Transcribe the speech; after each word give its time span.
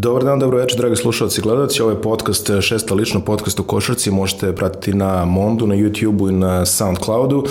Dobar 0.00 0.24
dan, 0.24 0.38
dobro 0.38 0.58
večer, 0.58 0.78
dragi 0.78 0.96
slušalci 0.96 1.40
i 1.40 1.42
gledalci. 1.42 1.82
Ovo 1.82 1.90
je 1.90 2.02
podcast, 2.02 2.50
šesta 2.60 2.94
lično 2.94 3.20
podcast 3.20 3.60
u 3.60 3.62
košarci. 3.62 4.10
Možete 4.10 4.54
pratiti 4.54 4.94
na 4.94 5.24
Mondu, 5.24 5.66
na 5.66 5.74
YouTubeu 5.74 6.28
i 6.28 6.32
na 6.32 6.66
Soundcloudu. 6.66 7.44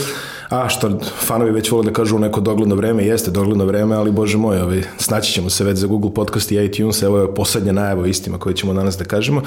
A 0.50 0.70
što 0.70 1.00
fanovi 1.20 1.52
već 1.52 1.72
vole 1.72 1.86
da 1.86 1.94
kažu 1.94 2.16
u 2.16 2.20
neko 2.20 2.42
dogledno 2.42 2.76
vreme, 2.76 3.06
jeste 3.06 3.32
dogledno 3.32 3.66
vreme, 3.66 3.96
ali 3.96 4.12
bože 4.12 4.38
moj, 4.38 4.62
ovaj, 4.62 4.82
snaći 4.98 5.34
ćemo 5.34 5.50
se 5.50 5.64
već 5.64 5.78
za 5.78 5.88
Google 5.88 6.14
Podcast 6.14 6.52
i 6.52 6.56
iTunes. 6.56 7.02
Evo 7.02 7.20
je 7.20 7.36
poslednja 7.36 7.72
najava 7.72 8.08
istima 8.08 8.40
koju 8.40 8.54
ćemo 8.54 8.74
danas 8.74 8.98
da 8.98 9.06
kažemo. 9.06 9.42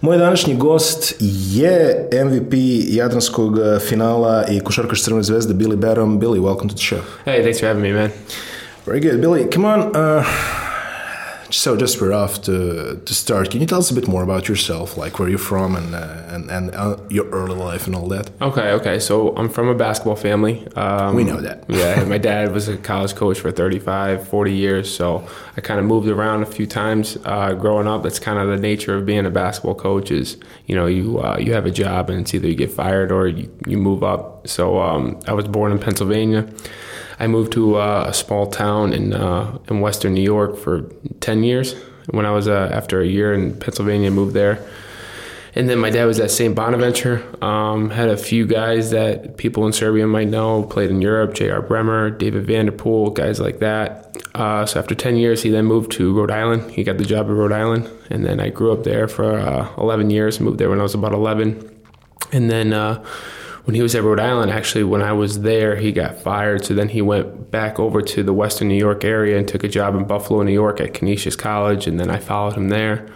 Moj 0.00 0.18
današnji 0.18 0.56
gost 0.56 1.14
je 1.52 2.08
MVP 2.24 2.52
Jadranskog 2.88 3.58
finala 3.88 4.44
i 4.50 4.60
košarkaš 4.60 5.02
Crvene 5.02 5.22
zvezde 5.22 5.54
Billy 5.54 5.76
Barom. 5.76 6.20
Billy, 6.20 6.40
welcome 6.40 6.68
to 6.68 6.74
the 6.74 6.84
show. 6.84 7.00
Hey, 7.24 7.42
thanks 7.42 7.60
for 7.60 7.68
having 7.68 7.82
me, 7.82 7.92
man. 7.92 8.10
Very 8.86 9.10
good. 9.10 9.20
Billy, 9.20 9.50
come 9.54 9.68
on. 9.68 9.80
Uh, 9.80 10.69
so 11.50 11.76
just 11.76 12.00
we're 12.00 12.12
off 12.12 12.42
to 12.42 13.00
to 13.04 13.14
start. 13.14 13.50
Can 13.50 13.60
you 13.60 13.66
tell 13.66 13.78
us 13.78 13.90
a 13.90 13.94
bit 13.94 14.08
more 14.08 14.22
about 14.22 14.48
yourself, 14.48 14.96
like 14.96 15.18
where 15.18 15.28
you're 15.28 15.38
from 15.38 15.76
and 15.76 15.94
uh, 15.94 16.22
and 16.28 16.50
and 16.50 16.74
uh, 16.74 16.96
your 17.08 17.28
early 17.30 17.54
life 17.54 17.86
and 17.86 17.94
all 17.94 18.08
that? 18.08 18.30
Okay, 18.40 18.72
okay. 18.72 18.98
So 18.98 19.34
I'm 19.36 19.48
from 19.48 19.68
a 19.68 19.74
basketball 19.74 20.16
family. 20.16 20.66
Um, 20.76 21.14
we 21.14 21.24
know 21.24 21.40
that. 21.40 21.64
yeah, 21.68 22.04
my 22.04 22.18
dad 22.18 22.52
was 22.52 22.68
a 22.68 22.76
college 22.76 23.14
coach 23.14 23.40
for 23.40 23.50
35, 23.50 24.28
40 24.28 24.52
years. 24.52 24.94
So 24.94 25.26
I 25.56 25.60
kind 25.60 25.80
of 25.80 25.86
moved 25.86 26.08
around 26.08 26.42
a 26.42 26.46
few 26.46 26.66
times 26.66 27.18
uh, 27.24 27.54
growing 27.54 27.86
up. 27.86 28.02
That's 28.02 28.18
kind 28.18 28.38
of 28.38 28.48
the 28.48 28.56
nature 28.60 28.96
of 28.96 29.04
being 29.04 29.26
a 29.26 29.30
basketball 29.30 29.74
coach. 29.74 30.10
Is 30.10 30.36
you 30.66 30.74
know 30.74 30.86
you 30.86 31.20
uh, 31.20 31.36
you 31.38 31.52
have 31.54 31.66
a 31.66 31.70
job 31.70 32.10
and 32.10 32.20
it's 32.20 32.34
either 32.34 32.48
you 32.48 32.54
get 32.54 32.70
fired 32.70 33.10
or 33.10 33.28
you, 33.28 33.50
you 33.66 33.76
move 33.76 34.02
up. 34.02 34.46
So 34.46 34.80
um, 34.80 35.20
I 35.26 35.32
was 35.32 35.46
born 35.46 35.72
in 35.72 35.78
Pennsylvania. 35.78 36.48
I 37.20 37.26
moved 37.26 37.52
to 37.52 37.76
uh, 37.76 38.06
a 38.08 38.14
small 38.14 38.46
town 38.46 38.94
in 38.94 39.12
uh, 39.12 39.58
in 39.68 39.80
Western 39.80 40.14
New 40.14 40.22
York 40.22 40.56
for 40.56 40.80
ten 41.20 41.44
years. 41.44 41.74
When 42.10 42.24
I 42.24 42.30
was 42.30 42.48
uh, 42.48 42.70
after 42.72 43.00
a 43.00 43.06
year 43.06 43.34
in 43.34 43.56
Pennsylvania, 43.60 44.10
moved 44.10 44.34
there, 44.34 44.66
and 45.54 45.68
then 45.68 45.78
my 45.78 45.90
dad 45.90 46.06
was 46.06 46.18
at 46.18 46.30
St. 46.30 46.54
Bonaventure. 46.54 47.22
Um, 47.44 47.90
had 47.90 48.08
a 48.08 48.16
few 48.16 48.46
guys 48.46 48.90
that 48.90 49.36
people 49.36 49.66
in 49.66 49.74
Serbia 49.74 50.06
might 50.06 50.28
know. 50.28 50.62
Played 50.62 50.90
in 50.90 51.02
Europe, 51.02 51.34
J.R. 51.34 51.60
Bremer, 51.60 52.10
David 52.10 52.46
Vanderpool, 52.46 53.10
guys 53.10 53.38
like 53.38 53.58
that. 53.58 54.16
Uh, 54.34 54.64
so 54.64 54.80
after 54.80 54.94
ten 54.94 55.16
years, 55.16 55.42
he 55.42 55.50
then 55.50 55.66
moved 55.66 55.92
to 55.92 56.16
Rhode 56.18 56.30
Island. 56.30 56.70
He 56.70 56.82
got 56.84 56.96
the 56.96 57.04
job 57.04 57.26
at 57.26 57.32
Rhode 57.32 57.52
Island, 57.52 57.90
and 58.08 58.24
then 58.24 58.40
I 58.40 58.48
grew 58.48 58.72
up 58.72 58.84
there 58.84 59.06
for 59.06 59.38
uh, 59.38 59.68
eleven 59.76 60.08
years. 60.08 60.40
Moved 60.40 60.58
there 60.58 60.70
when 60.70 60.80
I 60.80 60.84
was 60.84 60.94
about 60.94 61.12
eleven, 61.12 61.68
and 62.32 62.50
then 62.50 62.72
uh, 62.72 63.04
when 63.64 63.74
he 63.74 63.82
was 63.82 63.94
at 63.94 64.02
Rhode 64.02 64.20
Island, 64.20 64.50
actually, 64.50 64.84
when 64.84 65.02
I 65.02 65.12
was 65.12 65.40
there, 65.40 65.76
he 65.76 65.92
got 65.92 66.18
fired. 66.18 66.64
So 66.64 66.74
then 66.74 66.88
he 66.88 67.02
went 67.02 67.50
back 67.50 67.78
over 67.78 68.00
to 68.02 68.22
the 68.22 68.32
Western 68.32 68.68
New 68.68 68.76
York 68.78 69.04
area 69.04 69.38
and 69.38 69.46
took 69.46 69.64
a 69.64 69.68
job 69.68 69.94
in 69.94 70.04
Buffalo, 70.04 70.42
New 70.42 70.52
York 70.52 70.80
at 70.80 70.94
Canisius 70.94 71.36
College. 71.36 71.86
And 71.86 72.00
then 72.00 72.10
I 72.10 72.18
followed 72.18 72.54
him 72.54 72.68
there. 72.68 73.06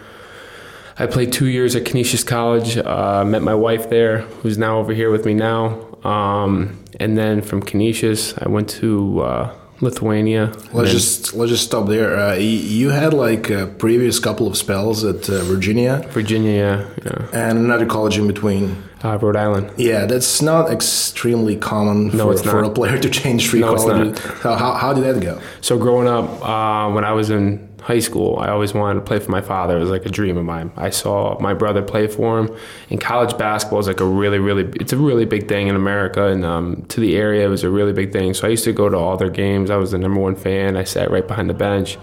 I 0.97 1.07
played 1.07 1.33
two 1.33 1.47
years 1.47 1.75
at 1.75 1.83
Canisius 1.83 2.23
College, 2.23 2.77
uh, 2.77 3.25
met 3.25 3.41
my 3.41 3.55
wife 3.55 3.89
there, 3.89 4.19
who's 4.19 4.57
now 4.57 4.77
over 4.77 4.93
here 4.93 5.11
with 5.11 5.25
me 5.25 5.33
now. 5.33 5.89
Um, 6.05 6.83
and 6.99 7.17
then 7.17 7.41
from 7.41 7.61
Canisius, 7.61 8.37
I 8.37 8.47
went 8.47 8.69
to 8.69 9.19
uh, 9.19 9.55
Lithuania. 9.81 10.53
Let's 10.71 10.91
just 10.91 11.33
let's 11.33 11.51
just 11.51 11.65
stop 11.65 11.89
there. 11.89 12.17
Uh, 12.17 12.35
you 12.35 12.91
had 12.91 13.13
like 13.13 13.49
a 13.49 13.67
previous 13.67 14.19
couple 14.19 14.47
of 14.47 14.55
spells 14.55 15.03
at 15.03 15.29
uh, 15.29 15.43
Virginia, 15.43 16.05
Virginia, 16.11 16.89
yeah, 17.03 17.11
yeah. 17.11 17.49
and 17.49 17.57
another 17.59 17.85
college 17.85 18.17
in 18.17 18.27
between. 18.27 18.81
Uh, 19.05 19.17
Rhode 19.17 19.35
Island. 19.35 19.71
Yeah, 19.77 20.05
that's 20.05 20.41
not 20.41 20.71
extremely 20.71 21.55
common 21.55 22.07
No, 22.07 22.25
for, 22.25 22.33
it's 22.33 22.41
for 22.41 22.63
a 22.63 22.69
player 22.71 22.97
to 22.97 23.09
change 23.09 23.49
three 23.49 23.59
No, 23.59 23.75
it's 23.75 23.83
colleges. 23.83 24.19
So 24.41 24.55
how, 24.55 24.73
how 24.73 24.93
did 24.93 25.03
that 25.03 25.21
go? 25.21 25.39
So 25.61 25.77
growing 25.77 26.07
up, 26.07 26.25
uh, 26.43 26.91
when 26.91 27.03
I 27.03 27.11
was 27.11 27.29
in 27.29 27.69
high 27.81 27.99
school, 27.99 28.39
I 28.39 28.49
always 28.49 28.73
wanted 28.73 28.95
to 28.95 29.05
play 29.05 29.19
for 29.19 29.29
my 29.29 29.41
father. 29.41 29.77
It 29.77 29.79
was 29.79 29.91
like 29.91 30.07
a 30.07 30.09
dream 30.09 30.37
of 30.37 30.45
mine. 30.45 30.71
I 30.75 30.89
saw 30.89 31.37
my 31.39 31.53
brother 31.53 31.83
play 31.83 32.07
for 32.07 32.39
him. 32.39 32.57
And 32.89 32.99
college 32.99 33.37
basketball 33.37 33.79
is 33.79 33.87
like 33.87 33.99
a 33.99 34.05
really, 34.05 34.39
really, 34.39 34.63
it's 34.79 34.91
a 34.91 34.97
really 34.97 35.25
big 35.25 35.47
thing 35.47 35.67
in 35.67 35.75
America. 35.75 36.25
And 36.25 36.43
um, 36.43 36.83
to 36.87 36.99
the 36.99 37.15
area, 37.15 37.45
it 37.45 37.49
was 37.49 37.63
a 37.63 37.69
really 37.69 37.93
big 37.93 38.11
thing. 38.11 38.33
So 38.33 38.47
I 38.47 38.49
used 38.49 38.63
to 38.63 38.73
go 38.73 38.89
to 38.89 38.97
all 38.97 39.17
their 39.17 39.29
games. 39.29 39.69
I 39.69 39.75
was 39.75 39.91
the 39.91 39.99
number 39.99 40.19
one 40.19 40.35
fan. 40.35 40.75
I 40.75 40.83
sat 40.83 41.11
right 41.11 41.27
behind 41.27 41.47
the 41.47 41.53
bench. 41.53 41.99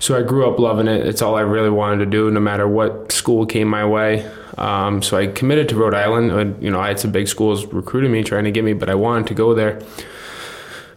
So 0.00 0.18
I 0.18 0.22
grew 0.22 0.50
up 0.50 0.58
loving 0.58 0.88
it. 0.88 1.06
It's 1.06 1.20
all 1.20 1.36
I 1.36 1.42
really 1.42 1.70
wanted 1.70 1.98
to 1.98 2.06
do, 2.06 2.30
no 2.30 2.40
matter 2.40 2.66
what 2.66 3.12
school 3.12 3.44
came 3.44 3.68
my 3.68 3.84
way. 3.84 4.28
Um, 4.56 5.02
so 5.02 5.16
I 5.16 5.26
committed 5.26 5.68
to 5.68 5.76
Rhode 5.76 5.94
Island. 5.94 6.32
And, 6.32 6.62
you 6.62 6.70
know, 6.70 6.80
I 6.80 6.88
had 6.88 6.98
some 6.98 7.12
big 7.12 7.28
schools 7.28 7.66
recruiting 7.66 8.10
me, 8.10 8.24
trying 8.24 8.44
to 8.44 8.50
get 8.50 8.64
me, 8.64 8.72
but 8.72 8.88
I 8.88 8.94
wanted 8.94 9.26
to 9.28 9.34
go 9.34 9.54
there. 9.54 9.80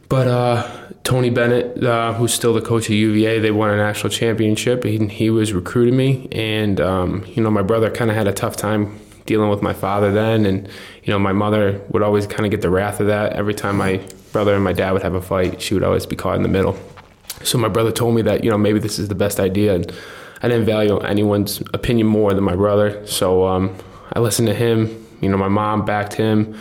But 0.08 0.28
uh, 0.28 0.88
Tony 1.04 1.30
Bennett, 1.30 1.84
uh, 1.84 2.14
who's 2.14 2.34
still 2.34 2.54
the 2.54 2.62
coach 2.62 2.86
of 2.86 2.92
UVA, 2.92 3.40
they 3.40 3.52
won 3.52 3.72
a 3.72 3.78
national 3.78 4.10
championship. 4.10 4.84
He, 4.86 5.06
he 5.08 5.30
was 5.30 5.52
recruiting 5.54 5.98
me, 5.98 6.28
and 6.32 6.80
um, 6.80 7.26
you 7.28 7.42
know 7.42 7.50
my 7.50 7.64
brother 7.64 7.90
kind 7.90 8.12
of 8.12 8.16
had 8.16 8.28
a 8.28 8.34
tough 8.34 8.56
time 8.56 9.00
dealing 9.26 9.50
with 9.50 9.64
my 9.64 9.74
father 9.74 10.12
then, 10.12 10.46
and 10.46 10.68
you 11.04 11.12
know 11.12 11.18
my 11.18 11.32
mother 11.32 11.82
would 11.90 12.04
always 12.04 12.28
kind 12.28 12.46
of 12.46 12.52
get 12.52 12.62
the 12.62 12.70
wrath 12.70 13.00
of 13.00 13.08
that. 13.08 13.34
Every 13.34 13.56
time 13.56 13.78
my 13.78 14.02
brother 14.32 14.54
and 14.54 14.64
my 14.64 14.74
dad 14.74 14.92
would 14.92 15.02
have 15.02 15.16
a 15.16 15.22
fight, 15.22 15.62
she 15.62 15.74
would 15.74 15.84
always 15.84 16.06
be 16.06 16.16
caught 16.16 16.36
in 16.36 16.44
the 16.44 16.50
middle. 16.50 16.78
So 17.44 17.58
my 17.58 17.68
brother 17.68 17.92
told 17.92 18.16
me 18.16 18.22
that 18.24 18.44
you 18.44 18.50
know 18.50 18.58
maybe 18.58 18.80
this 18.80 19.00
is 19.00 19.08
the 19.08 19.16
best 19.16 19.40
idea, 19.40 19.76
and 19.76 19.92
I 20.42 20.48
didn't 20.48 20.66
value 20.66 20.98
anyone's 21.00 21.62
opinion 21.74 22.08
more 22.08 22.34
than 22.34 22.44
my 22.44 22.56
brother. 22.56 23.06
So 23.06 23.46
um, 23.48 23.76
I 24.14 24.20
listened 24.20 24.48
to 24.48 24.54
him. 24.54 25.06
You 25.22 25.30
know, 25.30 25.38
my 25.38 25.48
mom 25.48 25.86
backed 25.86 26.14
him 26.14 26.56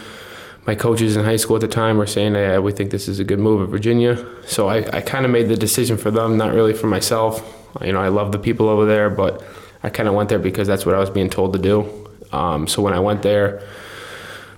my 0.67 0.75
coaches 0.75 1.17
in 1.17 1.25
high 1.25 1.37
school 1.37 1.57
at 1.57 1.61
the 1.61 1.69
time 1.69 1.99
were 1.99 2.07
saying, 2.07 2.35
hey, 2.35 2.59
we 2.59 2.73
think 2.73 2.91
this 2.91 3.09
is 3.09 3.19
a 3.19 3.25
good 3.25 3.41
move 3.41 3.63
at 3.63 3.69
Virginia. 3.69 4.25
So 4.47 4.69
I, 4.69 4.79
I 4.97 5.01
kind 5.01 5.25
of 5.25 5.31
made 5.33 5.49
the 5.49 5.57
decision 5.57 5.97
for 5.97 6.11
them, 6.11 6.37
not 6.37 6.53
really 6.53 6.73
for 6.73 6.87
myself. 6.87 7.43
You 7.81 7.93
know, 7.93 8.01
I 8.01 8.09
love 8.09 8.33
the 8.33 8.39
people 8.39 8.69
over 8.69 8.85
there, 8.85 9.11
but 9.11 9.43
I 9.83 9.91
kind 9.91 10.09
of 10.09 10.15
went 10.15 10.29
there 10.29 10.39
because 10.39 10.69
that's 10.69 10.87
what 10.87 10.95
I 10.95 10.99
was 10.99 11.11
being 11.11 11.31
told 11.31 11.53
to 11.55 11.59
do. 11.59 12.09
Um, 12.31 12.69
so 12.69 12.81
when 12.81 12.95
I 12.95 13.01
went 13.01 13.23
there, 13.23 13.63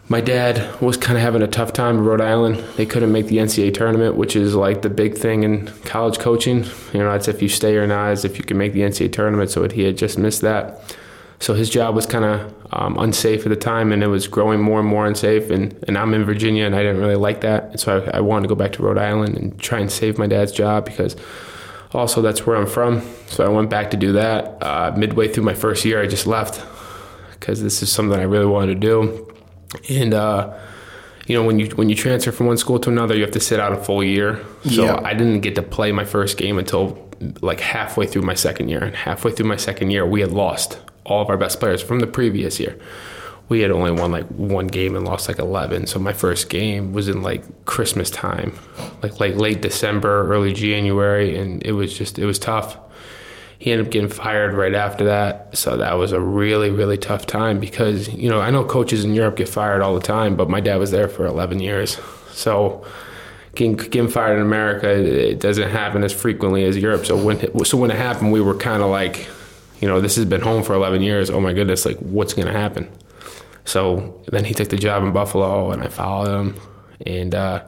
my 0.09 0.21
dad 0.21 0.81
was 0.83 0.97
kind 0.97 1.17
of 1.17 1.23
having 1.23 1.41
a 1.41 1.47
tough 1.47 1.73
time 1.73 1.97
in 1.97 2.05
Rhode 2.05 2.21
Island. 2.21 2.57
They 2.77 2.85
couldn't 2.85 3.11
make 3.11 3.29
the 3.29 3.39
NCAA 3.39 3.73
tournament, 3.73 4.17
which 4.17 4.37
is 4.37 4.55
like 4.55 4.83
the 4.83 4.91
big 4.91 5.17
thing 5.17 5.45
in 5.45 5.67
college 5.85 6.19
coaching. 6.19 6.65
You 6.93 7.01
know, 7.01 7.13
it's 7.13 7.27
if 7.27 7.41
you 7.41 7.49
stay 7.49 7.77
or 7.77 7.87
not, 7.87 8.13
it's 8.13 8.25
if 8.25 8.37
you 8.37 8.45
can 8.45 8.59
make 8.59 8.75
the 8.75 8.81
NCAA 8.81 9.13
tournament. 9.13 9.51
So 9.51 9.67
he 9.67 9.83
had 9.83 9.97
just 9.97 10.19
missed 10.19 10.43
that. 10.43 10.95
So 11.41 11.55
his 11.55 11.71
job 11.71 11.95
was 11.95 12.07
kind 12.07 12.25
of 12.25 12.55
um, 12.73 12.99
unsafe 12.99 13.45
at 13.45 13.49
the 13.49 13.57
time, 13.57 13.93
and 13.93 14.03
it 14.03 14.07
was 14.07 14.29
growing 14.29 14.61
more 14.61 14.79
and 14.81 14.89
more 14.89 15.07
unsafe. 15.07 15.51
And, 15.51 15.75
and 15.89 15.97
I'm 15.97 16.13
in 16.13 16.25
Virginia, 16.25 16.67
and 16.67 16.77
I 16.77 16.83
didn't 16.83 17.01
really 17.01 17.17
like 17.17 17.41
that. 17.41 17.65
And 17.65 17.81
so 17.81 18.05
I, 18.13 18.19
I 18.19 18.21
wanted 18.21 18.43
to 18.43 18.49
go 18.49 18.55
back 18.55 18.73
to 18.75 18.83
Rhode 18.83 18.99
Island 18.99 19.37
and 19.37 19.59
try 19.59 19.81
and 19.81 19.91
save 19.91 20.19
my 20.19 20.27
dad's 20.27 20.53
job 20.53 20.85
because 20.85 21.17
also 21.93 22.21
that's 22.21 22.47
where 22.47 22.57
I'm 22.57 22.67
from. 22.67 23.03
So 23.27 23.45
I 23.45 23.49
went 23.49 23.71
back 23.71 23.91
to 23.93 23.97
do 23.97 24.13
that. 24.13 24.63
Uh, 24.63 24.95
midway 24.97 25.29
through 25.29 25.45
my 25.45 25.55
first 25.55 25.85
year, 25.85 26.03
I 26.03 26.07
just 26.07 26.27
left 26.27 26.63
because 27.33 27.63
this 27.63 27.83
is 27.83 27.91
something 27.91 28.19
I 28.19 28.25
really 28.25 28.47
wanted 28.47 28.81
to 28.81 28.81
do. 28.81 29.34
And 29.89 30.15
uh, 30.15 30.57
you 31.27 31.35
know, 31.37 31.45
when 31.45 31.59
you 31.59 31.69
when 31.71 31.89
you 31.89 31.95
transfer 31.95 32.33
from 32.33 32.47
one 32.47 32.59
school 32.59 32.79
to 32.81 32.91
another, 32.91 33.15
you 33.15 33.23
have 33.23 33.33
to 33.33 33.41
sit 33.41 33.61
out 33.61 33.73
a 33.73 33.77
full 33.77 34.03
year. 34.05 34.45
So 34.65 34.85
Yeah. 34.85 35.01
I 35.05 35.15
didn't 35.15 35.41
get 35.41 35.55
to 35.57 35.63
play 35.63 35.93
my 35.93 36.05
first 36.05 36.37
game 36.37 36.59
until 36.59 36.99
like 37.41 37.61
halfway 37.61 38.07
through 38.07 38.23
my 38.23 38.35
second 38.35 38.69
year. 38.69 38.83
And 38.83 38.95
halfway 38.95 39.33
through 39.33 39.47
my 39.47 39.57
second 39.57 39.91
year, 39.91 40.05
we 40.05 40.21
had 40.21 40.33
lost 40.33 40.79
all 41.05 41.23
of 41.23 41.29
our 41.31 41.37
best 41.37 41.61
players 41.61 41.83
from 41.83 42.01
the 42.01 42.07
previous 42.07 42.59
year. 42.61 42.79
We 43.49 43.61
had 43.61 43.71
only 43.71 43.93
won 43.93 44.11
like 44.11 44.27
one 44.29 44.67
game 44.69 44.97
and 44.97 45.05
lost 45.05 45.29
like 45.29 45.39
eleven. 45.39 45.87
So 45.87 45.99
my 45.99 46.15
first 46.15 46.49
game 46.49 46.93
was 46.95 47.09
in 47.09 47.23
like 47.23 47.43
Christmas 47.67 48.11
time, 48.11 48.59
like 49.03 49.21
like 49.21 49.35
late 49.37 49.61
December, 49.61 50.27
early 50.33 50.53
January, 50.55 51.37
and 51.37 51.63
it 51.63 51.73
was 51.73 51.97
just 51.97 52.19
it 52.19 52.25
was 52.27 52.39
tough. 52.39 52.79
He 53.65 53.73
ended 53.73 53.87
up 53.87 53.93
getting 53.95 54.11
fired 54.11 54.53
right 54.53 54.75
after 54.75 55.05
that. 55.05 55.57
So 55.57 55.79
that 55.79 55.95
was 55.95 56.13
a 56.13 56.21
really, 56.21 56.69
really 56.69 56.99
tough 56.99 57.25
time 57.25 57.59
because, 57.59 58.13
you 58.13 58.29
know, 58.29 58.39
I 58.39 58.51
know 58.51 58.63
coaches 58.63 59.05
in 59.05 59.15
Europe 59.15 59.37
get 59.37 59.49
fired 59.49 59.81
all 59.81 59.95
the 59.95 60.03
time, 60.03 60.37
but 60.37 60.51
my 60.51 60.61
dad 60.61 60.77
was 60.77 60.91
there 60.91 61.09
for 61.09 61.25
11 61.25 61.61
years. 61.61 61.99
So 62.31 62.85
getting, 63.55 63.77
getting 63.77 64.09
fired 64.09 64.37
in 64.37 64.43
America, 64.43 64.91
it 64.91 65.41
doesn't 65.41 65.71
happen 65.71 66.05
as 66.05 66.13
frequently 66.13 66.65
as 66.65 66.77
Europe. 66.77 67.07
So 67.07 67.17
when, 67.17 67.65
so 67.65 67.79
when 67.79 67.91
it 67.91 67.97
happened, 67.97 68.33
we 68.33 68.43
were 68.43 68.55
kind 68.55 68.83
of 68.83 68.91
like, 68.91 69.31
you 69.81 69.89
know, 69.89 69.99
this 69.99 70.17
has 70.17 70.27
been 70.27 70.43
home 70.43 70.63
for 70.63 70.75
11 70.75 71.01
years. 71.01 71.31
Oh 71.31 71.41
my 71.41 71.55
goodness, 71.55 71.87
like 71.87 71.97
what's 72.01 72.35
going 72.35 72.49
to 72.49 72.53
happen? 72.53 72.87
So 73.65 74.23
then 74.27 74.45
he 74.45 74.53
took 74.53 74.69
the 74.69 74.77
job 74.77 75.03
in 75.05 75.13
Buffalo 75.13 75.71
and 75.71 75.83
I 75.83 75.89
followed 75.89 76.39
him 76.39 76.61
and 77.07 77.35
uh, 77.35 77.65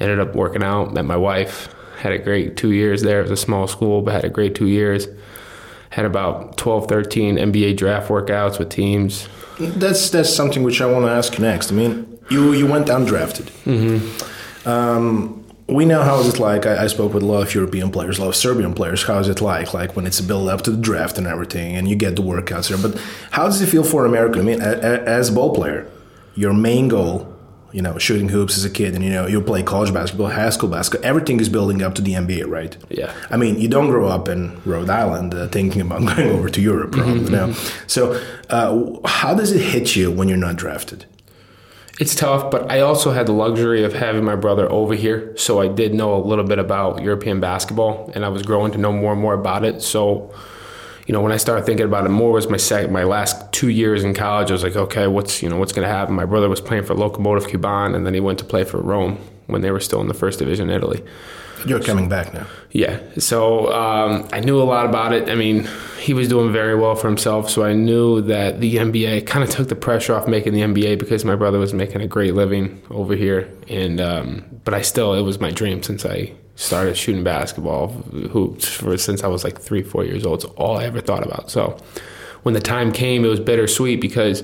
ended 0.00 0.18
up 0.18 0.34
working 0.34 0.64
out, 0.64 0.92
met 0.94 1.04
my 1.04 1.16
wife, 1.16 1.72
had 2.00 2.10
a 2.10 2.18
great 2.18 2.56
two 2.56 2.72
years 2.72 3.02
there. 3.02 3.20
It 3.20 3.30
was 3.30 3.30
a 3.30 3.36
small 3.36 3.68
school, 3.68 4.02
but 4.02 4.14
had 4.14 4.24
a 4.24 4.30
great 4.30 4.56
two 4.56 4.66
years. 4.66 5.06
Had 5.90 6.04
about 6.04 6.56
12, 6.56 6.88
13 6.88 7.36
NBA 7.36 7.76
draft 7.76 8.08
workouts 8.08 8.58
with 8.58 8.68
teams. 8.68 9.28
That's 9.58 10.10
that's 10.10 10.32
something 10.32 10.62
which 10.62 10.80
I 10.80 10.86
want 10.86 11.06
to 11.06 11.10
ask 11.10 11.38
you 11.38 11.44
next. 11.44 11.72
I 11.72 11.74
mean, 11.74 12.18
you 12.30 12.52
you 12.52 12.66
went 12.66 12.88
undrafted. 12.88 13.50
Mm-hmm. 13.64 14.68
Um, 14.68 15.44
we 15.68 15.84
know 15.84 16.02
how 16.02 16.18
is 16.20 16.28
it 16.28 16.38
like. 16.38 16.66
I, 16.66 16.84
I 16.84 16.86
spoke 16.86 17.12
with 17.12 17.22
a 17.22 17.26
lot 17.26 17.42
of 17.42 17.54
European 17.54 17.90
players, 17.90 18.18
a 18.18 18.22
lot 18.22 18.28
of 18.28 18.36
Serbian 18.36 18.74
players. 18.74 19.02
How 19.02 19.18
is 19.18 19.28
it 19.28 19.40
like? 19.40 19.74
Like 19.74 19.96
when 19.96 20.06
it's 20.06 20.20
a 20.20 20.22
build 20.22 20.48
up 20.48 20.62
to 20.62 20.70
the 20.70 20.80
draft 20.80 21.18
and 21.18 21.26
everything, 21.26 21.76
and 21.76 21.88
you 21.88 21.96
get 21.96 22.16
the 22.16 22.22
workouts 22.22 22.68
there. 22.68 22.78
But 22.78 23.00
how 23.30 23.44
does 23.44 23.60
it 23.60 23.66
feel 23.66 23.84
for 23.84 24.04
an 24.04 24.10
American? 24.10 24.40
I 24.40 24.44
mean, 24.44 24.62
a, 24.62 24.70
a, 24.70 25.02
as 25.04 25.28
a 25.28 25.32
ball 25.32 25.54
player, 25.54 25.86
your 26.34 26.54
main 26.54 26.88
goal 26.88 27.37
you 27.72 27.82
know, 27.82 27.98
shooting 27.98 28.28
hoops 28.28 28.56
as 28.56 28.64
a 28.64 28.70
kid, 28.70 28.94
and 28.94 29.04
you 29.04 29.10
know, 29.10 29.26
you 29.26 29.40
play 29.40 29.62
college 29.62 29.92
basketball, 29.92 30.28
high 30.28 30.50
school 30.50 30.68
basketball, 30.68 31.06
everything 31.06 31.38
is 31.40 31.48
building 31.48 31.82
up 31.82 31.94
to 31.96 32.02
the 32.02 32.12
NBA, 32.12 32.48
right? 32.48 32.76
Yeah. 32.88 33.14
I 33.30 33.36
mean, 33.36 33.58
you 33.58 33.68
don't 33.68 33.88
grow 33.88 34.08
up 34.08 34.28
in 34.28 34.60
Rhode 34.64 34.90
Island 34.90 35.34
uh, 35.34 35.48
thinking 35.48 35.82
about 35.82 36.00
going 36.16 36.30
over 36.30 36.48
to 36.48 36.60
Europe, 36.60 36.92
probably. 36.92 37.20
Mm-hmm, 37.20 37.32
no. 37.32 37.52
So, 37.86 38.20
uh, 38.48 39.06
how 39.06 39.34
does 39.34 39.52
it 39.52 39.60
hit 39.60 39.96
you 39.96 40.10
when 40.10 40.28
you're 40.28 40.38
not 40.38 40.56
drafted? 40.56 41.04
It's 42.00 42.14
tough, 42.14 42.50
but 42.52 42.70
I 42.70 42.80
also 42.80 43.10
had 43.10 43.26
the 43.26 43.32
luxury 43.32 43.82
of 43.82 43.92
having 43.92 44.24
my 44.24 44.36
brother 44.36 44.70
over 44.70 44.94
here, 44.94 45.36
so 45.36 45.60
I 45.60 45.66
did 45.66 45.94
know 45.94 46.14
a 46.14 46.22
little 46.22 46.44
bit 46.44 46.60
about 46.60 47.02
European 47.02 47.40
basketball, 47.40 48.12
and 48.14 48.24
I 48.24 48.28
was 48.28 48.42
growing 48.42 48.70
to 48.72 48.78
know 48.78 48.92
more 48.92 49.12
and 49.12 49.20
more 49.20 49.34
about 49.34 49.64
it. 49.64 49.82
So, 49.82 50.32
you 51.08 51.14
know, 51.14 51.22
when 51.22 51.32
I 51.32 51.38
started 51.38 51.64
thinking 51.64 51.86
about 51.86 52.04
it 52.04 52.10
more, 52.10 52.32
was 52.32 52.50
my 52.50 52.58
second, 52.58 52.92
my 52.92 53.04
last 53.04 53.50
two 53.50 53.70
years 53.70 54.04
in 54.04 54.12
college. 54.12 54.50
I 54.50 54.52
was 54.52 54.62
like, 54.62 54.76
okay, 54.76 55.06
what's 55.06 55.42
you 55.42 55.48
know 55.48 55.56
what's 55.56 55.72
going 55.72 55.88
to 55.88 55.92
happen? 55.92 56.14
My 56.14 56.26
brother 56.26 56.50
was 56.50 56.60
playing 56.60 56.84
for 56.84 56.94
Lokomotiv 56.94 57.48
Kuban, 57.48 57.96
and 57.96 58.04
then 58.04 58.12
he 58.12 58.20
went 58.20 58.38
to 58.40 58.44
play 58.44 58.62
for 58.62 58.78
Rome 58.78 59.18
when 59.46 59.62
they 59.62 59.70
were 59.70 59.80
still 59.80 60.02
in 60.02 60.08
the 60.08 60.14
first 60.14 60.38
division 60.38 60.68
in 60.68 60.76
Italy. 60.76 61.02
You're 61.66 61.82
coming 61.82 62.10
back 62.10 62.34
now. 62.34 62.46
Yeah. 62.70 63.00
So 63.18 63.72
um, 63.72 64.28
I 64.32 64.40
knew 64.40 64.60
a 64.60 64.64
lot 64.64 64.84
about 64.86 65.14
it. 65.14 65.30
I 65.30 65.34
mean, 65.34 65.66
he 65.98 66.12
was 66.12 66.28
doing 66.28 66.52
very 66.52 66.76
well 66.76 66.94
for 66.94 67.08
himself. 67.08 67.50
So 67.50 67.64
I 67.64 67.72
knew 67.72 68.20
that 68.22 68.60
the 68.60 68.76
NBA 68.76 69.26
kind 69.26 69.42
of 69.42 69.50
took 69.50 69.68
the 69.68 69.74
pressure 69.74 70.14
off 70.14 70.28
making 70.28 70.52
the 70.52 70.60
NBA 70.60 70.98
because 70.98 71.24
my 71.24 71.34
brother 71.34 71.58
was 71.58 71.74
making 71.74 72.00
a 72.00 72.06
great 72.06 72.34
living 72.34 72.80
over 72.90 73.16
here. 73.16 73.52
And, 73.66 74.00
um, 74.00 74.44
but 74.62 74.72
I 74.72 74.82
still, 74.82 75.14
it 75.14 75.22
was 75.22 75.40
my 75.40 75.50
dream 75.50 75.82
since 75.82 76.06
I 76.06 76.32
started 76.58 76.96
shooting 76.96 77.22
basketball 77.22 77.86
hoops 78.32 78.66
for, 78.66 78.98
since 78.98 79.22
I 79.22 79.28
was 79.28 79.44
like 79.44 79.60
three, 79.60 79.82
four 79.84 80.04
years 80.04 80.26
old. 80.26 80.42
It's 80.42 80.52
all 80.56 80.76
I 80.76 80.84
ever 80.84 81.00
thought 81.00 81.24
about. 81.24 81.52
So 81.52 81.78
when 82.42 82.52
the 82.52 82.60
time 82.60 82.90
came, 82.90 83.24
it 83.24 83.28
was 83.28 83.38
bittersweet 83.38 84.00
because 84.00 84.42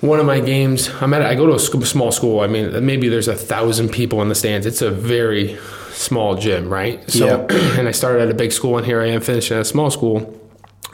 one 0.00 0.20
of 0.20 0.26
my 0.26 0.38
games, 0.38 0.90
I'm 1.00 1.14
at, 1.14 1.22
I 1.22 1.34
go 1.34 1.46
to 1.46 1.54
a 1.54 1.58
small 1.58 2.12
school. 2.12 2.40
I 2.40 2.46
mean, 2.46 2.84
maybe 2.84 3.08
there's 3.08 3.26
a 3.26 3.34
thousand 3.34 3.88
people 3.88 4.20
in 4.20 4.28
the 4.28 4.34
stands. 4.34 4.66
It's 4.66 4.82
a 4.82 4.90
very 4.90 5.58
small 5.92 6.34
gym, 6.36 6.68
right? 6.68 7.10
So, 7.10 7.26
Yeah. 7.26 7.56
and 7.78 7.88
I 7.88 7.92
started 7.92 8.20
at 8.20 8.30
a 8.30 8.34
big 8.34 8.52
school, 8.52 8.76
and 8.76 8.84
here 8.86 9.00
I 9.00 9.06
am 9.06 9.22
finishing 9.22 9.56
at 9.56 9.62
a 9.62 9.64
small 9.64 9.90
school. 9.90 10.38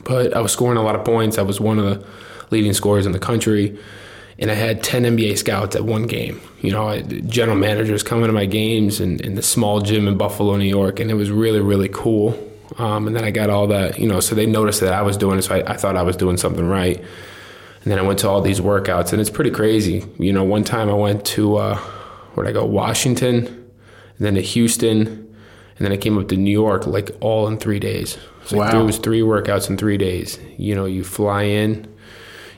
But 0.05 0.32
I 0.32 0.40
was 0.40 0.52
scoring 0.52 0.78
a 0.78 0.82
lot 0.82 0.94
of 0.94 1.05
points. 1.05 1.38
I 1.38 1.43
was 1.43 1.60
one 1.60 1.81
of 1.81 1.84
the 1.87 2.06
leading 2.50 2.72
scorers 2.72 3.05
in 3.05 3.10
the 3.10 3.19
country, 3.19 3.76
and 4.38 4.50
I 4.50 4.54
had 4.54 4.82
10 4.82 5.02
NBA 5.04 5.38
scouts 5.38 5.76
at 5.76 5.84
one 5.84 6.06
game. 6.06 6.40
You 6.60 6.72
know, 6.72 6.88
I, 6.88 7.02
general 7.02 7.56
managers 7.56 8.02
coming 8.02 8.26
to 8.26 8.32
my 8.32 8.46
games 8.46 9.00
in, 9.00 9.20
in 9.20 9.34
the 9.34 9.42
small 9.42 9.81
gym 9.81 10.08
in 10.08 10.16
Buffalo, 10.16 10.56
New 10.56 10.64
York, 10.64 10.98
and 11.00 11.10
it 11.10 11.14
was 11.14 11.31
really, 11.31 11.60
really 11.60 11.88
cool. 11.92 12.38
Um, 12.78 13.06
and 13.06 13.14
then 13.14 13.22
I 13.25 13.31
got 13.31 13.50
all 13.50 13.66
that, 13.69 13.98
you 13.98 14.08
know, 14.08 14.20
so 14.20 14.34
they 14.34 14.46
noticed 14.46 14.81
that 14.81 14.92
I 14.92 15.02
was 15.02 15.16
doing 15.16 15.38
it, 15.38 15.42
so 15.42 15.54
I, 15.56 15.72
I 15.72 15.76
thought 15.76 15.96
I 15.96 16.02
was 16.02 16.16
doing 16.16 16.36
something 16.36 16.66
right. 16.66 16.98
And 16.98 17.92
then 17.92 17.98
I 17.98 18.02
went 18.02 18.19
to 18.20 18.28
all 18.28 18.40
these 18.40 18.60
workouts, 18.60 19.12
and 19.12 19.20
it's 19.20 19.31
pretty 19.31 19.50
crazy. 19.50 20.04
You 20.19 20.32
know, 20.32 20.42
one 20.42 20.64
time 20.64 20.88
I 20.88 20.94
went 20.94 21.25
to 21.26 21.56
uh, 21.56 21.76
where'd 22.34 22.48
I 22.48 22.52
go? 22.52 22.64
Washington, 22.64 23.46
and 23.46 24.26
then 24.26 24.34
to 24.34 24.40
Houston, 24.40 25.06
and 25.06 25.84
then 25.84 25.92
I 25.92 25.96
came 25.96 26.16
up 26.19 26.28
to 26.28 26.36
New 26.36 26.50
York, 26.50 26.86
like 26.86 27.10
all 27.20 27.46
in 27.46 27.58
three 27.58 27.78
days. 27.78 28.16
So 28.46 28.56
like, 28.56 28.72
Wow. 28.72 28.78
there 28.78 28.86
was 28.86 28.96
three 28.98 29.20
workouts 29.20 29.69
in 29.69 29.76
three 29.76 29.98
days. 29.98 30.38
You 30.56 30.75
know, 30.75 30.86
you 30.86 31.04
fly 31.04 31.42
in, 31.42 31.86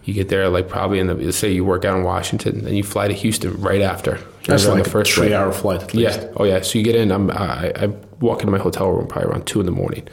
you 0.07 0.15
get 0.15 0.29
there 0.29 0.49
like 0.49 0.69
probably 0.69 1.01
in 1.01 1.09
the 1.09 1.15
let's 1.15 1.37
say 1.37 1.51
you 1.51 1.65
work 1.65 1.85
out 1.85 1.99
in 1.99 2.05
Washington, 2.05 2.59
and 2.59 2.67
then 2.67 2.75
you 2.75 2.85
fly 2.85 3.09
to 3.09 3.15
Houston 3.15 3.61
right 3.61 3.83
after. 3.83 4.21
That's 4.45 4.65
like 4.67 4.85
the 4.85 4.89
a 4.89 4.93
first 4.93 5.13
three 5.13 5.27
flight. 5.29 5.33
hour 5.33 5.53
flight 5.53 5.83
at 5.83 5.95
least. 5.95 6.21
Yeah. 6.21 6.33
Oh 6.37 6.45
yeah. 6.45 6.61
So 6.61 6.79
you 6.79 6.85
get 6.85 6.95
in. 6.95 7.11
I'm, 7.11 7.29
I, 7.33 7.73
I 7.75 7.87
walk 8.21 8.41
into 8.41 8.53
my 8.53 8.59
hotel 8.59 8.89
room 8.89 9.09
probably 9.09 9.29
around 9.29 9.47
two 9.49 9.59
in 9.59 9.67
the 9.67 9.73
morning, 9.73 10.07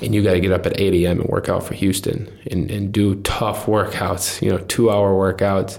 and 0.00 0.14
you 0.14 0.22
got 0.22 0.32
to 0.32 0.40
get 0.40 0.52
up 0.52 0.64
at 0.64 0.80
eight 0.80 0.94
a.m. 1.04 1.20
and 1.20 1.28
work 1.28 1.50
out 1.50 1.62
for 1.64 1.74
Houston 1.74 2.34
and, 2.50 2.70
and 2.70 2.92
do 2.92 3.16
tough 3.22 3.66
workouts. 3.66 4.40
You 4.40 4.52
know, 4.52 4.58
two 4.68 4.90
hour 4.90 5.12
workouts, 5.12 5.78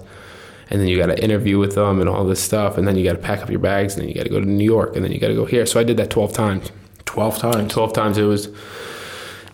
and 0.70 0.80
then 0.80 0.88
you 0.88 0.96
got 0.96 1.08
to 1.08 1.20
interview 1.24 1.58
with 1.58 1.74
them 1.74 2.00
and 2.00 2.08
all 2.08 2.26
this 2.26 2.40
stuff, 2.40 2.78
and 2.78 2.88
then 2.88 2.96
you 2.96 3.04
got 3.04 3.14
to 3.14 3.20
pack 3.20 3.42
up 3.42 3.50
your 3.50 3.60
bags, 3.60 3.96
and 3.96 4.04
then 4.04 4.10
you 4.10 4.14
got 4.14 4.24
to 4.24 4.30
go 4.30 4.40
to 4.40 4.46
New 4.46 4.66
York, 4.66 4.96
and 4.96 5.04
then 5.04 5.12
you 5.12 5.20
got 5.20 5.30
to 5.30 5.36
go 5.36 5.46
here. 5.46 5.66
So 5.66 5.80
I 5.80 5.84
did 5.84 5.98
that 5.98 6.12
twelve 6.12 6.32
times. 6.32 6.72
12 7.06 7.40
times. 7.40 7.74
Twelve 7.74 7.94
times. 7.94 8.20
It 8.20 8.24
was. 8.24 8.50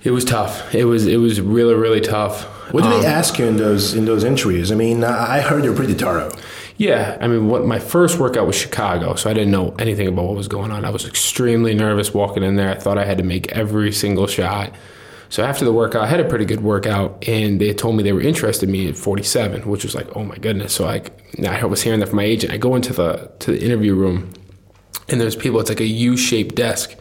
It 0.04 0.12
was 0.12 0.26
tough. 0.26 0.74
It 0.76 0.86
was. 0.86 1.08
It 1.08 1.18
was 1.18 1.40
really, 1.40 1.76
really 1.76 2.02
tough. 2.02 2.44
What 2.74 2.84
do 2.84 2.90
Um, 2.90 3.02
they 3.02 3.08
ask 3.08 3.38
you 3.40 3.46
in 3.46 3.58
those 3.58 3.94
in 3.94 4.06
those 4.06 4.24
interviews? 4.24 4.72
I 4.72 4.76
mean, 4.76 5.04
I 5.04 5.40
heard 5.42 5.64
you're 5.64 5.76
pretty 5.76 5.94
thorough. 5.94 6.30
Yeah, 6.78 7.18
I 7.22 7.28
mean, 7.28 7.48
what 7.50 7.66
my 7.66 7.78
first 7.80 8.20
workout 8.20 8.48
was 8.48 8.56
Chicago, 8.56 9.14
so 9.16 9.30
I 9.30 9.34
didn't 9.34 9.52
know 9.52 9.76
anything 9.78 10.08
about 10.08 10.26
what 10.26 10.36
was 10.36 10.48
going 10.48 10.72
on. 10.72 10.84
I 10.86 10.90
was 10.90 11.06
extremely 11.08 11.76
nervous 11.76 12.14
walking 12.14 12.44
in 12.44 12.56
there. 12.56 12.72
I 12.72 12.76
thought 12.76 12.98
I 12.98 13.06
had 13.06 13.18
to 13.20 13.24
make 13.24 13.52
every 13.52 13.92
single 13.92 14.26
shot. 14.28 14.74
So 15.30 15.44
after 15.44 15.66
the 15.66 15.72
workout, 15.74 16.04
I 16.04 16.08
had 16.08 16.20
a 16.20 16.26
pretty 16.28 16.46
good 16.46 16.62
workout, 16.62 17.28
and 17.28 17.62
they 17.62 17.74
told 17.74 17.96
me 17.96 18.04
they 18.04 18.12
were 18.14 18.22
interested 18.22 18.68
in 18.68 18.72
me 18.74 18.88
at 18.90 18.98
47, 18.98 19.62
which 19.68 19.84
was 19.84 19.96
like, 19.96 20.08
oh 20.16 20.24
my 20.24 20.36
goodness. 20.38 20.74
So 20.74 20.86
I, 20.88 21.02
I 21.48 21.64
was 21.66 21.82
hearing 21.84 22.00
that 22.02 22.08
from 22.10 22.18
my 22.18 22.24
agent. 22.24 22.52
I 22.54 22.58
go 22.58 22.76
into 22.76 22.92
the 22.94 23.32
to 23.40 23.52
the 23.52 23.64
interview 23.64 23.94
room, 23.94 24.34
and 25.10 25.22
there's 25.22 25.36
people. 25.36 25.60
It's 25.60 25.70
like 25.70 25.80
a 25.80 25.86
U-shaped 25.86 26.56
desk, 26.56 26.96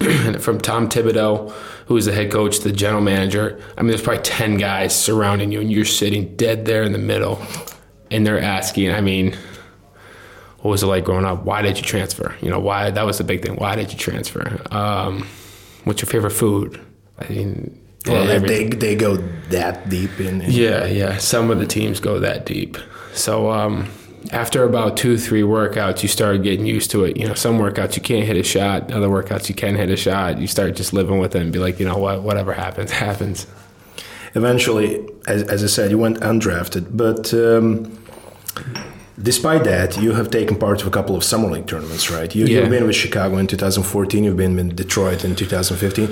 and 0.00 0.42
from 0.46 0.60
Tom 0.60 0.88
Thibodeau, 0.88 1.52
who 1.90 1.96
is 1.96 2.06
the 2.06 2.12
head 2.12 2.30
coach, 2.30 2.60
the 2.60 2.70
general 2.70 3.02
manager. 3.02 3.60
I 3.76 3.82
mean, 3.82 3.88
there's 3.88 4.00
probably 4.00 4.22
ten 4.22 4.56
guys 4.58 4.94
surrounding 4.94 5.50
you, 5.50 5.60
and 5.60 5.72
you're 5.72 5.84
sitting 5.84 6.36
dead 6.36 6.64
there 6.64 6.84
in 6.84 6.92
the 6.92 6.98
middle, 6.98 7.42
and 8.12 8.24
they're 8.24 8.40
asking. 8.40 8.92
I 8.92 9.00
mean, 9.00 9.36
what 10.60 10.70
was 10.70 10.84
it 10.84 10.86
like 10.86 11.04
growing 11.04 11.24
up? 11.24 11.42
Why 11.42 11.62
did 11.62 11.78
you 11.78 11.82
transfer? 11.82 12.36
You 12.40 12.48
know, 12.48 12.60
why? 12.60 12.92
That 12.92 13.02
was 13.04 13.18
the 13.18 13.24
big 13.24 13.42
thing. 13.42 13.56
Why 13.56 13.74
did 13.74 13.90
you 13.90 13.98
transfer? 13.98 14.62
Um, 14.70 15.26
what's 15.82 16.00
your 16.00 16.08
favorite 16.08 16.30
food? 16.30 16.80
I 17.18 17.28
mean, 17.28 17.80
Well, 18.06 18.24
they, 18.24 18.38
they, 18.38 18.68
they 18.68 18.94
go 18.94 19.16
that 19.48 19.88
deep 19.88 20.20
in. 20.20 20.42
in 20.42 20.48
Yeah, 20.52 20.84
yeah. 20.86 21.16
Some 21.18 21.50
of 21.50 21.58
the 21.58 21.66
teams 21.66 21.98
go 21.98 22.20
that 22.20 22.46
deep. 22.46 22.76
So 23.14 23.50
um, 23.50 23.88
after 24.32 24.64
about 24.64 24.96
two, 24.96 25.16
three 25.16 25.42
workouts, 25.42 26.02
you 26.02 26.08
start 26.08 26.42
getting 26.42 26.66
used 26.66 26.90
to 26.92 27.04
it. 27.04 27.16
You 27.16 27.26
know, 27.26 27.34
some 27.34 27.58
workouts 27.58 27.96
you 27.96 28.02
can't 28.02 28.26
hit 28.26 28.36
a 28.36 28.42
shot. 28.42 28.92
Other 28.92 29.08
workouts 29.08 29.48
you 29.48 29.54
can 29.54 29.74
hit 29.74 29.90
a 29.90 29.96
shot. 29.96 30.38
You 30.38 30.46
start 30.46 30.76
just 30.76 30.92
living 30.92 31.18
with 31.18 31.34
it 31.34 31.42
and 31.42 31.52
be 31.52 31.58
like, 31.58 31.80
you 31.80 31.86
know 31.86 31.96
what, 31.96 32.22
whatever 32.22 32.52
happens, 32.52 32.90
happens. 33.06 33.46
Eventually, 34.34 35.08
as, 35.26 35.42
as 35.44 35.64
I 35.64 35.66
said, 35.66 35.90
you 35.90 35.98
went 35.98 36.20
undrafted, 36.20 36.96
but 36.96 37.34
um, 37.34 37.98
despite 39.22 39.64
that, 39.64 39.96
you 40.00 40.12
have 40.12 40.30
taken 40.30 40.56
part 40.56 40.80
of 40.82 40.86
a 40.86 40.90
couple 40.90 41.14
of 41.16 41.22
summer 41.24 41.48
league 41.50 41.66
tournaments, 41.66 42.10
right? 42.10 42.34
You, 42.34 42.46
Yeah. 42.46 42.60
You've 42.60 42.70
been 42.70 42.86
with 42.86 42.96
Chicago 42.96 43.36
in 43.38 43.46
2014. 43.46 44.24
You've 44.24 44.36
been 44.36 44.56
with 44.56 44.76
Detroit 44.76 45.24
in 45.24 45.34
2015. 45.36 46.08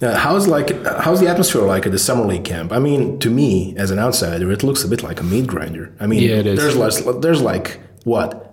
Uh, 0.00 0.14
how's 0.16 0.46
like 0.46 0.70
how's 1.04 1.20
the 1.20 1.28
atmosphere 1.28 1.62
like 1.62 1.84
at 1.86 1.92
the 1.92 1.98
summer 1.98 2.24
league 2.24 2.44
camp? 2.44 2.72
I 2.72 2.78
mean, 2.78 3.18
to 3.20 3.30
me 3.30 3.74
as 3.76 3.90
an 3.90 3.98
outsider, 3.98 4.50
it 4.52 4.62
looks 4.62 4.84
a 4.84 4.88
bit 4.88 5.02
like 5.02 5.20
a 5.20 5.24
meat 5.24 5.46
grinder. 5.46 5.92
I 6.00 6.06
mean, 6.06 6.22
Yeah, 6.22 6.36
it 6.36 6.46
is. 6.46 6.58
there's 6.58 6.76
less, 6.76 7.02
there's 7.20 7.40
like 7.42 7.80
what. 8.04 8.47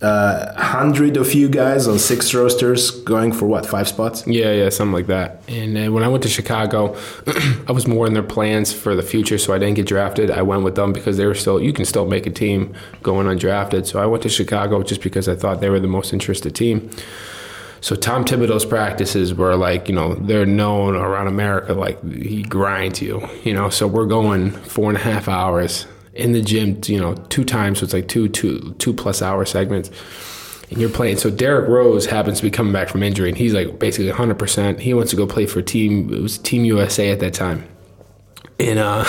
Uh, 0.00 0.54
hundred 0.54 1.16
of 1.16 1.34
you 1.34 1.48
guys 1.48 1.88
on 1.88 1.98
six 1.98 2.32
rosters 2.32 2.92
going 3.02 3.32
for 3.32 3.46
what 3.46 3.66
five 3.66 3.88
spots? 3.88 4.24
Yeah, 4.28 4.52
yeah, 4.52 4.68
something 4.68 4.92
like 4.92 5.08
that. 5.08 5.42
And 5.48 5.76
uh, 5.76 5.90
when 5.90 6.04
I 6.04 6.08
went 6.08 6.22
to 6.22 6.28
Chicago, 6.28 6.96
I 7.66 7.72
was 7.72 7.88
more 7.88 8.06
in 8.06 8.14
their 8.14 8.22
plans 8.22 8.72
for 8.72 8.94
the 8.94 9.02
future, 9.02 9.38
so 9.38 9.52
I 9.52 9.58
didn't 9.58 9.74
get 9.74 9.86
drafted. 9.86 10.30
I 10.30 10.42
went 10.42 10.62
with 10.62 10.76
them 10.76 10.92
because 10.92 11.16
they 11.16 11.26
were 11.26 11.34
still, 11.34 11.60
you 11.60 11.72
can 11.72 11.84
still 11.84 12.06
make 12.06 12.28
a 12.28 12.30
team 12.30 12.74
going 13.02 13.26
undrafted. 13.26 13.86
So 13.86 14.00
I 14.00 14.06
went 14.06 14.22
to 14.22 14.28
Chicago 14.28 14.84
just 14.84 15.02
because 15.02 15.28
I 15.28 15.34
thought 15.34 15.60
they 15.60 15.68
were 15.68 15.80
the 15.80 15.88
most 15.88 16.12
interested 16.12 16.54
team. 16.54 16.90
So 17.80 17.96
Tom 17.96 18.24
Thibodeau's 18.24 18.64
practices 18.64 19.34
were 19.34 19.56
like, 19.56 19.88
you 19.88 19.94
know, 19.96 20.14
they're 20.14 20.46
known 20.46 20.94
around 20.94 21.26
America 21.26 21.74
like 21.74 22.00
he 22.12 22.42
grinds 22.42 23.02
you, 23.02 23.28
you 23.42 23.52
know. 23.52 23.68
So 23.68 23.88
we're 23.88 24.06
going 24.06 24.52
four 24.52 24.90
and 24.90 24.98
a 24.98 25.00
half 25.00 25.28
hours 25.28 25.86
in 26.18 26.32
the 26.32 26.42
gym, 26.42 26.80
you 26.86 27.00
know, 27.00 27.14
two 27.28 27.44
times. 27.44 27.78
So 27.78 27.84
it's 27.84 27.94
like 27.94 28.08
two, 28.08 28.28
two, 28.28 28.74
two 28.78 28.92
plus 28.92 29.22
hour 29.22 29.44
segments 29.44 29.90
and 30.70 30.80
you're 30.80 30.90
playing. 30.90 31.16
So 31.16 31.30
Derrick 31.30 31.68
Rose 31.68 32.06
happens 32.06 32.38
to 32.38 32.42
be 32.42 32.50
coming 32.50 32.72
back 32.72 32.88
from 32.88 33.02
injury, 33.02 33.28
and 33.28 33.38
he's 33.38 33.54
like 33.54 33.78
basically 33.78 34.08
100. 34.08 34.38
percent 34.38 34.80
He 34.80 34.94
wants 34.94 35.10
to 35.10 35.16
go 35.16 35.26
play 35.26 35.46
for 35.46 35.62
team. 35.62 36.12
It 36.12 36.20
was 36.20 36.38
Team 36.38 36.64
USA 36.64 37.10
at 37.10 37.20
that 37.20 37.34
time, 37.34 37.66
and 38.58 38.78
uh, 38.78 39.04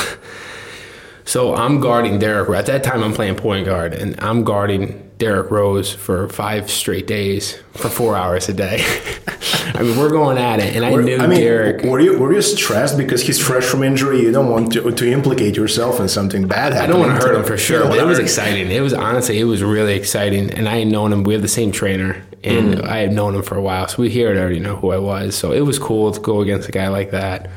so 1.25 1.55
I'm 1.55 1.79
guarding 1.79 2.19
Derrick. 2.19 2.49
At 2.49 2.65
that 2.67 2.83
time, 2.83 3.03
I'm 3.03 3.13
playing 3.13 3.35
point 3.35 3.65
guard, 3.65 3.93
and 3.93 4.19
I'm 4.21 4.43
guarding 4.43 5.11
Derrick 5.17 5.51
Rose 5.51 5.93
for 5.93 6.29
five 6.29 6.69
straight 6.69 7.07
days 7.07 7.59
for 7.73 7.89
four 7.89 8.15
hours 8.15 8.49
a 8.49 8.53
day. 8.53 8.85
I 9.75 9.83
mean, 9.83 9.97
we're 9.97 10.09
going 10.09 10.37
at 10.37 10.59
it, 10.59 10.75
and 10.75 10.83
I 10.85 10.95
knew 10.95 11.17
I 11.17 11.27
mean, 11.27 11.39
Derrick. 11.39 11.83
were 11.83 11.99
you 11.99 12.17
were 12.17 12.33
you 12.33 12.41
stressed 12.41 12.97
because 12.97 13.21
he's 13.21 13.39
fresh 13.39 13.65
from 13.65 13.83
injury? 13.83 14.21
You 14.21 14.31
don't 14.31 14.49
want 14.49 14.73
to, 14.73 14.91
to 14.91 15.11
implicate 15.11 15.55
yourself 15.55 15.99
in 15.99 16.07
something 16.09 16.47
bad 16.47 16.73
happening. 16.73 16.81
I 16.81 16.87
don't 16.87 17.07
want 17.09 17.21
to 17.21 17.27
hurt 17.27 17.35
him 17.37 17.43
for 17.45 17.57
sure, 17.57 17.83
but 17.87 17.97
it 17.97 18.05
was 18.05 18.19
exciting. 18.19 18.71
It 18.71 18.81
was 18.81 18.93
honestly, 18.93 19.39
it 19.39 19.43
was 19.45 19.63
really 19.63 19.95
exciting, 19.95 20.51
and 20.51 20.67
I 20.67 20.79
had 20.79 20.87
known 20.87 21.13
him. 21.13 21.23
We 21.23 21.33
have 21.33 21.41
the 21.41 21.47
same 21.47 21.71
trainer, 21.71 22.23
and 22.43 22.75
Mm. 22.75 22.83
I 22.85 22.97
had 22.99 23.11
known 23.13 23.35
him 23.35 23.43
for 23.43 23.55
a 23.57 23.61
while, 23.61 23.87
so 23.87 24.01
we 24.01 24.09
here 24.09 24.29
already 24.29 24.59
know 24.59 24.75
who 24.77 24.91
I 24.91 24.97
was. 24.97 25.35
So 25.35 25.51
it 25.51 25.61
was 25.61 25.77
cool 25.77 26.11
to 26.11 26.19
go 26.19 26.41
against 26.41 26.69
a 26.69 26.71
guy 26.71 26.87
like 26.87 27.11
that. 27.11 27.49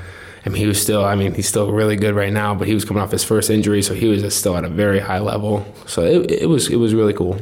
I 0.45 0.49
mean, 0.49 0.59
he 0.59 0.66
was 0.66 0.81
still. 0.83 1.04
I 1.04 1.14
mean, 1.14 1.35
he's 1.35 1.49
still 1.49 1.71
really 1.71 1.97
good 1.97 2.14
right 2.16 2.33
now, 2.33 2.54
but 2.54 2.66
he 2.66 2.75
was 2.75 2.85
coming 2.85 3.02
off 3.02 3.12
his 3.12 3.23
first 3.25 3.49
injury, 3.49 3.81
so 3.81 3.95
he 3.95 4.09
was 4.09 4.35
still 4.35 4.57
at 4.57 4.64
a 4.64 4.69
very 4.69 4.99
high 4.99 5.21
level. 5.21 5.64
So 5.87 6.02
it, 6.02 6.31
it 6.42 6.49
was 6.49 6.69
it 6.69 6.76
was 6.76 6.95
really 6.95 7.12
cool. 7.14 7.38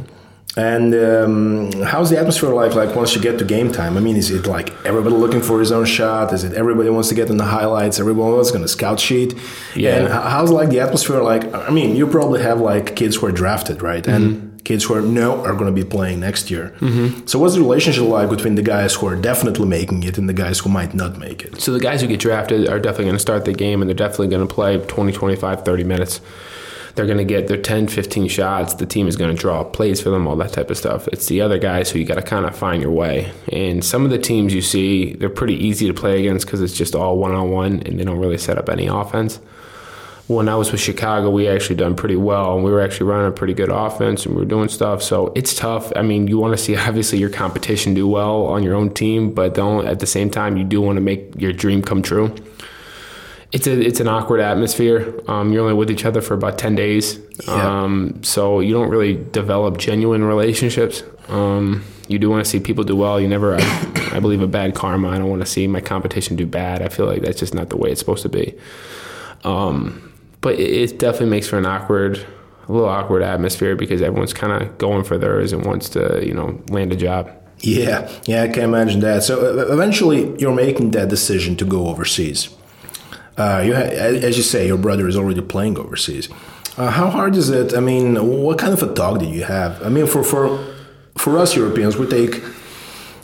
And 0.57 0.95
um, 0.95 1.73
how's 1.83 2.11
the 2.11 2.19
atmosphere 2.19 2.51
like? 2.51 2.75
Like 2.75 2.97
once 2.97 3.15
you 3.15 3.21
get 3.21 3.39
to 3.39 3.45
game 3.45 3.71
time, 3.71 3.97
I 3.97 4.01
mean, 4.01 4.17
is 4.17 4.31
it 4.31 4.47
like 4.47 4.75
everybody 4.85 5.15
looking 5.15 5.43
for 5.43 5.61
his 5.61 5.71
own 5.71 5.85
shot? 5.85 6.33
Is 6.33 6.43
it 6.43 6.55
everybody 6.55 6.91
wants 6.91 7.09
to 7.11 7.15
get 7.15 7.31
in 7.31 7.37
the 7.37 7.45
highlights? 7.45 8.01
Everyone 8.01 8.33
wants 8.33 8.51
going 8.51 8.63
to 8.63 8.69
scout 8.69 8.99
sheet. 8.99 9.35
Yeah. 9.77 9.97
And 9.97 10.09
how's 10.09 10.51
like 10.51 10.71
the 10.71 10.81
atmosphere 10.81 11.23
like? 11.23 11.53
I 11.55 11.71
mean, 11.71 11.95
you 11.95 12.07
probably 12.07 12.43
have 12.43 12.61
like 12.61 12.97
kids 12.97 13.17
who 13.17 13.27
are 13.27 13.33
drafted, 13.33 13.81
right? 13.81 14.03
Mm-hmm. 14.03 14.23
And 14.23 14.65
kids 14.65 14.85
who 14.85 14.95
are 14.95 15.03
know 15.03 15.41
are 15.45 15.55
going 15.55 15.73
to 15.73 15.73
be 15.73 15.89
playing 15.89 16.21
next 16.21 16.51
year. 16.51 16.75
Mm-hmm. 16.81 17.27
So 17.27 17.39
what's 17.39 17.55
the 17.55 17.61
relationship 17.61 18.05
like 18.05 18.29
between 18.29 18.57
the 18.57 18.63
guys 18.63 18.95
who 18.95 19.07
are 19.07 19.17
definitely 19.17 19.67
making 19.67 20.03
it 20.03 20.19
and 20.19 20.29
the 20.29 20.35
guys 20.35 20.59
who 20.59 20.69
might 20.69 20.95
not 20.95 21.17
make 21.17 21.45
it? 21.45 21.61
So 21.61 21.73
the 21.73 21.81
guys 21.81 22.01
who 22.01 22.09
get 22.09 22.21
drafted 22.21 22.69
are 22.69 22.81
definitely 22.81 23.07
going 23.07 23.17
to 23.17 23.21
start 23.21 23.45
the 23.45 23.53
game 23.53 23.83
and 23.83 23.89
they're 23.89 23.95
definitely 23.95 24.29
going 24.29 24.47
to 24.47 24.53
play 24.53 24.79
20, 24.79 25.13
25, 25.13 25.65
30 25.65 25.85
minutes. 25.85 26.21
They're 26.95 27.07
going 27.07 27.19
to 27.19 27.25
get 27.25 27.49
their 27.49 27.61
10, 27.61 27.89
15 27.89 28.29
shots. 28.29 28.75
The 28.75 28.87
team 28.87 29.07
is 29.07 29.17
going 29.17 29.35
to 29.35 29.41
draw 29.41 29.65
plays 29.65 30.01
for 30.01 30.11
them, 30.11 30.27
all 30.27 30.37
that 30.37 30.53
type 30.53 30.71
of 30.71 30.77
stuff. 30.77 31.09
It's 31.09 31.27
the 31.27 31.41
other 31.41 31.59
guys 31.59 31.91
who 31.91 31.99
you 31.99 32.05
got 32.05 32.17
to 32.17 32.23
kind 32.23 32.47
of 32.47 32.57
find 32.57 32.83
your 32.83 32.91
way. 32.91 33.33
And 33.53 33.85
some 33.85 34.05
of 34.05 34.11
the 34.11 34.19
teams 34.19 34.55
you 34.55 34.63
see, 34.63 35.15
they're 35.15 35.31
pretty 35.31 35.55
easy 35.55 35.87
to 35.87 35.95
play 35.95 36.21
against 36.21 36.47
because 36.47 36.61
it's 36.61 36.77
just 36.77 36.95
all 36.95 37.19
one 37.19 37.33
on 37.33 37.51
one 37.51 37.81
and 37.81 37.99
they 37.99 38.05
don't 38.05 38.19
really 38.19 38.39
set 38.39 38.59
up 38.59 38.69
any 38.69 38.87
offense. 38.87 39.41
When 40.27 40.49
I 40.49 40.55
was 40.55 40.71
with 40.71 40.81
Chicago, 40.81 41.29
we 41.29 41.49
actually 41.49 41.75
done 41.75 41.97
pretty 41.97 42.15
well, 42.15 42.55
and 42.55 42.63
we 42.63 42.71
were 42.71 42.81
actually 42.81 43.09
running 43.09 43.27
a 43.27 43.33
pretty 43.33 43.53
good 43.53 43.69
offense, 43.69 44.25
and 44.25 44.37
we 44.37 44.41
were 44.41 44.47
doing 44.47 44.69
stuff. 44.69 45.03
So 45.03 45.33
it's 45.35 45.57
tough. 45.57 45.93
I 45.97 46.03
mean, 46.03 46.29
you 46.29 46.39
want 46.39 46.57
to 46.57 46.63
see 46.63 46.77
obviously 46.89 47.19
your 47.19 47.31
competition 47.31 47.95
do 47.95 48.07
well 48.07 48.47
on 48.47 48.63
your 48.63 48.77
own 48.77 48.95
team, 48.95 49.35
but 49.35 49.55
don't 49.55 49.89
at 49.89 49.99
the 49.99 50.07
same 50.07 50.31
time 50.31 50.57
you 50.57 50.63
do 50.63 50.81
want 50.81 50.99
to 50.99 51.01
make 51.01 51.35
your 51.37 51.53
dream 51.53 51.83
come 51.83 52.01
true 52.01 52.33
it's 53.53 53.67
a 53.67 53.73
it's 53.81 54.01
an 54.01 54.09
awkward 54.09 54.41
atmosphere. 54.41 55.15
Um, 55.29 55.53
you're 55.53 55.63
only 55.63 55.75
with 55.75 55.91
each 55.91 56.05
other 56.05 56.21
for 56.21 56.35
about 56.35 56.59
ten 56.59 56.75
days, 56.75 57.19
Yeah. 57.47 57.83
um, 57.83 58.23
so 58.23 58.61
you 58.61 58.73
don't 58.73 58.89
really 58.91 59.15
develop 59.15 59.79
genuine 59.79 60.25
relationships. 60.25 61.03
Um, 61.29 61.83
you 62.09 62.19
do 62.19 62.29
want 62.31 62.45
to 62.45 62.51
see 62.51 62.59
people 62.61 62.83
do 62.85 62.97
well. 62.97 63.21
You 63.21 63.29
never, 63.29 63.55
I, 63.57 64.11
I 64.13 64.19
believe, 64.21 64.43
a 64.43 64.47
bad 64.49 64.75
karma. 64.75 65.09
I 65.11 65.19
don't 65.19 65.31
want 65.31 65.43
to 65.43 65.47
see 65.47 65.67
my 65.69 65.81
competition 65.81 66.35
do 66.37 66.45
bad. 66.47 66.83
I 66.83 66.89
feel 66.89 67.07
like 67.07 67.23
that's 67.23 67.39
just 67.39 67.55
not 67.55 67.69
the 67.71 67.77
way 67.77 67.91
it's 67.93 68.01
supposed 68.01 68.23
to 68.23 68.29
be. 68.29 68.57
Um, 69.45 70.13
but 70.41 70.55
it, 70.59 70.71
it 70.93 70.99
definitely 70.99 71.31
makes 71.31 71.47
for 71.49 71.59
an 71.59 71.67
awkward, 71.67 72.19
a 72.69 72.73
little 72.73 72.89
awkward 72.89 73.23
atmosphere 73.23 73.77
because 73.77 74.03
everyone's 74.03 74.33
kind 74.33 74.53
of 74.63 74.77
going 74.79 75.05
for 75.05 75.19
theirs 75.19 75.53
and 75.53 75.65
wants 75.65 75.89
to, 75.91 76.21
you 76.27 76.35
know, 76.35 76.61
land 76.69 76.93
a 76.93 76.97
job. 76.97 77.31
Yeah, 77.61 78.11
yeah, 78.25 78.43
I 78.45 78.49
can 78.49 78.65
imagine 78.65 79.01
that. 79.01 79.23
So 79.23 79.59
eventually, 79.71 80.35
you're 80.41 80.55
making 80.55 80.93
that 80.93 81.09
decision 81.11 81.57
to 81.57 81.65
go 81.65 81.89
overseas. 81.89 82.49
Uh, 83.37 83.63
you, 83.65 83.75
ha- 83.75 83.81
as 83.81 84.37
you 84.37 84.43
say, 84.43 84.67
your 84.67 84.79
brother 84.79 85.09
is 85.09 85.17
already 85.17 85.41
playing 85.41 85.79
overseas. 85.79 86.29
Uh, 86.77 86.91
how 86.91 87.11
hard 87.11 87.37
is 87.37 87.51
it? 87.51 87.75
I 87.77 87.81
mean, 87.81 88.17
what 88.43 88.59
kind 88.59 88.73
of 88.73 88.83
a 88.83 88.95
dog 88.95 89.21
do 89.21 89.27
you 89.27 89.45
have? 89.45 89.83
I 89.83 89.89
mean, 89.89 90.07
for 90.07 90.23
for 90.23 90.59
for 91.17 91.39
us 91.39 91.57
Europeans, 91.57 91.97
we 91.97 92.07
take 92.07 92.43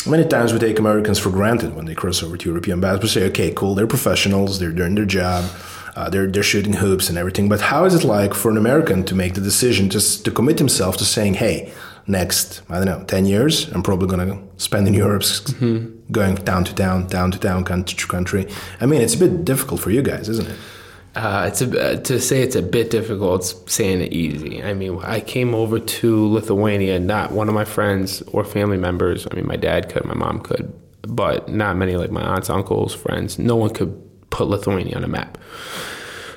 many 0.06 0.24
times 0.26 0.52
we 0.52 0.58
take 0.58 0.78
Americans 0.78 1.18
for 1.18 1.30
granted 1.30 1.74
when 1.74 1.86
they 1.86 1.94
cross 1.94 2.22
over 2.22 2.36
to 2.36 2.48
European 2.48 2.80
basketball. 2.80 3.04
We 3.04 3.08
say, 3.08 3.26
okay, 3.28 3.52
cool, 3.54 3.74
they're 3.74 3.86
professionals, 3.86 4.58
they're 4.58 4.72
doing 4.72 4.94
their 4.94 5.04
job, 5.04 5.44
uh, 5.96 6.10
they're 6.10 6.26
they're 6.26 6.42
shooting 6.42 6.74
hoops 6.74 7.08
and 7.08 7.16
everything. 7.18 7.48
But 7.48 7.60
how 7.60 7.84
is 7.84 7.94
it 7.94 8.04
like 8.04 8.34
for 8.34 8.50
an 8.50 8.56
American 8.56 9.04
to 9.04 9.14
make 9.14 9.34
the 9.34 9.40
decision 9.40 9.90
just 9.90 10.24
to 10.24 10.30
commit 10.30 10.58
himself 10.58 10.96
to 10.98 11.04
saying, 11.04 11.34
hey, 11.34 11.72
next 12.06 12.62
I 12.70 12.76
don't 12.76 12.86
know, 12.86 13.04
ten 13.04 13.26
years, 13.26 13.68
I'm 13.72 13.82
probably 13.82 14.08
gonna 14.08 14.38
spend 14.56 14.86
in 14.88 14.94
Europe, 14.94 15.22
s- 15.22 15.40
going 16.12 16.36
town 16.36 16.64
to 16.64 16.74
town, 16.74 17.08
town 17.08 17.30
to 17.32 17.38
town, 17.38 17.64
country 17.64 17.96
to 17.98 18.06
country. 18.06 18.46
I 18.80 18.86
mean, 18.86 19.00
it's 19.00 19.14
a 19.14 19.18
bit 19.18 19.44
difficult 19.44 19.80
for 19.80 19.90
you 19.90 20.02
guys, 20.02 20.28
isn't 20.28 20.48
it? 20.48 20.56
Uh, 21.16 21.46
it's 21.48 21.62
a, 21.62 21.68
uh, 21.82 21.96
to 22.02 22.20
say 22.20 22.42
it's 22.42 22.56
a 22.56 22.62
bit 22.62 22.90
difficult. 22.90 23.40
It's 23.40 23.72
saying 23.74 24.02
it 24.02 24.12
easy. 24.12 24.62
I 24.62 24.74
mean, 24.74 25.00
I 25.02 25.20
came 25.20 25.54
over 25.54 25.78
to 25.78 26.28
Lithuania. 26.28 26.98
Not 27.00 27.32
one 27.32 27.48
of 27.48 27.54
my 27.54 27.64
friends 27.64 28.22
or 28.32 28.44
family 28.44 28.76
members. 28.76 29.26
I 29.30 29.34
mean, 29.34 29.46
my 29.46 29.56
dad 29.56 29.88
could, 29.88 30.04
my 30.04 30.12
mom 30.14 30.40
could, 30.40 30.70
but 31.08 31.48
not 31.48 31.76
many 31.76 31.96
like 31.96 32.10
my 32.10 32.20
aunts, 32.20 32.50
uncles, 32.50 32.94
friends. 32.94 33.38
No 33.38 33.56
one 33.56 33.70
could 33.70 33.94
put 34.28 34.46
Lithuania 34.48 34.94
on 34.96 35.04
a 35.04 35.08
map. 35.08 35.38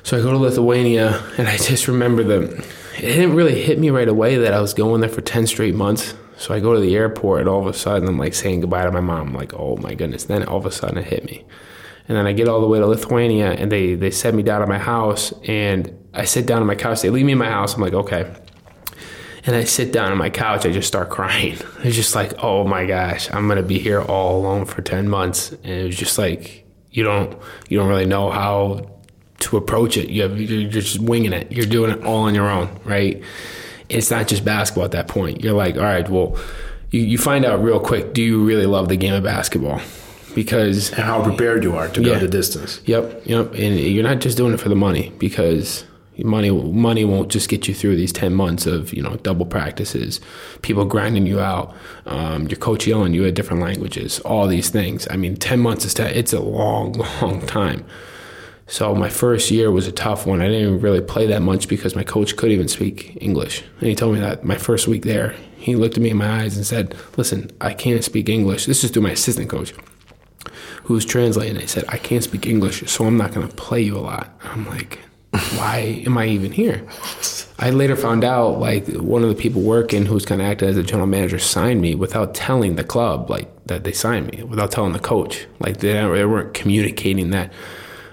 So 0.03 0.17
I 0.17 0.21
go 0.21 0.31
to 0.31 0.37
Lithuania, 0.37 1.21
and 1.37 1.47
I 1.49 1.57
just 1.57 1.87
remember 1.89 2.23
the. 2.23 2.65
It 2.99 3.15
didn't 3.15 3.35
really 3.35 3.61
hit 3.61 3.79
me 3.79 3.89
right 3.89 4.07
away 4.07 4.37
that 4.37 4.53
I 4.53 4.61
was 4.61 4.73
going 4.73 5.01
there 5.01 5.09
for 5.09 5.21
ten 5.21 5.47
straight 5.47 5.75
months. 5.75 6.13
So 6.37 6.53
I 6.53 6.59
go 6.59 6.73
to 6.73 6.79
the 6.79 6.95
airport, 6.95 7.41
and 7.41 7.49
all 7.49 7.59
of 7.59 7.67
a 7.67 7.73
sudden 7.73 8.07
I'm 8.07 8.17
like 8.17 8.33
saying 8.33 8.61
goodbye 8.61 8.85
to 8.85 8.91
my 8.91 9.01
mom. 9.01 9.29
I'm 9.29 9.33
like, 9.33 9.53
oh 9.53 9.77
my 9.77 9.93
goodness! 9.93 10.25
Then 10.25 10.43
all 10.43 10.57
of 10.57 10.65
a 10.65 10.71
sudden 10.71 10.97
it 10.97 11.05
hit 11.05 11.25
me. 11.25 11.45
And 12.09 12.17
then 12.17 12.25
I 12.25 12.33
get 12.33 12.47
all 12.47 12.59
the 12.59 12.67
way 12.67 12.79
to 12.79 12.87
Lithuania 12.87 13.51
and 13.51 13.71
they, 13.71 13.93
they 13.93 14.09
set 14.09 14.33
me 14.33 14.41
down 14.41 14.63
at 14.63 14.67
my 14.67 14.79
house 14.79 15.31
and 15.47 15.95
I 16.11 16.25
sit 16.25 16.47
down 16.47 16.59
on 16.59 16.65
my 16.67 16.73
couch. 16.73 17.03
They 17.03 17.11
leave 17.11 17.25
me 17.25 17.33
in 17.33 17.37
my 17.37 17.49
house. 17.49 17.75
I'm 17.75 17.81
like, 17.81 17.93
okay. 17.93 18.35
And 19.45 19.55
I 19.55 19.63
sit 19.63 19.93
down 19.93 20.11
on 20.11 20.17
my 20.17 20.31
couch. 20.31 20.65
I 20.65 20.71
just 20.71 20.87
start 20.87 21.11
crying. 21.11 21.57
It's 21.83 21.95
just 21.95 22.15
like, 22.15 22.33
oh 22.43 22.65
my 22.65 22.87
gosh, 22.87 23.31
I'm 23.31 23.47
gonna 23.47 23.61
be 23.61 23.77
here 23.77 24.01
all 24.01 24.41
alone 24.41 24.65
for 24.65 24.81
ten 24.81 25.07
months. 25.07 25.51
And 25.51 25.71
it 25.71 25.85
was 25.85 25.95
just 25.95 26.17
like 26.17 26.65
you 26.89 27.03
don't 27.03 27.37
you 27.69 27.77
don't 27.77 27.87
really 27.87 28.07
know 28.07 28.31
how 28.31 28.98
to 29.39 29.57
approach 29.57 29.97
it. 29.97 30.09
You 30.09 30.23
have, 30.23 30.39
you're 30.39 30.69
just 30.69 30.99
winging 30.99 31.33
it. 31.33 31.51
You're 31.51 31.65
doing 31.65 31.91
it 31.91 32.03
all 32.03 32.23
on 32.23 32.35
your 32.35 32.49
own, 32.49 32.69
right? 32.85 33.21
It's 33.89 34.11
not 34.11 34.27
just 34.27 34.43
basketball 34.45 34.85
at 34.85 34.91
that 34.91 35.07
point. 35.07 35.43
You're 35.43 35.53
like, 35.53 35.75
all 35.75 35.81
right, 35.83 36.07
well, 36.09 36.37
you, 36.91 37.01
you 37.01 37.17
find 37.17 37.45
out 37.45 37.63
real 37.63 37.79
quick. 37.79 38.13
Do 38.13 38.21
you 38.21 38.43
really 38.45 38.65
love 38.65 38.89
the 38.89 38.97
game 38.97 39.13
of 39.13 39.23
basketball? 39.23 39.81
Because 40.35 40.89
And 40.91 41.03
how 41.03 41.23
prepared 41.23 41.63
you 41.63 41.75
are 41.75 41.87
to 41.89 42.01
go 42.01 42.11
Yeah. 42.13 42.19
the 42.19 42.27
distance. 42.27 42.81
Yep, 42.85 43.23
yep. 43.25 43.53
And 43.55 43.79
you're 43.79 44.03
not 44.03 44.19
just 44.19 44.37
doing 44.37 44.53
it 44.53 44.59
for 44.59 44.69
the 44.69 44.75
money 44.75 45.11
because 45.17 45.85
money 46.23 46.51
money 46.51 47.05
won't 47.05 47.29
just 47.29 47.47
get 47.49 47.67
you 47.67 47.73
through 47.73 47.95
these 47.95 48.11
ten 48.11 48.33
months 48.35 48.67
of 48.67 48.93
you 48.93 49.01
know 49.01 49.15
double 49.23 49.45
practices, 49.45 50.19
people 50.61 50.85
grinding 50.85 51.25
you 51.25 51.39
out, 51.39 51.73
um, 52.05 52.47
your 52.47 52.57
coach 52.59 52.85
yelling 52.85 53.13
you 53.13 53.25
at 53.25 53.33
different 53.33 53.63
languages, 53.63 54.19
all 54.19 54.47
these 54.47 54.69
things. 54.69 55.07
I 55.09 55.15
mean, 55.17 55.35
ten 55.35 55.59
months 55.61 55.83
is 55.85 55.93
t- 55.95 56.03
it's 56.03 56.31
a 56.33 56.39
long, 56.41 56.93
long 57.21 57.41
time. 57.47 57.83
So 58.69 58.95
my 58.95 59.09
first 59.09 59.51
year 59.51 59.71
was 59.71 59.87
a 59.87 59.91
tough 59.91 60.25
one. 60.25 60.41
I 60.41 60.47
didn't 60.47 60.79
really 60.79 61.01
play 61.01 61.25
that 61.27 61.41
much 61.41 61.67
because 61.67 61.95
my 61.95 62.03
coach 62.03 62.37
couldn't 62.37 62.53
even 62.53 62.67
speak 62.67 63.17
English. 63.19 63.63
And 63.79 63.89
he 63.89 63.95
told 63.95 64.13
me 64.13 64.21
that 64.21 64.45
my 64.45 64.57
first 64.57 64.87
week 64.87 65.03
there, 65.03 65.35
he 65.57 65.75
looked 65.75 65.97
at 65.97 66.03
me 66.03 66.11
in 66.11 66.17
my 66.17 66.43
eyes 66.43 66.55
and 66.55 66.65
said, 66.65 66.95
"Listen, 67.17 67.51
I 67.59 67.73
can't 67.73 68.03
speak 68.03 68.29
English." 68.29 68.65
This 68.65 68.83
is 68.83 68.91
through 68.91 69.03
my 69.03 69.11
assistant 69.11 69.49
coach 69.49 69.73
who 70.89 70.95
was 70.95 71.05
translating. 71.05 71.55
They 71.55 71.67
said, 71.67 71.85
I 71.87 71.97
can't 71.97 72.23
speak 72.23 72.47
English, 72.47 72.89
so 72.89 73.05
I'm 73.05 73.15
not 73.15 73.31
going 73.31 73.47
to 73.47 73.55
play 73.55 73.79
you 73.79 73.95
a 73.95 73.99
lot. 73.99 74.33
I'm 74.43 74.67
like, 74.67 74.97
why 75.55 76.01
am 76.03 76.17
I 76.17 76.25
even 76.25 76.51
here? 76.51 76.83
I 77.59 77.69
later 77.69 77.95
found 77.95 78.23
out, 78.23 78.59
like, 78.59 78.87
one 78.87 79.21
of 79.21 79.29
the 79.29 79.35
people 79.35 79.61
working 79.61 80.07
who 80.07 80.15
was 80.15 80.25
kind 80.25 80.41
of 80.41 80.47
acting 80.47 80.69
as 80.69 80.77
a 80.77 80.83
general 80.83 81.05
manager 81.05 81.37
signed 81.37 81.81
me 81.81 81.93
without 81.93 82.33
telling 82.33 82.75
the 82.75 82.83
club, 82.83 83.29
like, 83.29 83.47
that 83.65 83.83
they 83.83 83.91
signed 83.91 84.31
me, 84.31 84.41
without 84.41 84.71
telling 84.71 84.93
the 84.93 84.99
coach. 84.99 85.45
Like, 85.59 85.77
they, 85.77 85.93
they 85.93 86.25
weren't 86.25 86.55
communicating 86.55 87.29
that, 87.29 87.53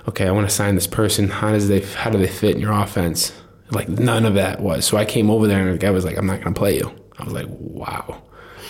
okay, 0.09 0.27
I 0.27 0.31
want 0.31 0.49
to 0.49 0.55
sign 0.55 0.75
this 0.75 0.87
person. 0.87 1.29
How 1.29 1.53
does 1.53 1.69
they, 1.69 1.81
how 1.81 2.11
do 2.11 2.19
they 2.19 2.29
fit 2.29 2.55
in 2.57 2.61
your 2.61 2.73
offense? 2.73 3.33
Like, 3.71 3.89
none 3.89 4.25
of 4.25 4.35
that 4.35 4.61
was. 4.61 4.85
So 4.85 4.97
I 4.97 5.05
came 5.05 5.31
over 5.31 5.47
there 5.47 5.61
and 5.61 5.75
the 5.75 5.79
guy 5.79 5.91
was 5.91 6.05
like, 6.05 6.17
I'm 6.17 6.27
not 6.27 6.41
going 6.41 6.55
to 6.55 6.59
play 6.59 6.77
you. 6.77 6.93
I 7.19 7.25
was 7.25 7.33
like, 7.33 7.47
wow. 7.49 8.23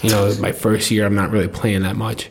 You 0.03 0.11
know, 0.11 0.25
it 0.25 0.27
was 0.29 0.41
my 0.41 0.53
first 0.53 0.91
year, 0.91 1.05
I'm 1.07 1.15
not 1.15 1.31
really 1.31 1.49
playing 1.49 1.83
that 1.83 1.97
much 1.97 2.31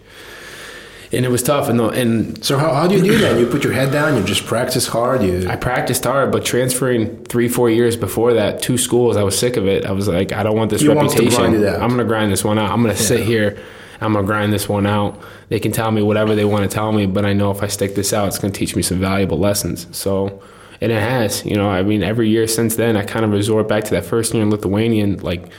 and 1.16 1.26
it 1.26 1.30
was 1.30 1.42
tough. 1.44 1.70
And 1.70 1.80
the, 1.80 1.90
and 1.90 2.44
So 2.44 2.58
how, 2.58 2.74
how 2.74 2.88
do 2.88 2.96
you 2.96 3.02
do 3.02 3.18
that? 3.20 3.40
You 3.40 3.48
put 3.48 3.64
your 3.64 3.74
head 3.74 3.92
down, 3.92 4.18
you 4.18 4.24
just 4.24 4.46
practice 4.46 4.88
hard, 4.88 5.24
you 5.24 5.48
I 5.50 5.56
practiced 5.56 6.04
hard, 6.04 6.32
but 6.32 6.46
transferring 6.46 7.24
three, 7.26 7.48
four 7.48 7.70
years 7.70 7.96
before 7.96 8.34
that, 8.34 8.62
two 8.62 8.78
schools, 8.78 9.18
I 9.18 9.24
was 9.24 9.38
sick 9.38 9.58
of 9.58 9.68
it. 9.68 9.86
I 9.86 9.92
was 9.92 10.08
like, 10.08 10.32
I 10.34 10.44
don't 10.44 10.58
want 10.58 10.72
this 10.72 10.82
You 10.82 10.94
want 10.94 11.10
to 11.12 11.16
reputation. 11.16 11.40
grind 11.40 11.56
it 11.56 11.68
out. 11.68 11.82
I'm 11.82 11.90
gonna 11.90 12.04
grind 12.06 12.32
this 12.32 12.44
one 12.44 12.60
out. 12.60 12.72
I'm 12.72 12.82
gonna 12.82 12.96
sit 12.96 13.22
here. 13.22 13.58
I'm 14.02 14.14
gonna 14.14 14.26
grind 14.26 14.54
this 14.54 14.68
one 14.68 14.86
out. 14.86 15.20
They 15.50 15.60
can 15.60 15.72
tell 15.72 15.92
me 15.92 16.02
whatever 16.02 16.36
they 16.36 16.46
want 16.46 16.70
to 16.70 16.74
tell 16.74 16.92
me, 16.92 17.06
but 17.06 17.26
I 17.26 17.34
know 17.34 17.52
if 17.52 17.64
I 17.64 17.68
stick 17.68 17.96
this 17.96 18.14
out, 18.14 18.28
it's 18.28 18.40
gonna 18.40 18.54
teach 18.54 18.76
me 18.76 18.82
some 18.82 19.00
valuable 19.00 19.38
lessons. 19.38 19.88
So, 19.92 20.42
and 20.82 20.92
it 20.92 21.02
has. 21.02 21.46
You 21.46 21.56
know, 21.56 21.70
I 21.70 21.84
mean, 21.84 22.04
every 22.04 22.30
year 22.30 22.48
since 22.48 22.76
then, 22.76 22.98
I 22.98 23.04
kind 23.04 23.26
of 23.26 23.32
resort 23.32 23.68
back 23.68 23.84
to 23.86 23.92
that 23.92 24.06
first 24.06 24.34
year 24.34 24.44
in 24.44 24.50
Lithuanian, 24.50 25.18
like 25.18 25.50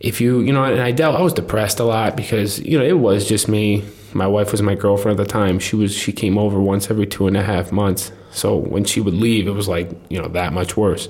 if 0.00 0.20
you 0.20 0.40
you 0.40 0.52
know 0.52 0.64
and 0.64 0.80
i 0.80 0.92
dealt 0.92 1.16
i 1.16 1.22
was 1.22 1.32
depressed 1.32 1.80
a 1.80 1.84
lot 1.84 2.16
because 2.16 2.60
you 2.60 2.78
know 2.78 2.84
it 2.84 2.98
was 2.98 3.28
just 3.28 3.48
me 3.48 3.84
my 4.12 4.26
wife 4.26 4.52
was 4.52 4.62
my 4.62 4.74
girlfriend 4.74 5.18
at 5.18 5.26
the 5.26 5.30
time 5.30 5.58
she 5.58 5.76
was 5.76 5.94
she 5.94 6.12
came 6.12 6.38
over 6.38 6.60
once 6.60 6.90
every 6.90 7.06
two 7.06 7.26
and 7.26 7.36
a 7.36 7.42
half 7.42 7.72
months 7.72 8.12
so 8.30 8.56
when 8.56 8.84
she 8.84 9.00
would 9.00 9.14
leave 9.14 9.46
it 9.46 9.52
was 9.52 9.68
like 9.68 9.90
you 10.08 10.20
know 10.20 10.28
that 10.28 10.52
much 10.52 10.76
worse 10.76 11.08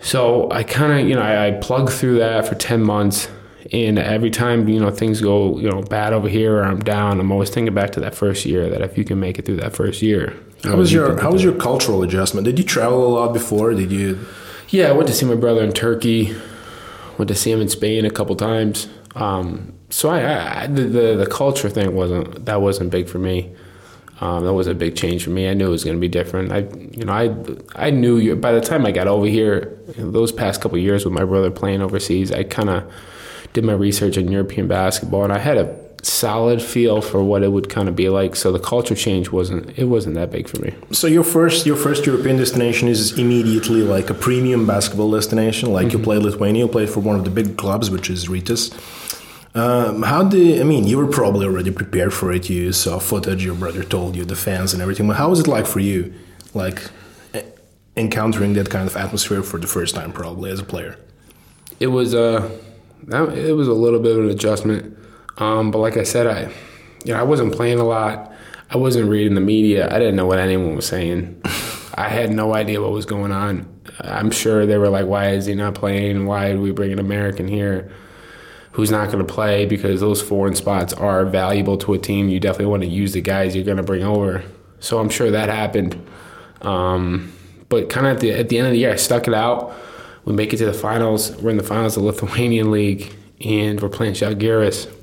so 0.00 0.50
i 0.50 0.62
kind 0.62 0.92
of 0.92 1.06
you 1.06 1.14
know 1.14 1.20
I, 1.20 1.48
I 1.48 1.50
plugged 1.52 1.92
through 1.92 2.18
that 2.18 2.46
for 2.46 2.54
10 2.54 2.82
months 2.82 3.28
and 3.72 3.98
every 3.98 4.30
time 4.30 4.68
you 4.68 4.80
know 4.80 4.90
things 4.90 5.20
go 5.20 5.58
you 5.58 5.68
know 5.68 5.82
bad 5.82 6.12
over 6.12 6.28
here 6.28 6.58
or 6.58 6.64
i'm 6.64 6.80
down 6.80 7.20
i'm 7.20 7.30
always 7.30 7.50
thinking 7.50 7.74
back 7.74 7.90
to 7.90 8.00
that 8.00 8.14
first 8.14 8.46
year 8.46 8.68
that 8.70 8.80
if 8.80 8.96
you 8.96 9.04
can 9.04 9.20
make 9.20 9.38
it 9.38 9.44
through 9.44 9.56
that 9.56 9.74
first 9.74 10.02
year 10.02 10.34
How 10.64 10.76
was 10.76 10.92
you 10.92 11.00
your 11.00 11.20
How 11.20 11.30
was 11.30 11.42
your 11.42 11.54
cultural 11.54 12.02
adjustment? 12.02 12.44
Did 12.44 12.58
you 12.58 12.64
travel 12.64 13.06
a 13.06 13.12
lot 13.12 13.32
before? 13.32 13.74
Did 13.74 13.92
you? 13.92 14.18
Yeah, 14.70 14.88
I 14.88 14.92
went 14.92 15.08
to 15.08 15.14
see 15.14 15.24
my 15.24 15.36
brother 15.36 15.62
in 15.62 15.72
Turkey. 15.72 16.34
Went 17.16 17.28
to 17.28 17.34
see 17.34 17.50
him 17.50 17.60
in 17.60 17.68
Spain 17.68 18.04
a 18.04 18.10
couple 18.10 18.34
times. 18.36 18.88
Um, 19.14 19.72
so 19.90 20.10
I, 20.10 20.62
I 20.62 20.66
the, 20.66 20.82
the 20.82 21.16
the 21.16 21.26
culture 21.26 21.68
thing 21.68 21.94
wasn't 21.94 22.44
that 22.46 22.60
wasn't 22.60 22.90
big 22.90 23.08
for 23.08 23.18
me. 23.18 23.52
Um, 24.20 24.44
that 24.44 24.52
was 24.52 24.66
a 24.66 24.74
big 24.74 24.96
change 24.96 25.22
for 25.22 25.30
me. 25.30 25.48
I 25.48 25.54
knew 25.54 25.68
it 25.68 25.70
was 25.70 25.84
going 25.84 25.96
to 25.96 26.00
be 26.00 26.08
different. 26.08 26.50
I, 26.50 26.66
you 26.90 27.04
know, 27.04 27.12
I 27.12 27.86
I 27.86 27.90
knew 27.90 28.16
you, 28.18 28.34
by 28.34 28.52
the 28.52 28.60
time 28.60 28.84
I 28.84 28.90
got 28.90 29.06
over 29.06 29.26
here, 29.26 29.78
those 29.96 30.32
past 30.32 30.60
couple 30.60 30.76
years 30.78 31.04
with 31.04 31.14
my 31.14 31.24
brother 31.24 31.52
playing 31.52 31.82
overseas, 31.82 32.32
I 32.32 32.42
kind 32.42 32.68
of 32.68 32.92
did 33.58 33.66
my 33.66 33.72
research 33.72 34.16
on 34.16 34.30
European 34.30 34.68
basketball, 34.68 35.24
and 35.24 35.32
I 35.32 35.38
had 35.38 35.56
a 35.56 35.66
solid 36.02 36.62
feel 36.62 37.02
for 37.02 37.24
what 37.24 37.42
it 37.42 37.50
would 37.50 37.68
kind 37.68 37.88
of 37.88 37.96
be 37.96 38.08
like. 38.08 38.36
So 38.36 38.52
the 38.52 38.60
culture 38.60 38.94
change 38.94 39.32
wasn't 39.32 39.76
it 39.76 39.86
wasn't 39.86 40.14
that 40.14 40.30
big 40.30 40.48
for 40.48 40.60
me. 40.60 40.72
So 40.92 41.06
your 41.08 41.24
first 41.24 41.66
your 41.66 41.76
first 41.76 42.06
European 42.06 42.36
destination 42.36 42.86
is 42.86 43.18
immediately 43.18 43.82
like 43.82 44.10
a 44.10 44.14
premium 44.14 44.64
basketball 44.64 45.10
destination. 45.10 45.72
Like 45.72 45.88
mm-hmm. 45.88 45.98
you 45.98 46.04
played 46.04 46.22
Lithuania, 46.22 46.64
you 46.66 46.68
played 46.68 46.88
for 46.88 47.00
one 47.00 47.16
of 47.16 47.24
the 47.24 47.30
big 47.30 47.56
clubs, 47.56 47.90
which 47.90 48.08
is 48.10 48.28
Rytas. 48.28 48.64
Um, 49.54 50.02
how 50.02 50.22
did 50.22 50.60
I 50.60 50.64
mean? 50.64 50.86
You 50.86 50.98
were 50.98 51.08
probably 51.08 51.46
already 51.46 51.72
prepared 51.72 52.12
for 52.14 52.32
it. 52.32 52.48
You 52.48 52.72
saw 52.72 53.00
footage. 53.00 53.44
Your 53.44 53.56
brother 53.56 53.82
told 53.82 54.14
you 54.14 54.24
the 54.24 54.36
fans 54.36 54.72
and 54.72 54.80
everything. 54.80 55.08
But 55.08 55.16
how 55.16 55.30
was 55.30 55.40
it 55.40 55.48
like 55.48 55.66
for 55.66 55.80
you, 55.80 56.14
like 56.54 56.78
encountering 57.96 58.52
that 58.54 58.70
kind 58.70 58.86
of 58.86 58.96
atmosphere 58.96 59.42
for 59.42 59.58
the 59.58 59.66
first 59.66 59.96
time, 59.96 60.12
probably 60.12 60.52
as 60.52 60.60
a 60.60 60.68
player? 60.74 60.96
It 61.80 61.88
was 61.88 62.14
uh, 62.14 62.50
it 63.06 63.52
was 63.56 63.68
a 63.68 63.72
little 63.72 64.00
bit 64.00 64.16
of 64.16 64.24
an 64.24 64.30
adjustment. 64.30 64.96
Um, 65.38 65.70
but 65.70 65.78
like 65.78 65.96
I 65.96 66.02
said, 66.02 66.26
I, 66.26 66.50
you 67.04 67.12
know, 67.12 67.20
I 67.20 67.22
wasn't 67.22 67.54
playing 67.54 67.78
a 67.78 67.84
lot. 67.84 68.32
I 68.70 68.76
wasn't 68.76 69.08
reading 69.08 69.34
the 69.34 69.40
media. 69.40 69.86
I 69.86 69.98
didn't 69.98 70.16
know 70.16 70.26
what 70.26 70.38
anyone 70.38 70.76
was 70.76 70.86
saying. 70.86 71.40
I 71.94 72.08
had 72.08 72.30
no 72.30 72.54
idea 72.54 72.80
what 72.80 72.92
was 72.92 73.06
going 73.06 73.32
on. 73.32 73.66
I'm 74.00 74.30
sure 74.30 74.66
they 74.66 74.78
were 74.78 74.88
like, 74.88 75.06
"Why 75.06 75.30
is 75.30 75.46
he 75.46 75.54
not 75.54 75.74
playing? 75.74 76.26
Why 76.26 76.52
do 76.52 76.60
we 76.60 76.70
bring 76.70 76.92
an 76.92 76.98
American 76.98 77.48
here 77.48 77.90
who's 78.72 78.90
not 78.90 79.06
going 79.06 79.26
to 79.26 79.32
play?" 79.32 79.66
Because 79.66 80.00
those 80.00 80.22
foreign 80.22 80.54
spots 80.54 80.92
are 80.92 81.24
valuable 81.24 81.76
to 81.78 81.94
a 81.94 81.98
team. 81.98 82.28
You 82.28 82.38
definitely 82.38 82.66
want 82.66 82.82
to 82.82 82.88
use 82.88 83.14
the 83.14 83.20
guys 83.20 83.56
you're 83.56 83.64
going 83.64 83.78
to 83.78 83.82
bring 83.82 84.04
over. 84.04 84.44
So 84.80 85.00
I'm 85.00 85.08
sure 85.08 85.30
that 85.30 85.48
happened. 85.48 86.00
Um, 86.60 87.32
but 87.68 87.90
kind 87.90 88.06
of 88.06 88.16
at 88.16 88.20
the 88.20 88.32
at 88.32 88.48
the 88.48 88.58
end 88.58 88.66
of 88.68 88.72
the 88.72 88.78
year, 88.78 88.92
I 88.92 88.96
stuck 88.96 89.26
it 89.26 89.34
out. 89.34 89.74
We 90.28 90.34
make 90.34 90.52
it 90.52 90.58
to 90.58 90.66
the 90.66 90.74
finals. 90.74 91.34
We're 91.36 91.50
in 91.50 91.56
the 91.56 91.62
finals 91.62 91.96
of 91.96 92.02
the 92.02 92.08
Lithuanian 92.08 92.70
League, 92.70 93.14
and 93.44 93.80
we're 93.80 93.88
playing 93.88 94.14
Žalgiris 94.14 94.94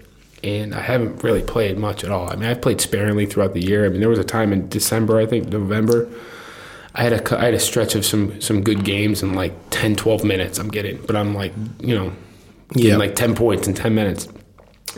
and 0.43 0.75
I 0.75 0.81
haven't 0.81 1.23
really 1.23 1.41
played 1.41 1.77
much 1.79 2.03
at 2.03 2.11
all. 2.11 2.29
I 2.29 2.35
mean, 2.35 2.47
I've 2.47 2.61
played 2.61 2.79
sparingly 2.79 3.25
throughout 3.25 3.53
the 3.53 3.61
year. 3.61 3.85
I 3.85 3.89
mean, 3.89 3.99
there 3.99 4.09
was 4.09 4.19
a 4.19 4.23
time 4.23 4.53
in 4.53 4.69
December, 4.69 5.17
I 5.17 5.25
think 5.25 5.47
November, 5.47 6.07
I 6.93 7.03
had 7.03 7.13
a 7.13 7.39
I 7.39 7.45
had 7.45 7.53
a 7.53 7.59
stretch 7.59 7.93
of 7.95 8.05
some 8.05 8.39
some 8.39 8.61
good 8.61 8.85
games 8.85 9.21
in 9.21 9.33
like 9.33 9.53
10, 9.71 9.97
12 9.97 10.23
minutes. 10.23 10.59
I'm 10.59 10.69
getting, 10.69 10.97
but 11.05 11.15
I'm 11.17 11.35
like, 11.35 11.53
you 11.79 11.93
know, 11.93 12.13
yeah, 12.73 12.95
like 12.95 13.15
10 13.15 13.35
points 13.35 13.67
in 13.67 13.73
10 13.73 13.93
minutes. 13.93 14.29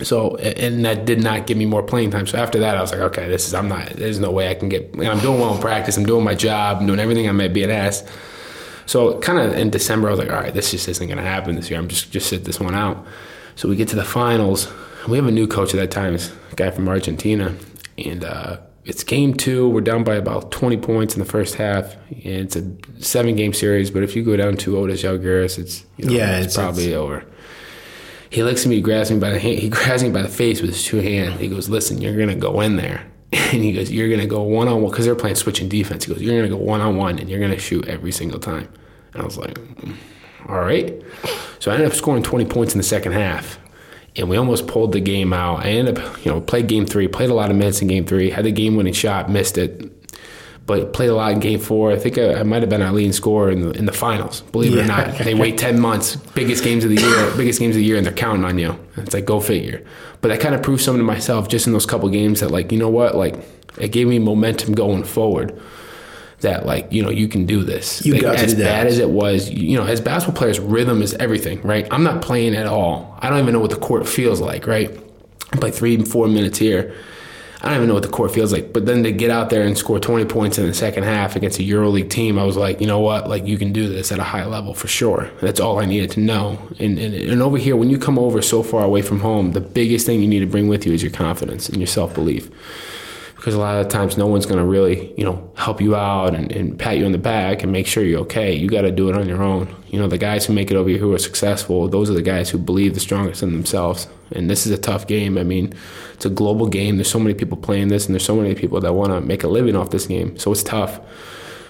So 0.03 0.36
and 0.36 0.86
that 0.86 1.05
did 1.05 1.24
not 1.24 1.48
give 1.48 1.57
me 1.57 1.65
more 1.65 1.81
playing 1.81 2.12
time. 2.12 2.27
So 2.27 2.38
after 2.38 2.60
that, 2.60 2.77
I 2.77 2.81
was 2.81 2.91
like, 2.91 3.01
okay, 3.01 3.27
this 3.27 3.48
is 3.48 3.55
I'm 3.55 3.67
not. 3.67 3.89
There's 3.89 4.19
no 4.19 4.29
way 4.29 4.51
I 4.51 4.53
can 4.53 4.69
get. 4.69 4.91
I'm 4.93 5.19
doing 5.19 5.39
well 5.39 5.55
in 5.55 5.62
practice. 5.62 5.98
I'm 5.98 6.05
doing 6.05 6.24
my 6.24 6.36
job. 6.36 6.77
I'm 6.81 6.86
doing 6.86 7.00
everything 7.00 7.27
I'm 7.27 7.38
being 7.51 7.72
asked. 7.72 8.07
So 8.88 9.20
kind 9.20 9.38
of 9.38 9.53
in 9.53 9.70
December, 9.70 10.08
I 10.08 10.12
was 10.12 10.20
like, 10.20 10.32
all 10.32 10.41
right, 10.41 10.53
this 10.53 10.72
just 10.72 10.88
isn't 10.88 11.08
going 11.08 11.17
to 11.17 11.24
happen 11.24 11.56
this 11.56 11.70
year. 11.70 11.79
I'm 11.79 11.88
just 11.88 12.12
just 12.12 12.27
sit 12.27 12.46
this 12.46 12.60
one 12.60 12.74
out. 12.74 13.06
So 13.56 13.70
we 13.70 13.75
get 13.75 13.88
to 13.89 13.96
the 13.96 14.03
finals 14.03 14.67
we 15.08 15.17
have 15.17 15.27
a 15.27 15.32
new 15.32 15.48
coach 15.48 15.74
at 15.74 15.77
that 15.79 15.91
time, 15.91 16.15
a 16.15 16.56
guy 16.56 16.72
from 16.72 16.88
Argentina, 16.88 17.56
and 17.98 18.24
uh, 18.24 18.58
it's 18.84 19.03
game 19.03 19.34
two. 19.34 19.70
We're 19.70 19.82
down 19.82 20.03
by 20.03 20.15
about 20.15 20.51
20 20.51 20.77
points 20.77 21.13
in 21.15 21.20
the 21.20 21.25
first 21.25 21.56
half, 21.56 21.96
and 22.10 22.25
it's 22.25 22.56
a 22.56 22.70
seven 23.00 23.36
game 23.36 23.53
series. 23.53 23.89
But 23.89 24.03
if 24.03 24.15
you 24.15 24.24
go 24.24 24.36
down 24.36 24.58
2 24.58 24.72
0 24.72 24.88
to 24.88 24.94
Žalgiris, 24.94 25.58
it's 25.58 25.86
you 25.98 26.06
know, 26.06 26.13
yeah, 26.13 26.38
it's, 26.38 26.48
it's 26.48 26.56
probably 26.56 26.88
it's... 26.88 26.96
over. 26.96 27.25
He 28.29 28.44
looks 28.44 28.63
at 28.63 28.70
me, 28.70 28.82
grabs 28.82 29.10
me 29.10 29.20
by 29.20 29.29
the 29.29 29.39
hand, 29.39 29.60
he 29.60 29.70
grabs 29.70 30.03
me 30.03 30.10
by 30.10 30.22
the 30.22 30.29
face 30.29 30.62
with 30.62 30.72
his 30.72 30.84
two 30.84 30.98
hands. 30.98 31.39
He 31.39 31.48
goes, 31.48 31.70
"Listen, 31.70 32.01
you're 32.01 32.17
gonna 32.17 32.36
go 32.36 32.62
in 32.62 32.75
there." 32.75 33.06
And 33.53 33.63
he 33.63 33.74
goes, 33.74 33.91
You're 33.91 34.07
going 34.07 34.19
to 34.22 34.27
go 34.27 34.41
one 34.41 34.67
on 34.67 34.81
one, 34.81 34.91
because 34.91 35.05
they're 35.05 35.15
playing 35.15 35.36
switching 35.36 35.69
defense. 35.69 36.05
He 36.05 36.13
goes, 36.13 36.22
You're 36.22 36.38
going 36.38 36.50
to 36.50 36.55
go 36.57 36.62
one 36.62 36.81
on 36.81 36.98
one 36.98 37.19
and 37.19 37.29
you're 37.29 37.39
going 37.39 37.51
to 37.51 37.60
shoot 37.60 37.88
every 37.88 38.12
single 38.12 38.39
time. 38.39 38.67
And 39.13 39.22
I 39.22 39.25
was 39.25 39.38
like, 39.38 39.53
mm, 39.53 39.96
All 40.48 40.60
right. 40.60 41.01
So 41.60 41.72
I 41.72 41.75
ended 41.75 41.89
up 41.89 41.96
scoring 41.96 42.24
20 42.24 42.46
points 42.46 42.74
in 42.74 42.77
the 42.77 42.84
second 42.84 43.13
half 43.13 43.60
and 44.17 44.29
we 44.29 44.38
almost 44.38 44.67
pulled 44.67 44.91
the 44.91 45.00
game 45.00 45.31
out. 45.31 45.63
I 45.63 45.69
ended 45.69 46.00
up, 46.00 46.25
you 46.25 46.31
know, 46.31 46.41
played 46.41 46.67
game 46.67 46.86
three, 46.86 47.07
played 47.07 47.29
a 47.29 47.34
lot 47.34 47.51
of 47.51 47.55
minutes 47.55 47.81
in 47.81 47.88
game 47.88 48.05
three, 48.05 48.31
had 48.31 48.46
the 48.46 48.51
game 48.51 48.75
winning 48.75 48.93
shot, 48.93 49.29
missed 49.29 49.57
it, 49.57 49.91
but 50.67 50.93
played 50.93 51.09
a 51.09 51.15
lot 51.15 51.31
in 51.31 51.39
game 51.39 51.59
four. 51.59 51.91
I 51.91 51.97
think 51.97 52.17
I, 52.17 52.36
I 52.36 52.43
might 52.43 52.62
have 52.62 52.69
been 52.69 52.81
our 52.81 52.91
leading 52.91 53.13
scorer 53.13 53.50
in 53.50 53.62
the, 53.62 53.71
in 53.71 53.86
the 53.86 53.93
finals, 53.93 54.41
believe 54.41 54.75
it 54.75 54.81
or 54.81 54.86
not. 54.86 55.17
They 55.17 55.33
wait 55.33 55.57
10 55.57 55.79
months, 55.79 56.17
biggest 56.17 56.63
games 56.63 56.83
of 56.83 56.91
the 56.91 56.97
year, 56.97 57.31
biggest 57.38 57.59
games 57.59 57.75
of 57.75 57.79
the 57.79 57.86
year, 57.86 57.95
and 57.95 58.05
they're 58.05 58.13
counting 58.13 58.43
on 58.43 58.59
you. 58.59 58.77
It's 58.97 59.13
like, 59.13 59.25
go 59.25 59.39
figure. 59.39 59.83
But 60.21 60.31
I 60.31 60.38
kind 60.38 60.53
of 60.53 60.62
proved 60.62 60.84
something 60.84 60.99
to 60.99 61.06
myself 61.06 61.47
just 61.47 61.67
in 61.67 61.73
those 61.73 61.86
couple 61.86 62.10
games 62.10 62.41
that, 62.41 62.51
like, 62.51 62.71
you 62.71 62.77
know 62.77 62.89
what? 62.89 63.15
Like, 63.15 63.36
it 63.80 63.93
gave 63.93 64.08
me 64.08 64.19
momentum 64.19 64.75
going 64.75 65.06
forward 65.06 65.60
that 66.41 66.67
like 66.67 66.91
you 66.93 67.01
know 67.01 67.10
you 67.10 67.27
can 67.27 67.45
do 67.45 67.63
this. 67.63 68.06
You 68.06 68.13
like, 68.13 68.21
got 68.21 68.36
as 68.36 68.51
to 68.51 68.58
do 68.58 68.63
bad 68.63 68.88
as 68.88 68.99
it 68.99 69.10
was, 69.10 69.49
you 69.49 69.75
know, 69.77 69.86
as 69.86 70.01
basketball 70.01 70.38
players, 70.38 70.60
rhythm 70.60 71.01
is 71.01 71.13
everything, 71.15 71.62
right? 71.62 71.88
I'm 71.89 72.03
not 72.03 72.21
playing 72.21 72.56
at 72.56 72.67
all. 72.67 73.17
I 73.19 73.30
don't 73.30 73.39
even 73.39 73.53
know 73.53 73.60
what 73.60 73.71
the 73.71 73.77
court 73.77 74.08
feels 74.08 74.39
like, 74.39 74.67
right? 74.67 74.91
I 75.51 75.58
play 75.58 75.71
three 75.71 76.03
four 76.03 76.27
minutes 76.27 76.60
here. 76.60 76.95
I 77.67 77.71
don't 77.71 77.80
even 77.80 77.89
know 77.89 77.95
what 77.95 78.03
the 78.03 78.10
court 78.10 78.32
feels 78.32 78.53
like. 78.53 78.71
But 78.71 78.86
then 78.86 79.03
to 79.03 79.12
get 79.12 79.30
out 79.30 79.49
there 79.49 79.63
and 79.63 79.77
score 79.77 79.99
20 79.99 80.23
points 80.23 80.58
in 80.58 80.65
the 80.65 80.73
second 80.73 81.03
half 81.03 81.36
against 81.36 81.60
a 81.60 81.63
EuroLeague 81.63 82.10
team, 82.10 82.39
I 82.39 82.45
was 82.45 82.56
like, 82.56 82.80
you 82.80 82.88
know 82.88 83.01
what? 83.01 83.27
Like, 83.27 83.45
you 83.45 83.58
can 83.58 83.73
do 83.73 83.89
this 83.89 84.10
at 84.10 84.19
a 84.19 84.23
high 84.23 84.45
level 84.45 84.73
for 84.73 84.88
sure. 84.88 85.30
That's 85.41 85.60
all 85.60 85.77
I 85.77 85.86
needed 85.86 86.12
to 86.12 86.21
know. 86.21 86.58
And, 86.80 86.97
and, 86.97 87.13
and 87.13 87.41
over 87.41 87.58
here, 87.58 87.75
when 87.75 87.89
you 87.89 87.97
come 87.97 88.17
over 88.17 88.41
so 88.41 88.63
far 88.63 88.86
away 88.86 89.01
from 89.01 89.19
home, 89.19 89.51
the 89.51 89.60
biggest 89.60 90.06
thing 90.06 90.21
you 90.21 90.30
need 90.30 90.39
to 90.39 90.47
bring 90.47 90.69
with 90.69 90.86
you 90.86 90.93
is 90.93 91.03
your 91.03 91.12
confidence 91.12 91.67
and 91.67 91.80
your 91.80 91.88
self 91.88 92.13
belief 92.13 92.49
because 93.47 93.55
a 93.55 93.60
lot 93.62 93.77
of 93.77 93.88
times 93.88 94.17
no 94.17 94.27
one's 94.27 94.45
going 94.45 94.60
to 94.60 94.65
really 94.65 95.13
you 95.15 95.23
know 95.23 95.49
help 95.55 95.79
you 95.79 95.95
out 95.95 96.36
and, 96.36 96.51
and, 96.51 96.77
pat 96.77 96.97
you 96.97 97.05
on 97.05 97.13
the 97.13 97.17
back 97.17 97.63
and 97.63 97.71
make 97.71 97.88
sure 97.88 98.03
you're 98.03 98.19
okay. 98.19 98.53
You 98.53 98.67
got 98.67 98.81
to 98.81 98.91
do 98.91 99.07
it 99.07 99.15
on 99.15 99.29
your 99.29 99.41
own. 99.41 99.73
You 99.88 100.01
know 100.01 100.07
the 100.10 100.17
guys 100.17 100.45
who 100.45 100.51
make 100.51 100.69
it 100.69 100.75
over 100.75 100.89
here 100.89 100.97
who 100.97 101.13
are 101.13 101.17
successful 101.17 101.88
those 101.88 102.10
are 102.10 102.13
the 102.13 102.21
guys 102.21 102.49
who 102.49 102.57
believe 102.57 102.93
the 102.93 102.99
strongest 102.99 103.41
in 103.41 103.53
themselves. 103.53 104.10
And 104.31 104.49
this 104.49 104.65
is 104.65 104.73
a 104.73 104.77
tough 104.77 105.07
game. 105.07 105.38
I 105.38 105.43
mean 105.43 105.73
it's 106.13 106.25
a 106.25 106.29
global 106.29 106.67
game. 106.67 106.97
There's 106.97 107.10
so 107.10 107.19
many 107.19 107.33
people 107.36 107.55
playing 107.55 107.88
this 107.88 108.05
and 108.05 108.13
there's 108.13 108.25
so 108.25 108.36
many 108.36 108.53
people 108.53 108.81
that 108.81 108.91
want 108.91 109.13
to 109.13 109.21
make 109.21 109.45
a 109.45 109.47
living 109.47 109.77
off 109.77 109.91
this 109.91 110.07
game. 110.07 110.38
So 110.38 110.51
it's 110.51 110.62
tough. 110.62 110.99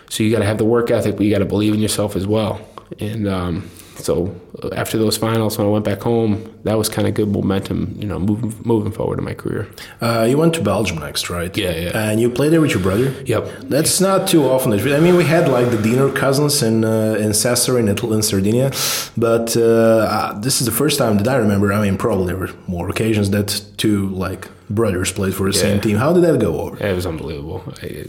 So 0.10 0.24
you 0.24 0.32
got 0.32 0.40
to 0.40 0.46
have 0.46 0.58
the 0.58 0.66
work 0.66 0.90
ethic 0.90 1.16
but 1.16 1.28
you 1.28 1.32
got 1.32 1.40
to 1.40 1.46
believe 1.46 1.76
in 1.76 1.80
yourself 1.80 2.16
as 2.16 2.26
well. 2.26 2.60
And 3.00 3.28
um, 3.28 3.70
so 3.98 4.36
after 4.76 4.98
those 4.98 5.18
finals, 5.18 5.58
when 5.58 5.68
I 5.68 5.70
went 5.70 5.86
back 5.86 6.02
home, 6.02 6.54
that 6.64 6.78
was 6.78 6.90
kind 6.90 7.08
of 7.08 7.14
good 7.14 7.30
momentum, 7.30 7.96
you 8.00 8.08
know, 8.08 8.20
moving 8.20 8.54
moving 8.64 8.92
forward 8.92 9.20
in 9.20 9.26
my 9.26 9.34
career. 9.34 9.68
Uh, 10.02 10.26
you 10.30 10.38
went 10.38 10.54
to 10.56 10.62
Belgium 10.62 10.98
next, 10.98 11.30
right? 11.30 11.56
Yeah, 11.58 11.72
yeah. 11.72 12.10
And 12.10 12.20
you 12.20 12.30
played 12.30 12.52
there 12.52 12.62
with 12.62 12.72
your 12.72 12.82
brother. 12.82 13.12
Yep. 13.26 13.44
That's 13.64 14.00
not 14.00 14.28
too 14.28 14.44
often. 14.44 14.74
I 14.74 15.00
mean, 15.00 15.16
we 15.16 15.26
had 15.26 15.50
like 15.50 15.70
the 15.72 15.82
Diener 15.82 16.12
cousins 16.12 16.62
in 16.62 16.84
uh, 16.84 17.16
in 17.20 17.32
Sassari 17.32 17.80
in 17.80 17.88
Italy, 17.88 18.16
in 18.18 18.24
Sardinia, 18.24 18.72
but 19.18 19.56
uh, 19.58 19.62
uh, 19.62 20.40
this 20.40 20.62
is 20.62 20.66
the 20.66 20.74
first 20.74 20.98
time 20.98 21.18
that 21.18 21.28
I 21.28 21.36
remember. 21.36 21.74
I 21.74 21.82
mean, 21.82 21.98
probably 21.98 22.28
there 22.28 22.38
were 22.38 22.52
more 22.68 22.90
occasions 22.90 23.30
that 23.32 23.62
two 23.78 24.10
like 24.10 24.48
brothers 24.70 25.12
played 25.12 25.34
for 25.34 25.50
the 25.50 25.58
yeah. 25.58 25.64
same 25.64 25.82
team. 25.82 25.98
How 25.98 26.14
did 26.14 26.24
that 26.24 26.40
go 26.40 26.60
over? 26.60 26.86
It 26.86 26.94
was 26.94 27.06
unbelievable. 27.06 27.64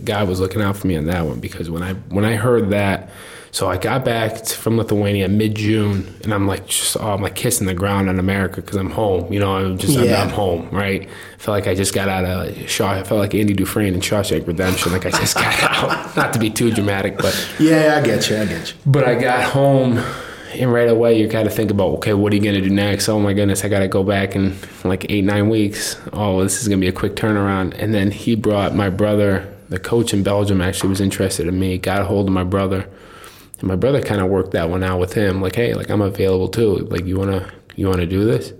God 0.04 0.28
was 0.28 0.40
looking 0.40 0.62
out 0.62 0.76
for 0.76 0.86
me 0.86 0.96
on 0.96 1.04
that 1.06 1.24
one 1.24 1.40
because 1.40 1.70
when 1.70 1.82
I 1.82 1.94
when 1.94 2.24
I 2.24 2.36
heard 2.36 2.70
that 2.70 3.10
so 3.50 3.68
I 3.68 3.78
got 3.78 4.04
back 4.04 4.46
from 4.46 4.76
Lithuania 4.76 5.28
mid 5.28 5.54
June, 5.54 6.14
and 6.22 6.34
I'm 6.34 6.46
like, 6.46 6.66
just 6.66 6.96
oh, 6.98 7.14
I'm 7.14 7.22
like 7.22 7.34
kissing 7.34 7.66
the 7.66 7.74
ground 7.74 8.08
in 8.08 8.18
America 8.18 8.60
because 8.60 8.76
I'm 8.76 8.90
home. 8.90 9.32
You 9.32 9.40
know, 9.40 9.56
I'm 9.56 9.78
just 9.78 9.94
yeah. 9.94 10.22
I'm, 10.22 10.28
I'm, 10.28 10.34
home, 10.34 10.68
right? 10.70 11.02
I 11.02 11.38
felt 11.38 11.54
like 11.54 11.66
I 11.66 11.74
just 11.74 11.94
got 11.94 12.08
out 12.08 12.24
of 12.24 12.70
Shaw. 12.70 12.92
I 12.92 13.04
felt 13.04 13.20
like 13.20 13.34
Andy 13.34 13.54
Dufresne 13.54 13.94
in 13.94 14.00
Shawshank 14.00 14.46
Redemption. 14.46 14.92
Like 14.92 15.06
I 15.06 15.10
just 15.10 15.34
got 15.34 15.62
out. 15.62 16.16
Not 16.16 16.32
to 16.34 16.38
be 16.38 16.50
too 16.50 16.70
dramatic, 16.70 17.16
but 17.16 17.34
yeah, 17.58 17.98
I 17.98 18.04
get 18.04 18.28
you. 18.28 18.36
I 18.36 18.44
get 18.44 18.70
you. 18.70 18.76
But 18.84 19.04
I 19.04 19.14
got 19.14 19.44
home. 19.44 20.02
And 20.54 20.72
right 20.72 20.88
away, 20.88 21.20
you 21.20 21.28
got 21.28 21.42
to 21.42 21.50
think 21.50 21.70
about, 21.70 21.90
okay, 21.96 22.14
what 22.14 22.32
are 22.32 22.36
you 22.36 22.42
going 22.42 22.54
to 22.54 22.62
do 22.62 22.70
next? 22.70 23.10
Oh 23.10 23.20
my 23.20 23.34
goodness, 23.34 23.66
I 23.66 23.68
got 23.68 23.80
to 23.80 23.88
go 23.88 24.02
back 24.02 24.34
in 24.34 24.56
like 24.82 25.04
eight, 25.10 25.22
nine 25.22 25.50
weeks. 25.50 26.00
Oh, 26.14 26.42
this 26.42 26.62
is 26.62 26.68
going 26.68 26.80
to 26.80 26.84
be 26.84 26.88
a 26.88 26.92
quick 26.92 27.16
turnaround. 27.16 27.74
And 27.78 27.92
then 27.92 28.10
he 28.10 28.34
brought 28.34 28.74
my 28.74 28.88
brother, 28.88 29.46
the 29.68 29.78
coach 29.78 30.14
in 30.14 30.22
Belgium, 30.22 30.62
actually 30.62 30.88
was 30.88 31.02
interested 31.02 31.48
in 31.48 31.60
me, 31.60 31.76
got 31.76 32.00
a 32.00 32.06
hold 32.06 32.28
of 32.28 32.32
my 32.32 32.44
brother 32.44 32.88
and 33.58 33.68
my 33.68 33.76
brother 33.76 34.00
kind 34.02 34.20
of 34.20 34.28
worked 34.28 34.52
that 34.52 34.70
one 34.70 34.82
out 34.82 35.00
with 35.00 35.12
him, 35.12 35.40
like, 35.40 35.56
hey, 35.56 35.74
like 35.74 35.90
I'm 35.90 36.00
available 36.00 36.48
too. 36.48 36.76
Like, 36.90 37.04
you 37.04 37.16
wanna 37.16 37.50
you 37.76 37.88
wanna 37.88 38.06
do 38.06 38.24
this? 38.24 38.52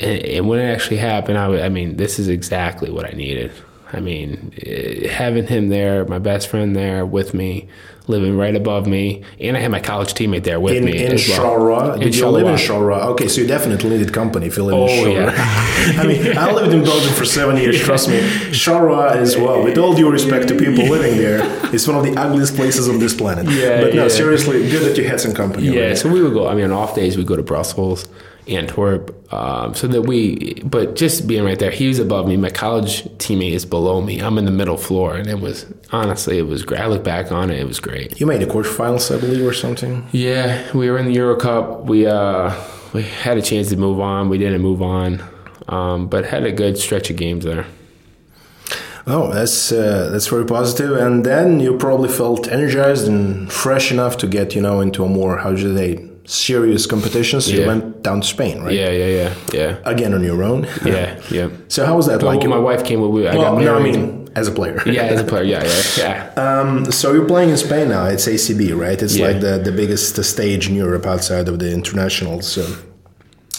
And, 0.00 0.22
and 0.24 0.48
when 0.48 0.60
it 0.60 0.70
actually 0.70 0.96
happened, 0.98 1.38
I, 1.38 1.62
I 1.62 1.68
mean, 1.68 1.96
this 1.96 2.18
is 2.18 2.28
exactly 2.28 2.90
what 2.90 3.06
I 3.06 3.16
needed. 3.16 3.52
I 3.92 4.00
mean, 4.00 4.52
eh, 4.66 5.08
having 5.08 5.46
him 5.46 5.68
there, 5.68 6.04
my 6.06 6.18
best 6.18 6.48
friend 6.48 6.74
there 6.74 7.06
with 7.06 7.32
me, 7.32 7.68
living 8.06 8.36
right 8.36 8.54
above 8.54 8.86
me, 8.86 9.22
and 9.40 9.56
I 9.56 9.60
had 9.60 9.70
my 9.70 9.80
college 9.80 10.12
teammate 10.12 10.44
there 10.44 10.60
with 10.60 10.76
in, 10.76 10.84
me. 10.84 11.04
In 11.04 11.12
Charleroi? 11.12 11.98
Did 12.00 12.14
you 12.14 12.28
live 12.28 12.46
in 12.46 12.56
Charleroi? 12.56 13.02
Okay, 13.12 13.28
so 13.28 13.40
you 13.40 13.46
definitely 13.46 13.90
needed 13.90 14.12
company 14.12 14.46
if 14.46 14.56
you 14.56 14.64
live 14.64 14.74
oh, 14.74 14.86
in 14.86 15.06
Charleroi. 15.06 15.36
Yeah. 15.36 15.94
I 16.02 16.06
mean, 16.06 16.38
I 16.38 16.52
lived 16.52 16.74
in 16.74 16.84
Belgium 16.84 17.14
for 17.14 17.24
seven 17.24 17.56
years, 17.56 17.80
trust 17.80 18.08
me. 18.08 18.20
Charleroi 18.50 19.16
as 19.16 19.36
well, 19.36 19.62
with 19.62 19.78
all 19.78 19.94
due 19.94 20.10
respect 20.10 20.48
to 20.48 20.54
people 20.54 20.84
living 20.84 21.16
there, 21.16 21.40
it's 21.74 21.86
one 21.86 21.96
of 21.96 22.04
the 22.04 22.20
ugliest 22.20 22.56
places 22.56 22.88
on 22.88 22.98
this 22.98 23.14
planet. 23.14 23.46
Yeah, 23.50 23.80
but 23.80 23.94
no, 23.94 24.02
yeah. 24.02 24.08
seriously, 24.08 24.68
good 24.70 24.82
that 24.82 24.98
you 24.98 25.08
had 25.08 25.20
some 25.20 25.32
company. 25.32 25.68
Yeah, 25.68 25.94
so 25.94 26.12
we 26.12 26.22
would 26.22 26.34
go, 26.34 26.46
I 26.48 26.54
mean, 26.54 26.64
on 26.66 26.72
off 26.72 26.94
days, 26.94 27.16
we'd 27.16 27.26
go 27.26 27.36
to 27.36 27.42
Brussels 27.42 28.06
Antwerp, 28.46 29.32
um, 29.32 29.74
so 29.74 29.86
that 29.88 30.02
we. 30.02 30.54
But 30.64 30.96
just 30.96 31.26
being 31.26 31.44
right 31.44 31.58
there, 31.58 31.70
he 31.70 31.88
was 31.88 31.98
above 31.98 32.26
me. 32.28 32.36
My 32.36 32.50
college 32.50 33.04
teammate 33.18 33.52
is 33.52 33.64
below 33.64 34.00
me. 34.00 34.20
I'm 34.20 34.36
in 34.38 34.44
the 34.44 34.50
middle 34.50 34.76
floor, 34.76 35.16
and 35.16 35.26
it 35.28 35.40
was 35.40 35.66
honestly, 35.92 36.38
it 36.38 36.46
was 36.46 36.62
great. 36.62 36.80
I 36.80 36.86
look 36.86 37.04
back 37.04 37.32
on 37.32 37.50
it, 37.50 37.58
it 37.58 37.66
was 37.66 37.80
great. 37.80 38.20
You 38.20 38.26
made 38.26 38.40
the 38.42 38.46
quarterfinals, 38.46 39.14
I 39.14 39.18
believe, 39.20 39.46
or 39.46 39.54
something. 39.54 40.06
Yeah, 40.12 40.70
we 40.72 40.90
were 40.90 40.98
in 40.98 41.06
the 41.06 41.12
Euro 41.14 41.36
Cup. 41.36 41.84
We 41.84 42.06
uh, 42.06 42.52
we 42.92 43.02
had 43.02 43.38
a 43.38 43.42
chance 43.42 43.68
to 43.70 43.76
move 43.76 43.98
on. 44.00 44.28
We 44.28 44.38
didn't 44.38 44.62
move 44.62 44.82
on. 44.82 45.22
um, 45.68 46.08
but 46.08 46.26
had 46.26 46.44
a 46.44 46.52
good 46.52 46.76
stretch 46.76 47.08
of 47.10 47.16
games 47.16 47.44
there. 47.44 47.64
Oh, 49.06 49.32
that's 49.32 49.70
uh, 49.72 50.08
that's 50.12 50.26
very 50.28 50.46
positive. 50.46 50.96
And 50.96 51.24
then 51.26 51.60
you 51.60 51.76
probably 51.76 52.08
felt 52.08 52.48
energized 52.48 53.06
and 53.06 53.50
fresh 53.52 53.90
enough 53.92 54.16
to 54.18 54.26
get 54.26 54.54
you 54.54 54.62
know 54.62 54.80
into 54.80 55.04
a 55.04 55.08
more 55.08 55.38
how 55.38 55.52
do 55.54 55.72
they 55.74 55.96
serious 56.24 56.86
competitions. 56.86 57.50
You 57.50 57.60
Yeah. 57.60 57.66
went 57.66 58.02
down 58.02 58.20
to 58.20 58.26
Spain, 58.26 58.62
right? 58.62 58.72
Yeah, 58.74 58.90
yeah, 58.90 59.06
yeah, 59.20 59.30
yeah, 59.52 59.76
Again 59.84 60.14
on 60.14 60.22
your 60.24 60.42
own. 60.42 60.66
yeah, 60.84 61.16
yeah. 61.30 61.48
So 61.68 61.84
how 61.84 61.96
was 61.96 62.06
that 62.06 62.22
Like 62.22 62.40
like? 62.40 62.48
my 62.48 62.58
wife 62.58 62.82
came 62.84 63.00
with. 63.00 63.10
we- 63.10 63.26
I 63.28 63.34
well, 63.36 63.54
got 63.54 63.62
no, 63.62 63.74
I 63.76 63.82
mean 63.82 64.28
as 64.36 64.48
a 64.48 64.52
player. 64.52 64.80
yeah, 64.86 65.02
as 65.14 65.20
a 65.20 65.24
player. 65.24 65.44
Yeah, 65.44 65.62
yeah, 65.64 65.82
yeah. 66.36 66.60
Um, 66.60 66.90
so 66.90 67.12
you're 67.12 67.26
playing 67.34 67.50
in 67.50 67.56
Spain 67.56 67.88
now. 67.88 68.06
It's 68.06 68.26
ACB, 68.26 68.72
right? 68.74 69.00
It's 69.02 69.16
Yeah. 69.16 69.26
like 69.28 69.40
the, 69.40 69.58
the 69.58 69.72
biggest 69.72 70.22
stage 70.24 70.68
in 70.68 70.74
Europe 70.74 71.06
outside 71.06 71.48
of 71.48 71.58
the 71.58 71.70
internationals, 71.72 72.58
um, 72.58 72.76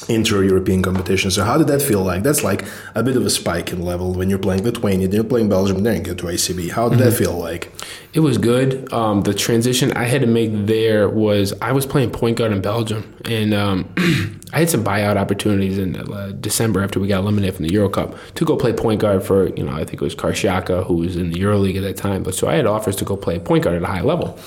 inter-European 0.09 0.81
competition. 0.81 1.31
So 1.31 1.43
how 1.43 1.57
did 1.57 1.67
that 1.67 1.81
feel 1.81 2.03
like? 2.03 2.23
That's 2.23 2.43
like 2.43 2.65
a 2.93 3.01
bit 3.03 3.15
of 3.17 3.25
a 3.25 3.29
spike 3.29 3.71
in 3.71 3.81
level 3.83 4.13
when 4.13 4.29
you're 4.29 4.39
playing 4.39 4.63
Lithuania, 4.63 5.07
then 5.07 5.15
you're 5.15 5.23
playing 5.23 5.49
Belgium, 5.49 5.83
then 5.83 5.97
you 5.97 6.03
get 6.03 6.17
to 6.19 6.25
ACB. 6.25 6.71
How 6.71 6.89
did 6.89 6.99
that 6.99 7.05
Mm-hmm. 7.13 7.23
feel 7.23 7.33
like? 7.37 7.71
It 8.13 8.21
was 8.21 8.37
good. 8.37 8.91
Um, 8.93 9.21
the 9.23 9.33
transition 9.33 9.91
I 9.93 10.03
had 10.05 10.21
to 10.21 10.27
make 10.27 10.51
there 10.67 11.09
was 11.09 11.53
I 11.61 11.71
was 11.73 11.85
playing 11.85 12.11
point 12.11 12.37
guard 12.37 12.51
in 12.53 12.61
Belgium, 12.61 13.03
and 13.25 13.53
um, 13.53 13.89
I 14.53 14.59
had 14.59 14.69
some 14.69 14.83
buyout 14.85 15.17
opportunities 15.17 15.77
in 15.77 15.97
uh, 15.97 16.31
December 16.39 16.81
after 16.81 16.99
we 16.99 17.07
got 17.09 17.19
eliminated 17.19 17.55
from 17.55 17.67
the 17.67 17.73
Euro 17.73 17.89
Cup 17.89 18.15
to 18.35 18.45
go 18.45 18.55
play 18.55 18.71
point 18.71 19.01
guard 19.01 19.21
for 19.23 19.47
you 19.57 19.63
know 19.65 19.73
I 19.73 19.83
think 19.83 19.95
it 19.95 20.01
was 20.01 20.15
Karşıyaka 20.15 20.85
who 20.85 20.95
was 20.95 21.17
in 21.17 21.31
the 21.31 21.39
Euro 21.39 21.57
League 21.57 21.75
at 21.75 21.83
that 21.83 21.97
time. 21.97 22.23
But 22.23 22.35
so 22.35 22.47
I 22.47 22.55
had 22.55 22.65
offers 22.65 22.95
to 22.97 23.05
go 23.05 23.17
play 23.17 23.37
point 23.39 23.63
guard 23.65 23.75
at 23.75 23.83
a 23.83 23.87
high 23.87 24.01
level. 24.01 24.39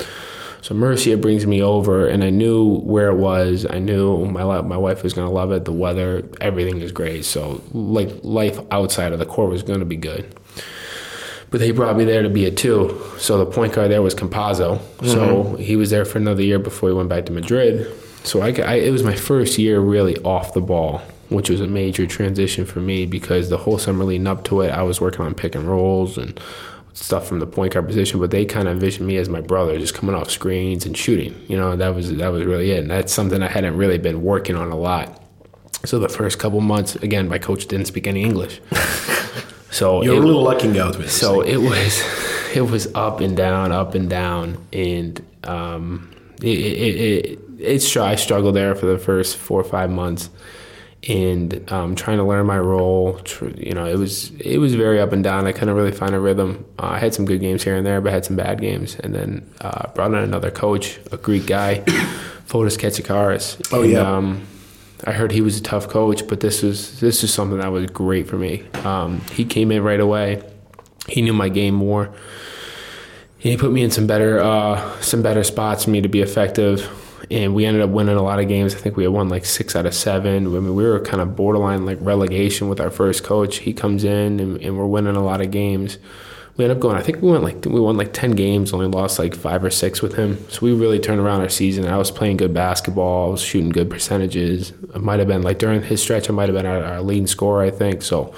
So 0.62 0.74
Murcia 0.74 1.16
brings 1.16 1.46
me 1.46 1.62
over, 1.62 2.08
and 2.08 2.24
I 2.24 2.30
knew 2.30 2.80
where 2.80 3.08
it 3.08 3.16
was. 3.16 3.66
I 3.68 3.78
knew 3.78 4.26
my 4.26 4.60
my 4.62 4.76
wife 4.76 5.02
was 5.02 5.14
going 5.14 5.28
to 5.28 5.32
love 5.32 5.52
it. 5.52 5.64
The 5.64 5.72
weather, 5.72 6.28
everything 6.40 6.80
is 6.80 6.92
great. 6.92 7.24
So 7.24 7.62
like 7.72 8.10
life 8.22 8.58
outside 8.70 9.12
of 9.12 9.18
the 9.18 9.26
court 9.26 9.50
was 9.50 9.62
going 9.62 9.80
to 9.80 9.86
be 9.86 9.96
good. 9.96 10.34
But 11.50 11.60
they 11.60 11.70
brought 11.70 11.96
me 11.96 12.04
there 12.04 12.22
to 12.22 12.28
be 12.28 12.44
a 12.44 12.50
two. 12.50 13.00
So 13.18 13.38
the 13.38 13.46
point 13.46 13.72
guard 13.72 13.90
there 13.90 14.02
was 14.02 14.14
Campazzo. 14.14 14.80
So 15.04 15.44
mm-hmm. 15.44 15.56
he 15.56 15.76
was 15.76 15.90
there 15.90 16.04
for 16.04 16.18
another 16.18 16.42
year 16.42 16.58
before 16.58 16.90
he 16.90 16.94
went 16.94 17.08
back 17.08 17.24
to 17.26 17.32
Madrid. 17.32 17.90
So 18.24 18.42
I, 18.42 18.48
I, 18.48 18.74
it 18.74 18.90
was 18.90 19.02
my 19.02 19.14
first 19.14 19.56
year 19.58 19.80
really 19.80 20.16
off 20.18 20.52
the 20.52 20.60
ball, 20.60 21.00
which 21.30 21.48
was 21.48 21.62
a 21.62 21.66
major 21.66 22.06
transition 22.06 22.66
for 22.66 22.80
me 22.80 23.06
because 23.06 23.48
the 23.48 23.56
whole 23.56 23.78
summer 23.78 24.04
leading 24.04 24.26
up 24.26 24.44
to 24.44 24.60
it, 24.60 24.70
I 24.70 24.82
was 24.82 25.00
working 25.00 25.24
on 25.24 25.34
pick 25.34 25.54
and 25.54 25.66
rolls 25.66 26.18
and 26.18 26.38
stuff 27.00 27.26
from 27.26 27.38
the 27.38 27.46
point 27.46 27.72
guard 27.74 27.86
position. 27.86 28.20
But 28.20 28.30
they 28.30 28.44
kind 28.44 28.68
of 28.68 28.74
envisioned 28.74 29.06
me 29.06 29.16
as 29.16 29.28
my 29.28 29.40
brother, 29.40 29.78
just 29.78 29.94
coming 29.94 30.14
off 30.14 30.30
screens 30.30 30.84
and 30.86 30.96
shooting. 30.96 31.34
You 31.48 31.56
know, 31.56 31.76
that 31.76 31.94
was 31.94 32.14
that 32.16 32.28
was 32.28 32.44
really 32.44 32.70
it. 32.72 32.80
And 32.80 32.90
that's 32.90 33.12
something 33.12 33.42
I 33.42 33.48
hadn't 33.48 33.76
really 33.76 33.98
been 33.98 34.22
working 34.22 34.56
on 34.56 34.70
a 34.70 34.76
lot. 34.76 35.22
So 35.84 35.98
the 35.98 36.08
first 36.08 36.38
couple 36.38 36.60
months, 36.60 36.96
again, 36.96 37.28
my 37.28 37.38
coach 37.38 37.66
didn't 37.66 37.86
speak 37.86 38.06
any 38.06 38.22
English. 38.22 38.60
So 39.70 40.02
You're 40.02 40.14
it- 40.14 40.22
a 40.22 40.26
little 40.26 40.42
lucking 40.42 40.78
out 40.78 40.96
with 40.96 41.06
this 41.06 41.20
so 41.20 41.42
it 41.42 41.58
was, 41.58 42.02
it 42.54 42.62
was 42.62 42.88
up 42.94 43.20
and 43.20 43.36
down, 43.36 43.70
up 43.70 43.94
and 43.94 44.08
down, 44.08 44.56
and 44.72 45.22
um, 45.44 46.10
it, 46.42 46.58
it, 46.58 46.96
it, 47.26 47.38
it's 47.58 47.94
I 47.96 48.14
struggled 48.14 48.54
there 48.56 48.74
for 48.74 48.86
the 48.86 48.96
first 48.98 49.36
four 49.36 49.60
or 49.60 49.64
five 49.64 49.90
months, 49.90 50.30
and 51.06 51.70
um, 51.70 51.94
trying 51.94 52.16
to 52.16 52.24
learn 52.24 52.46
my 52.46 52.58
role. 52.58 53.20
You 53.56 53.74
know, 53.74 53.86
it 53.86 53.96
was 53.96 54.30
it 54.32 54.58
was 54.58 54.74
very 54.74 55.00
up 55.00 55.12
and 55.12 55.22
down. 55.22 55.46
I 55.46 55.52
couldn't 55.52 55.74
really 55.74 55.92
find 55.92 56.14
a 56.14 56.20
rhythm. 56.20 56.64
Uh, 56.78 56.86
I 56.86 56.98
had 56.98 57.14
some 57.14 57.24
good 57.24 57.40
games 57.40 57.62
here 57.62 57.76
and 57.76 57.86
there, 57.86 58.00
but 58.00 58.10
I 58.10 58.14
had 58.14 58.24
some 58.24 58.36
bad 58.36 58.60
games. 58.60 58.96
And 58.96 59.14
then 59.14 59.50
uh, 59.60 59.88
brought 59.92 60.12
in 60.12 60.18
another 60.18 60.50
coach, 60.50 60.98
a 61.12 61.16
Greek 61.16 61.46
guy, 61.46 61.80
Fotis 62.46 62.76
Katsikaris. 62.76 63.72
Oh, 63.72 63.82
And, 63.82 63.92
yeah. 63.92 64.00
Um, 64.00 64.46
I 65.04 65.12
heard 65.12 65.30
he 65.30 65.40
was 65.40 65.56
a 65.56 65.62
tough 65.62 65.88
coach, 65.88 66.26
but 66.26 66.40
this 66.40 66.62
was 66.62 66.98
this 66.98 67.22
is 67.22 67.32
something 67.32 67.58
that 67.58 67.70
was 67.70 67.86
great 67.86 68.26
for 68.26 68.36
me. 68.36 68.64
Um, 68.84 69.20
he 69.32 69.44
came 69.44 69.70
in 69.70 69.84
right 69.84 70.00
away. 70.00 70.42
He 71.08 71.22
knew 71.22 71.32
my 71.32 71.48
game 71.48 71.74
more. 71.74 72.12
He 73.38 73.56
put 73.56 73.70
me 73.70 73.82
in 73.84 73.92
some 73.92 74.08
better 74.08 74.40
uh, 74.40 75.00
some 75.00 75.22
better 75.22 75.44
spots 75.44 75.84
for 75.84 75.90
me 75.90 76.00
to 76.00 76.08
be 76.08 76.20
effective. 76.20 76.90
And 77.30 77.54
we 77.54 77.66
ended 77.66 77.82
up 77.82 77.90
winning 77.90 78.16
a 78.16 78.22
lot 78.22 78.38
of 78.38 78.48
games. 78.48 78.74
I 78.74 78.78
think 78.78 78.96
we 78.96 79.04
had 79.04 79.12
won 79.12 79.28
like 79.28 79.44
six 79.44 79.76
out 79.76 79.86
of 79.86 79.94
seven. 79.94 80.46
I 80.46 80.50
mean, 80.50 80.74
we 80.74 80.84
were 80.84 81.00
kind 81.00 81.20
of 81.20 81.36
borderline 81.36 81.84
like 81.84 81.98
relegation 82.00 82.68
with 82.68 82.80
our 82.80 82.90
first 82.90 83.24
coach. 83.24 83.58
He 83.58 83.72
comes 83.72 84.04
in 84.04 84.40
and, 84.40 84.60
and 84.60 84.78
we're 84.78 84.86
winning 84.86 85.16
a 85.16 85.24
lot 85.24 85.40
of 85.40 85.50
games. 85.50 85.98
We 86.56 86.64
ended 86.64 86.78
up 86.78 86.82
going. 86.82 86.96
I 86.96 87.02
think 87.02 87.22
we 87.22 87.30
went 87.30 87.44
like 87.44 87.64
we 87.66 87.80
won 87.80 87.96
like 87.96 88.12
ten 88.12 88.32
games. 88.32 88.72
Only 88.72 88.86
lost 88.86 89.18
like 89.18 89.34
five 89.34 89.62
or 89.62 89.70
six 89.70 90.02
with 90.02 90.14
him. 90.14 90.38
So 90.48 90.60
we 90.62 90.72
really 90.72 90.98
turned 90.98 91.20
around 91.20 91.40
our 91.40 91.48
season. 91.48 91.86
I 91.86 91.96
was 91.96 92.10
playing 92.10 92.38
good 92.38 92.52
basketball. 92.52 93.28
I 93.28 93.30
was 93.30 93.42
shooting 93.42 93.70
good 93.70 93.90
percentages. 93.90 94.72
I 94.94 94.98
might 94.98 95.20
have 95.20 95.28
been 95.28 95.42
like 95.42 95.58
during 95.58 95.82
his 95.82 96.02
stretch. 96.02 96.28
I 96.28 96.32
might 96.32 96.48
have 96.48 96.56
been 96.56 96.66
our, 96.66 96.82
our 96.82 97.02
leading 97.02 97.28
scorer. 97.28 97.62
I 97.62 97.70
think 97.70 98.02
so 98.02 98.34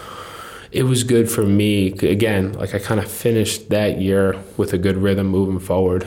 it 0.72 0.84
was 0.84 1.04
good 1.04 1.30
for 1.30 1.42
me. 1.42 1.88
Again, 1.92 2.52
like 2.54 2.74
I 2.74 2.78
kind 2.78 3.00
of 3.00 3.10
finished 3.10 3.70
that 3.70 4.00
year 4.00 4.36
with 4.56 4.72
a 4.72 4.78
good 4.78 4.96
rhythm 4.96 5.26
moving 5.26 5.58
forward. 5.58 6.06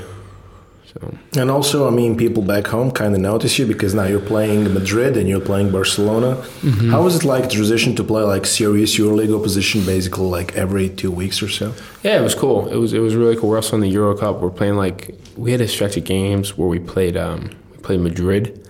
So 0.94 1.18
And 1.40 1.50
also, 1.50 1.88
I 1.88 1.92
mean, 1.92 2.16
people 2.16 2.44
back 2.44 2.68
home 2.68 2.92
kind 2.92 3.16
of 3.16 3.22
notice 3.22 3.58
you 3.58 3.66
because 3.66 3.94
now 3.94 4.04
you're 4.04 4.20
playing 4.20 4.74
Madrid 4.74 5.18
and 5.18 5.28
you're 5.28 5.42
playing 5.42 5.72
Barcelona. 5.72 6.36
Mm-hmm. 6.62 6.92
How 6.92 7.04
was 7.04 7.16
it 7.16 7.24
like 7.24 7.50
transition 7.50 7.96
to 7.96 8.04
play 8.04 8.22
like 8.24 8.46
serious 8.46 8.96
EuroLeague 8.98 9.38
opposition 9.38 9.86
basically 9.86 10.26
like 10.26 10.56
every 10.56 10.90
two 10.90 11.12
weeks 11.12 11.42
or 11.42 11.50
so? 11.50 11.74
yeah, 12.04 12.20
it 12.20 12.24
was 12.24 12.36
cool. 12.36 12.68
It 12.68 12.78
was 12.78 12.94
it 12.94 13.00
was 13.00 13.16
really 13.16 13.36
cool. 13.36 13.50
We're 13.50 13.58
also 13.58 13.76
in 13.76 13.82
the 13.82 13.90
Euro 13.90 14.16
Cup. 14.16 14.40
We're 14.40 14.50
playing 14.52 14.76
like 14.76 15.16
we 15.36 15.52
had 15.52 15.62
a 15.62 15.68
stretch 15.68 15.98
of 15.98 16.04
games 16.04 16.58
where 16.58 16.68
we 16.68 16.80
played 16.80 17.18
um, 17.18 17.50
we 17.72 17.78
played 17.78 18.02
Madrid, 18.02 18.68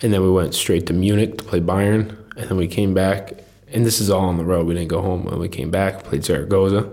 and 0.00 0.12
then 0.12 0.22
we 0.22 0.30
went 0.30 0.54
straight 0.54 0.86
to 0.86 0.92
Munich 0.92 1.38
to 1.38 1.44
play 1.44 1.60
Bayern, 1.60 2.16
and 2.36 2.48
then 2.48 2.56
we 2.56 2.66
came 2.66 2.94
back. 2.94 3.34
And 3.74 3.86
this 3.86 4.00
is 4.00 4.10
all 4.10 4.26
on 4.26 4.36
the 4.36 4.44
road. 4.44 4.66
We 4.66 4.74
didn't 4.74 4.88
go 4.88 5.00
home 5.00 5.24
when 5.24 5.38
we 5.38 5.48
came 5.48 5.70
back. 5.70 6.04
Played 6.04 6.24
Zaragoza, 6.24 6.90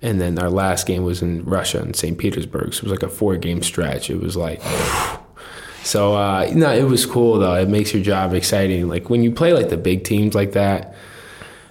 and 0.00 0.20
then 0.20 0.38
our 0.38 0.50
last 0.50 0.86
game 0.86 1.04
was 1.04 1.22
in 1.22 1.44
Russia 1.44 1.82
in 1.82 1.94
St. 1.94 2.16
Petersburg. 2.16 2.74
So 2.74 2.80
it 2.80 2.82
was 2.84 2.92
like 2.92 3.02
a 3.02 3.08
four 3.08 3.36
game 3.36 3.62
stretch. 3.62 4.10
It 4.10 4.20
was 4.20 4.36
like. 4.36 4.62
So 5.84 6.16
uh, 6.16 6.50
no, 6.54 6.74
it 6.74 6.82
was 6.82 7.06
cool 7.06 7.38
though. 7.38 7.54
It 7.54 7.68
makes 7.68 7.94
your 7.94 8.02
job 8.02 8.34
exciting. 8.34 8.88
Like 8.88 9.08
when 9.08 9.22
you 9.22 9.32
play 9.32 9.54
like 9.54 9.70
the 9.70 9.78
big 9.78 10.04
teams 10.04 10.34
like 10.34 10.52
that, 10.52 10.94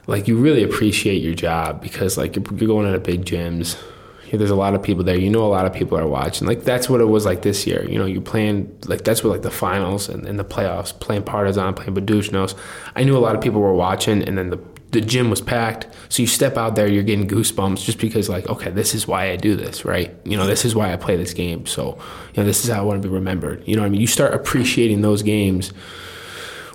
like 0.07 0.27
you 0.27 0.37
really 0.37 0.63
appreciate 0.63 1.21
your 1.21 1.35
job 1.35 1.81
because 1.81 2.17
like 2.17 2.35
you're, 2.35 2.43
going 2.43 2.87
into 2.87 2.99
big 2.99 3.25
gyms. 3.25 3.77
There's 4.31 4.49
a 4.49 4.55
lot 4.55 4.73
of 4.73 4.81
people 4.81 5.03
there. 5.03 5.17
You 5.17 5.29
know, 5.29 5.45
a 5.45 5.47
lot 5.47 5.65
of 5.65 5.73
people 5.73 5.97
are 5.99 6.07
watching. 6.07 6.47
Like 6.47 6.63
that's 6.63 6.89
what 6.89 6.99
it 6.99 7.05
was 7.05 7.25
like 7.25 7.43
this 7.43 7.67
year. 7.67 7.87
You 7.87 7.99
know, 7.99 8.05
you're 8.05 8.21
playing 8.21 8.75
like 8.85 9.03
that's 9.03 9.23
what 9.23 9.29
like 9.29 9.43
the 9.43 9.51
finals 9.51 10.09
and, 10.09 10.25
and 10.25 10.39
the 10.39 10.45
playoffs, 10.45 10.97
playing 10.99 11.23
Partizan, 11.23 11.75
playing 11.75 11.93
Budućnost. 11.93 12.57
I 12.95 13.03
knew 13.03 13.15
a 13.15 13.19
lot 13.19 13.35
of 13.35 13.41
people 13.41 13.61
were 13.61 13.73
watching, 13.73 14.23
and 14.23 14.37
then 14.37 14.49
the 14.49 14.59
the 14.91 15.01
gym 15.01 15.29
was 15.29 15.41
packed. 15.41 15.87
So 16.09 16.21
you 16.21 16.27
step 16.27 16.57
out 16.57 16.75
there, 16.75 16.87
you're 16.87 17.03
getting 17.03 17.27
goosebumps 17.27 17.83
just 17.83 17.99
because 17.99 18.29
like, 18.29 18.47
okay, 18.47 18.69
this 18.71 18.95
is 18.95 19.07
why 19.07 19.31
I 19.31 19.35
do 19.35 19.55
this, 19.55 19.83
right? 19.83 20.15
You 20.23 20.37
know, 20.37 20.47
this 20.47 20.63
is 20.65 20.73
why 20.75 20.93
I 20.93 20.95
play 20.95 21.17
this 21.17 21.33
game. 21.33 21.65
So 21.65 21.97
you 22.33 22.41
know, 22.41 22.45
this 22.45 22.63
is 22.63 22.69
how 22.71 22.79
I 22.79 22.83
want 22.83 23.01
to 23.01 23.07
be 23.07 23.13
remembered. 23.13 23.63
You 23.67 23.75
know, 23.75 23.81
what 23.81 23.87
I 23.87 23.89
mean, 23.89 24.01
you 24.01 24.07
start 24.07 24.33
appreciating 24.33 25.01
those 25.01 25.23
games 25.23 25.71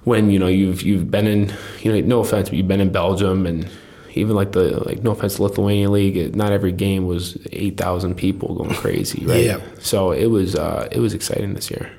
when 0.05 0.31
you 0.31 0.39
know 0.39 0.49
you've 0.49 0.83
you've 0.83 1.11
been 1.11 1.27
in 1.27 1.53
you 1.81 1.93
know 1.93 2.01
no 2.07 2.21
offense 2.21 2.49
but 2.49 2.59
you've 2.59 2.67
been 2.69 2.81
in 2.81 2.91
Belgium 2.91 3.47
and 3.47 3.69
even 4.15 4.35
like 4.35 4.51
the 4.53 4.83
like 4.85 5.03
no 5.03 5.13
offense 5.13 5.39
Lithuania 5.39 5.89
league 5.89 6.17
it, 6.17 6.35
not 6.35 6.51
every 6.53 6.73
game 6.73 7.07
was 7.07 7.39
8,000 7.53 8.17
people 8.17 8.55
going 8.57 8.75
crazy 8.75 9.25
right 9.25 9.45
Yeah. 9.45 9.61
so 9.81 10.11
it 10.11 10.27
was 10.27 10.55
uh, 10.57 10.89
it 10.91 10.99
was 10.99 11.15
exciting 11.15 11.55
this 11.55 11.71
year 11.71 11.91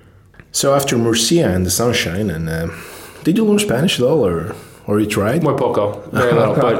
So 0.51 0.75
after 0.75 0.97
Murcia 0.97 1.47
and 1.49 1.65
the 1.65 1.71
sunshine, 1.71 2.29
and 2.29 2.49
uh, 2.49 2.67
did 3.23 3.37
you 3.37 3.45
learn 3.45 3.57
Spanish 3.59 3.99
at 3.99 4.05
all, 4.05 4.23
or 4.27 4.53
or 4.87 4.99
you 4.99 5.05
tried? 5.07 5.41
muy 5.43 5.55
poco 5.55 5.83
very 6.11 6.33
little 6.33 6.55
but 6.67 6.75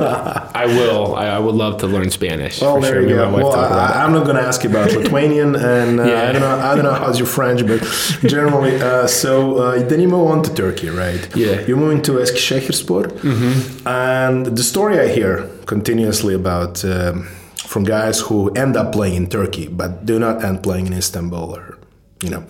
I 0.63 0.65
will 0.65 1.15
I, 1.15 1.25
I 1.37 1.39
would 1.39 1.55
love 1.55 1.77
to 1.81 1.87
learn 1.87 2.09
Spanish 2.09 2.61
Well, 2.61 2.79
there 2.81 2.93
sure. 2.93 3.01
you 3.09 3.15
go. 3.15 3.29
Well, 3.35 3.51
talk 3.51 3.71
about 3.71 3.89
it. 3.89 3.95
I, 3.95 4.03
I'm 4.03 4.13
not 4.17 4.23
going 4.25 4.35
to 4.41 4.47
ask 4.49 4.63
you 4.63 4.69
about 4.69 4.91
Lithuanian, 4.99 5.55
and 5.75 5.99
uh, 5.99 6.03
Yeah. 6.11 6.27
I 6.27 6.31
don't 6.33 6.41
know. 6.47 6.55
I 6.69 6.75
don't 6.75 6.85
know 6.89 6.93
how's 7.03 7.17
your 7.21 7.27
French, 7.37 7.59
but 7.71 7.81
generally, 8.35 8.75
uh, 8.81 9.07
so 9.07 9.31
uh, 9.57 9.83
then 9.89 9.99
you 10.03 10.09
move 10.15 10.27
on 10.33 10.41
to 10.43 10.51
Turkey, 10.53 10.89
right? 10.89 11.23
Yeah. 11.35 11.65
You're 11.67 11.81
moving 11.85 12.01
to 12.03 12.11
Eskişehirspor, 12.23 13.03
mm-hmm. 13.29 13.87
and 13.87 14.45
the 14.57 14.63
story 14.63 14.95
I 14.99 15.07
hear 15.17 15.33
continuously 15.65 16.33
about 16.35 16.83
um, 16.85 17.27
from 17.71 17.83
guys 17.83 18.19
who 18.25 18.37
end 18.63 18.75
up 18.75 18.91
playing 18.91 19.15
in 19.15 19.27
Turkey 19.27 19.67
but 19.67 20.05
do 20.05 20.19
not 20.19 20.43
end 20.43 20.61
playing 20.63 20.87
in 20.87 20.93
Istanbul 20.93 21.49
or. 21.57 21.77
You 22.23 22.29
know, 22.29 22.43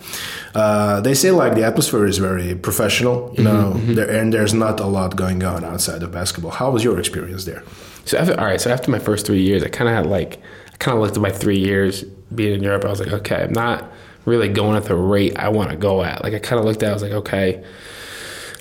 uh, 0.54 1.00
they 1.00 1.14
say 1.14 1.30
like 1.30 1.54
the 1.54 1.64
atmosphere 1.64 2.06
is 2.06 2.18
very 2.18 2.54
professional. 2.54 3.34
You 3.36 3.44
know, 3.44 3.72
there, 3.96 4.08
and 4.08 4.32
there's 4.32 4.54
not 4.54 4.80
a 4.80 4.86
lot 4.86 5.16
going 5.16 5.42
on 5.42 5.64
outside 5.64 6.02
of 6.02 6.12
basketball. 6.12 6.52
How 6.52 6.70
was 6.70 6.84
your 6.84 6.98
experience 6.98 7.44
there? 7.44 7.62
So 8.04 8.18
after, 8.18 8.38
all 8.38 8.46
right, 8.46 8.60
so 8.60 8.70
after 8.70 8.90
my 8.90 8.98
first 8.98 9.26
three 9.26 9.42
years, 9.42 9.64
I 9.64 9.68
kind 9.68 9.88
of 9.88 9.96
had 9.96 10.06
like, 10.06 10.38
I 10.72 10.76
kind 10.76 10.96
of 10.96 11.02
looked 11.02 11.16
at 11.16 11.22
my 11.22 11.30
three 11.30 11.58
years 11.58 12.04
being 12.34 12.54
in 12.54 12.62
Europe. 12.62 12.84
I 12.84 12.90
was 12.90 13.00
like, 13.00 13.12
okay, 13.12 13.42
I'm 13.42 13.52
not 13.52 13.90
really 14.26 14.48
going 14.48 14.76
at 14.76 14.84
the 14.84 14.94
rate 14.94 15.38
I 15.38 15.48
want 15.48 15.70
to 15.70 15.76
go 15.76 16.04
at. 16.04 16.22
Like 16.22 16.34
I 16.34 16.38
kind 16.38 16.58
of 16.58 16.64
looked 16.66 16.82
at, 16.82 16.88
it, 16.88 16.90
I 16.90 16.94
was 16.94 17.02
like, 17.02 17.12
okay, 17.12 17.64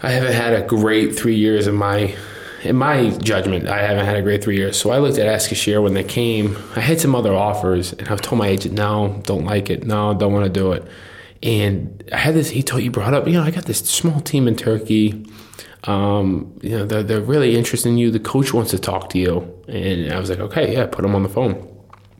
I 0.02 0.12
haven't 0.12 0.34
had 0.34 0.54
a 0.54 0.66
great 0.66 1.16
three 1.16 1.36
years 1.36 1.68
in 1.68 1.76
my, 1.76 2.16
in 2.64 2.76
my 2.76 3.10
judgment. 3.18 3.68
I 3.68 3.82
haven't 3.82 4.06
had 4.06 4.16
a 4.16 4.22
great 4.22 4.44
three 4.44 4.58
years. 4.58 4.80
So 4.80 4.92
I 4.92 5.00
looked 5.00 5.18
at 5.18 5.28
Eskişehir 5.28 5.82
when 5.84 5.94
they 5.94 6.04
came. 6.04 6.58
I 6.76 6.80
had 6.80 7.00
some 7.00 7.16
other 7.16 7.34
offers, 7.34 7.94
and 7.94 8.08
I 8.08 8.16
told 8.16 8.40
my 8.40 8.48
agent, 8.48 8.74
no, 8.74 9.22
don't 9.26 9.46
like 9.46 9.70
it, 9.70 9.86
no, 9.86 10.14
don't 10.14 10.34
want 10.34 10.46
to 10.46 10.52
do 10.52 10.72
it. 10.72 10.84
And 11.42 12.04
I 12.14 12.18
had 12.18 12.36
this. 12.36 12.50
He 12.50 12.64
told 12.64 12.84
you 12.84 12.92
brought 12.92 13.14
up. 13.14 13.28
You 13.28 13.34
know, 13.34 13.44
I 13.44 13.52
got 13.52 13.66
this 13.66 13.80
small 13.80 14.22
team 14.22 14.48
in 14.48 14.56
Turkey. 14.56 15.26
Um, 15.84 16.58
you 16.62 16.78
know, 16.78 16.86
they're, 16.86 17.04
they're 17.04 17.20
really 17.20 17.58
interested 17.58 17.90
in 17.90 17.98
you. 17.98 18.10
The 18.10 18.20
coach 18.20 18.54
wants 18.54 18.72
to 18.72 18.80
talk 18.80 19.10
to 19.10 19.20
you, 19.20 19.64
and 19.68 20.14
I 20.14 20.20
was 20.20 20.30
like, 20.30 20.40
okay, 20.40 20.74
yeah, 20.74 20.86
put 20.86 21.04
him 21.04 21.14
on 21.14 21.24
the 21.24 21.30
phone. 21.30 21.70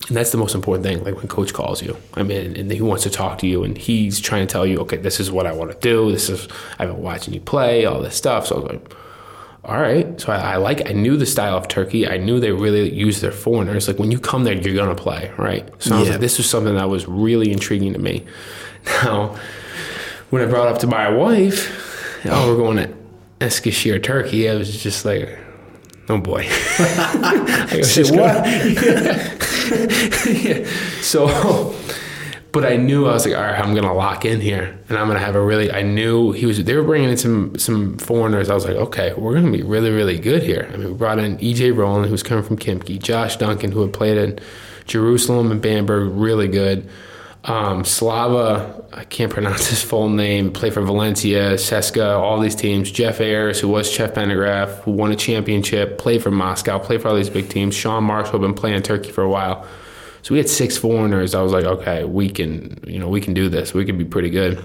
And 0.10 0.18
that's 0.18 0.32
the 0.32 0.38
most 0.38 0.54
important 0.54 0.86
thing. 0.86 1.02
Like 1.06 1.16
when 1.16 1.30
coach 1.30 1.54
calls 1.54 1.82
you, 1.82 1.96
I 2.16 2.24
mean, 2.24 2.58
and 2.58 2.70
he 2.70 2.82
wants 2.82 3.04
to 3.04 3.10
talk 3.10 3.38
to 3.38 3.48
you, 3.48 3.64
and 3.64 3.78
he's 3.78 4.20
trying 4.20 4.46
to 4.46 4.52
tell 4.52 4.66
you, 4.66 4.80
okay, 4.80 4.98
this 4.98 5.22
is 5.22 5.32
what 5.32 5.48
I 5.48 5.54
want 5.54 5.72
to 5.72 5.78
do. 5.80 6.12
This 6.12 6.30
is 6.30 6.50
I've 6.78 6.90
been 6.90 7.02
watching 7.02 7.34
you 7.34 7.40
play, 7.40 7.86
all 7.86 8.02
this 8.02 8.18
stuff. 8.18 8.48
So 8.48 8.56
I 8.56 8.60
was 8.60 8.72
like, 8.74 8.94
all 9.66 9.80
right. 9.80 10.20
So 10.20 10.34
I, 10.34 10.54
I, 10.54 10.56
like, 10.58 10.90
I 10.90 10.94
knew 10.94 11.16
the 11.16 11.26
style 11.26 11.56
of 11.56 11.68
Turkey. 11.68 12.08
I 12.08 12.18
knew 12.18 12.40
they 12.40 12.52
really 12.52 12.94
use 12.94 13.22
their 13.22 13.32
foreigners. 13.32 13.88
Like 13.88 13.98
when 13.98 14.12
you 14.12 14.20
come 14.20 14.44
there, 14.44 14.54
you're 14.54 14.76
gonna 14.76 14.96
play, 14.96 15.32
right? 15.38 15.70
So 15.80 15.96
I 15.96 16.00
was 16.00 16.10
like, 16.10 16.20
this 16.20 16.38
was 16.38 16.50
something 16.50 16.76
that 16.76 16.90
was 16.90 17.08
really 17.08 17.52
intriguing 17.52 17.94
to 17.94 18.00
me. 18.00 18.26
Now, 18.86 19.40
when 20.30 20.42
I 20.42 20.46
brought 20.46 20.68
up 20.68 20.80
to 20.80 20.88
my 20.88 21.08
wife, 21.10 22.20
oh, 22.26 22.50
we're 22.50 22.58
going 22.58 22.76
to 22.76 22.94
Eskişehir, 23.40 24.04
Turkey. 24.04 24.50
I 24.50 24.56
was 24.56 24.84
just 24.84 25.06
like, 25.06 25.40
oh 26.10 26.18
boy. 26.18 26.46
I 26.50 27.76
was 27.78 27.96
just 27.96 28.12
what? 28.12 28.46
yeah. 30.44 30.68
So, 31.02 31.74
but 32.54 32.66
I 32.66 32.78
knew 32.78 33.08
I 33.08 33.14
was 33.14 33.26
like, 33.26 33.36
all 33.36 33.42
right, 33.42 33.60
I'm 33.60 33.74
gonna 33.74 33.94
lock 33.94 34.26
in 34.26 34.40
here, 34.40 34.80
and 34.88 34.98
I'm 34.98 35.08
gonna 35.08 35.20
have 35.20 35.36
a 35.36 35.42
really. 35.44 35.72
I 35.72 35.82
knew 35.82 36.32
he 36.32 36.46
was. 36.46 36.64
They 36.64 36.76
were 36.76 36.84
bringing 36.84 37.10
in 37.10 37.18
some 37.18 37.58
some 37.58 37.98
foreigners. 37.98 38.50
I 38.50 38.54
was 38.54 38.64
like, 38.64 38.76
okay, 38.76 39.12
we're 39.18 39.34
gonna 39.34 39.52
be 39.52 39.64
really 39.64 39.90
really 39.90 40.20
good 40.20 40.44
here. 40.44 40.70
I 40.72 40.78
mean, 40.78 40.90
we 40.90 40.94
brought 40.94 41.18
in 41.18 41.38
EJ 41.40 41.76
Rowland, 41.76 42.06
who 42.06 42.12
was 42.12 42.22
coming 42.22 42.44
from 42.44 42.58
Khimki, 42.58 43.02
Josh 43.02 43.38
Duncan, 43.38 43.72
who 43.72 43.82
had 43.82 43.92
played 43.92 44.18
in 44.18 44.40
Jerusalem 44.86 45.52
and 45.52 45.62
Bamberg, 45.62 46.12
really 46.14 46.48
good. 46.48 46.88
Um, 47.46 47.84
Slava, 47.84 48.86
I 48.94 49.04
can't 49.04 49.32
pronounce 49.32 49.68
his 49.70 49.82
full 49.82 50.10
name, 50.10 50.52
played 50.52 50.76
for 50.76 50.82
Valencia, 50.82 51.56
Seska, 51.56 52.20
all 52.20 52.40
these 52.40 52.56
teams. 52.56 52.92
Jeff 52.92 53.20
Ayres, 53.20 53.60
who 53.60 53.68
was 53.68 53.92
Jeff 53.92 54.14
Pendergraph, 54.14 54.84
who 54.84 54.92
won 54.92 55.12
a 55.12 55.16
championship, 55.16 55.98
played 55.98 56.22
for 56.22 56.30
Moscow, 56.30 56.78
played 56.78 57.02
for 57.02 57.08
all 57.08 57.16
these 57.16 57.32
big 57.32 57.50
teams. 57.50 57.76
Sean 57.76 58.04
Marshall, 58.04 58.38
been 58.38 58.54
playing 58.54 58.76
in 58.78 58.84
Turkey 58.84 59.12
for 59.12 59.24
a 59.24 59.30
while. 59.30 59.68
So 60.24 60.34
we 60.34 60.40
had 60.40 60.50
six 60.50 60.78
foreigners. 60.78 61.36
I 61.36 61.42
was 61.42 61.52
like, 61.52 61.66
okay, 61.66 62.06
we 62.06 62.30
can, 62.30 62.80
you 62.88 62.98
know, 62.98 63.10
we 63.10 63.20
can 63.20 63.34
do 63.34 63.50
this. 63.50 63.74
We 63.74 63.84
can 63.84 63.98
be 63.98 64.06
pretty 64.06 64.30
good. 64.30 64.64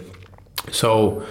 So, 0.70 1.26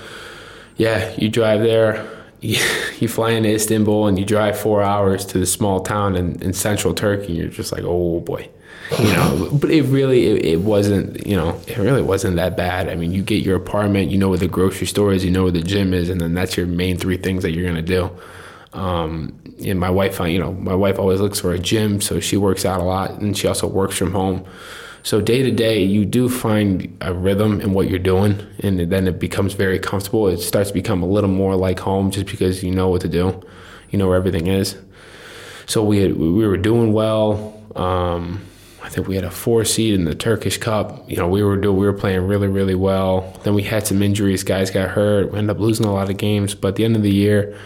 yeah, 0.75 1.15
you 1.17 1.29
drive 1.29 1.61
there, 1.61 2.05
you, 2.41 2.57
you 2.99 3.07
fly 3.07 3.31
into 3.31 3.49
Istanbul, 3.49 4.05
and 4.07 4.19
you 4.19 4.25
drive 4.25 4.59
four 4.59 4.83
hours 4.83 5.25
to 5.27 5.39
the 5.39 5.45
small 5.45 5.79
town 5.79 6.17
in, 6.17 6.41
in 6.41 6.51
central 6.51 6.93
Turkey. 6.93 7.27
And 7.27 7.37
you're 7.37 7.47
just 7.47 7.71
like, 7.71 7.83
oh 7.85 8.19
boy, 8.19 8.49
you 8.99 9.13
know. 9.13 9.49
but 9.61 9.71
it 9.71 9.83
really, 9.83 10.25
it, 10.25 10.45
it 10.45 10.59
wasn't, 10.59 11.25
you 11.25 11.37
know, 11.37 11.57
it 11.65 11.77
really 11.77 12.01
wasn't 12.01 12.35
that 12.35 12.57
bad. 12.57 12.89
I 12.89 12.95
mean, 12.95 13.13
you 13.13 13.23
get 13.23 13.43
your 13.43 13.55
apartment, 13.55 14.11
you 14.11 14.17
know 14.17 14.27
where 14.27 14.37
the 14.37 14.49
grocery 14.49 14.87
store 14.87 15.13
is, 15.13 15.23
you 15.23 15.31
know 15.31 15.43
where 15.43 15.53
the 15.53 15.63
gym 15.63 15.93
is, 15.93 16.09
and 16.09 16.19
then 16.19 16.33
that's 16.33 16.57
your 16.57 16.67
main 16.67 16.97
three 16.97 17.17
things 17.17 17.43
that 17.43 17.51
you're 17.51 17.65
gonna 17.65 17.81
do. 17.81 18.11
Um, 18.77 19.33
and 19.65 19.79
my 19.79 19.89
wife, 19.89 20.19
you 20.19 20.39
know, 20.39 20.53
my 20.53 20.75
wife 20.75 20.99
always 20.99 21.19
looks 21.19 21.39
for 21.39 21.51
a 21.51 21.59
gym, 21.59 21.99
so 21.99 22.19
she 22.19 22.37
works 22.37 22.63
out 22.63 22.79
a 22.79 22.83
lot, 22.83 23.11
and 23.19 23.35
she 23.35 23.47
also 23.47 23.67
works 23.67 23.97
from 23.97 24.11
home. 24.11 24.45
So 25.01 25.19
day 25.19 25.41
to 25.41 25.51
day, 25.51 25.83
you 25.83 26.05
do 26.05 26.29
find 26.29 26.95
a 27.01 27.13
rhythm 27.13 27.59
in 27.61 27.73
what 27.73 27.89
you're 27.89 27.97
doing, 27.97 28.45
and 28.59 28.79
then 28.79 29.07
it 29.07 29.19
becomes 29.19 29.53
very 29.53 29.79
comfortable. 29.79 30.27
It 30.27 30.37
starts 30.37 30.69
to 30.69 30.73
become 30.73 31.01
a 31.01 31.07
little 31.07 31.29
more 31.29 31.55
like 31.55 31.79
home, 31.79 32.11
just 32.11 32.27
because 32.27 32.63
you 32.63 32.71
know 32.71 32.89
what 32.89 33.01
to 33.01 33.07
do, 33.07 33.41
you 33.89 33.97
know 33.97 34.07
where 34.07 34.17
everything 34.17 34.47
is. 34.47 34.77
So 35.65 35.83
we 35.83 35.97
had, 35.97 36.15
we 36.15 36.45
were 36.45 36.57
doing 36.57 36.93
well. 36.93 37.59
Um, 37.75 38.45
I 38.83 38.89
think 38.89 39.07
we 39.07 39.15
had 39.15 39.25
a 39.25 39.31
four 39.31 39.65
seed 39.65 39.95
in 39.95 40.05
the 40.05 40.15
Turkish 40.15 40.57
Cup. 40.57 41.09
You 41.09 41.17
know, 41.17 41.27
we 41.27 41.43
were 41.43 41.57
doing, 41.57 41.77
we 41.77 41.85
were 41.85 41.93
playing 41.93 42.21
really, 42.21 42.47
really 42.47 42.75
well. 42.75 43.37
Then 43.43 43.53
we 43.53 43.63
had 43.63 43.87
some 43.87 44.01
injuries. 44.01 44.43
Guys 44.43 44.71
got 44.71 44.89
hurt. 44.89 45.31
We 45.31 45.39
ended 45.39 45.55
up 45.55 45.61
losing 45.61 45.85
a 45.85 45.93
lot 45.93 46.09
of 46.09 46.17
games. 46.17 46.55
But 46.55 46.69
at 46.69 46.75
the 46.75 46.85
end 46.85 46.95
of 46.95 47.01
the 47.01 47.13
year, 47.13 47.57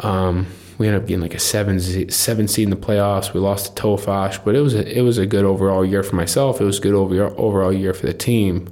um, 0.00 0.46
we 0.78 0.88
ended 0.88 1.02
up 1.02 1.08
getting 1.08 1.22
like 1.22 1.34
a 1.34 1.38
seven 1.38 1.80
seven 2.10 2.48
seed 2.48 2.64
in 2.64 2.70
the 2.70 2.76
playoffs. 2.76 3.32
We 3.32 3.40
lost 3.40 3.76
to 3.76 3.82
Tofaş, 3.82 4.44
but 4.44 4.54
it 4.54 4.60
was 4.60 4.74
a, 4.74 4.98
it 4.98 5.02
was 5.02 5.18
a 5.18 5.26
good 5.26 5.44
overall 5.44 5.84
year 5.84 6.02
for 6.02 6.16
myself. 6.16 6.60
It 6.60 6.64
was 6.64 6.78
a 6.78 6.82
good 6.82 6.94
over, 6.94 7.24
overall 7.38 7.72
year 7.72 7.94
for 7.94 8.06
the 8.06 8.14
team. 8.14 8.68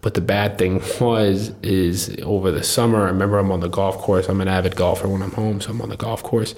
But 0.00 0.14
the 0.14 0.20
bad 0.20 0.58
thing 0.58 0.82
was 1.00 1.52
is 1.62 2.16
over 2.22 2.50
the 2.50 2.62
summer. 2.62 3.04
I 3.04 3.08
remember 3.08 3.38
I'm 3.38 3.50
on 3.52 3.60
the 3.60 3.68
golf 3.68 3.98
course. 3.98 4.28
I'm 4.28 4.40
an 4.40 4.48
avid 4.48 4.76
golfer 4.76 5.08
when 5.08 5.22
I'm 5.22 5.32
home, 5.32 5.60
so 5.60 5.70
I'm 5.70 5.82
on 5.82 5.90
the 5.90 5.96
golf 5.96 6.22
course, 6.22 6.54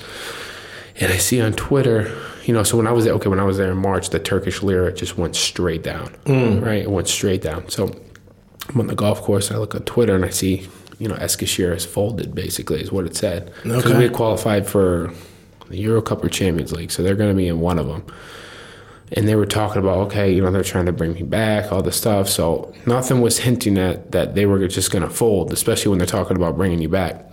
and 1.00 1.12
I 1.12 1.16
see 1.16 1.40
on 1.40 1.52
Twitter, 1.54 2.16
you 2.44 2.54
know. 2.54 2.62
So 2.62 2.76
when 2.76 2.86
I 2.86 2.92
was 2.92 3.04
there, 3.04 3.14
okay, 3.14 3.28
when 3.28 3.40
I 3.40 3.44
was 3.44 3.56
there 3.56 3.72
in 3.72 3.78
March, 3.78 4.10
the 4.10 4.20
Turkish 4.20 4.62
lira 4.62 4.92
just 4.92 5.18
went 5.18 5.34
straight 5.36 5.82
down. 5.82 6.14
Right, 6.60 6.82
it 6.82 6.90
went 6.90 7.08
straight 7.08 7.42
down. 7.42 7.68
So 7.68 7.92
I'm 8.68 8.80
on 8.80 8.86
the 8.86 8.94
golf 8.94 9.20
course. 9.22 9.50
I 9.50 9.56
look 9.56 9.74
at 9.74 9.84
Twitter 9.86 10.14
and 10.14 10.24
I 10.24 10.30
see 10.30 10.68
you 10.98 11.08
know, 11.08 11.14
Eskişehir 11.16 11.74
is 11.76 11.84
folded, 11.84 12.34
basically, 12.34 12.80
is 12.80 12.90
what 12.92 13.04
it 13.06 13.16
said. 13.16 13.52
Because 13.62 13.84
Okay. 13.86 13.96
we 13.98 14.04
had 14.04 14.12
qualified 14.12 14.66
for 14.66 15.12
the 15.68 15.76
Euro 15.78 16.00
Cup 16.02 16.24
or 16.24 16.28
Champions 16.28 16.72
League, 16.72 16.90
so 16.90 17.02
they're 17.02 17.14
going 17.16 17.30
to 17.30 17.36
be 17.36 17.48
in 17.48 17.60
one 17.60 17.78
of 17.78 17.86
them. 17.86 18.02
And 19.12 19.28
they 19.28 19.36
were 19.36 19.46
talking 19.46 19.80
about, 19.80 19.98
okay, 20.06 20.32
you 20.32 20.40
know, 20.42 20.50
they're 20.50 20.64
trying 20.64 20.86
to 20.86 20.92
bring 20.92 21.12
me 21.12 21.22
back, 21.22 21.70
all 21.70 21.80
this 21.82 21.96
stuff. 21.96 22.28
So 22.28 22.72
nothing 22.86 23.20
was 23.20 23.38
hinting 23.38 23.78
at 23.78 24.10
that 24.12 24.34
they 24.34 24.46
were 24.46 24.66
just 24.68 24.90
going 24.90 25.04
to 25.04 25.10
fold, 25.10 25.52
especially 25.52 25.90
when 25.90 25.98
they're 25.98 26.06
talking 26.08 26.36
about 26.36 26.56
bringing 26.56 26.80
you 26.80 26.88
back. 26.88 27.24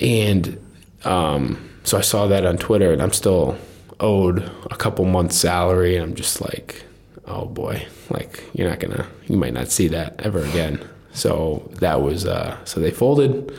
And 0.00 0.58
um, 1.04 1.70
so 1.84 1.98
I 1.98 2.02
saw 2.02 2.26
that 2.26 2.44
on 2.44 2.56
Twitter, 2.58 2.92
and 2.92 3.02
I'm 3.02 3.12
still 3.12 3.56
owed 4.00 4.50
a 4.70 4.76
couple 4.76 5.04
months' 5.04 5.36
salary, 5.36 5.96
and 5.96 6.04
I'm 6.04 6.14
just 6.14 6.40
like, 6.40 6.84
oh 7.26 7.46
boy, 7.46 7.86
like 8.10 8.42
you're 8.54 8.68
not 8.68 8.80
gonna, 8.80 9.06
you 9.28 9.36
might 9.36 9.52
not 9.54 9.68
see 9.68 9.88
that 9.88 10.20
ever 10.20 10.40
again. 10.44 10.80
So 11.12 11.70
that 11.80 12.02
was, 12.02 12.26
uh, 12.26 12.56
so 12.64 12.80
they 12.80 12.90
folded. 12.90 13.52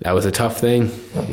That 0.00 0.12
was 0.12 0.26
a 0.26 0.30
tough 0.30 0.58
thing. 0.60 0.90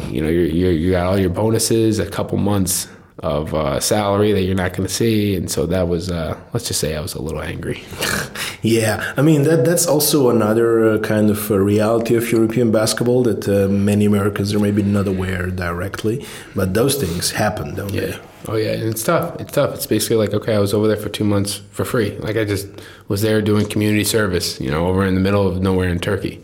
You 0.10 0.22
know, 0.22 0.30
you 0.30 0.42
you 0.42 0.70
you 0.70 0.92
got 0.92 1.08
all 1.08 1.20
your 1.20 1.30
bonuses, 1.32 2.00
a 2.00 2.10
couple 2.10 2.38
months 2.38 2.88
of 3.22 3.54
uh, 3.54 3.80
salary 3.80 4.32
that 4.32 4.42
you're 4.42 4.56
not 4.56 4.74
going 4.74 4.88
to 4.88 4.94
see, 4.94 5.36
and 5.36 5.50
so 5.50 5.66
that 5.68 5.88
was, 5.88 6.10
uh, 6.10 6.40
let's 6.54 6.68
just 6.68 6.80
say, 6.80 6.96
I 6.96 7.02
was 7.02 7.14
a 7.14 7.22
little 7.22 7.42
angry. 7.42 7.84
Yeah, 8.64 9.14
I 9.18 9.24
mean 9.24 9.42
that 9.44 9.66
that's 9.66 9.88
also 9.88 10.30
another 10.30 10.88
uh, 10.88 11.00
kind 11.00 11.32
of 11.32 11.50
reality 11.50 12.14
of 12.16 12.32
European 12.32 12.72
basketball 12.72 13.24
that 13.24 13.50
uh, 13.50 13.68
many 13.68 14.06
Americans 14.06 14.54
are 14.54 14.60
maybe 14.60 14.84
not 14.84 15.08
aware 15.08 15.48
directly, 15.48 16.24
but 16.56 16.76
those 16.76 16.96
things 16.96 17.32
happen, 17.32 17.74
don't 17.74 17.92
they? 17.92 18.20
Oh 18.48 18.56
yeah, 18.56 18.74
and 18.74 18.84
it's 18.84 19.04
tough. 19.04 19.40
It's 19.40 19.52
tough. 19.52 19.74
It's 19.74 19.88
basically 19.88 20.18
like 20.18 20.34
okay, 20.36 20.54
I 20.54 20.60
was 20.60 20.76
over 20.76 20.88
there 20.88 20.98
for 20.98 21.10
two 21.10 21.24
months 21.24 21.62
for 21.72 21.86
free. 21.86 22.18
Like 22.20 22.38
I 22.38 22.44
just 22.44 22.68
was 23.08 23.24
there 23.24 23.42
doing 23.42 23.68
community 23.68 24.04
service, 24.04 24.60
you 24.62 24.70
know, 24.70 24.88
over 24.88 25.06
in 25.06 25.16
the 25.16 25.22
middle 25.22 25.48
of 25.48 25.60
nowhere 25.60 25.90
in 25.90 25.98
Turkey. 25.98 26.40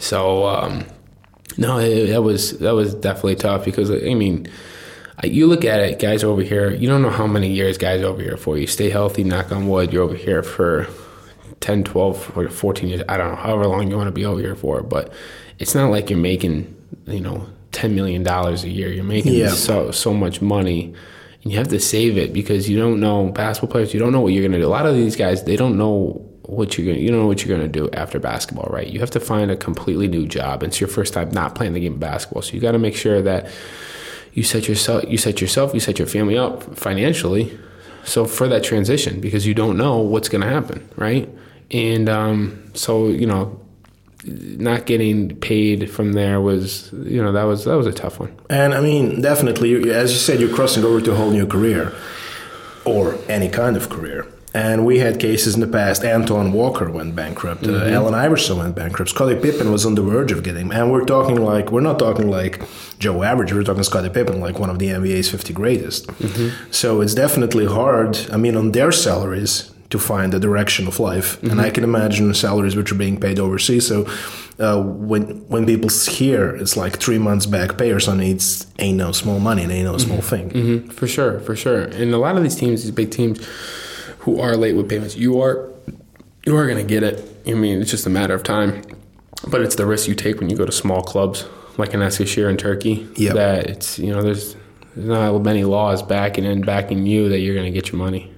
So 0.00 0.46
um, 0.46 0.84
no, 1.56 1.78
it, 1.78 2.06
that 2.06 2.22
was 2.22 2.58
that 2.58 2.74
was 2.74 2.94
definitely 2.94 3.36
tough 3.36 3.64
because 3.64 3.92
I 3.92 4.14
mean, 4.14 4.48
you 5.22 5.46
look 5.46 5.64
at 5.64 5.80
it, 5.80 5.98
guys 5.98 6.24
over 6.24 6.42
here. 6.42 6.70
You 6.72 6.88
don't 6.88 7.02
know 7.02 7.10
how 7.10 7.26
many 7.26 7.48
years 7.52 7.78
guys 7.78 8.02
over 8.02 8.20
here 8.20 8.36
for. 8.36 8.58
You 8.58 8.66
stay 8.66 8.90
healthy, 8.90 9.24
knock 9.24 9.52
on 9.52 9.68
wood. 9.68 9.92
You're 9.92 10.02
over 10.02 10.14
here 10.16 10.42
for 10.42 10.86
10, 11.60 11.84
12, 11.84 12.36
or 12.36 12.48
14 12.48 12.88
years. 12.88 13.02
I 13.08 13.16
don't 13.16 13.30
know, 13.30 13.36
however 13.36 13.66
long 13.66 13.88
you 13.90 13.96
want 13.96 14.08
to 14.08 14.12
be 14.12 14.24
over 14.24 14.40
here 14.40 14.56
for. 14.56 14.82
But 14.82 15.12
it's 15.58 15.74
not 15.74 15.90
like 15.90 16.10
you're 16.10 16.18
making, 16.18 16.74
you 17.06 17.20
know, 17.20 17.46
$10 17.72 17.92
million 17.94 18.26
a 18.26 18.52
year. 18.66 18.88
You're 18.92 19.04
making 19.04 19.34
Yeah. 19.34 19.48
so, 19.50 19.90
so 19.92 20.12
much 20.12 20.42
money. 20.42 20.92
And 21.42 21.52
you 21.52 21.58
have 21.58 21.68
to 21.68 21.80
save 21.80 22.18
it 22.18 22.32
because 22.32 22.68
you 22.68 22.78
don't 22.78 23.00
know, 23.00 23.28
basketball 23.28 23.70
players, 23.72 23.94
you 23.94 24.00
don't 24.00 24.12
know 24.12 24.20
what 24.20 24.32
you're 24.32 24.42
going 24.42 24.52
to 24.52 24.58
do. 24.58 24.66
A 24.66 24.68
lot 24.68 24.86
of 24.86 24.94
these 24.94 25.14
guys, 25.16 25.44
they 25.44 25.56
don't 25.56 25.76
know 25.78 26.28
what 26.46 26.76
you're 26.76 26.84
going 26.84 26.96
to, 26.98 27.02
you 27.02 27.10
don't 27.10 27.20
know 27.20 27.26
what 27.26 27.44
you're 27.44 27.56
going 27.56 27.70
to 27.70 27.78
do 27.80 27.88
after 27.92 28.18
basketball, 28.18 28.68
right? 28.70 28.86
You 28.86 29.00
have 29.00 29.10
to 29.12 29.20
find 29.20 29.50
a 29.50 29.56
completely 29.56 30.08
new 30.08 30.26
job. 30.26 30.62
It's 30.62 30.80
your 30.80 30.88
first 30.88 31.14
time 31.14 31.30
not 31.30 31.54
playing 31.54 31.72
the 31.74 31.80
game 31.80 31.94
of 31.94 32.00
basketball. 32.00 32.42
So 32.42 32.52
you 32.54 32.60
got 32.60 32.72
to 32.72 32.78
make 32.78 32.96
sure 32.96 33.22
that 33.22 33.46
you 34.34 34.42
set 34.42 34.68
yourself 34.68 35.04
you 35.08 35.18
set 35.18 35.40
yourself 35.40 35.72
you 35.74 35.80
set 35.80 35.98
your 35.98 36.08
family 36.08 36.36
up 36.36 36.62
financially 36.76 37.56
so 38.04 38.26
for 38.26 38.46
that 38.48 38.62
transition 38.62 39.20
because 39.20 39.46
you 39.46 39.54
don't 39.54 39.76
know 39.76 39.98
what's 39.98 40.28
going 40.28 40.42
to 40.42 40.48
happen 40.48 40.86
right 40.96 41.28
and 41.70 42.08
um, 42.08 42.70
so 42.74 43.08
you 43.08 43.26
know 43.26 43.58
not 44.26 44.86
getting 44.86 45.34
paid 45.36 45.90
from 45.90 46.12
there 46.14 46.40
was 46.40 46.92
you 46.92 47.22
know 47.22 47.32
that 47.32 47.44
was 47.44 47.64
that 47.64 47.76
was 47.76 47.86
a 47.86 47.92
tough 47.92 48.18
one 48.20 48.34
And 48.50 48.74
I 48.74 48.80
mean, 48.80 49.20
definitely, 49.20 49.90
as 49.90 50.12
you 50.12 50.18
said, 50.18 50.40
you're 50.40 50.54
crossing 50.54 50.84
over 50.84 51.00
to 51.02 51.12
a 51.12 51.14
whole 51.14 51.30
new 51.30 51.46
career, 51.46 51.92
or 52.84 53.16
any 53.28 53.48
kind 53.48 53.76
of 53.76 53.88
career. 53.90 54.26
And 54.54 54.86
we 54.86 55.00
had 55.00 55.18
cases 55.18 55.56
in 55.56 55.60
the 55.60 55.66
past. 55.66 56.04
Antoine 56.04 56.52
Walker 56.52 56.88
went 56.88 57.16
bankrupt. 57.16 57.66
Uh, 57.66 57.86
Allen 57.86 58.14
Iverson 58.14 58.56
went 58.58 58.76
bankrupt. 58.76 59.10
Scottie 59.10 59.34
Pippen 59.34 59.72
was 59.72 59.84
on 59.84 59.96
the 59.96 60.02
verge 60.02 60.30
of 60.30 60.44
getting. 60.44 60.72
And 60.72 60.92
we're 60.92 61.04
talking 61.04 61.44
like 61.44 61.72
we're 61.72 61.80
not 61.80 61.98
talking 61.98 62.30
like 62.30 62.62
Joe 63.00 63.24
Average. 63.24 63.52
We're 63.52 63.64
talking 63.64 63.82
Scottie 63.82 64.10
Pippen, 64.10 64.38
like 64.38 64.60
one 64.60 64.70
of 64.70 64.78
the 64.78 64.86
NBA's 64.86 65.28
50 65.28 65.52
greatest. 65.54 66.08
So 66.70 67.00
it's 67.00 67.14
definitely 67.14 67.66
hard. 67.66 68.16
I 68.32 68.36
mean, 68.36 68.56
on 68.56 68.70
their 68.72 68.92
salaries 68.92 69.72
to 69.90 69.98
find 69.98 70.32
the 70.32 70.40
direction 70.40 70.86
of 70.88 70.98
life. 70.98 71.42
And 71.42 71.60
I 71.60 71.70
can 71.70 71.84
imagine 71.84 72.32
salaries 72.34 72.74
which 72.76 72.90
are 72.92 72.96
being 72.96 73.18
paid 73.20 73.38
overseas. 73.38 73.86
So 73.86 74.08
uh, 74.58 74.80
when 74.82 75.22
when 75.48 75.66
people 75.66 75.90
hear 75.90 76.54
it's 76.54 76.76
like 76.76 76.98
three 76.98 77.18
months 77.18 77.46
back 77.46 77.76
pay 77.76 77.90
or 77.90 78.00
something, 78.00 78.28
it's 78.28 78.66
ain't 78.78 78.98
no 78.98 79.10
small 79.12 79.40
money 79.40 79.62
and 79.64 79.72
ain't 79.72 79.84
no 79.84 79.98
small 79.98 80.20
thing. 80.20 80.50
mm-hmm. 80.50 80.90
for 80.90 81.08
sure 81.08 81.40
for 81.40 81.56
sure 81.56 81.82
and 81.82 82.14
a 82.14 82.18
lot 82.18 82.36
of 82.36 82.42
these 82.44 82.54
teams 82.56 82.82
these 82.82 82.92
big 82.92 83.10
teams 83.10 83.38
who 84.24 84.40
are 84.40 84.56
late 84.56 84.74
with 84.74 84.88
payments 84.88 85.16
you 85.16 85.40
are 85.40 85.70
you 86.46 86.56
are 86.56 86.66
going 86.66 86.78
to 86.78 86.84
get 86.84 87.02
it. 87.02 87.24
I 87.46 87.54
mean, 87.54 87.80
it's 87.80 87.90
just 87.90 88.06
a 88.06 88.10
matter 88.10 88.34
of 88.34 88.42
time. 88.42 88.82
But 89.46 89.60
it's 89.62 89.76
the 89.76 89.86
risk 89.86 90.08
you 90.08 90.14
take 90.14 90.40
when 90.40 90.50
you 90.50 90.56
go 90.56 90.64
to 90.64 90.72
small 90.72 91.02
clubs 91.02 91.46
like 91.76 91.92
an 91.94 92.00
Eskişehir 92.00 92.48
in 92.48 92.56
Turkey. 92.56 93.08
Yep. 93.16 93.34
That 93.34 93.66
it's 93.66 93.98
you 93.98 94.12
know 94.12 94.22
there's, 94.22 94.56
there's 94.94 95.08
not 95.08 95.42
many 95.42 95.64
laws 95.64 96.02
backing 96.02 96.44
in 96.44 96.62
backing 96.62 97.06
you 97.06 97.28
that 97.28 97.40
you're 97.40 97.54
going 97.54 97.66
to 97.66 97.72
get 97.72 97.90
your 97.92 97.98
money. 97.98 98.30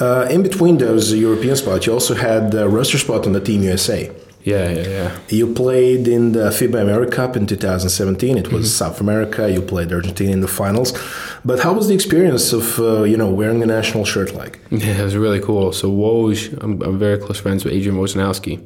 Uh, 0.00 0.26
in 0.30 0.42
between 0.42 0.78
those 0.78 1.12
European 1.12 1.54
spots, 1.54 1.86
you 1.86 1.92
also 1.92 2.14
had 2.14 2.50
the 2.50 2.68
roster 2.68 2.98
spot 2.98 3.26
on 3.26 3.32
the 3.32 3.40
Team 3.40 3.62
USA. 3.62 4.10
Yeah, 4.44 4.70
yeah, 4.70 4.88
yeah. 4.88 5.18
You 5.28 5.54
played 5.54 6.08
in 6.08 6.32
the 6.32 6.50
FIBA 6.50 6.82
America 6.82 7.12
Cup 7.12 7.36
in 7.36 7.46
2017. 7.46 8.36
It 8.38 8.50
was 8.50 8.74
South 8.74 9.00
America. 9.00 9.50
You 9.50 9.62
played 9.62 9.92
Argentina 9.92 10.32
in 10.32 10.40
the 10.40 10.48
finals. 10.48 10.92
But 11.44 11.60
how 11.60 11.72
was 11.72 11.86
the 11.86 11.94
experience 11.94 12.52
of 12.52 12.78
uh, 12.80 13.04
you 13.04 13.16
know 13.16 13.30
wearing 13.30 13.62
a 13.62 13.66
national 13.66 14.04
shirt 14.04 14.34
like? 14.34 14.58
Yeah, 14.70 15.00
it 15.00 15.04
was 15.04 15.16
really 15.16 15.40
cool. 15.40 15.72
So 15.72 15.90
Woj, 15.92 16.60
I'm, 16.60 16.82
I'm 16.82 16.98
very 16.98 17.18
close 17.18 17.38
friends 17.38 17.64
with 17.64 17.72
Adrian 17.72 17.96
Wojnarowski. 17.96 18.60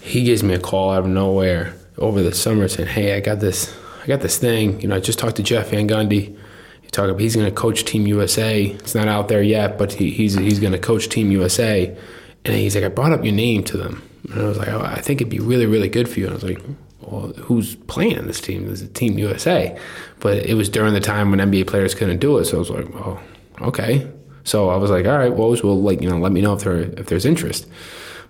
He 0.00 0.24
gives 0.24 0.42
me 0.42 0.54
a 0.54 0.58
call 0.58 0.90
out 0.90 1.04
of 1.04 1.08
nowhere 1.08 1.74
over 1.98 2.20
the 2.22 2.34
summer 2.34 2.66
saying, 2.66 2.88
"Hey, 2.88 3.16
I 3.16 3.20
got 3.20 3.38
this, 3.38 3.72
I 4.02 4.06
got 4.06 4.22
this 4.22 4.38
thing. 4.38 4.80
You 4.80 4.88
know, 4.88 4.96
I 4.96 5.00
just 5.00 5.20
talked 5.20 5.36
to 5.36 5.42
Jeff 5.44 5.70
Van 5.70 5.88
Gundy. 5.88 6.36
He 6.82 6.90
talked 6.90 7.10
about 7.10 7.20
he's 7.20 7.36
going 7.36 7.46
to 7.46 7.54
coach 7.54 7.84
Team 7.84 8.08
USA. 8.08 8.64
It's 8.64 8.96
not 8.96 9.06
out 9.06 9.28
there 9.28 9.42
yet, 9.42 9.78
but 9.78 9.92
he, 9.92 10.10
he's 10.10 10.34
he's 10.34 10.58
going 10.58 10.72
to 10.72 10.78
coach 10.80 11.08
Team 11.08 11.30
USA." 11.30 11.96
And 12.44 12.56
he's 12.56 12.74
like, 12.74 12.82
"I 12.82 12.88
brought 12.88 13.12
up 13.12 13.24
your 13.24 13.34
name 13.34 13.62
to 13.64 13.76
them." 13.76 14.02
And 14.32 14.42
I 14.42 14.44
was 14.44 14.58
like, 14.58 14.68
oh, 14.68 14.80
I 14.80 15.00
think 15.00 15.20
it'd 15.20 15.30
be 15.30 15.40
really, 15.40 15.66
really 15.66 15.88
good 15.88 16.08
for 16.08 16.20
you. 16.20 16.26
And 16.26 16.32
I 16.32 16.34
was 16.34 16.44
like, 16.44 16.62
well, 17.00 17.32
who's 17.32 17.74
playing 17.74 18.12
in 18.12 18.26
this 18.26 18.40
team? 18.40 18.68
This 18.68 18.82
is 18.82 18.88
Team 18.90 19.18
USA. 19.18 19.76
But 20.20 20.46
it 20.46 20.54
was 20.54 20.68
during 20.68 20.94
the 20.94 21.00
time 21.00 21.30
when 21.30 21.40
NBA 21.40 21.66
players 21.66 21.94
couldn't 21.94 22.18
do 22.18 22.38
it. 22.38 22.44
So 22.44 22.56
I 22.56 22.58
was 22.58 22.70
like, 22.70 22.86
oh, 22.94 23.20
okay. 23.62 24.08
So 24.44 24.70
I 24.70 24.76
was 24.76 24.90
like, 24.90 25.06
all 25.06 25.18
right, 25.18 25.32
well, 25.32 25.50
well, 25.62 25.80
like, 25.80 26.00
you 26.00 26.08
know, 26.08 26.18
let 26.18 26.32
me 26.32 26.40
know 26.40 26.54
if 26.54 26.62
there 26.62 26.78
if 26.78 27.06
there's 27.06 27.24
interest. 27.24 27.66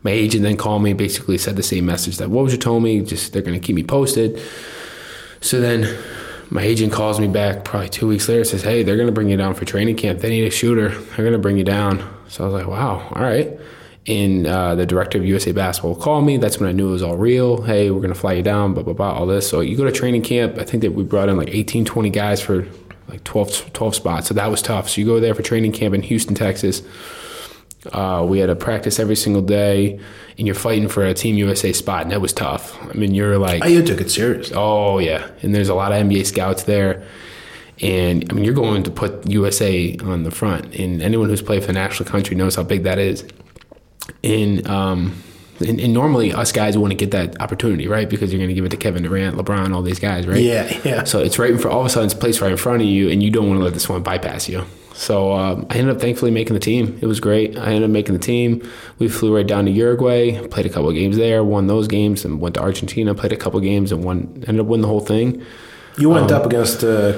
My 0.03 0.11
agent 0.11 0.43
then 0.43 0.57
called 0.57 0.83
me, 0.83 0.95
basically 0.95 1.37
said 1.37 1.57
the 1.57 1.63
same 1.63 1.85
message 1.85 2.17
that 2.17 2.31
Woj 2.31 2.59
told 2.59 2.83
me, 2.83 3.03
just 3.03 3.33
they're 3.33 3.43
going 3.43 3.61
to 3.61 3.65
keep 3.65 3.77
me 3.77 3.83
posted. 3.83 4.41
So 5.43 5.61
then 5.61 6.03
my 6.49 6.63
agent 6.63 6.93
calls 6.93 7.21
me 7.21 7.29
back 7.29 7.65
probably 7.65 7.91
two 7.91 8.09
weeks 8.09 8.27
later, 8.29 8.45
says, 8.45 8.63
hey, 8.63 8.83
they're 8.83 8.97
going 8.97 9.09
to 9.09 9.13
bring 9.13 9.29
you 9.29 9.37
down 9.37 9.55
for 9.55 9.67
training 9.67 9.97
camp. 9.97 10.21
They 10.21 10.31
need 10.31 10.47
a 10.47 10.51
shooter. 10.51 10.89
They're 10.89 11.17
going 11.19 11.33
to 11.33 11.39
bring 11.39 11.59
you 11.59 11.65
down. 11.65 11.99
So 12.29 12.45
I 12.45 12.47
was 12.49 12.55
like, 12.55 12.67
wow, 12.67 13.13
all 13.15 13.23
right 13.23 13.59
and 14.07 14.47
uh, 14.47 14.75
the 14.75 14.87
director 14.87 15.19
of 15.19 15.25
USA 15.25 15.53
Basketball 15.53 15.95
called 15.95 16.25
me. 16.25 16.39
That's 16.39 16.59
when 16.59 16.69
I 16.69 16.73
knew 16.73 16.89
it 16.89 16.93
was 16.93 17.03
all 17.03 17.17
real. 17.17 17.63
Hey, 17.63 17.91
we're 17.91 18.01
going 18.01 18.13
to 18.13 18.19
fly 18.19 18.33
you 18.35 18.43
down, 18.43 18.75
blah, 18.75 18.83
blah, 18.83 18.95
blah, 18.95 19.13
all 19.13 19.27
this. 19.27 19.49
So 19.49 19.61
you 19.61 19.77
go 19.77 19.85
to 19.85 19.93
training 19.93 20.23
camp. 20.23 20.59
I 20.59 20.65
think 20.65 20.83
that 20.83 20.93
we 20.93 21.05
brought 21.05 21.29
in 21.29 21.37
like 21.37 21.55
18, 21.55 21.85
20 21.85 22.11
guys 22.11 22.41
for 22.41 22.67
like 23.09 23.23
12, 23.25 23.73
12 23.73 23.95
spots. 23.95 24.29
So 24.29 24.35
that 24.35 24.51
was 24.51 24.63
tough. 24.63 24.89
So 24.89 25.01
you 25.01 25.07
go 25.07 25.21
there 25.21 25.35
for 25.35 25.43
training 25.43 25.73
camp 25.73 25.95
in 25.95 26.03
Houston, 26.03 26.35
Texas. 26.35 26.83
Uh, 27.93 28.25
we 28.29 28.39
had 28.39 28.51
a 28.51 28.57
practice 28.57 28.99
every 28.99 29.17
single 29.17 29.41
day, 29.41 29.99
and 30.37 30.47
you're 30.47 30.55
fighting 30.55 30.87
for 30.87 31.03
a 31.05 31.15
Team 31.15 31.37
USA 31.37 31.73
spot, 31.73 32.03
and 32.03 32.11
that 32.11 32.21
was 32.21 32.33
tough. 32.33 32.79
I 32.83 32.93
mean, 32.93 33.15
you're 33.15 33.39
like, 33.39 33.65
oh, 33.65 33.69
you 33.69 33.83
took 33.83 34.03
it 34.03 34.11
serious. 34.11 34.53
Oh 34.55 34.99
yeah, 34.99 35.31
and 35.41 35.55
there's 35.55 35.71
a 35.71 35.75
lot 35.75 35.91
of 35.91 36.07
NBA 36.07 36.27
scouts 36.27 36.65
there, 36.65 37.03
and 37.81 38.31
I 38.31 38.35
mean, 38.35 38.45
you're 38.45 38.53
going 38.53 38.83
to 38.83 38.91
put 38.91 39.27
USA 39.27 39.97
on 40.05 40.25
the 40.25 40.31
front, 40.31 40.75
and 40.75 41.01
anyone 41.01 41.31
who's 41.31 41.41
played 41.41 41.63
for 41.63 41.69
the 41.69 41.73
national 41.73 42.07
country 42.07 42.37
knows 42.37 42.55
how 42.55 42.65
big 42.65 42.83
that 42.83 42.99
is 42.99 43.25
in 44.23 44.67
um, 44.67 45.23
and, 45.61 45.79
and, 45.79 45.93
normally 45.93 46.33
us 46.33 46.53
guys 46.53 46.79
want 46.79 46.91
to 46.91 46.97
get 46.97 47.11
that 47.11 47.41
opportunity, 47.41 47.87
right? 47.87 48.09
Because 48.09 48.33
you're 48.33 48.39
going 48.39 48.49
to 48.49 48.55
give 48.55 48.65
it 48.65 48.71
to 48.71 48.77
Kevin 48.77 49.03
Durant, 49.03 49.37
LeBron, 49.37 49.75
all 49.75 49.83
these 49.83 49.99
guys, 49.99 50.27
right? 50.27 50.41
Yeah, 50.41 50.81
yeah. 50.85 51.05
So 51.05 51.21
it's 51.21 51.39
right 51.39 51.51
in 51.51 51.59
front. 51.59 51.75
All 51.75 51.81
of 51.81 51.87
a 51.87 51.91
sudden, 51.91 52.07
it's 52.07 52.15
placed 52.15 52.41
right 52.41 52.51
in 52.51 52.57
front 52.57 52.83
of 52.83 52.89
you, 52.89 53.11
and 53.11 53.23
you 53.23 53.31
don't 53.31 53.49
want 53.49 53.61
to 53.61 53.65
let 53.65 53.75
this 53.75 53.89
one 53.89 54.03
bypass 54.03 54.49
you. 54.49 54.65
So 54.95 55.33
um, 55.33 55.67
I 55.71 55.77
ended 55.77 55.95
up 55.95 56.01
thankfully 56.01 56.31
making 56.31 56.55
the 56.55 56.61
team. 56.61 56.99
It 57.01 57.07
was 57.07 57.21
great. 57.21 57.57
I 57.57 57.67
ended 57.67 57.85
up 57.85 57.91
making 57.91 58.15
the 58.15 58.21
team. 58.21 58.69
We 58.99 59.09
flew 59.09 59.35
right 59.35 59.47
down 59.47 59.65
to 59.67 59.71
Uruguay, 59.71 60.47
played 60.49 60.67
a 60.67 60.69
couple 60.69 60.89
of 60.89 60.95
games 60.95 61.17
there, 61.17 61.43
won 61.45 61.69
those 61.69 61.89
games, 61.89 62.25
and 62.25 62.41
went 62.41 62.55
to 62.57 62.61
Argentina, 62.61 63.15
played 63.15 63.33
a 63.33 63.37
couple 63.37 63.59
of 63.59 63.65
games, 63.65 63.93
and 63.93 64.05
won. 64.05 64.45
Ended 64.47 64.61
up 64.61 64.67
winning 64.67 64.83
the 64.83 64.89
whole 64.89 65.01
thing. 65.01 65.45
You 65.97 66.09
went 66.11 66.31
um, 66.31 66.41
up 66.41 66.47
against 66.47 66.85
uh. 66.85 67.13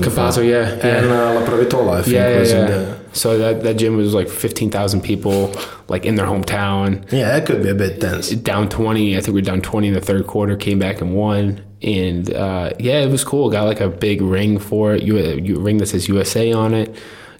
Campazzo, 0.00 0.48
yeah, 0.48 0.76
yeah. 0.76 0.96
And 0.96 1.06
uh, 1.06 1.40
Laprovittola, 1.40 1.98
I 1.98 2.02
think, 2.02 2.14
yeah, 2.14 2.42
yeah, 2.42 2.68
yeah. 2.68 2.98
So 3.16 3.38
that, 3.38 3.62
that 3.62 3.74
gym 3.74 3.96
was 3.96 4.14
like 4.14 4.28
15,000 4.28 5.00
people, 5.00 5.54
like 5.88 6.04
in 6.04 6.16
their 6.16 6.26
hometown. 6.26 7.10
Yeah, 7.10 7.28
that 7.28 7.46
could 7.46 7.62
be 7.62 7.70
a 7.70 7.74
bit 7.74 8.00
tense. 8.00 8.30
Down 8.30 8.68
20. 8.68 9.16
I 9.16 9.20
think 9.20 9.28
we 9.28 9.40
were 9.40 9.40
down 9.40 9.62
20 9.62 9.88
in 9.88 9.94
the 9.94 10.00
third 10.00 10.26
quarter, 10.26 10.56
came 10.56 10.78
back 10.78 11.00
and 11.00 11.14
won. 11.14 11.64
And 11.82 12.32
uh, 12.32 12.72
yeah, 12.78 13.00
it 13.00 13.10
was 13.10 13.24
cool. 13.24 13.50
Got 13.50 13.64
like 13.64 13.80
a 13.80 13.88
big 13.88 14.20
ring 14.20 14.58
for 14.58 14.94
it, 14.94 15.02
you, 15.02 15.18
you, 15.18 15.58
ring 15.58 15.78
that 15.78 15.86
says 15.86 16.08
USA 16.08 16.52
on 16.52 16.74
it 16.74 16.96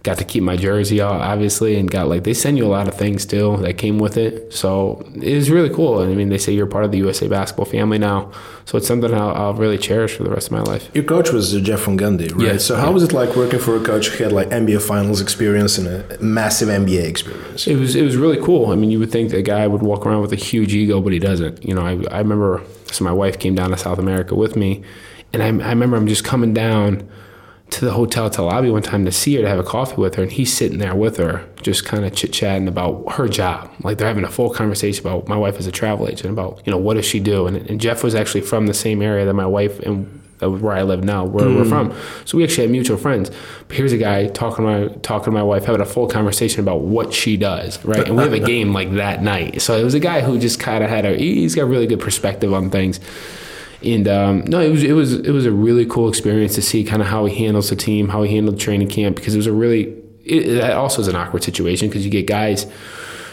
got 0.07 0.19
to 0.19 0.25
keep 0.25 0.43
my 0.43 0.57
jersey 0.57 1.01
obviously 1.01 1.77
and 1.77 1.91
got 1.91 2.07
like 2.07 2.23
they 2.23 2.33
send 2.33 2.57
you 2.57 2.65
a 2.65 2.73
lot 2.79 2.87
of 2.87 2.95
things 2.95 3.23
still 3.23 3.57
that 3.57 3.77
came 3.77 3.99
with 3.99 4.17
it. 4.17 4.55
So 4.55 5.05
it 5.21 5.35
was 5.35 5.51
really 5.51 5.69
cool. 5.69 5.99
I 5.99 6.07
mean 6.15 6.29
they 6.29 6.39
say 6.39 6.53
you're 6.53 6.73
part 6.77 6.85
of 6.85 6.93
the 6.93 6.99
usa 6.99 7.27
basketball 7.27 7.67
family 7.67 7.99
now. 7.99 8.31
So 8.67 8.79
it's 8.79 8.87
something 8.87 9.13
i'll, 9.13 9.35
I'll 9.41 9.55
really 9.55 9.79
cherish 9.79 10.15
for 10.17 10.23
the 10.23 10.31
rest 10.31 10.47
of 10.47 10.53
my 10.53 10.63
life. 10.73 10.89
Your 10.95 11.05
coach 11.05 11.31
was 11.33 11.55
uh, 11.55 11.59
jeff 11.59 11.81
van 11.87 11.99
gundy 11.99 12.33
right? 12.33 12.47
Yeah, 12.47 12.59
so 12.59 12.77
how 12.77 12.87
yeah. 12.87 12.97
was 12.97 13.03
it 13.03 13.13
like 13.13 13.35
working 13.35 13.59
for 13.59 13.75
a 13.77 13.83
coach 13.83 14.07
who 14.09 14.23
had 14.23 14.33
like 14.33 14.49
nba 14.51 14.81
finals 14.81 15.21
experience 15.21 15.77
and 15.77 15.89
a 15.89 16.19
massive 16.23 16.69
nba 16.69 17.03
experience? 17.05 17.67
It 17.67 17.77
was 17.77 17.97
it 17.97 18.05
was 18.09 18.17
really 18.17 18.41
cool. 18.49 18.71
I 18.71 18.77
mean 18.77 18.91
you 18.93 19.01
would 19.01 19.11
think 19.11 19.33
the 19.33 19.43
guy 19.43 19.67
would 19.67 19.83
walk 19.83 20.07
around 20.07 20.23
with 20.23 20.33
a 20.33 20.43
huge 20.51 20.73
ego 20.73 21.01
but 21.01 21.13
he 21.13 21.19
doesn't. 21.19 21.65
You 21.69 21.75
know 21.75 21.85
i, 21.85 21.95
I 22.17 22.19
remember 22.19 22.63
so 22.93 23.03
my 23.05 23.13
wife 23.13 23.37
came 23.41 23.57
down 23.57 23.71
to 23.71 23.77
south 23.77 23.99
america 23.99 24.37
with 24.37 24.55
me 24.55 24.85
and 25.33 25.43
I, 25.43 25.47
I 25.47 25.71
remember 25.71 25.97
i'm 25.97 26.07
just 26.07 26.25
coming 26.25 26.55
down 26.55 27.09
to 27.71 27.85
the 27.85 27.93
hotel 27.93 28.31
to 28.31 28.43
lobby 28.43 28.71
one 28.71 28.83
time 28.83 29.05
to 29.05 29.13
see 29.13 29.35
her 29.37 29.43
to 29.43 29.49
have 29.49 29.59
a 29.59 29.65
coffee 29.65 29.97
with 29.97 30.15
her, 30.15 30.23
and 30.23 30.33
he's 30.33 30.53
sitting 30.53 30.79
there 30.79 30.95
with 30.95 31.17
her, 31.17 31.47
just 31.63 31.85
kind 31.85 32.05
of 32.05 32.15
chit 32.15 32.33
chatting 32.33 32.69
about 32.69 33.13
her 33.15 33.29
job. 33.29 33.71
Like 33.83 33.99
they're 33.99 34.07
having 34.07 34.25
a 34.25 34.31
full 34.31 34.51
conversation 34.51 35.07
about 35.07 35.29
my 35.29 35.37
wife 35.37 35.59
is 35.59 35.67
a 35.67 35.73
travel 35.73 36.09
agent, 36.09 36.33
about 36.33 36.63
you 36.65 36.71
know 36.71 36.79
what 36.79 36.95
does 36.95 37.07
she 37.07 37.21
do, 37.21 37.47
and, 37.47 37.57
and 37.57 37.81
Jeff 37.81 38.05
was 38.05 38.15
actually 38.15 38.43
from 38.43 38.67
the 38.67 38.75
same 38.75 39.03
area 39.03 39.25
that 39.25 39.35
my 39.35 39.47
wife 39.47 39.81
and 39.81 40.23
where 40.41 40.73
I 40.73 40.83
live 40.83 41.03
now, 41.03 41.25
where 41.25 41.47
mm. 41.47 41.57
we're 41.57 41.65
from. 41.65 41.95
So 42.25 42.37
we 42.37 42.45
actually 42.45 42.65
had 42.65 42.71
mutual 42.71 42.97
friends. 42.97 43.31
But 43.69 43.77
here's 43.77 43.93
a 43.93 43.99
guy 43.99 44.27
talking 44.29 44.65
to 44.65 44.71
my 44.71 44.89
talking 44.99 45.27
to 45.27 45.31
my 45.31 45.43
wife, 45.43 45.65
having 45.65 45.81
a 45.81 45.87
full 45.87 46.09
conversation 46.09 46.61
about 46.61 46.83
what 46.83 47.13
she 47.13 47.37
does, 47.37 47.83
right? 47.85 48.07
And 48.07 48.17
we 48.17 48.23
have 48.23 48.33
a 48.33 48.39
game 48.47 48.73
like 48.73 48.93
that 48.93 49.23
night. 49.23 49.63
So 49.63 49.77
it 49.77 49.85
was 49.85 49.95
a 49.95 50.01
guy 50.01 50.21
who 50.21 50.39
just 50.39 50.61
kind 50.61 50.85
of 50.85 50.91
had 50.91 51.05
a 51.05 51.17
he's 51.17 51.55
got 51.55 51.69
really 51.69 51.87
good 51.87 52.01
perspective 52.01 52.53
on 52.53 52.71
things. 52.71 53.01
And 53.83 54.09
um, 54.09 54.41
no, 54.47 54.61
it 54.61 54.71
was 54.71 54.83
it 54.83 54.93
was 54.93 55.15
it 55.15 55.31
was 55.31 55.47
a 55.47 55.53
really 55.53 55.87
cool 55.87 56.09
experience 56.09 56.55
to 56.55 56.63
see 56.63 56.85
kind 56.85 57.03
of 57.03 57.09
how 57.09 57.27
he 57.27 57.45
handles 57.45 57.71
the 57.71 57.77
team, 57.77 58.09
how 58.09 58.23
he 58.23 58.35
handled 58.35 58.59
training 58.59 58.89
camp, 58.89 59.17
because 59.17 59.35
it 59.35 59.39
was 59.39 59.47
a 59.47 59.53
really 59.53 59.95
it, 60.25 60.61
that 60.61 60.73
also 60.73 61.01
is 61.01 61.09
an 61.09 61.17
awkward 61.17 61.43
situation 61.43 61.89
because 61.89 62.05
you 62.05 62.11
get 62.11 62.27
guys. 62.27 62.67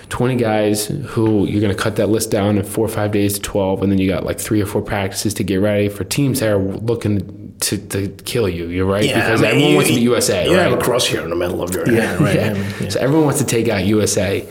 20 0.10 0.36
guys 0.36 0.88
who 0.88 1.48
you're 1.48 1.62
going 1.62 1.76
to 1.76 1.82
cut 1.82 1.96
that 1.96 2.08
list 2.08 2.30
down 2.30 2.58
in 2.58 2.64
four 2.64 2.86
or 2.86 2.90
five 2.90 3.12
days 3.12 3.34
to 3.34 3.40
12 3.40 3.82
and 3.82 3.92
then 3.92 3.98
you 3.98 4.08
got 4.08 4.24
like 4.24 4.40
three 4.40 4.62
or 4.62 4.66
four 4.66 4.82
practices 4.82 5.34
to 5.34 5.44
get 5.44 5.56
ready 5.56 5.90
for 5.90 6.04
teams 6.04 6.40
that 6.40 6.50
are 6.50 6.60
looking 6.60 7.56
to, 7.62 7.78
to 7.88 8.10
kill 8.24 8.48
you 8.48 8.68
you're 8.68 8.86
right 8.86 9.06
yeah, 9.06 9.26
because 9.26 9.42
I 9.42 9.46
mean, 9.46 9.52
everyone 9.54 9.70
you, 9.72 9.76
wants 9.78 9.90
to 9.90 9.96
be 9.96 10.02
usa 10.02 10.46
you 10.50 10.56
right? 10.56 10.70
have 10.70 10.80
a 10.80 10.84
cross 10.84 11.08
here 11.08 11.22
in 11.22 11.32
the 11.32 11.36
middle 11.36 11.64
of 11.64 11.74
your 11.74 11.90
yeah, 11.90 12.02
hand 12.02 12.22
right 12.22 12.36
yeah. 12.36 12.50
I 12.50 12.54
mean, 12.54 12.74
yeah. 12.82 12.90
so 12.90 13.00
everyone 13.00 13.26
wants 13.26 13.40
to 13.40 13.46
take 13.46 13.70
out 13.70 13.86
usa 13.86 14.48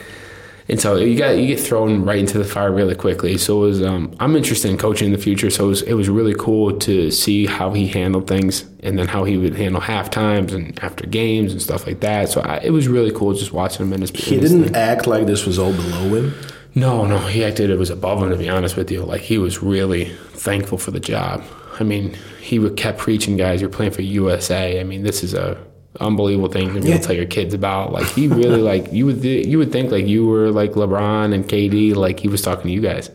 and 0.68 0.81
so 0.81 0.96
you 0.96 1.18
got 1.18 1.31
you 1.37 1.46
get 1.46 1.61
thrown 1.61 2.05
right 2.05 2.18
into 2.18 2.38
the 2.38 2.44
fire 2.44 2.70
really 2.72 2.94
quickly. 2.94 3.37
So 3.38 3.64
it 3.64 3.66
was 3.66 3.83
um, 3.83 4.14
I'm 4.20 4.37
interested 4.37 4.70
in 4.70 4.79
coaching 4.79 5.07
in 5.07 5.12
the 5.12 5.18
future. 5.18 5.51
So 5.51 5.64
it 5.64 5.68
was, 5.68 5.83
it 5.83 5.94
was 5.94 6.09
really 6.09 6.35
cool 6.38 6.79
to 6.81 7.11
see 7.11 7.46
how 7.46 7.72
he 7.72 7.88
handled 7.88 8.27
things, 8.29 8.64
and 8.81 8.98
then 8.98 9.09
how 9.09 9.25
he 9.25 9.37
would 9.37 9.57
handle 9.57 9.81
half 9.81 10.11
times 10.11 10.53
and 10.53 10.79
after 10.83 11.07
games 11.07 11.53
and 11.53 11.61
stuff 11.61 11.87
like 11.87 12.01
that. 12.01 12.29
So 12.29 12.40
I, 12.42 12.59
it 12.59 12.70
was 12.70 12.88
really 12.88 13.12
cool 13.12 13.33
just 13.35 13.53
watching 13.53 13.87
him 13.87 13.92
in 13.92 14.01
his. 14.03 14.11
He 14.11 14.37
in 14.37 14.40
his 14.40 14.51
didn't 14.53 14.66
thing. 14.66 14.77
act 14.77 15.07
like 15.07 15.27
this 15.27 15.46
was 15.46 15.59
all 15.59 15.72
below 15.72 16.14
him. 16.14 16.35
No, 16.75 17.05
no, 17.05 17.18
he 17.18 17.44
acted 17.44 17.68
it 17.68 17.79
was 17.79 17.90
above 17.90 18.22
him. 18.22 18.31
To 18.31 18.37
be 18.37 18.48
honest 18.48 18.77
with 18.77 18.90
you, 18.90 19.03
like 19.03 19.20
he 19.22 19.38
was 19.38 19.62
really 19.62 20.07
thankful 20.35 20.79
for 20.79 20.90
the 20.90 21.01
job. 21.01 21.42
I 21.81 21.85
mean, 21.85 22.16
he 22.40 22.59
would 22.59 22.77
kept 22.77 22.98
preaching, 22.98 23.37
guys. 23.37 23.61
You're 23.61 23.70
playing 23.70 23.92
for 23.92 24.03
USA. 24.03 24.81
I 24.81 24.85
mean, 24.85 25.03
this 25.03 25.22
is 25.25 25.35
a 25.35 25.59
unbelievable 26.01 26.49
thing 26.49 26.73
to 26.75 26.81
be 26.81 26.89
Yeah. 26.89 26.95
able 26.95 27.01
to 27.03 27.07
tell 27.07 27.17
your 27.17 27.27
kids 27.27 27.55
about. 27.55 27.93
Like 27.93 28.07
he 28.07 28.29
really 28.29 28.63
like 28.73 28.93
you 28.93 29.07
would 29.07 29.25
you 29.25 29.59
would 29.59 29.73
think 29.73 29.91
like 29.93 30.07
you 30.07 30.27
were 30.27 30.51
like 30.51 30.73
LeBron 30.73 31.35
and 31.35 31.47
KD. 31.49 31.95
Like 31.95 32.21
he 32.21 32.29
was 32.29 32.43
talking 32.43 32.65
to 32.65 32.71
you 32.73 32.81
guys. 32.81 33.11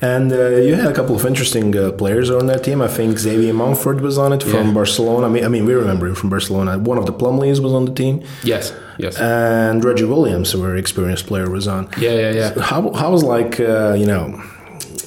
And 0.00 0.32
uh, 0.32 0.50
you 0.66 0.76
had 0.76 0.86
a 0.86 0.94
couple 0.94 1.16
of 1.16 1.26
interesting 1.26 1.76
uh, 1.76 1.90
players 1.92 2.30
on 2.30 2.46
that 2.46 2.62
team. 2.62 2.80
I 2.80 2.86
think 2.86 3.18
Xavier 3.18 3.52
Munford 3.52 4.00
was 4.00 4.16
on 4.16 4.32
it 4.32 4.40
from 4.42 4.68
Yeah. 4.68 4.74
Barcelona. 4.74 5.26
I 5.26 5.28
mean, 5.30 5.44
I 5.44 5.48
mean, 5.48 5.64
we 5.66 5.74
remember 5.74 6.06
him 6.06 6.14
from 6.14 6.30
Barcelona. 6.30 6.78
One 6.78 6.98
of 6.98 7.06
the 7.06 7.12
Plumlees 7.12 7.58
was 7.60 7.72
on 7.72 7.86
the 7.86 7.92
team, 7.92 8.22
Yes, 8.44 8.72
yes, 8.98 9.18
and 9.18 9.84
Reggie 9.84 10.04
Williams, 10.04 10.54
a 10.54 10.58
very 10.58 10.78
experienced 10.78 11.26
player, 11.26 11.50
was 11.50 11.66
on. 11.66 11.88
yeah, 11.98 12.12
yeah, 12.12 12.30
yeah. 12.40 12.62
How 12.62 12.92
how 12.92 13.10
was 13.10 13.24
like 13.24 13.58
uh, 13.58 13.94
you 13.98 14.06
know 14.06 14.40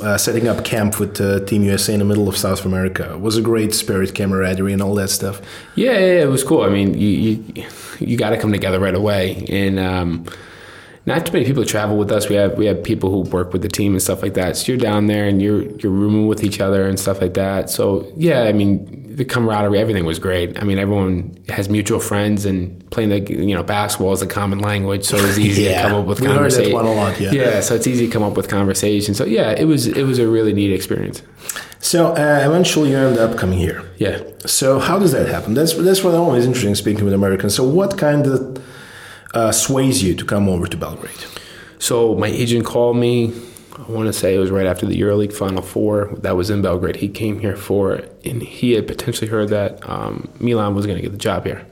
uh, 0.02 0.18
setting 0.18 0.48
up 0.48 0.64
camp 0.66 1.00
with 1.00 1.20
uh, 1.20 1.40
Team 1.46 1.64
USA 1.64 1.94
in 1.94 2.00
the 2.00 2.06
middle 2.06 2.28
of 2.28 2.38
South 2.38 2.66
America? 2.66 3.14
It 3.14 3.22
was 3.22 3.38
a 3.38 3.42
great 3.42 3.74
spirit, 3.74 4.14
camaraderie, 4.16 4.74
and 4.74 4.82
all 4.82 4.96
that 4.96 5.10
stuff. 5.10 5.42
Yeah, 5.76 5.94
yeah, 5.94 6.24
it 6.24 6.30
was 6.30 6.44
cool. 6.44 6.64
I 6.64 6.70
mean, 6.70 6.94
you 6.94 7.08
you, 7.08 7.66
you 8.00 8.18
got 8.18 8.32
to 8.32 8.38
come 8.38 8.52
together 8.52 8.80
right 8.80 8.96
away, 8.96 9.46
and 9.50 9.80
um, 9.80 10.26
not 11.06 11.26
too 11.26 11.34
many 11.34 11.46
people 11.46 11.64
travel 11.66 11.98
with 11.98 12.12
us. 12.12 12.30
We 12.30 12.36
have 12.36 12.58
we 12.58 12.66
have 12.66 12.84
people 12.84 13.10
who 13.12 13.30
work 13.30 13.54
with 13.54 13.62
the 13.62 13.70
team 13.70 13.94
and 13.94 14.02
stuff 14.02 14.22
like 14.24 14.34
that. 14.36 14.58
So 14.58 14.72
you're 14.72 14.78
down 14.82 15.06
there 15.08 15.28
and 15.28 15.42
you're 15.42 15.62
you're 15.64 15.92
rooming 15.92 16.28
with 16.28 16.44
each 16.44 16.60
other 16.60 16.88
and 16.88 17.00
stuff 17.00 17.22
like 17.22 17.34
that. 17.36 17.70
So 17.70 18.12
yeah, 18.18 18.42
I 18.44 18.54
mean, 18.54 19.16
the 19.16 19.24
camaraderie, 19.26 19.78
everything 19.80 20.06
was 20.06 20.20
great. 20.20 20.60
I 20.60 20.64
mean, 20.66 20.80
everyone 20.80 21.38
has 21.50 21.70
mutual 21.70 22.00
friends, 22.00 22.46
and 22.46 22.90
playing 22.90 23.10
the 23.10 23.20
you 23.32 23.54
know 23.56 23.64
basketball 23.64 24.14
is 24.14 24.22
a 24.22 24.28
common 24.28 24.60
language, 24.60 25.06
so 25.06 25.18
it 25.18 25.24
was 25.24 25.38
easy 25.40 25.64
Yeah. 25.64 25.84
to 25.84 25.90
come 25.90 26.00
up 26.02 26.06
with 26.08 26.20
We 26.22 26.28
heard 26.28 26.34
that 26.34 26.38
conversation. 26.40 26.74
one 26.74 26.86
a 26.86 26.94
lot, 26.94 27.20
yeah. 27.22 27.32
yeah, 27.32 27.60
so 27.62 27.76
it's 27.76 27.88
easy 27.88 28.08
to 28.08 28.12
come 28.12 28.24
up 28.24 28.36
with 28.36 28.48
conversation. 28.50 29.14
So 29.14 29.26
yeah, 29.26 29.52
it 29.52 29.66
was 29.66 29.88
it 29.88 30.04
was 30.04 30.18
a 30.20 30.28
really 30.28 30.54
neat 30.54 30.74
experience. 30.74 31.22
So 31.80 32.08
uh, 32.14 32.42
eventually 32.44 32.90
you 32.90 32.98
end 32.98 33.20
up 33.20 33.38
coming 33.38 33.60
here. 33.60 33.84
Yeah. 33.98 34.22
So 34.48 34.80
how 34.80 34.98
does 34.98 35.12
that 35.12 35.28
happen? 35.30 35.54
That's 35.54 35.74
that's 35.76 36.04
what 36.04 36.16
I'm 36.16 36.22
always 36.22 36.46
interesting 36.46 36.74
speaking 36.76 37.06
with 37.06 37.14
Americans. 37.14 37.54
So 37.54 37.64
what 37.64 37.96
kind 37.98 38.26
of 38.26 38.58
uh, 39.36 39.52
sways 39.52 40.02
you 40.02 40.16
to 40.16 40.26
come 40.26 40.50
over 40.50 40.66
to 40.66 40.78
Belgrade? 40.78 41.24
So 41.78 42.16
my 42.16 42.28
agent 42.28 42.66
called 42.66 42.98
me. 42.98 43.34
I 43.78 43.92
want 43.92 44.08
to 44.08 44.14
say 44.14 44.34
it 44.34 44.40
was 44.40 44.50
right 44.50 44.66
after 44.66 44.86
the 44.86 45.00
EuroLeague 45.00 45.34
Final 45.34 45.62
Four 45.62 46.16
that 46.22 46.36
was 46.36 46.50
in 46.50 46.62
Belgrade. 46.62 46.96
He 46.96 47.10
came 47.10 47.40
here 47.40 47.56
for 47.58 47.94
it, 47.94 48.20
and 48.26 48.42
he 48.42 48.72
had 48.72 48.88
potentially 48.88 49.30
heard 49.30 49.50
that 49.50 49.88
um, 49.88 50.30
Milan 50.40 50.74
was 50.74 50.86
going 50.86 50.96
to 50.98 51.02
get 51.04 51.12
the 51.12 51.18
job 51.18 51.46
here. 51.46 51.66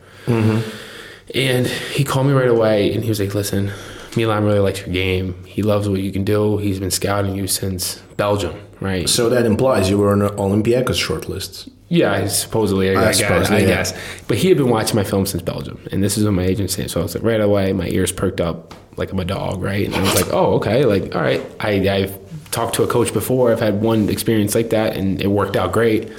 And 1.34 1.66
he 1.66 2.04
called 2.04 2.28
me 2.28 2.34
right 2.34 2.50
away, 2.50 2.94
and 2.94 3.02
he 3.04 3.10
was 3.10 3.20
like, 3.20 3.34
"Listen, 3.34 3.72
Milan 4.18 4.44
really 4.44 4.60
likes 4.60 4.82
your 4.82 4.90
game. 4.90 5.44
He 5.46 5.64
loves 5.64 5.88
what 5.88 6.02
you 6.02 6.12
can 6.12 6.24
do. 6.24 6.58
He's 6.58 6.80
been 6.80 6.92
scouting 6.92 7.36
you 7.36 7.48
since 7.48 7.98
Belgium, 8.18 8.56
right? 8.82 9.08
So 9.10 9.30
that 9.30 9.46
implies 9.46 9.90
you 9.90 9.98
were 9.98 10.12
on 10.12 10.20
Olympiacos 10.38 11.00
shortlist. 11.02 11.72
Yeah, 11.94 12.26
supposedly, 12.26 12.90
I, 12.90 13.00
I 13.00 13.06
guess, 13.06 13.20
supposedly, 13.20 13.58
I 13.58 13.60
yeah. 13.60 13.68
guess. 13.68 13.94
But 14.28 14.38
he 14.38 14.50
had 14.50 14.58
been 14.58 14.70
watching 14.70 14.96
my 14.96 15.04
film 15.04 15.28
since 15.28 15.44
Belgium, 15.44 15.80
and 15.92 16.04
this 16.04 16.18
is 16.18 16.26
what 16.26 16.34
my 16.34 16.44
agent 16.44 16.72
said. 16.72 16.90
So 16.90 17.00
I 17.00 17.04
was 17.04 17.14
like, 17.14 17.24
right 17.24 17.40
away, 17.40 17.72
my 17.72 17.88
ears 17.88 18.12
perked 18.12 18.42
up 18.42 18.74
like 18.98 19.12
I'm 19.12 19.20
a 19.20 19.26
dog, 19.26 19.62
right? 19.62 19.86
And 19.86 19.96
I 19.96 20.02
was 20.02 20.16
like, 20.16 20.34
oh, 20.34 20.56
okay, 20.56 20.86
like 20.86 21.16
all 21.16 21.22
right. 21.22 21.40
I, 21.60 21.88
I've 21.88 22.50
talked 22.50 22.74
to 22.76 22.84
a 22.84 22.88
coach 22.88 23.14
before. 23.14 23.52
I've 23.52 23.60
had 23.60 23.80
one 23.82 24.10
experience 24.10 24.56
like 24.56 24.72
that, 24.72 24.98
and 24.98 25.22
it 25.22 25.28
worked 25.28 25.56
out 25.56 25.72
great. 25.72 26.12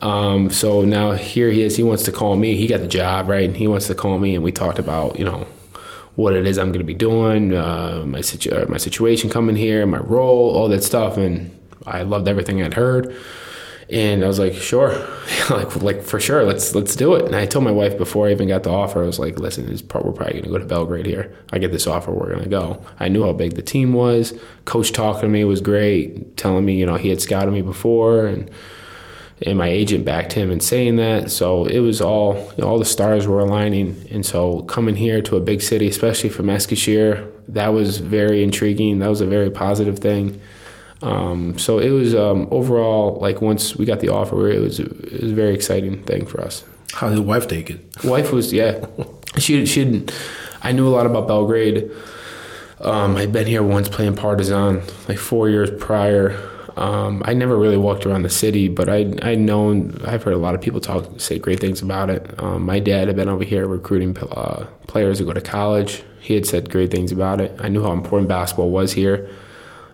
Um, 0.00 0.48
so 0.48 0.86
now 0.86 1.12
here 1.12 1.50
he 1.50 1.60
is. 1.60 1.76
He 1.76 1.82
wants 1.82 2.04
to 2.04 2.12
call 2.12 2.36
me. 2.36 2.56
He 2.56 2.66
got 2.66 2.80
the 2.80 2.88
job, 2.88 3.28
right? 3.28 3.44
And 3.44 3.54
he 3.54 3.66
wants 3.66 3.88
to 3.88 3.94
call 3.94 4.18
me, 4.18 4.34
and 4.34 4.42
we 4.42 4.52
talked 4.52 4.78
about, 4.78 5.18
you 5.18 5.26
know, 5.26 5.46
what 6.14 6.32
it 6.32 6.46
is 6.46 6.56
I'm 6.56 6.68
going 6.68 6.78
to 6.78 6.84
be 6.84 6.94
doing, 6.94 7.54
uh, 7.54 8.04
my 8.06 8.22
situ- 8.22 8.66
my 8.70 8.78
situation 8.78 9.28
coming 9.28 9.56
here, 9.56 9.84
my 9.84 9.98
role, 9.98 10.56
all 10.56 10.68
that 10.68 10.82
stuff, 10.82 11.18
and 11.18 11.54
I 11.86 12.04
loved 12.04 12.26
everything 12.26 12.62
I'd 12.62 12.72
heard. 12.72 13.14
And 13.90 14.24
I 14.24 14.26
was 14.26 14.38
like, 14.38 14.54
sure, 14.54 14.92
like 15.50 15.76
like 15.82 16.02
for 16.02 16.18
sure, 16.18 16.44
let's 16.44 16.74
let's 16.74 16.96
do 16.96 17.14
it. 17.14 17.26
And 17.26 17.36
I 17.36 17.46
told 17.46 17.64
my 17.64 17.70
wife 17.70 17.98
before 17.98 18.28
I 18.28 18.32
even 18.32 18.48
got 18.48 18.62
the 18.62 18.70
offer, 18.70 19.02
I 19.02 19.06
was 19.06 19.18
like, 19.18 19.38
listen, 19.38 19.66
we're 19.66 20.12
probably 20.12 20.32
going 20.32 20.44
to 20.44 20.50
go 20.50 20.58
to 20.58 20.64
Belgrade 20.64 21.06
here. 21.06 21.34
I 21.52 21.58
get 21.58 21.70
this 21.70 21.86
offer, 21.86 22.10
we're 22.10 22.30
going 22.30 22.44
to 22.44 22.48
go. 22.48 22.82
I 22.98 23.08
knew 23.08 23.24
how 23.24 23.32
big 23.32 23.54
the 23.54 23.62
team 23.62 23.92
was. 23.92 24.32
Coach 24.64 24.92
talking 24.92 25.22
to 25.22 25.28
me 25.28 25.44
was 25.44 25.60
great, 25.60 26.36
telling 26.36 26.64
me 26.64 26.76
you 26.76 26.86
know 26.86 26.96
he 26.96 27.10
had 27.10 27.20
scouted 27.20 27.52
me 27.52 27.62
before, 27.62 28.26
and 28.26 28.50
and 29.42 29.58
my 29.58 29.68
agent 29.68 30.04
backed 30.04 30.32
him 30.32 30.50
in 30.50 30.60
saying 30.60 30.96
that. 30.96 31.30
So 31.30 31.66
it 31.66 31.80
was 31.80 32.00
all 32.00 32.36
you 32.56 32.62
know, 32.64 32.68
all 32.68 32.78
the 32.78 32.84
stars 32.84 33.26
were 33.26 33.40
aligning, 33.40 34.06
and 34.10 34.24
so 34.24 34.62
coming 34.62 34.96
here 34.96 35.20
to 35.22 35.36
a 35.36 35.40
big 35.40 35.60
city, 35.60 35.88
especially 35.88 36.30
from 36.30 36.46
Eskişehir, 36.46 37.30
that 37.48 37.68
was 37.68 37.98
very 37.98 38.42
intriguing. 38.42 39.00
That 39.00 39.08
was 39.08 39.20
a 39.20 39.26
very 39.26 39.50
positive 39.50 39.98
thing. 39.98 40.40
Um, 41.04 41.58
so 41.58 41.78
it 41.78 41.90
was 41.90 42.14
um, 42.14 42.48
overall 42.50 43.18
like 43.20 43.42
once 43.42 43.76
we 43.76 43.84
got 43.84 44.00
the 44.00 44.08
offer, 44.08 44.48
it 44.48 44.60
was 44.60 44.80
it 44.80 45.22
was 45.22 45.32
a 45.32 45.34
very 45.34 45.54
exciting 45.54 46.02
thing 46.04 46.24
for 46.24 46.40
us. 46.40 46.64
How 46.94 47.10
did 47.10 47.18
the 47.18 47.22
wife 47.22 47.46
take 47.46 47.68
it? 47.68 47.80
Wife 48.04 48.32
was 48.32 48.52
yeah, 48.54 48.86
she 49.38 49.66
she 49.66 50.06
I 50.62 50.72
knew 50.72 50.88
a 50.88 50.94
lot 50.96 51.04
about 51.04 51.28
Belgrade. 51.28 51.90
Um, 52.80 53.16
I'd 53.16 53.32
been 53.32 53.46
here 53.46 53.62
once 53.62 53.88
playing 53.88 54.16
Partizan, 54.16 54.82
like 55.06 55.18
four 55.18 55.50
years 55.50 55.70
prior. 55.78 56.38
Um, 56.76 57.22
I 57.26 57.34
never 57.34 57.56
really 57.56 57.76
walked 57.76 58.06
around 58.06 58.22
the 58.22 58.30
city, 58.30 58.68
but 58.68 58.88
I 58.88 59.12
I 59.20 59.34
known 59.34 60.00
I've 60.06 60.22
heard 60.22 60.32
a 60.32 60.38
lot 60.38 60.54
of 60.54 60.62
people 60.62 60.80
talk 60.80 61.20
say 61.20 61.38
great 61.38 61.60
things 61.60 61.82
about 61.82 62.08
it. 62.08 62.42
Um, 62.42 62.62
my 62.62 62.78
dad 62.78 63.08
had 63.08 63.16
been 63.16 63.28
over 63.28 63.44
here 63.44 63.66
recruiting 63.66 64.16
uh, 64.16 64.66
players 64.86 65.18
to 65.18 65.24
go 65.24 65.34
to 65.34 65.42
college. 65.42 66.02
He 66.20 66.32
had 66.32 66.46
said 66.46 66.70
great 66.70 66.90
things 66.90 67.12
about 67.12 67.42
it. 67.42 67.54
I 67.60 67.68
knew 67.68 67.82
how 67.82 67.92
important 67.92 68.30
basketball 68.30 68.70
was 68.70 68.94
here. 68.94 69.28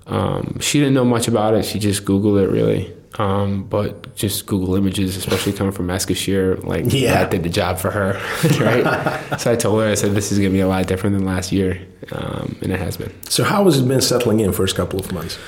Um, 0.07 0.59
she 0.61 0.79
didn't 0.79 0.95
know 0.95 1.05
much 1.05 1.29
about 1.29 1.55
it. 1.55 1.65
She 1.65 1.79
just 1.79 2.05
Googled 2.05 2.43
it 2.43 2.49
really. 2.51 2.93
Um, 3.19 3.65
but 3.65 4.15
just 4.15 4.47
Google 4.47 4.77
images, 4.77 5.17
especially 5.17 5.53
coming 5.53 5.73
from 5.73 5.89
Eskişehir, 5.89 6.65
like 6.65 6.85
Yeah. 6.89 7.13
that 7.15 7.31
did 7.33 7.43
the 7.43 7.49
job 7.49 7.79
for 7.79 7.91
her, 7.91 8.13
right? 8.61 9.39
so 9.41 9.51
I 9.53 9.57
told 9.57 9.83
her, 9.83 9.89
I 9.89 9.95
said, 9.95 10.13
this 10.15 10.31
is 10.31 10.39
going 10.39 10.51
to 10.51 10.55
be 10.55 10.61
a 10.61 10.69
lot 10.69 10.87
different 10.87 11.17
than 11.17 11.25
last 11.27 11.51
year, 11.51 11.81
um, 12.13 12.57
and 12.63 12.73
it 12.73 12.79
has 12.79 12.97
been. 12.97 13.13
So 13.29 13.43
how 13.43 13.65
has 13.65 13.79
it 13.81 13.89
been 13.89 14.01
settling 14.01 14.39
in 14.41 14.53
first 14.53 14.77
couple 14.77 15.01
of 15.01 15.11
months? 15.13 15.39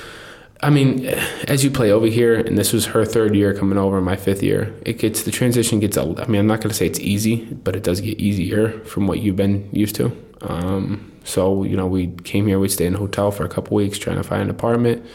I 0.61 0.69
mean, 0.69 1.05
as 1.47 1.63
you 1.63 1.71
play 1.71 1.89
over 1.89 2.05
here, 2.07 2.35
and 2.35 2.57
this 2.57 2.73
was 2.73 2.85
her 2.87 3.05
third 3.05 3.33
year 3.33 3.53
coming 3.53 3.77
over, 3.77 4.01
my 4.01 4.17
fifth 4.17 4.43
year, 4.43 4.73
it 4.85 4.99
gets 4.99 5.23
the 5.23 5.31
transition 5.31 5.79
gets. 5.79 5.95
a- 5.95 6.01
I 6.21 6.27
mean, 6.27 6.39
I'm 6.41 6.47
not 6.47 6.59
going 6.59 6.69
to 6.69 6.75
say 6.75 6.85
it's 6.85 6.99
easy, 6.99 7.45
but 7.63 7.75
it 7.77 7.83
does 7.83 8.01
get 8.01 8.19
easier 8.19 8.71
from 8.85 9.07
what 9.07 9.19
you've 9.19 9.37
been 9.37 9.69
used 9.71 9.95
to. 9.95 10.11
Um, 10.41 11.12
so 11.23 11.63
you 11.63 11.75
know, 11.77 11.87
we 11.87 12.07
came 12.23 12.47
here, 12.47 12.59
we 12.59 12.69
stayed 12.69 12.87
in 12.87 12.95
a 12.95 12.99
hotel 12.99 13.31
for 13.31 13.45
a 13.45 13.49
couple 13.49 13.75
weeks 13.75 13.97
trying 13.97 14.17
to 14.17 14.23
find 14.23 14.41
an 14.41 14.49
apartment. 14.49 15.05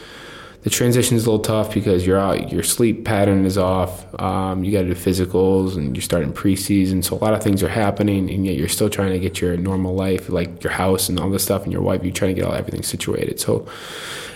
The 0.61 0.69
transition 0.69 1.15
is 1.15 1.25
a 1.25 1.31
little 1.31 1.43
tough 1.43 1.73
because 1.73 2.05
you're 2.05 2.19
out, 2.19 2.51
your 2.51 2.63
sleep 2.63 3.05
pattern 3.05 3.45
is 3.45 3.57
off. 3.57 4.13
Um, 4.19 4.65
you 4.65 4.73
got 4.73 4.81
to 4.81 4.87
do 4.87 4.93
physicals, 4.93 5.77
and 5.77 5.95
you're 5.95 6.03
starting 6.03 6.33
preseason, 6.33 7.01
so 7.01 7.15
a 7.15 7.19
lot 7.19 7.33
of 7.33 7.41
things 7.41 7.63
are 7.63 7.69
happening, 7.69 8.29
and 8.29 8.45
yet 8.45 8.57
you're 8.57 8.67
still 8.67 8.89
trying 8.89 9.11
to 9.11 9.19
get 9.19 9.39
your 9.39 9.55
normal 9.55 9.95
life, 9.95 10.27
like 10.27 10.61
your 10.61 10.73
house 10.73 11.07
and 11.07 11.17
all 11.17 11.29
this 11.29 11.43
stuff, 11.43 11.63
and 11.63 11.71
your 11.71 11.81
wife. 11.81 12.03
You're 12.03 12.11
trying 12.11 12.35
to 12.35 12.41
get 12.41 12.45
all 12.45 12.53
everything 12.53 12.83
situated. 12.83 13.39
So 13.39 13.65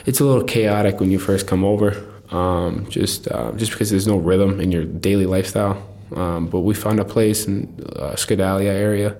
it's 0.05 0.21
a 0.21 0.23
little 0.23 0.45
chaotic 0.45 1.01
when 1.01 1.11
you 1.11 1.19
first 1.19 1.45
come 1.45 1.65
over, 1.65 2.01
um, 2.29 2.89
just 2.89 3.27
uh, 3.29 3.51
just 3.53 3.73
because 3.73 3.89
there's 3.89 4.07
no 4.07 4.15
rhythm 4.15 4.61
in 4.61 4.71
your 4.71 4.85
daily 4.85 5.25
lifestyle. 5.25 5.85
Um, 6.15 6.47
but 6.47 6.59
we 6.61 6.73
found 6.73 7.01
a 7.01 7.05
place 7.05 7.47
in 7.47 7.63
uh, 7.97 8.13
Skadarlija 8.13 8.71
area, 8.71 9.17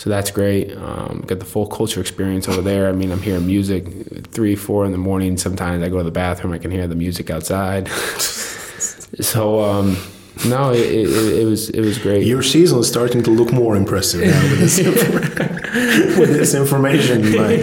so 0.00 0.08
that's 0.08 0.30
great. 0.30 0.74
Um, 0.78 1.24
got 1.26 1.40
the 1.40 1.44
full 1.44 1.66
culture 1.66 2.00
experience 2.00 2.48
over 2.48 2.62
there. 2.62 2.88
I 2.88 2.92
mean, 2.92 3.12
I'm 3.12 3.20
hearing 3.20 3.46
music 3.46 3.86
three, 4.28 4.56
four 4.56 4.86
in 4.86 4.92
the 4.92 4.98
morning. 4.98 5.36
Sometimes 5.36 5.82
I 5.82 5.90
go 5.90 5.98
to 5.98 6.04
the 6.04 6.10
bathroom, 6.10 6.54
I 6.54 6.58
can 6.58 6.70
hear 6.70 6.88
the 6.88 6.94
music 6.94 7.28
outside. 7.28 7.86
so 9.20 9.60
um, 9.60 9.98
no, 10.46 10.72
it, 10.72 10.78
it, 10.80 11.40
it 11.40 11.44
was 11.44 11.68
it 11.68 11.82
was 11.82 11.98
great. 11.98 12.26
Your 12.26 12.42
season 12.42 12.78
is 12.78 12.88
starting 12.88 13.22
to 13.24 13.30
look 13.30 13.52
more 13.52 13.76
impressive 13.76 14.22
now 14.22 14.40
with 14.40 14.60
this, 14.60 14.78
with 16.18 16.30
this 16.30 16.54
information. 16.54 17.22
in 17.22 17.62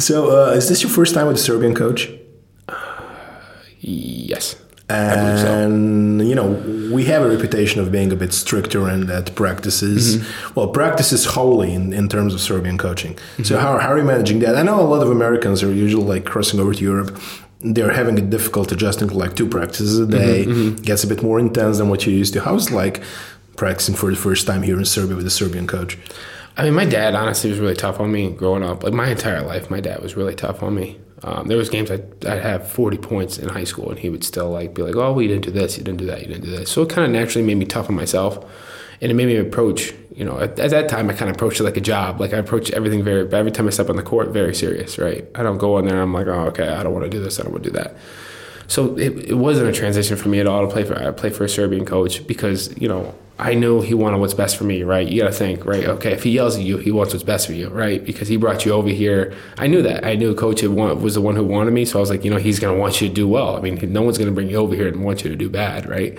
so, 0.00 0.30
uh, 0.30 0.52
is 0.52 0.68
this 0.68 0.84
your 0.84 0.92
first 0.92 1.12
time 1.12 1.26
with 1.26 1.38
a 1.38 1.40
Serbian 1.40 1.74
coach? 1.74 2.08
yes. 3.80 4.54
Believe 4.88 5.38
so. 5.40 5.46
And 5.64 6.28
you 6.28 6.34
know, 6.34 6.48
we 6.94 7.04
have 7.04 7.22
a 7.22 7.28
reputation 7.28 7.80
of 7.80 7.92
being 7.92 8.10
a 8.12 8.16
bit 8.16 8.32
stricter 8.32 8.88
and 8.88 9.08
that 9.08 9.34
practices 9.34 10.16
Mm-hmm. 10.16 10.54
well, 10.54 10.68
practices 10.68 11.20
is 11.20 11.26
holy 11.26 11.72
in, 11.74 11.92
in 11.92 12.08
terms 12.08 12.32
of 12.34 12.40
Serbian 12.40 12.78
coaching. 12.78 13.14
Mm-hmm. 13.14 13.42
So 13.44 13.58
how, 13.58 13.78
how 13.78 13.88
are 13.92 13.98
you 13.98 14.04
managing 14.04 14.38
that? 14.40 14.56
I 14.56 14.62
know 14.62 14.80
a 14.80 14.88
lot 14.94 15.02
of 15.02 15.10
Americans 15.10 15.62
are 15.62 15.72
usually 15.72 16.04
like 16.04 16.24
crossing 16.24 16.58
over 16.60 16.72
to 16.74 16.82
Europe. 16.82 17.20
They're 17.60 17.92
having 17.92 18.16
a 18.18 18.22
difficult 18.22 18.70
adjusting 18.72 19.08
to 19.08 19.14
like 19.16 19.34
two 19.34 19.48
practices 19.48 19.98
a 19.98 20.06
day. 20.06 20.46
Mm-hmm, 20.46 20.82
Gets 20.82 21.04
a 21.04 21.06
bit 21.06 21.22
more 21.22 21.38
intense 21.40 21.78
than 21.78 21.88
what 21.90 22.06
you're 22.06 22.14
used 22.14 22.32
to. 22.34 22.40
How's 22.40 22.68
it 22.70 22.74
like 22.74 23.02
practicing 23.56 23.94
for 23.96 24.10
the 24.10 24.16
first 24.16 24.46
time 24.46 24.62
here 24.62 24.78
in 24.78 24.84
Serbia 24.84 25.16
with 25.16 25.26
a 25.26 25.30
Serbian 25.30 25.66
coach? 25.66 25.98
I 26.56 26.62
mean, 26.64 26.74
my 26.74 26.84
dad 26.84 27.14
honestly 27.14 27.50
was 27.50 27.58
really 27.58 27.74
tough 27.76 28.00
on 28.00 28.10
me 28.10 28.30
growing 28.30 28.62
up. 28.62 28.82
Like 28.84 28.92
my 28.92 29.08
entire 29.10 29.42
life, 29.42 29.70
my 29.70 29.80
dad 29.80 30.00
was 30.02 30.16
really 30.16 30.34
tough 30.34 30.62
on 30.62 30.74
me. 30.74 30.98
Um, 31.22 31.48
there 31.48 31.56
was 31.56 31.68
games 31.68 31.90
I'd, 31.90 32.24
I'd 32.24 32.42
have 32.42 32.70
40 32.70 32.98
points 32.98 33.38
in 33.38 33.48
high 33.48 33.64
school, 33.64 33.90
and 33.90 33.98
he 33.98 34.08
would 34.08 34.24
still 34.24 34.50
like 34.50 34.74
be 34.74 34.82
like, 34.82 34.94
"Oh, 34.94 35.12
well, 35.12 35.22
you 35.22 35.28
didn't 35.28 35.44
do 35.44 35.50
this, 35.50 35.76
you 35.76 35.84
didn't 35.84 35.98
do 35.98 36.06
that, 36.06 36.20
you 36.20 36.28
didn't 36.28 36.44
do 36.44 36.50
this." 36.50 36.70
So 36.70 36.82
it 36.82 36.90
kind 36.90 37.04
of 37.04 37.10
naturally 37.10 37.46
made 37.46 37.56
me 37.56 37.66
tough 37.66 37.88
on 37.88 37.96
myself, 37.96 38.38
and 39.00 39.10
it 39.10 39.14
made 39.14 39.26
me 39.26 39.36
approach. 39.36 39.94
You 40.14 40.24
know, 40.24 40.40
at, 40.40 40.58
at 40.58 40.70
that 40.70 40.88
time, 40.88 41.08
I 41.10 41.12
kind 41.14 41.30
of 41.30 41.36
approached 41.36 41.60
it 41.60 41.64
like 41.64 41.76
a 41.76 41.80
job. 41.80 42.20
Like 42.20 42.32
I 42.32 42.38
approached 42.38 42.70
everything 42.70 43.02
very. 43.02 43.32
Every 43.32 43.50
time 43.50 43.66
I 43.66 43.70
step 43.70 43.90
on 43.90 43.96
the 43.96 44.02
court, 44.02 44.28
very 44.28 44.54
serious. 44.54 44.98
Right? 44.98 45.26
I 45.34 45.42
don't 45.42 45.58
go 45.58 45.78
in 45.78 45.86
there. 45.86 46.00
I'm 46.00 46.12
like, 46.12 46.26
"Oh, 46.26 46.46
okay, 46.48 46.68
I 46.68 46.82
don't 46.82 46.92
want 46.92 47.04
to 47.04 47.10
do 47.10 47.22
this. 47.22 47.40
I 47.40 47.42
don't 47.42 47.52
want 47.52 47.64
to 47.64 47.70
do 47.70 47.76
that." 47.78 47.96
So 48.68 48.96
it, 48.96 49.30
it 49.30 49.34
wasn't 49.34 49.68
a 49.68 49.72
transition 49.72 50.16
for 50.16 50.28
me 50.28 50.40
at 50.40 50.46
all 50.46 50.66
to 50.66 50.72
play 50.72 50.84
for 50.84 50.96
I 50.96 51.10
play 51.10 51.30
for 51.30 51.44
a 51.44 51.48
Serbian 51.48 51.84
coach 51.84 52.26
because 52.26 52.76
you 52.78 52.86
know 52.86 53.14
I 53.38 53.54
knew 53.54 53.80
he 53.80 53.94
wanted 53.94 54.18
what's 54.18 54.34
best 54.34 54.56
for 54.56 54.64
me, 54.64 54.82
right? 54.82 55.06
You 55.06 55.22
got 55.22 55.28
to 55.28 55.32
think, 55.32 55.64
right? 55.64 55.84
Okay, 55.84 56.12
if 56.12 56.24
he 56.24 56.30
yells 56.30 56.56
at 56.56 56.62
you, 56.62 56.78
he 56.78 56.90
wants 56.90 57.14
what's 57.14 57.22
best 57.22 57.46
for 57.46 57.52
you, 57.52 57.68
right? 57.68 58.04
Because 58.04 58.26
he 58.26 58.36
brought 58.36 58.64
you 58.64 58.72
over 58.72 58.88
here. 58.88 59.32
I 59.56 59.68
knew 59.68 59.80
that. 59.82 60.04
I 60.04 60.16
knew 60.16 60.34
coach 60.34 60.62
was 60.62 61.14
the 61.14 61.20
one 61.20 61.36
who 61.36 61.44
wanted 61.44 61.70
me, 61.70 61.84
so 61.84 61.98
I 61.98 62.00
was 62.00 62.10
like, 62.10 62.24
you 62.24 62.32
know, 62.32 62.36
he's 62.36 62.58
going 62.58 62.74
to 62.74 62.80
want 62.80 63.00
you 63.00 63.08
to 63.08 63.14
do 63.14 63.28
well. 63.28 63.56
I 63.56 63.60
mean, 63.60 63.78
no 63.92 64.02
one's 64.02 64.18
going 64.18 64.28
to 64.28 64.34
bring 64.34 64.50
you 64.50 64.56
over 64.56 64.74
here 64.74 64.88
and 64.88 65.04
want 65.04 65.22
you 65.22 65.30
to 65.30 65.36
do 65.36 65.48
bad, 65.48 65.88
right? 65.88 66.18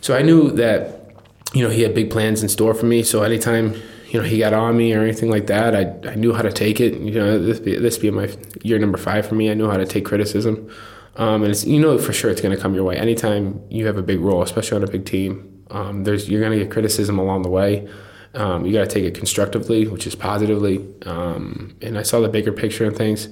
So 0.00 0.16
I 0.16 0.22
knew 0.22 0.52
that, 0.52 1.12
you 1.52 1.64
know, 1.64 1.70
he 1.70 1.82
had 1.82 1.96
big 1.96 2.10
plans 2.10 2.44
in 2.44 2.48
store 2.48 2.74
for 2.74 2.86
me. 2.86 3.02
So 3.02 3.24
anytime, 3.24 3.74
you 4.10 4.20
know, 4.20 4.26
he 4.26 4.38
got 4.38 4.52
on 4.52 4.76
me 4.76 4.94
or 4.94 5.02
anything 5.02 5.30
like 5.30 5.48
that, 5.48 5.74
I, 5.74 6.10
I 6.10 6.14
knew 6.14 6.32
how 6.32 6.42
to 6.42 6.52
take 6.52 6.80
it. 6.80 6.94
You 6.94 7.10
know, 7.10 7.38
this 7.40 7.58
be, 7.58 7.74
this 7.76 7.98
being 7.98 8.14
my 8.14 8.30
year 8.62 8.78
number 8.78 8.98
five 8.98 9.26
for 9.26 9.34
me, 9.34 9.50
I 9.50 9.54
knew 9.54 9.68
how 9.68 9.78
to 9.78 9.86
take 9.86 10.04
criticism. 10.04 10.70
Um, 11.16 11.42
and 11.42 11.50
it's, 11.50 11.64
you 11.64 11.80
know 11.80 11.98
for 11.98 12.12
sure 12.12 12.30
it's 12.30 12.40
going 12.40 12.54
to 12.54 12.60
come 12.60 12.74
your 12.74 12.84
way. 12.84 12.96
Anytime 12.96 13.62
you 13.68 13.86
have 13.86 13.96
a 13.96 14.02
big 14.02 14.20
role, 14.20 14.42
especially 14.42 14.76
on 14.76 14.84
a 14.84 14.90
big 14.90 15.04
team, 15.04 15.64
um, 15.70 16.04
there's 16.04 16.28
you're 16.28 16.40
going 16.40 16.56
to 16.56 16.64
get 16.64 16.72
criticism 16.72 17.18
along 17.18 17.42
the 17.42 17.50
way. 17.50 17.88
Um, 18.34 18.64
you 18.64 18.72
got 18.72 18.88
to 18.88 18.94
take 18.94 19.04
it 19.04 19.14
constructively, 19.14 19.86
which 19.88 20.06
is 20.06 20.14
positively. 20.14 20.86
Um, 21.04 21.76
and 21.82 21.98
I 21.98 22.02
saw 22.02 22.20
the 22.20 22.28
bigger 22.28 22.52
picture 22.52 22.84
and 22.84 22.96
things. 22.96 23.28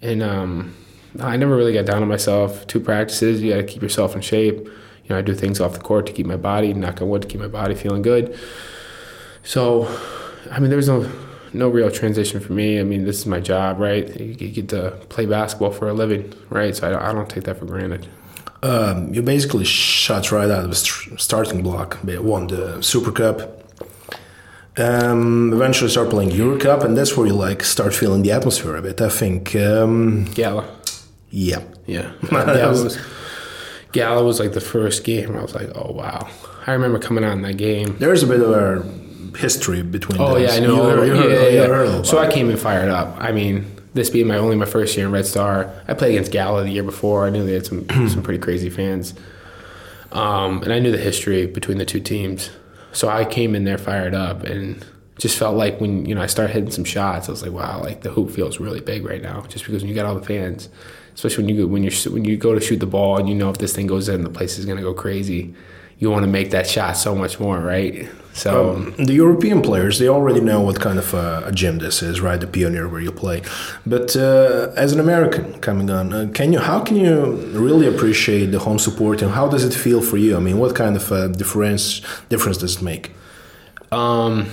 And 0.00 0.22
um, 0.22 0.74
I 1.20 1.36
never 1.36 1.54
really 1.56 1.74
got 1.74 1.84
down 1.84 2.02
on 2.02 2.08
myself. 2.08 2.66
Two 2.66 2.80
practices, 2.80 3.42
you 3.42 3.52
got 3.52 3.58
to 3.58 3.64
keep 3.64 3.82
yourself 3.82 4.14
in 4.14 4.22
shape. 4.22 4.56
you 4.56 5.10
know, 5.10 5.18
I 5.18 5.22
do 5.22 5.34
things 5.34 5.60
off 5.60 5.74
the 5.74 5.80
court 5.80 6.06
to 6.06 6.12
keep 6.12 6.26
my 6.26 6.36
body, 6.36 6.72
knock 6.72 7.02
on 7.02 7.08
wood, 7.08 7.22
to 7.22 7.28
keep 7.28 7.40
my 7.40 7.48
body 7.48 7.74
feeling 7.74 8.02
good. 8.02 8.38
So, 9.42 9.86
I 10.50 10.60
mean, 10.60 10.70
there's 10.70 10.88
no 10.88 11.10
no 11.52 11.68
real 11.68 11.90
transition 11.90 12.40
for 12.40 12.52
me. 12.52 12.80
I 12.80 12.84
mean, 12.84 13.04
this 13.04 13.18
is 13.18 13.26
my 13.26 13.40
job, 13.40 13.78
right? 13.78 14.08
You 14.20 14.34
get 14.34 14.68
to 14.70 14.92
play 15.08 15.26
basketball 15.26 15.70
for 15.70 15.88
a 15.88 15.92
living, 15.92 16.32
right? 16.50 16.74
So 16.74 16.88
I 16.88 16.90
don't, 16.90 17.02
I 17.02 17.12
don't 17.12 17.28
take 17.28 17.44
that 17.44 17.58
for 17.58 17.64
granted. 17.64 18.08
Um, 18.62 19.14
you 19.14 19.22
basically 19.22 19.64
shot 19.64 20.32
right 20.32 20.50
out 20.50 20.64
of 20.64 20.70
the 20.70 20.76
starting 21.18 21.62
block. 21.62 22.00
They 22.02 22.18
won 22.18 22.48
the 22.48 22.82
Super 22.82 23.12
Cup. 23.12 23.54
Um, 24.76 25.52
eventually 25.52 25.90
start 25.90 26.10
playing 26.10 26.30
Euro 26.32 26.58
Cup, 26.58 26.82
and 26.82 26.96
that's 26.96 27.16
where 27.16 27.26
you 27.26 27.32
like 27.32 27.62
start 27.62 27.94
feeling 27.94 28.22
the 28.22 28.32
atmosphere 28.32 28.76
a 28.76 28.82
bit. 28.82 29.00
I 29.00 29.08
think. 29.08 29.54
Um, 29.56 30.24
Gala. 30.34 30.68
Yeah. 31.30 31.62
Yeah. 31.86 32.12
Gala 32.30 32.70
was, 32.70 32.98
Gala 33.92 34.24
was 34.24 34.40
like 34.40 34.52
the 34.52 34.60
first 34.60 35.04
game. 35.04 35.36
I 35.36 35.42
was 35.42 35.54
like, 35.54 35.70
oh 35.74 35.92
wow. 35.92 36.28
I 36.66 36.72
remember 36.72 36.98
coming 36.98 37.24
out 37.24 37.32
in 37.32 37.42
that 37.42 37.56
game. 37.56 37.96
There's 37.98 38.22
a 38.22 38.26
bit 38.26 38.40
of 38.40 38.50
a 38.50 39.07
history 39.36 39.82
between. 39.82 40.20
Oh 40.20 40.34
those. 40.34 40.42
yeah, 40.50 40.56
I 40.56 40.60
know. 40.60 40.76
You 40.76 40.82
heard- 40.96 41.06
you 41.08 41.14
heard- 41.16 41.30
yeah, 41.52 41.60
yeah, 41.62 41.66
heard 41.66 41.88
yeah. 41.88 42.02
So 42.02 42.18
I 42.18 42.30
came 42.30 42.50
in 42.50 42.56
fired 42.56 42.88
up. 42.88 43.16
I 43.18 43.32
mean, 43.32 43.64
this 43.94 44.10
being 44.10 44.26
my 44.26 44.36
only 44.36 44.56
my 44.56 44.64
first 44.66 44.96
year 44.96 45.06
in 45.06 45.12
Red 45.12 45.26
Star, 45.26 45.70
I 45.88 45.94
played 45.94 46.10
against 46.10 46.30
Gala 46.32 46.62
the 46.64 46.70
year 46.70 46.82
before. 46.82 47.26
I 47.26 47.30
knew 47.30 47.44
they 47.44 47.54
had 47.54 47.66
some 47.66 47.86
some 48.08 48.22
pretty 48.22 48.38
crazy 48.40 48.70
fans, 48.70 49.14
um, 50.12 50.62
and 50.62 50.72
I 50.72 50.78
knew 50.78 50.90
the 50.92 50.98
history 50.98 51.46
between 51.46 51.78
the 51.78 51.84
two 51.84 52.00
teams. 52.00 52.50
So 52.92 53.08
I 53.08 53.24
came 53.24 53.54
in 53.54 53.64
there 53.64 53.78
fired 53.78 54.14
up 54.14 54.44
and 54.44 54.84
just 55.18 55.36
felt 55.36 55.56
like 55.56 55.80
when 55.80 56.06
you 56.06 56.14
know 56.14 56.22
I 56.22 56.26
started 56.26 56.52
hitting 56.54 56.70
some 56.70 56.84
shots, 56.84 57.28
I 57.28 57.32
was 57.32 57.42
like, 57.42 57.52
wow, 57.52 57.80
like 57.82 58.02
the 58.02 58.10
hoop 58.10 58.30
feels 58.30 58.60
really 58.60 58.80
big 58.80 59.04
right 59.04 59.20
now, 59.22 59.42
just 59.48 59.64
because 59.64 59.82
when 59.82 59.88
you 59.88 59.94
got 59.94 60.06
all 60.06 60.14
the 60.14 60.24
fans, 60.24 60.68
especially 61.14 61.44
when 61.44 61.54
you 61.54 61.62
go, 61.62 61.66
when 61.66 61.82
you 61.82 61.90
when 62.10 62.24
you 62.24 62.36
go 62.36 62.54
to 62.54 62.60
shoot 62.60 62.78
the 62.80 62.86
ball 62.86 63.18
and 63.18 63.28
you 63.28 63.34
know 63.34 63.50
if 63.50 63.58
this 63.58 63.74
thing 63.74 63.86
goes 63.86 64.08
in, 64.08 64.22
the 64.22 64.30
place 64.30 64.58
is 64.58 64.64
gonna 64.64 64.82
go 64.82 64.94
crazy. 64.94 65.54
You 65.98 66.10
want 66.10 66.24
to 66.24 66.30
make 66.30 66.50
that 66.50 66.66
shot 66.68 66.96
so 66.96 67.14
much 67.14 67.40
more, 67.40 67.58
right? 67.58 68.08
So. 68.32 68.70
Um, 68.70 68.94
the 68.96 69.14
European 69.14 69.62
players, 69.62 69.98
they 69.98 70.08
already 70.08 70.40
know 70.40 70.60
what 70.60 70.78
kind 70.80 70.98
of 70.98 71.12
uh, 71.12 71.42
a 71.44 71.50
gym 71.50 71.78
this 71.78 72.02
is, 72.02 72.20
right? 72.20 72.40
The 72.40 72.46
Pionir 72.46 72.88
where 72.88 73.00
you 73.00 73.10
play. 73.10 73.42
But 73.84 74.14
uh, 74.14 74.70
as 74.76 74.92
an 74.92 75.00
American 75.00 75.58
coming 75.58 75.90
on, 75.90 76.12
uh, 76.12 76.30
can 76.32 76.52
you? 76.52 76.60
How 76.60 76.78
can 76.80 76.96
you 76.96 77.34
really 77.66 77.88
appreciate 77.88 78.46
the 78.52 78.60
home 78.60 78.78
support, 78.78 79.22
and 79.22 79.32
how 79.32 79.48
does 79.48 79.64
it 79.64 79.74
feel 79.74 80.00
for 80.00 80.18
you? 80.18 80.36
I 80.36 80.40
mean, 80.40 80.58
what 80.58 80.76
kind 80.76 80.96
of 80.96 81.36
difference 81.36 82.00
difference 82.28 82.58
does 82.58 82.76
it 82.76 82.82
make? 82.82 83.12
um, 83.90 84.46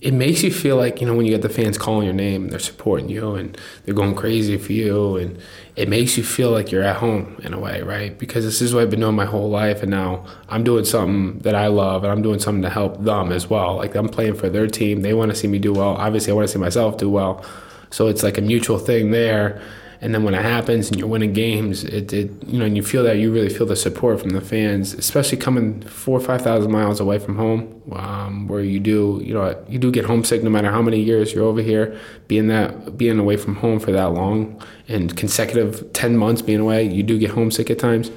it 0.00 0.14
makes 0.14 0.42
you 0.42 0.50
feel 0.50 0.76
like 0.76 1.00
you 1.00 1.06
know 1.06 1.14
when 1.14 1.26
you 1.26 1.32
get 1.32 1.42
the 1.42 1.48
fans 1.48 1.76
calling 1.76 2.04
your 2.04 2.14
name, 2.14 2.44
and 2.44 2.52
they're 2.52 2.58
supporting 2.58 3.08
you 3.10 3.34
and 3.34 3.56
they're 3.84 3.94
going 3.94 4.14
crazy 4.14 4.56
for 4.56 4.72
you, 4.72 5.16
and 5.16 5.38
it 5.76 5.88
makes 5.88 6.16
you 6.16 6.22
feel 6.22 6.50
like 6.50 6.70
you're 6.70 6.82
at 6.82 6.96
home 6.96 7.38
in 7.42 7.52
a 7.52 7.58
way, 7.58 7.82
right? 7.82 8.18
Because 8.18 8.44
this 8.44 8.62
is 8.62 8.72
what 8.72 8.82
I've 8.82 8.90
been 8.90 9.00
doing 9.00 9.14
my 9.14 9.26
whole 9.26 9.50
life, 9.50 9.82
and 9.82 9.90
now 9.90 10.24
I'm 10.48 10.64
doing 10.64 10.84
something 10.86 11.38
that 11.40 11.54
I 11.54 11.66
love, 11.66 12.02
and 12.02 12.12
I'm 12.12 12.22
doing 12.22 12.40
something 12.40 12.62
to 12.62 12.70
help 12.70 13.02
them 13.04 13.30
as 13.30 13.50
well. 13.50 13.76
Like 13.76 13.94
I'm 13.94 14.08
playing 14.08 14.34
for 14.34 14.48
their 14.48 14.66
team, 14.66 15.02
they 15.02 15.12
want 15.12 15.30
to 15.32 15.36
see 15.36 15.48
me 15.48 15.58
do 15.58 15.72
well. 15.72 15.90
Obviously, 15.90 16.32
I 16.32 16.34
want 16.34 16.48
to 16.48 16.52
see 16.52 16.58
myself 16.58 16.96
do 16.96 17.10
well, 17.10 17.44
so 17.90 18.06
it's 18.06 18.22
like 18.22 18.38
a 18.38 18.42
mutual 18.42 18.78
thing 18.78 19.10
there. 19.10 19.60
And 20.02 20.14
then 20.14 20.24
when 20.24 20.32
it 20.32 20.42
happens 20.42 20.88
and 20.88 20.98
you're 20.98 21.08
winning 21.08 21.34
games, 21.34 21.84
it, 21.84 22.10
it 22.12 22.30
you 22.46 22.58
know, 22.58 22.64
and 22.64 22.74
you 22.74 22.82
feel 22.82 23.04
that 23.04 23.18
you 23.18 23.30
really 23.30 23.50
feel 23.50 23.66
the 23.66 23.76
support 23.76 24.18
from 24.18 24.30
the 24.30 24.40
fans, 24.40 24.94
especially 24.94 25.36
coming 25.36 25.82
four 25.82 26.16
or 26.18 26.22
five 26.22 26.40
thousand 26.40 26.70
miles 26.72 27.00
away 27.00 27.18
from 27.18 27.36
home, 27.36 27.82
um, 27.92 28.48
where 28.48 28.62
you 28.62 28.80
do, 28.80 29.20
you 29.22 29.34
know, 29.34 29.62
you 29.68 29.78
do 29.78 29.92
get 29.92 30.06
homesick 30.06 30.42
no 30.42 30.48
matter 30.48 30.70
how 30.70 30.80
many 30.80 31.00
years 31.00 31.34
you're 31.34 31.44
over 31.44 31.60
here. 31.60 31.98
Being 32.28 32.48
that 32.48 32.96
being 32.96 33.18
away 33.18 33.36
from 33.36 33.56
home 33.56 33.78
for 33.78 33.92
that 33.92 34.12
long 34.12 34.62
and 34.88 35.14
consecutive 35.16 35.92
ten 35.92 36.16
months 36.16 36.40
being 36.40 36.60
away, 36.60 36.84
you 36.84 37.02
do 37.02 37.18
get 37.18 37.32
homesick 37.32 37.68
at 37.70 37.78
times. 37.78 38.10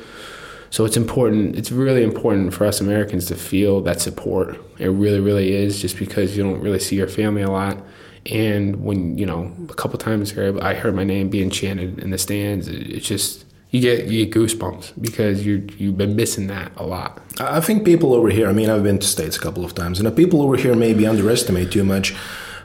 So 0.70 0.86
it's 0.86 0.98
important. 0.98 1.56
It's 1.58 1.72
really 1.72 2.02
important 2.02 2.54
for 2.54 2.66
us 2.66 2.82
Americans 2.82 3.26
to 3.26 3.36
feel 3.36 3.82
that 3.82 4.00
support. 4.00 4.58
It 4.80 4.88
really, 4.88 5.20
really 5.20 5.54
is, 5.54 5.82
just 5.82 6.00
because 6.00 6.36
you 6.36 6.44
don't 6.44 6.62
really 6.62 6.80
see 6.80 6.96
your 6.96 7.10
family 7.10 7.42
a 7.42 7.52
lot. 7.52 7.78
And 8.26 8.84
when 8.84 9.18
you 9.18 9.26
know, 9.26 9.52
a 9.70 9.74
couple 9.74 9.98
times 10.00 10.32
here, 10.32 10.58
I 10.62 10.74
heard 10.74 10.96
my 10.96 11.04
name 11.04 11.30
being 11.30 11.50
chanted 11.50 12.00
in 12.00 12.12
the 12.12 12.18
stands. 12.18 12.68
It's 12.68 13.08
just 13.08 13.46
you 13.70 13.82
get 13.82 14.08
you 14.08 14.26
get 14.26 14.34
goosebumps 14.36 15.02
because 15.02 15.46
you 15.46 15.68
you've 15.78 15.98
been 15.98 16.16
missing 16.16 16.48
that 16.48 16.72
a 16.78 16.86
lot. 16.86 17.22
I 17.40 17.60
think 17.60 17.84
people 17.86 18.14
over 18.14 18.30
here. 18.30 18.48
I 18.48 18.54
mean, 18.54 18.70
I've 18.70 18.84
been 18.84 19.00
to 19.00 19.08
states 19.08 19.36
a 19.36 19.40
couple 19.40 19.66
of 19.66 19.74
times, 19.76 20.00
and 20.00 20.08
the 20.08 20.12
people 20.12 20.42
over 20.42 20.56
here 20.56 20.76
maybe 20.76 21.06
underestimate 21.08 21.72
too 21.72 21.84
much 21.84 22.16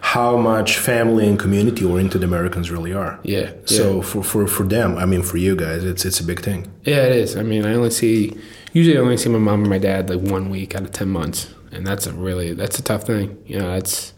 how 0.00 0.36
much 0.36 0.78
family 0.78 1.26
and 1.28 1.38
community 1.38 1.84
oriented 1.84 2.22
Americans 2.22 2.70
really 2.70 2.92
are. 2.92 3.18
Yeah, 3.24 3.50
So 3.64 3.96
yeah. 3.96 4.02
for, 4.02 4.22
for 4.22 4.46
for 4.46 4.62
them, 4.62 4.96
I 4.96 5.06
mean, 5.06 5.22
for 5.22 5.38
you 5.38 5.56
guys, 5.56 5.82
it's 5.82 6.04
it's 6.04 6.20
a 6.20 6.24
big 6.24 6.40
thing. 6.40 6.70
Yeah, 6.84 7.02
it 7.06 7.12
is. 7.16 7.36
I 7.36 7.42
mean, 7.42 7.64
I 7.66 7.74
only 7.74 7.90
see 7.90 8.36
usually 8.72 8.96
I 8.96 9.00
only 9.00 9.16
see 9.16 9.28
my 9.28 9.38
mom 9.38 9.60
and 9.62 9.70
my 9.70 9.78
dad 9.78 10.08
like 10.08 10.20
one 10.20 10.50
week 10.50 10.74
out 10.76 10.82
of 10.82 10.92
ten 10.92 11.08
months, 11.08 11.52
and 11.72 11.86
that's 11.86 12.06
a 12.06 12.12
really 12.12 12.52
that's 12.54 12.78
a 12.78 12.82
tough 12.82 13.04
thing. 13.04 13.42
You 13.46 13.58
know, 13.58 13.72
that's 13.72 14.12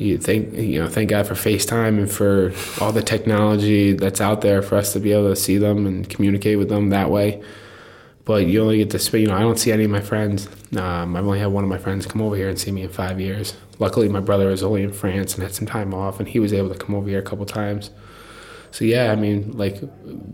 you 0.00 0.16
thank 0.16 0.54
you 0.54 0.80
know 0.80 0.88
thank 0.88 1.10
God 1.10 1.26
for 1.26 1.34
FaceTime 1.34 1.98
and 1.98 2.10
for 2.10 2.52
all 2.82 2.90
the 2.90 3.02
technology 3.02 3.92
that's 3.92 4.20
out 4.20 4.40
there 4.40 4.62
for 4.62 4.76
us 4.76 4.94
to 4.94 5.00
be 5.00 5.12
able 5.12 5.28
to 5.28 5.36
see 5.36 5.58
them 5.58 5.86
and 5.86 6.08
communicate 6.08 6.58
with 6.58 6.70
them 6.70 6.88
that 6.90 7.10
way. 7.10 7.42
But 8.24 8.46
you 8.46 8.62
only 8.62 8.78
get 8.78 8.90
to 8.90 8.98
spend. 8.98 9.22
You 9.22 9.28
know, 9.28 9.36
I 9.36 9.40
don't 9.40 9.58
see 9.58 9.72
any 9.72 9.84
of 9.84 9.90
my 9.90 10.00
friends. 10.00 10.48
Um, 10.76 11.16
I've 11.16 11.26
only 11.26 11.38
had 11.38 11.48
one 11.48 11.64
of 11.64 11.70
my 11.70 11.78
friends 11.78 12.06
come 12.06 12.22
over 12.22 12.34
here 12.34 12.48
and 12.48 12.58
see 12.58 12.70
me 12.70 12.82
in 12.82 12.88
five 12.88 13.20
years. 13.20 13.56
Luckily, 13.78 14.08
my 14.08 14.20
brother 14.20 14.48
was 14.48 14.62
only 14.62 14.82
in 14.82 14.92
France 14.92 15.34
and 15.34 15.42
had 15.42 15.54
some 15.54 15.66
time 15.66 15.92
off, 15.92 16.18
and 16.18 16.28
he 16.28 16.38
was 16.38 16.52
able 16.52 16.70
to 16.70 16.78
come 16.78 16.94
over 16.94 17.08
here 17.08 17.18
a 17.18 17.22
couple 17.22 17.44
times. 17.44 17.90
So 18.70 18.84
yeah, 18.84 19.12
I 19.12 19.16
mean, 19.16 19.52
like 19.52 19.82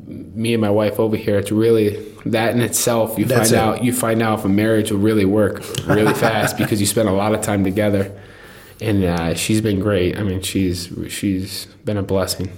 me 0.07 0.55
and 0.55 0.61
my 0.61 0.71
wife 0.71 1.01
over 1.01 1.17
here, 1.17 1.39
it's 1.39 1.51
really 1.51 1.97
that 2.27 2.55
in 2.55 2.61
itself. 2.61 3.19
You 3.19 3.25
That's 3.25 3.51
find 3.51 3.61
it. 3.61 3.79
out 3.79 3.85
you 3.85 3.93
find 3.93 4.23
out 4.23 4.41
if 4.41 4.45
a 4.45 4.49
marriage 4.49 4.93
will 4.93 4.99
really 4.99 5.25
work 5.25 5.65
really 5.87 6.15
fast 6.27 6.57
because 6.57 6.81
you 6.81 6.87
spend 6.87 7.09
a 7.09 7.13
lot 7.13 7.35
of 7.35 7.41
time 7.41 7.65
together. 7.65 8.13
And 8.81 9.05
uh, 9.05 9.35
she's 9.35 9.61
been 9.61 9.81
great. 9.81 10.19
I 10.19 10.23
mean, 10.23 10.43
she's 10.43 10.93
she's 11.09 11.67
been 11.85 11.97
a 11.97 12.03
blessing. 12.03 12.51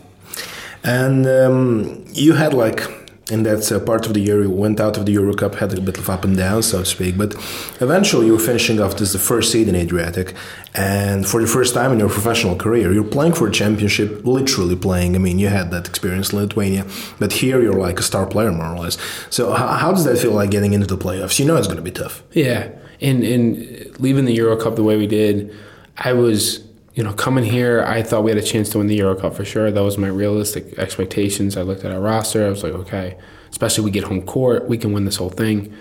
And 0.85 1.27
um, 1.27 2.05
you 2.13 2.35
had 2.35 2.55
like 2.55 2.89
in 3.31 3.43
that 3.43 3.71
uh, 3.71 3.79
part 3.81 4.07
of 4.07 4.15
the 4.15 4.21
year 4.21 4.43
you 4.43 4.51
went 4.51 4.81
out 4.81 4.97
of 4.97 5.05
the 5.07 5.13
Euro 5.13 5.35
Cup, 5.35 5.57
had 5.57 5.77
a 5.77 5.81
bit 5.81 5.99
of 5.99 6.09
up 6.09 6.25
and 6.25 6.37
down, 6.37 6.63
so 6.63 6.81
to 6.81 6.85
speak. 6.85 7.17
But 7.17 7.35
eventually 7.81 8.27
you 8.27 8.33
were 8.33 8.39
finishing 8.39 8.81
off 8.81 9.01
as 9.01 9.13
the 9.13 9.19
first 9.19 9.53
seed 9.53 9.69
in 9.69 9.75
Adriatic, 9.75 10.35
and 10.75 11.27
for 11.27 11.41
the 11.41 11.47
first 11.47 11.75
time 11.75 11.93
in 11.93 11.99
your 11.99 12.09
professional 12.09 12.57
career, 12.57 12.93
you're 12.93 13.05
playing 13.05 13.35
for 13.35 13.49
a 13.49 13.51
championship, 13.51 14.25
literally 14.25 14.77
playing. 14.77 15.15
I 15.15 15.19
mean, 15.19 15.39
you 15.39 15.49
had 15.49 15.71
that 15.71 15.89
experience 15.89 16.33
in 16.33 16.39
Lithuania, 16.39 16.87
but 17.19 17.33
here 17.33 17.61
you're 17.61 17.75
like 17.79 17.99
a 17.99 18.03
star 18.03 18.27
player 18.27 18.51
more 18.53 18.67
or 18.67 18.79
less. 18.79 18.97
So 19.31 19.53
how, 19.53 19.69
how 19.69 19.93
does 19.93 20.05
that 20.05 20.19
feel 20.19 20.33
like 20.33 20.51
getting 20.51 20.73
into 20.73 20.87
the 20.87 20.99
playoffs? 20.99 21.39
You 21.39 21.45
know 21.45 21.57
it's 21.57 21.67
going 21.67 21.77
to 21.77 21.83
be 21.83 21.91
tough. 21.91 22.23
Yeah, 22.33 22.71
and 23.01 23.23
and 23.23 24.01
leaving 24.01 24.25
the 24.25 24.35
Euro 24.35 24.57
Cup 24.57 24.77
the 24.77 24.85
way 24.85 24.97
we 24.97 25.07
did, 25.07 25.55
I 25.99 26.13
was 26.13 26.65
you 26.95 27.03
know 27.03 27.13
coming 27.13 27.45
here. 27.45 27.85
I 27.85 28.03
thought 28.03 28.25
we 28.25 28.31
had 28.31 28.39
a 28.39 28.43
chance 28.43 28.69
to 28.71 28.79
win 28.79 28.87
the 28.87 28.97
Euro 28.97 29.17
Cup 29.17 29.35
for 29.35 29.45
sure. 29.45 29.71
That 29.71 29.83
was 29.83 29.99
my 29.99 30.09
realistic 30.09 30.79
expectations. 30.79 31.57
I 31.57 31.63
looked 31.63 31.85
at 31.85 31.93
our 31.93 32.01
roster. 32.01 32.47
I 32.47 32.51
was 32.51 32.63
like, 32.63 32.73
okay, 32.73 33.17
especially 33.51 33.85
we 33.85 33.91
get 33.91 34.05
home 34.05 34.23
court, 34.23 34.69
we 34.69 34.79
can 34.79 34.93
win 34.93 35.05
this 35.05 35.17
whole 35.17 35.31
thing. 35.31 35.75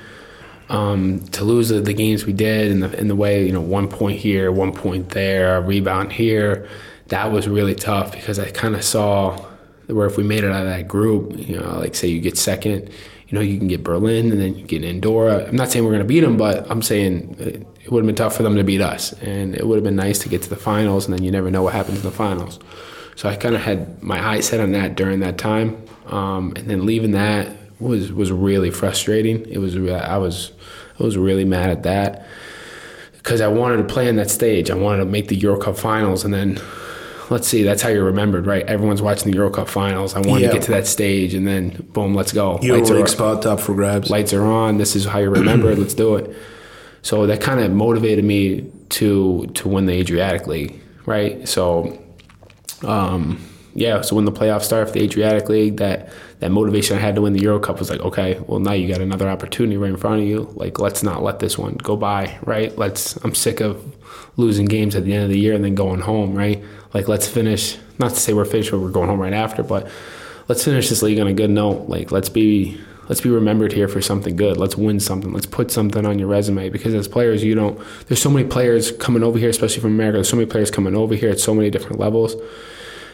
Um, 0.70 1.26
to 1.30 1.45
lose 1.45 1.70
the, 1.70 1.80
the 1.80 1.93
games 1.93 2.26
we 2.26 2.34
did 2.34 2.72
in 2.72 2.82
the 2.82 2.99
in 2.99 3.07
the 3.07 3.15
way 3.15 3.45
you 3.45 3.53
know 3.53 3.61
one 3.61 3.88
point 3.88 4.20
here, 4.20 4.51
one 4.51 4.74
point 4.74 5.09
there, 5.09 5.61
rebound 5.61 6.11
here, 6.11 6.68
that 7.07 7.32
was 7.32 7.47
really 7.47 7.76
tough 7.76 8.11
because 8.11 8.38
I 8.38 8.51
kind 8.51 8.76
of 8.76 8.84
saw 8.84 9.38
where 9.88 10.07
if 10.07 10.18
we 10.18 10.24
made 10.24 10.43
it 10.43 10.51
out 10.51 10.65
of 10.65 10.68
that 10.68 10.88
group, 10.88 11.38
you 11.38 11.57
know, 11.57 11.80
like 11.80 11.95
say 11.95 12.07
you 12.07 12.20
get 12.20 12.38
second, 12.38 12.89
you 13.28 13.38
know, 13.38 13.41
you 13.41 13.57
can 13.57 13.67
get 13.67 13.84
Berlin 13.84 14.32
and 14.32 14.39
then 14.39 14.55
you 14.55 14.65
get 14.65 14.84
Andorra. 14.84 15.45
I'm 15.45 15.55
not 15.55 15.69
saying 15.69 15.84
we're 15.84 15.91
going 15.91 16.01
to 16.01 16.07
beat 16.07 16.21
them, 16.21 16.38
but 16.38 16.69
I'm 16.71 16.82
saying 16.82 17.36
it 17.39 17.91
would 17.91 17.99
have 17.99 18.07
been 18.07 18.15
tough 18.15 18.36
for 18.36 18.43
them 18.43 18.55
to 18.55 18.63
beat 18.63 18.82
us, 18.82 19.13
and 19.21 19.55
it 19.55 19.67
would 19.67 19.75
have 19.75 19.84
been 19.84 19.95
nice 19.95 20.19
to 20.19 20.30
get 20.30 20.41
to 20.43 20.49
the 20.49 20.55
finals, 20.55 21.05
and 21.05 21.13
then 21.13 21.23
you 21.23 21.32
never 21.32 21.51
know 21.51 21.63
what 21.63 21.73
happens 21.73 21.97
in 21.97 22.03
the 22.03 22.11
finals. 22.11 22.59
So 23.15 23.28
I 23.28 23.36
kind 23.36 23.55
of 23.55 23.61
had 23.61 24.01
my 24.01 24.25
eyes 24.25 24.47
set 24.47 24.59
on 24.59 24.71
that 24.73 24.95
during 24.95 25.19
that 25.21 25.38
time, 25.38 25.82
um, 26.07 26.53
and 26.55 26.69
then 26.69 26.86
leaving 26.86 27.11
that 27.11 27.55
was 27.80 28.11
was 28.11 28.32
really 28.32 28.71
frustrating. 28.71 29.45
It 29.49 29.57
was 29.57 29.75
I 29.75 30.17
was 30.17 30.51
I 30.99 31.03
was 31.03 31.17
really 31.17 31.45
mad 31.45 31.69
at 31.69 31.84
that 31.84 32.28
because 33.13 33.41
I 33.41 33.47
wanted 33.47 33.78
to 33.78 33.84
play 33.84 34.07
on 34.07 34.15
that 34.17 34.30
stage. 34.30 34.69
I 34.69 34.75
wanted 34.75 34.99
to 34.99 35.05
make 35.05 35.28
the 35.28 35.36
Euro 35.36 35.59
Cup 35.59 35.78
finals, 35.78 36.23
and 36.23 36.34
then 36.34 36.59
let's 37.30 37.47
see, 37.47 37.63
that's 37.63 37.82
how 37.82 37.89
you're 37.89 38.05
remembered, 38.05 38.45
right? 38.45 38.63
Everyone's 38.65 39.01
watching 39.01 39.32
the 39.32 39.36
Euro 39.38 39.49
Cup 39.49 39.67
finals. 39.69 40.15
I 40.15 40.19
wanted 40.21 40.41
Yeah. 40.43 40.47
to 40.49 40.53
get 40.55 40.63
to 40.63 40.71
that 40.71 40.88
stage, 40.88 41.34
and 41.34 41.47
then 41.47 41.86
boom, 41.93 42.13
let's 42.15 42.32
go. 42.34 42.59
Euro 42.61 42.80
Lights 42.80 42.91
are- 42.91 42.95
League 42.95 43.07
spot 43.09 43.45
up 43.45 43.59
for 43.59 43.73
grabs. 43.75 44.09
lights 44.09 44.34
are 44.34 44.43
on. 44.45 44.78
This 44.78 44.95
is 44.95 45.05
how 45.05 45.19
you're 45.19 45.30
remembered. 45.32 45.78
Let's 45.84 45.93
do 45.93 46.15
it. 46.15 46.36
So 47.01 47.25
that 47.28 47.39
kind 47.41 47.59
of 47.59 47.71
motivated 47.71 48.25
me 48.25 48.65
to 48.89 49.47
to 49.53 49.67
win 49.69 49.86
the 49.86 49.93
Adriatic 49.93 50.47
League, 50.47 50.80
right? 51.05 51.47
So, 51.47 51.97
um, 52.84 53.39
yeah. 53.73 54.01
So 54.01 54.15
when 54.15 54.25
the 54.25 54.32
playoffs 54.32 54.63
start 54.63 54.88
for 54.88 54.93
the 54.93 55.03
Adriatic 55.03 55.49
League, 55.49 55.78
that 55.78 56.09
that 56.39 56.51
motivation 56.51 56.97
I 56.97 57.01
had 57.01 57.15
to 57.15 57.21
win 57.21 57.33
the 57.33 57.41
Euro 57.41 57.59
Cup 57.59 57.79
was 57.79 57.89
like, 57.89 58.01
okay, 58.01 58.39
well 58.47 58.59
now 58.59 58.73
you 58.73 58.88
got 58.88 59.01
another 59.01 59.27
opportunity 59.27 59.75
right 59.77 59.89
in 59.89 59.97
front 59.97 60.21
of 60.21 60.27
you. 60.27 60.51
Like 60.55 60.79
let's 60.79 61.01
not 61.01 61.23
let 61.23 61.39
this 61.39 61.57
one 61.57 61.75
go 61.75 61.95
by, 61.95 62.38
right? 62.43 62.77
Let's. 62.77 63.15
I'm 63.17 63.33
sick 63.33 63.59
of 63.59 63.83
losing 64.38 64.65
games 64.65 64.95
at 64.95 65.03
the 65.03 65.13
end 65.13 65.23
of 65.23 65.29
the 65.29 65.39
year 65.39 65.53
and 65.53 65.63
then 65.63 65.73
going 65.73 66.01
home, 66.01 66.35
right? 66.35 66.63
Like 66.93 67.07
let's 67.07 67.27
finish. 67.27 67.77
Not 67.97 68.11
to 68.11 68.19
say 68.19 68.33
we're 68.33 68.45
finished, 68.45 68.69
but 68.69 68.79
we're 68.79 68.91
going 68.91 69.09
home 69.09 69.19
right 69.19 69.33
after, 69.33 69.63
but 69.63 69.89
let's 70.47 70.63
finish 70.63 70.89
this 70.89 71.01
league 71.01 71.19
on 71.19 71.27
a 71.27 71.33
good 71.33 71.49
note. 71.49 71.89
Like 71.89 72.11
let's 72.11 72.29
be 72.29 72.79
let's 73.09 73.21
be 73.21 73.31
remembered 73.31 73.73
here 73.73 73.88
for 73.88 74.01
something 74.01 74.35
good. 74.35 74.57
Let's 74.57 74.75
win 74.75 74.99
something. 74.99 75.33
Let's 75.33 75.47
put 75.47 75.71
something 75.71 76.05
on 76.05 76.19
your 76.19 76.27
resume 76.27 76.69
because 76.69 76.93
as 76.93 77.07
players, 77.07 77.43
you 77.43 77.55
don't. 77.55 77.79
There's 78.07 78.21
so 78.21 78.29
many 78.29 78.47
players 78.47 78.91
coming 78.91 79.23
over 79.23 79.39
here, 79.39 79.49
especially 79.49 79.81
from 79.81 79.93
America. 79.93 80.17
There's 80.17 80.29
so 80.29 80.38
many 80.38 80.47
players 80.47 80.69
coming 80.69 80.95
over 80.95 81.15
here 81.15 81.31
at 81.31 81.39
so 81.39 81.55
many 81.55 81.71
different 81.71 81.99
levels 81.99 82.35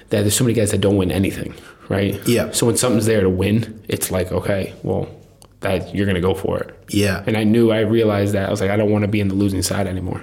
that 0.10 0.22
there's 0.22 0.36
so 0.36 0.44
many 0.44 0.54
guys 0.54 0.72
that 0.72 0.82
don't 0.82 0.98
win 0.98 1.12
anything, 1.12 1.54
right? 1.90 2.20
Yeah. 2.28 2.52
So 2.52 2.68
when 2.68 2.78
something's 2.78 3.06
there 3.06 3.22
to 3.22 3.30
win, 3.30 3.84
it's 3.88 4.12
like 4.12 4.32
okay, 4.32 4.74
well, 4.84 5.08
that 5.62 5.94
you're 5.96 6.06
gonna 6.06 6.22
go 6.22 6.34
for 6.34 6.60
it. 6.60 6.70
Yeah. 6.90 7.24
And 7.26 7.36
I 7.38 7.44
knew, 7.44 7.72
I 7.72 7.80
realized 7.80 8.34
that 8.34 8.48
I 8.48 8.52
was 8.52 8.62
like, 8.62 8.70
I 8.70 8.78
don't 8.78 8.92
want 8.92 9.04
to 9.04 9.08
be 9.08 9.20
in 9.20 9.28
the 9.28 9.36
losing 9.36 9.62
side 9.64 9.88
anymore. 9.88 10.22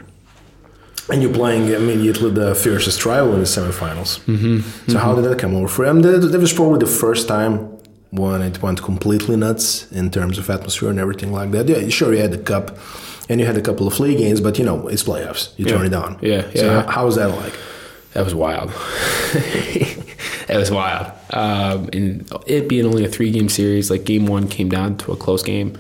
And 1.11 1.23
you're 1.23 1.35
playing 1.35 1.69
immediately 1.69 2.31
the 2.31 2.55
fiercest 2.55 3.05
rival 3.05 3.33
in 3.35 3.41
the 3.41 3.47
semifinals. 3.47 4.21
Mm-hmm. 4.27 4.91
So 4.93 4.99
how 4.99 5.15
did 5.17 5.25
that 5.25 5.39
come 5.41 5.57
over 5.57 5.67
for 5.67 5.85
you? 5.85 5.91
I 5.91 5.93
mean, 5.93 6.03
that, 6.03 6.19
that 6.21 6.41
was 6.41 6.53
probably 6.53 6.79
the 6.79 6.87
first 6.87 7.27
time 7.27 7.57
when 8.11 8.43
it 8.43 8.63
went 8.63 8.81
completely 8.83 9.37
nuts 9.37 9.91
in 9.91 10.11
terms 10.11 10.39
of 10.39 10.49
atmosphere 10.49 10.91
and 10.91 11.01
everything 11.01 11.33
like 11.33 11.51
that. 11.51 11.69
Yeah, 11.69 11.89
sure, 11.89 12.15
you 12.15 12.21
had 12.21 12.31
the 12.31 12.39
cup 12.39 12.79
and 13.29 13.41
you 13.41 13.47
had 13.47 13.57
a 13.57 13.61
couple 13.63 13.87
of 13.89 13.99
league 13.99 14.19
games, 14.19 14.41
but 14.41 14.59
you 14.59 14.65
know, 14.65 14.87
it's 14.89 15.03
playoffs. 15.03 15.53
You 15.57 15.65
turn 15.65 15.87
it 15.87 15.95
on. 15.95 16.19
Yeah, 16.23 16.43
So 16.43 16.67
yeah. 16.67 16.83
how, 16.83 16.91
how 16.91 17.07
was 17.07 17.17
that 17.17 17.29
like? 17.29 17.55
That 18.13 18.25
was 18.25 18.35
wild. 18.35 18.71
that 19.33 20.57
was 20.57 20.71
wild. 20.71 21.13
Um, 21.31 21.89
and 21.93 22.33
it 22.47 22.69
being 22.69 22.85
only 22.85 23.05
a 23.05 23.09
three 23.09 23.31
game 23.31 23.49
series, 23.49 23.91
like 23.91 24.05
game 24.05 24.27
one 24.27 24.49
came 24.49 24.69
down 24.69 24.97
to 24.99 25.13
a 25.13 25.17
close 25.17 25.43
game. 25.43 25.79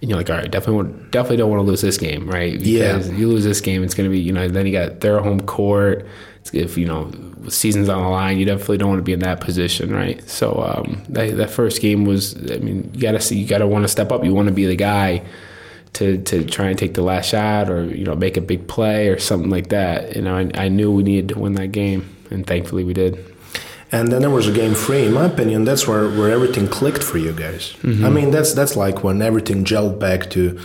And 0.00 0.08
you're 0.08 0.18
like, 0.18 0.30
all 0.30 0.36
right, 0.36 0.50
definitely, 0.50 0.76
want, 0.76 1.10
definitely 1.10 1.36
don't 1.36 1.50
want 1.50 1.60
to 1.60 1.64
lose 1.64 1.82
this 1.82 1.98
game, 1.98 2.28
right? 2.28 2.58
Yeah. 2.58 2.96
Because 2.96 3.12
you 3.12 3.28
lose 3.28 3.44
this 3.44 3.60
game, 3.60 3.84
it's 3.84 3.94
going 3.94 4.08
to 4.08 4.10
be, 4.10 4.20
you 4.20 4.32
know, 4.32 4.48
then 4.48 4.66
you 4.66 4.72
got 4.72 5.00
their 5.00 5.20
home 5.20 5.40
court. 5.40 6.06
It's, 6.40 6.54
if, 6.54 6.78
you 6.78 6.86
know, 6.86 7.12
season's 7.48 7.88
on 7.90 8.02
the 8.02 8.08
line, 8.08 8.38
you 8.38 8.46
definitely 8.46 8.78
don't 8.78 8.88
want 8.88 8.98
to 8.98 9.04
be 9.04 9.12
in 9.12 9.20
that 9.20 9.40
position, 9.40 9.92
right? 9.92 10.26
So 10.28 10.54
um, 10.54 11.04
that, 11.10 11.36
that 11.36 11.50
first 11.50 11.82
game 11.82 12.06
was, 12.06 12.34
I 12.50 12.56
mean, 12.58 12.90
you 12.94 13.00
got 13.00 13.12
to 13.12 13.20
see, 13.20 13.38
you 13.38 13.46
got 13.46 13.58
to 13.58 13.66
want 13.66 13.84
to 13.84 13.88
step 13.88 14.10
up. 14.10 14.24
You 14.24 14.34
want 14.34 14.48
to 14.48 14.54
be 14.54 14.64
the 14.64 14.76
guy 14.76 15.22
to, 15.94 16.18
to 16.22 16.44
try 16.44 16.68
and 16.68 16.78
take 16.78 16.94
the 16.94 17.02
last 17.02 17.30
shot 17.30 17.68
or 17.70 17.84
you 17.84 18.04
know 18.04 18.14
make 18.14 18.36
a 18.36 18.40
big 18.40 18.68
play 18.68 19.08
or 19.08 19.18
something 19.18 19.50
like 19.50 19.68
that. 19.68 20.16
You 20.16 20.22
know, 20.22 20.36
I, 20.36 20.50
I 20.54 20.68
knew 20.68 20.92
we 20.92 21.02
needed 21.02 21.30
to 21.30 21.38
win 21.38 21.54
that 21.54 21.72
game, 21.72 22.16
and 22.30 22.46
thankfully 22.46 22.84
we 22.84 22.92
did. 22.92 23.18
And 23.92 24.12
then 24.12 24.20
there 24.20 24.30
was 24.30 24.46
a 24.46 24.52
game 24.52 24.74
three. 24.74 25.06
In 25.06 25.12
my 25.14 25.24
opinion, 25.24 25.64
that's 25.64 25.88
where, 25.88 26.08
where 26.08 26.30
everything 26.30 26.68
clicked 26.68 27.02
for 27.02 27.18
you 27.18 27.32
guys. 27.32 27.74
I 27.84 28.08
mean, 28.08 28.30
that's 28.30 28.52
that's 28.54 28.76
like 28.76 29.02
when 29.02 29.20
everything 29.20 29.64
gelled 29.64 29.98
back 29.98 30.30
to 30.30 30.60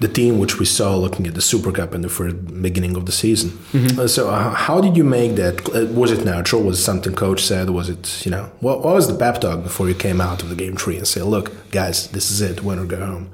the 0.00 0.08
team 0.08 0.38
which 0.38 0.58
we 0.58 0.64
saw 0.64 0.96
looking 0.96 1.26
at 1.26 1.34
the 1.34 1.40
Super 1.40 1.70
Cup 1.70 1.94
in 1.94 2.00
the 2.00 2.08
first 2.08 2.62
beginning 2.62 2.96
of 2.96 3.06
the 3.06 3.12
season. 3.12 3.58
Uh, 3.98 4.08
so, 4.08 4.28
uh, 4.30 4.50
how 4.50 4.80
did 4.80 4.96
you 4.96 5.04
make 5.04 5.36
that? 5.36 5.68
Uh, 5.74 5.86
was 5.92 6.10
it 6.10 6.24
natural? 6.24 6.62
Was 6.62 6.78
it 6.78 6.82
something 6.82 7.14
coach 7.14 7.42
said? 7.42 7.70
Was 7.70 7.88
it 7.88 8.24
you 8.24 8.30
know 8.30 8.50
what, 8.60 8.82
what 8.82 8.94
was 8.94 9.08
the 9.08 9.14
pep 9.16 9.40
talk 9.40 9.62
before 9.62 9.88
you 9.88 9.94
came 9.94 10.20
out 10.20 10.42
of 10.42 10.48
the 10.48 10.56
game 10.56 10.76
three 10.76 10.96
and 10.96 11.06
say, 11.06 11.22
"Look, 11.22 11.70
guys, 11.70 12.08
this 12.08 12.30
is 12.30 12.40
it. 12.40 12.64
Win 12.64 12.78
or 12.78 12.86
go 12.86 13.04
home." 13.04 13.30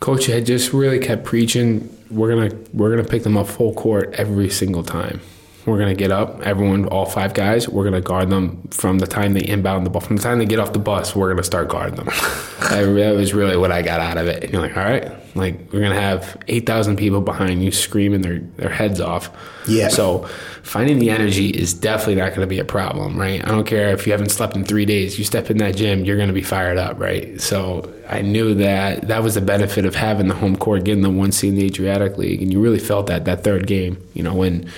Coach 0.00 0.26
had 0.26 0.46
just 0.46 0.72
really 0.72 0.98
kept 0.98 1.24
preaching. 1.24 1.94
We're 2.10 2.28
gonna 2.34 2.56
we're 2.72 2.90
gonna 2.94 3.08
pick 3.08 3.22
them 3.22 3.36
up 3.36 3.48
full 3.48 3.74
court 3.74 4.14
every 4.14 4.50
single 4.50 4.82
time. 4.82 5.20
We're 5.66 5.78
gonna 5.78 5.94
get 5.94 6.12
up, 6.12 6.42
everyone, 6.42 6.86
all 6.86 7.06
five 7.06 7.34
guys. 7.34 7.68
We're 7.68 7.84
gonna 7.84 8.00
guard 8.00 8.30
them 8.30 8.62
from 8.70 8.98
the 8.98 9.06
time 9.06 9.34
they 9.34 9.44
inbound 9.44 9.84
the 9.84 9.90
ball, 9.90 10.00
from 10.00 10.16
the 10.16 10.22
time 10.22 10.38
they 10.38 10.46
get 10.46 10.60
off 10.60 10.72
the 10.72 10.78
bus. 10.78 11.14
We're 11.14 11.28
gonna 11.28 11.42
start 11.42 11.68
guarding 11.68 11.96
them. 11.96 12.08
I, 12.60 12.82
that 12.84 13.14
was 13.16 13.34
really 13.34 13.56
what 13.56 13.72
I 13.72 13.82
got 13.82 14.00
out 14.00 14.16
of 14.16 14.26
it. 14.26 14.44
And 14.44 14.52
you're 14.52 14.62
like, 14.62 14.76
all 14.76 14.84
right, 14.84 15.10
like 15.36 15.72
we're 15.72 15.80
gonna 15.80 16.00
have 16.00 16.36
eight 16.48 16.66
thousand 16.66 16.96
people 16.96 17.20
behind 17.20 17.64
you 17.64 17.72
screaming 17.72 18.22
their 18.22 18.38
their 18.38 18.70
heads 18.70 19.00
off. 19.00 19.30
Yeah. 19.68 19.88
So 19.88 20.28
finding 20.62 20.98
the 20.98 21.10
energy 21.10 21.48
is 21.50 21.74
definitely 21.74 22.16
not 22.16 22.30
going 22.30 22.40
to 22.40 22.46
be 22.46 22.58
a 22.58 22.64
problem, 22.64 23.18
right? 23.18 23.44
I 23.44 23.48
don't 23.48 23.66
care 23.66 23.90
if 23.90 24.06
you 24.06 24.12
haven't 24.12 24.30
slept 24.30 24.56
in 24.56 24.64
three 24.64 24.84
days. 24.84 25.18
You 25.18 25.24
step 25.24 25.50
in 25.50 25.58
that 25.58 25.76
gym, 25.76 26.04
you're 26.04 26.16
going 26.16 26.28
to 26.28 26.34
be 26.34 26.42
fired 26.42 26.78
up, 26.78 26.98
right? 26.98 27.40
So 27.40 27.92
I 28.08 28.22
knew 28.22 28.54
that 28.54 29.08
that 29.08 29.22
was 29.22 29.34
the 29.34 29.40
benefit 29.40 29.84
of 29.84 29.94
having 29.94 30.28
the 30.28 30.34
home 30.34 30.56
court, 30.56 30.84
getting 30.84 31.02
the 31.02 31.10
one 31.10 31.32
seed 31.32 31.50
in 31.50 31.58
the 31.58 31.66
Adriatic 31.66 32.18
League, 32.18 32.42
and 32.42 32.52
you 32.52 32.60
really 32.60 32.78
felt 32.78 33.06
that 33.06 33.24
that 33.24 33.44
third 33.44 33.66
game. 33.66 33.96
You 34.14 34.22
know, 34.22 34.34
when 34.34 34.70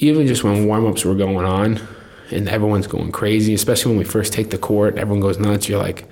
even 0.00 0.26
just 0.26 0.42
when 0.42 0.66
warm 0.66 0.86
ups 0.86 1.04
were 1.04 1.14
going 1.14 1.46
on, 1.46 1.80
and 2.30 2.48
everyone's 2.48 2.86
going 2.86 3.12
crazy, 3.12 3.54
especially 3.54 3.90
when 3.90 3.98
we 3.98 4.04
first 4.04 4.32
take 4.32 4.50
the 4.50 4.58
court, 4.58 4.96
everyone 4.98 5.20
goes 5.20 5.38
nuts. 5.38 5.68
You're 5.68 5.82
like, 5.82 6.08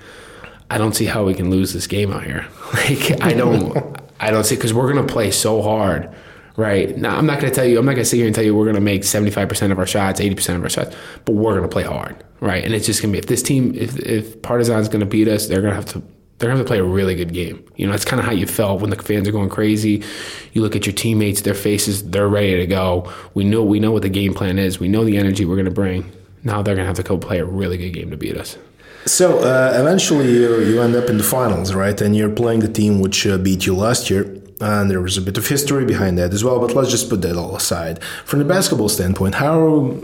I 0.69 0.77
don't 0.77 0.93
see 0.93 1.05
how 1.05 1.25
we 1.25 1.33
can 1.33 1.49
lose 1.49 1.73
this 1.73 1.87
game 1.87 2.11
out 2.11 2.23
here. 2.23 2.47
Like 2.71 3.19
I 3.23 3.33
don't, 3.33 3.75
I 4.19 4.29
don't 4.29 4.43
see 4.43 4.55
because 4.55 4.75
we're 4.75 4.93
gonna 4.93 5.07
play 5.07 5.31
so 5.31 5.63
hard, 5.63 6.07
right? 6.55 6.95
Now 6.95 7.17
I'm 7.17 7.25
not 7.25 7.39
gonna 7.39 7.51
tell 7.51 7.65
you, 7.65 7.79
I'm 7.79 7.85
not 7.85 7.93
gonna 7.93 8.05
sit 8.05 8.17
here 8.17 8.27
and 8.27 8.35
tell 8.35 8.43
you 8.43 8.55
we're 8.55 8.67
gonna 8.67 8.79
make 8.79 9.03
75 9.03 9.49
percent 9.49 9.71
of 9.71 9.79
our 9.79 9.87
shots, 9.87 10.21
80 10.21 10.35
percent 10.35 10.57
of 10.57 10.63
our 10.63 10.69
shots, 10.69 10.95
but 11.25 11.33
we're 11.33 11.55
gonna 11.55 11.67
play 11.67 11.81
hard, 11.81 12.23
right? 12.41 12.63
And 12.63 12.75
it's 12.75 12.85
just 12.85 13.01
gonna 13.01 13.11
be 13.13 13.17
if 13.17 13.25
this 13.25 13.41
team, 13.41 13.73
if 13.73 13.97
if 13.97 14.39
Partizan's 14.43 14.87
gonna 14.87 15.07
beat 15.07 15.27
us, 15.27 15.47
they're 15.47 15.61
gonna 15.61 15.73
have 15.73 15.85
to. 15.87 16.03
They're 16.39 16.47
gonna 16.47 16.57
have 16.57 16.65
to 16.65 16.69
play 16.69 16.79
a 16.79 16.83
really 16.83 17.15
good 17.15 17.33
game. 17.33 17.63
You 17.75 17.85
know, 17.85 17.91
that's 17.91 18.05
kind 18.05 18.19
of 18.19 18.25
how 18.25 18.31
you 18.31 18.47
felt 18.47 18.79
when 18.79 18.89
the 18.89 18.95
fans 18.95 19.27
are 19.27 19.31
going 19.31 19.49
crazy. 19.49 20.03
You 20.53 20.61
look 20.61 20.75
at 20.75 20.85
your 20.85 20.93
teammates; 20.93 21.41
their 21.41 21.53
faces, 21.53 22.09
they're 22.09 22.29
ready 22.29 22.55
to 22.57 22.65
go. 22.65 23.11
We 23.33 23.43
know, 23.43 23.63
we 23.63 23.79
know 23.79 23.91
what 23.91 24.03
the 24.03 24.09
game 24.09 24.33
plan 24.33 24.57
is. 24.57 24.79
We 24.79 24.87
know 24.87 25.03
the 25.03 25.17
energy 25.17 25.43
we're 25.45 25.57
gonna 25.57 25.69
bring. 25.69 26.09
Now 26.43 26.61
they're 26.61 26.75
gonna 26.75 26.87
have 26.87 26.95
to 26.95 27.03
go 27.03 27.17
play 27.17 27.39
a 27.39 27.45
really 27.45 27.77
good 27.77 27.91
game 27.91 28.09
to 28.11 28.17
beat 28.17 28.37
us. 28.37 28.57
So 29.05 29.39
uh, 29.39 29.73
eventually 29.75 30.31
you, 30.31 30.61
you 30.61 30.81
end 30.81 30.95
up 30.95 31.09
in 31.09 31.17
the 31.17 31.23
finals, 31.23 31.73
right? 31.73 31.99
And 31.99 32.15
you're 32.15 32.29
playing 32.29 32.59
the 32.61 32.71
team 32.71 32.99
which 32.99 33.25
uh, 33.25 33.37
beat 33.37 33.65
you 33.65 33.75
last 33.75 34.09
year. 34.09 34.35
And 34.61 34.91
there 34.91 35.01
was 35.01 35.17
a 35.17 35.21
bit 35.21 35.37
of 35.37 35.47
history 35.47 35.85
behind 35.85 36.17
that 36.17 36.33
as 36.33 36.43
well, 36.43 36.59
but 36.59 36.75
let's 36.75 36.91
just 36.91 37.09
put 37.09 37.21
that 37.21 37.37
all 37.37 37.55
aside. 37.55 38.03
From 38.25 38.39
the 38.39 38.45
basketball 38.45 38.89
standpoint, 38.89 39.35
how 39.35 39.97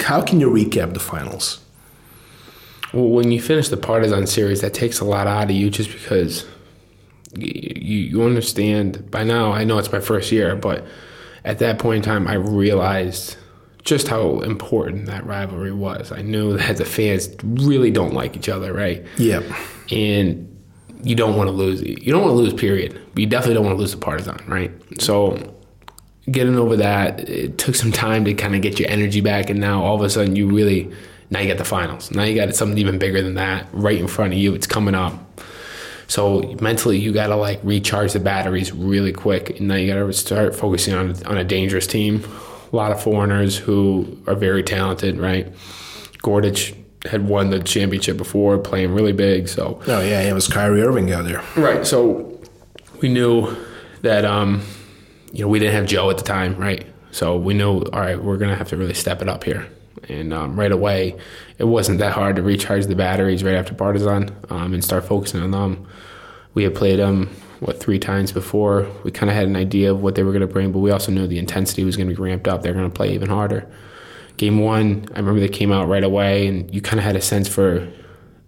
how 0.00 0.20
can 0.20 0.40
you 0.40 0.50
recap 0.50 0.92
the 0.92 1.00
finals? 1.00 1.63
Well, 2.94 3.08
when 3.08 3.32
you 3.32 3.42
finish 3.42 3.68
the 3.68 3.76
Partizan 3.76 4.28
series, 4.28 4.60
that 4.60 4.72
takes 4.72 5.00
a 5.00 5.04
lot 5.04 5.26
out 5.26 5.44
of 5.44 5.50
you 5.50 5.68
just 5.68 5.90
because 5.90 6.46
you, 7.36 7.98
you 7.98 8.22
understand 8.22 9.10
by 9.10 9.24
now. 9.24 9.52
I 9.52 9.64
know 9.64 9.78
it's 9.78 9.90
my 9.90 9.98
first 9.98 10.30
year, 10.30 10.54
but 10.54 10.86
at 11.44 11.58
that 11.58 11.80
point 11.80 11.98
in 11.98 12.02
time, 12.02 12.28
I 12.28 12.34
realized 12.34 13.36
just 13.82 14.06
how 14.06 14.40
important 14.40 15.06
that 15.06 15.26
rivalry 15.26 15.72
was. 15.72 16.12
I 16.12 16.22
knew 16.22 16.56
that 16.56 16.76
the 16.76 16.84
fans 16.84 17.28
really 17.42 17.90
don't 17.90 18.14
like 18.14 18.36
each 18.36 18.48
other, 18.48 18.72
right? 18.72 19.04
Yeah. 19.18 19.42
And 19.90 20.50
you 21.02 21.16
don't 21.16 21.36
want 21.36 21.48
to 21.48 21.52
lose. 21.52 21.82
You 21.82 22.12
don't 22.12 22.22
want 22.22 22.30
to 22.30 22.36
lose, 22.36 22.54
period. 22.54 22.98
But 23.12 23.20
you 23.20 23.26
definitely 23.26 23.54
don't 23.54 23.64
want 23.64 23.76
to 23.76 23.80
lose 23.80 23.90
the 23.90 23.98
Partizan, 23.98 24.40
right? 24.46 24.70
So 25.00 25.52
getting 26.30 26.56
over 26.56 26.76
that, 26.76 27.28
it 27.28 27.58
took 27.58 27.74
some 27.74 27.90
time 27.90 28.24
to 28.24 28.34
kind 28.34 28.54
of 28.54 28.62
get 28.62 28.78
your 28.78 28.88
energy 28.88 29.20
back, 29.20 29.50
and 29.50 29.60
now 29.60 29.82
all 29.82 29.96
of 29.96 30.02
a 30.02 30.08
sudden 30.08 30.36
you 30.36 30.46
really 30.46 30.92
now 31.30 31.40
you 31.40 31.48
got 31.48 31.58
the 31.58 31.64
finals. 31.64 32.10
Now 32.10 32.24
you 32.24 32.34
got 32.34 32.54
something 32.54 32.78
even 32.78 32.98
bigger 32.98 33.22
than 33.22 33.34
that 33.34 33.66
right 33.72 33.98
in 33.98 34.06
front 34.08 34.32
of 34.32 34.38
you. 34.38 34.54
It's 34.54 34.66
coming 34.66 34.94
up. 34.94 35.14
So 36.06 36.42
mentally, 36.60 36.98
you 36.98 37.12
got 37.12 37.28
to 37.28 37.36
like 37.36 37.60
recharge 37.62 38.12
the 38.12 38.20
batteries 38.20 38.72
really 38.72 39.12
quick, 39.12 39.58
and 39.58 39.68
now 39.68 39.76
you 39.76 39.92
got 39.92 40.04
to 40.04 40.12
start 40.12 40.54
focusing 40.54 40.94
on 40.94 41.22
on 41.24 41.38
a 41.38 41.44
dangerous 41.44 41.86
team. 41.86 42.24
A 42.72 42.76
lot 42.76 42.92
of 42.92 43.02
foreigners 43.02 43.56
who 43.56 44.18
are 44.26 44.34
very 44.34 44.62
talented, 44.62 45.18
right? 45.18 45.52
Gordić 46.18 46.76
had 47.06 47.28
won 47.28 47.50
the 47.50 47.60
championship 47.60 48.16
before, 48.16 48.58
playing 48.58 48.92
really 48.94 49.12
big. 49.12 49.48
So 49.48 49.80
Oh 49.86 50.00
yeah, 50.00 50.20
it 50.22 50.32
was 50.32 50.48
Kyrie 50.48 50.82
Irving 50.82 51.12
out 51.12 51.24
there. 51.24 51.42
Right. 51.56 51.86
So 51.86 52.40
we 53.00 53.08
knew 53.08 53.54
that 54.02 54.24
um, 54.24 54.62
you 55.32 55.42
know 55.42 55.48
we 55.48 55.58
didn't 55.58 55.74
have 55.74 55.86
Joe 55.86 56.10
at 56.10 56.18
the 56.18 56.24
time, 56.24 56.56
right? 56.56 56.86
So 57.12 57.36
we 57.36 57.54
knew, 57.54 57.80
all 57.80 58.00
right, 58.00 58.22
we're 58.22 58.36
gonna 58.38 58.56
have 58.56 58.68
to 58.70 58.76
really 58.76 58.94
step 58.94 59.22
it 59.22 59.28
up 59.28 59.44
here. 59.44 59.66
And 60.08 60.32
um, 60.32 60.58
right 60.58 60.72
away, 60.72 61.16
it 61.58 61.64
wasn't 61.64 61.98
that 61.98 62.12
hard 62.12 62.36
to 62.36 62.42
recharge 62.42 62.86
the 62.86 62.96
batteries 62.96 63.42
right 63.44 63.54
after 63.54 63.74
Partizan 63.74 64.34
um, 64.50 64.74
and 64.74 64.84
start 64.84 65.04
focusing 65.04 65.42
on 65.42 65.50
them. 65.50 65.86
We 66.54 66.64
had 66.64 66.74
played 66.74 66.98
them 66.98 67.28
what 67.60 67.80
three 67.80 67.98
times 67.98 68.32
before. 68.32 68.86
We 69.04 69.10
kind 69.10 69.30
of 69.30 69.36
had 69.36 69.46
an 69.46 69.56
idea 69.56 69.90
of 69.92 70.02
what 70.02 70.14
they 70.14 70.22
were 70.22 70.32
going 70.32 70.42
to 70.42 70.46
bring, 70.46 70.72
but 70.72 70.80
we 70.80 70.90
also 70.90 71.10
knew 71.10 71.26
the 71.26 71.38
intensity 71.38 71.84
was 71.84 71.96
going 71.96 72.08
to 72.08 72.14
be 72.14 72.20
ramped 72.20 72.46
up. 72.46 72.62
They're 72.62 72.74
going 72.74 72.90
to 72.90 72.94
play 72.94 73.14
even 73.14 73.28
harder. 73.28 73.66
Game 74.36 74.58
one, 74.58 75.06
I 75.14 75.18
remember 75.20 75.40
they 75.40 75.48
came 75.48 75.72
out 75.72 75.88
right 75.88 76.04
away, 76.04 76.46
and 76.46 76.72
you 76.74 76.80
kind 76.80 76.98
of 76.98 77.04
had 77.04 77.16
a 77.16 77.20
sense 77.20 77.48
for 77.48 77.88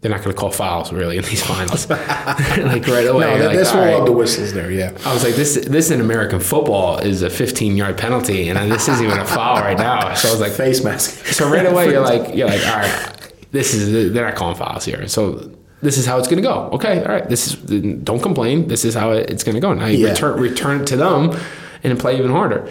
they're 0.00 0.10
not 0.10 0.22
going 0.22 0.34
to 0.34 0.38
call 0.40 0.50
fouls 0.50 0.92
really 0.92 1.16
in 1.16 1.24
these 1.24 1.42
finals, 1.46 1.88
like 1.90 2.86
right 2.86 3.06
away. 3.06 3.20
No, 3.26 3.38
that, 3.38 3.46
like, 3.46 3.56
that's 3.56 3.70
all 3.72 3.80
right. 3.80 3.94
love 3.96 4.06
the 4.06 4.12
whistles 4.12 4.52
there. 4.52 4.70
Yeah. 4.70 4.92
I 5.04 5.12
was 5.14 5.24
like, 5.24 5.34
this 5.34 5.54
this 5.66 5.90
in 5.90 6.00
American 6.00 6.38
football 6.40 6.98
is 6.98 7.22
a 7.22 7.30
15 7.30 7.76
yard 7.76 7.96
penalty, 7.98 8.48
and 8.48 8.70
this 8.70 8.88
isn't 8.88 9.04
even 9.04 9.18
a 9.18 9.24
foul 9.26 9.56
right 9.60 9.78
now. 9.78 10.14
So 10.14 10.28
I 10.28 10.32
was 10.32 10.40
like, 10.40 10.52
Face 10.52 10.84
mask. 10.84 11.26
so 11.26 11.48
right 11.48 11.66
away 11.66 11.90
you're 11.90 12.02
like, 12.02 12.34
you're 12.34 12.46
like, 12.48 12.64
all 12.66 12.76
right, 12.76 13.32
this 13.52 13.74
is 13.74 14.12
they're 14.12 14.24
not 14.26 14.34
calling 14.36 14.56
fouls 14.56 14.84
here. 14.84 15.08
So 15.08 15.50
this 15.82 15.98
is 15.98 16.06
how 16.06 16.18
it's 16.18 16.26
going 16.28 16.42
to 16.42 16.48
go. 16.48 16.70
Okay, 16.72 17.02
all 17.02 17.08
right, 17.12 17.28
this 17.28 17.48
is 17.48 17.54
don't 18.02 18.20
complain. 18.22 18.68
This 18.68 18.84
is 18.84 18.94
how 18.94 19.12
it's 19.12 19.44
going 19.44 19.54
to 19.56 19.60
go. 19.60 19.72
Now 19.74 19.86
you 19.86 19.98
Yeah. 20.06 20.10
return 20.12 20.40
return 20.40 20.80
it 20.82 20.86
to 20.88 20.96
them 20.96 21.36
and 21.82 21.98
play 21.98 22.18
even 22.18 22.30
harder. 22.30 22.70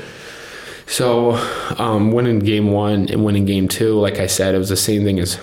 So 0.87 1.31
um, 1.79 2.11
winning 2.11 2.39
game 2.39 2.71
one 2.71 3.09
and 3.09 3.25
winning 3.25 3.45
game 3.45 3.67
two, 3.67 3.99
like 3.99 4.19
I 4.19 4.27
said, 4.27 4.53
it 4.53 4.59
was 4.59 4.69
the 4.69 4.75
same 4.77 5.03
thing 5.03 5.19
as 5.19 5.39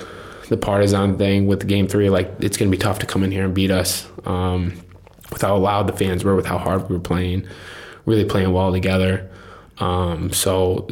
the 0.48 0.56
Partizan 0.56 1.18
thing 1.18 1.46
with 1.46 1.66
game 1.66 1.88
three. 1.88 2.10
Like 2.10 2.30
it's 2.40 2.56
going 2.56 2.70
to 2.70 2.76
be 2.76 2.82
tough 2.82 2.98
to 3.00 3.06
come 3.06 3.22
in 3.22 3.30
here 3.30 3.44
and 3.44 3.54
beat 3.54 3.70
us 3.70 4.08
um, 4.24 4.74
with 5.30 5.42
how 5.42 5.56
loud 5.56 5.86
the 5.86 5.92
fans 5.92 6.24
were, 6.24 6.36
with 6.36 6.46
how 6.46 6.58
hard 6.58 6.88
we 6.88 6.96
were 6.96 7.02
playing, 7.02 7.46
really 8.06 8.24
playing 8.24 8.52
well 8.52 8.72
together. 8.72 9.30
Um, 9.78 10.32
so 10.32 10.88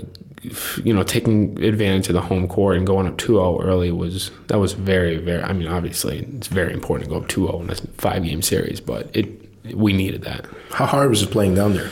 you 0.82 0.94
know, 0.94 1.02
taking 1.02 1.62
advantage 1.62 2.08
of 2.08 2.14
the 2.14 2.22
home 2.22 2.48
court 2.48 2.76
and 2.76 2.86
going 2.86 3.06
up 3.06 3.18
2-0 3.18 3.62
early 3.62 3.92
was 3.92 4.30
that 4.46 4.58
was 4.58 4.72
very, 4.72 5.18
very. 5.18 5.42
I 5.42 5.52
mean, 5.52 5.68
obviously, 5.68 6.20
it's 6.36 6.46
very 6.46 6.72
important 6.72 7.08
to 7.08 7.14
go 7.14 7.22
up 7.22 7.28
2-0 7.28 7.62
in 7.62 7.70
a 7.70 7.74
five-game 8.00 8.42
series, 8.42 8.80
but 8.80 9.14
it 9.14 9.28
we 9.76 9.92
needed 9.92 10.22
that. 10.22 10.46
How 10.70 10.86
hard 10.86 11.10
was 11.10 11.22
it 11.22 11.30
playing 11.30 11.54
down 11.54 11.74
there? 11.74 11.90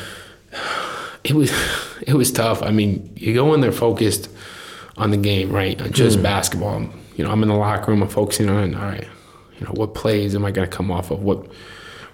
It 1.25 1.35
was 1.35 1.53
it 2.07 2.15
was 2.15 2.33
tough. 2.33 2.63
I 2.63 2.71
mean, 2.71 3.13
you 3.17 3.35
go 3.35 3.53
in 3.53 3.61
there 3.61 3.73
focused 3.73 4.31
on 4.97 5.11
the 5.11 5.17
game, 5.17 5.51
right? 5.51 5.77
Just 5.93 6.19
mm. 6.19 6.23
basketball. 6.23 6.89
You 7.19 7.25
know, 7.25 7.33
I'm 7.33 7.43
in 7.43 7.49
the 7.49 7.57
locker 7.57 7.91
room. 7.91 8.01
I'm 8.01 8.09
focusing 8.09 8.49
on 8.49 8.77
all 8.77 8.83
right. 8.83 9.07
You 9.59 9.67
know, 9.67 9.73
what 9.73 9.93
plays 9.93 10.37
am 10.37 10.45
I 10.45 10.53
going 10.53 10.69
to 10.71 10.75
come 10.75 10.91
off 10.91 11.11
of? 11.11 11.21
What 11.21 11.47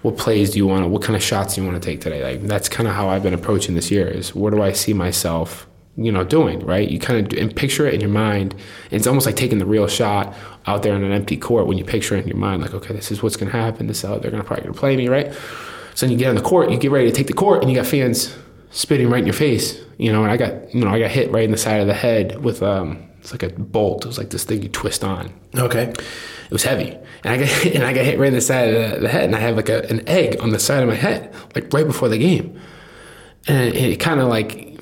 what 0.01 0.17
plays 0.17 0.51
do 0.51 0.57
you 0.57 0.67
want? 0.67 0.83
to 0.83 0.87
What 0.87 1.03
kind 1.03 1.15
of 1.15 1.23
shots 1.23 1.55
do 1.55 1.61
you 1.61 1.67
want 1.67 1.81
to 1.81 1.89
take 1.89 2.01
today? 2.01 2.23
Like 2.23 2.41
that's 2.47 2.67
kind 2.67 2.89
of 2.89 2.95
how 2.95 3.07
I've 3.09 3.21
been 3.21 3.33
approaching 3.33 3.75
this 3.75 3.91
year. 3.91 4.07
Is 4.07 4.33
where 4.33 4.51
do 4.51 4.63
I 4.63 4.71
see 4.71 4.93
myself? 4.93 5.67
You 5.95 6.11
know, 6.11 6.23
doing 6.23 6.59
right. 6.65 6.89
You 6.89 6.99
kind 6.99 7.31
of 7.31 7.39
and 7.39 7.55
picture 7.55 7.85
it 7.85 7.93
in 7.93 8.01
your 8.01 8.09
mind. 8.09 8.55
it's 8.89 9.05
almost 9.05 9.27
like 9.27 9.35
taking 9.35 9.59
the 9.59 9.65
real 9.65 9.87
shot 9.87 10.35
out 10.65 10.81
there 10.81 10.95
in 10.95 11.03
an 11.03 11.11
empty 11.11 11.37
court 11.37 11.67
when 11.67 11.77
you 11.77 11.85
picture 11.85 12.15
it 12.15 12.23
in 12.23 12.27
your 12.27 12.37
mind, 12.37 12.63
like, 12.63 12.73
okay, 12.73 12.93
this 12.93 13.11
is 13.11 13.21
what's 13.21 13.37
going 13.37 13.51
to 13.51 13.57
happen. 13.57 13.85
This 13.85 14.03
is 14.03 14.09
they're 14.09 14.31
going 14.31 14.37
to 14.37 14.43
probably 14.43 14.65
to 14.65 14.73
play 14.73 14.97
me, 14.97 15.07
right? 15.07 15.31
So 15.93 16.05
then 16.05 16.11
you 16.11 16.17
get 16.17 16.29
on 16.29 16.35
the 16.35 16.41
court, 16.41 16.71
you 16.71 16.79
get 16.79 16.91
ready 16.91 17.09
to 17.09 17.15
take 17.15 17.27
the 17.27 17.33
court, 17.33 17.61
and 17.61 17.71
you 17.71 17.77
got 17.77 17.85
fans 17.85 18.35
spitting 18.71 19.09
right 19.09 19.19
in 19.19 19.25
your 19.25 19.33
face. 19.33 19.79
You 19.97 20.11
know, 20.11 20.23
and 20.23 20.31
I 20.31 20.37
got 20.37 20.73
you 20.73 20.83
know 20.83 20.89
I 20.89 20.99
got 20.99 21.11
hit 21.11 21.31
right 21.31 21.43
in 21.43 21.51
the 21.51 21.57
side 21.57 21.79
of 21.79 21.87
the 21.87 21.93
head 21.93 22.43
with 22.43 22.63
um 22.63 23.07
it's 23.25 23.31
like 23.31 23.41
a 23.41 23.49
bolt. 23.59 24.05
It 24.05 24.07
was 24.07 24.19
like 24.19 24.29
this 24.29 24.43
thing 24.43 24.61
you 24.61 24.69
twist 24.69 25.03
on. 25.03 25.33
Okay. 25.55 25.85
It 25.89 26.51
was 26.51 26.61
heavy, 26.61 26.95
and 27.23 27.33
I 27.33 27.37
got 27.37 27.47
hit, 27.47 27.73
and 27.75 27.83
I 27.83 27.91
got 27.91 28.05
hit 28.05 28.19
right 28.19 28.27
in 28.27 28.35
the 28.35 28.41
side 28.41 28.71
of 28.71 29.01
the, 29.01 29.09
head, 29.09 29.23
and 29.23 29.35
I 29.35 29.39
had 29.39 29.55
like 29.55 29.67
a, 29.67 29.83
an 29.89 30.07
egg 30.07 30.39
on 30.41 30.51
the 30.51 30.59
side 30.59 30.83
of 30.83 30.89
my 30.89 30.95
head, 30.95 31.33
like 31.55 31.73
right 31.73 31.87
before 31.87 32.07
the 32.07 32.19
game, 32.19 32.59
and 33.47 33.73
it, 33.73 33.75
it 33.75 33.99
kind 33.99 34.19
of 34.19 34.27
like 34.27 34.79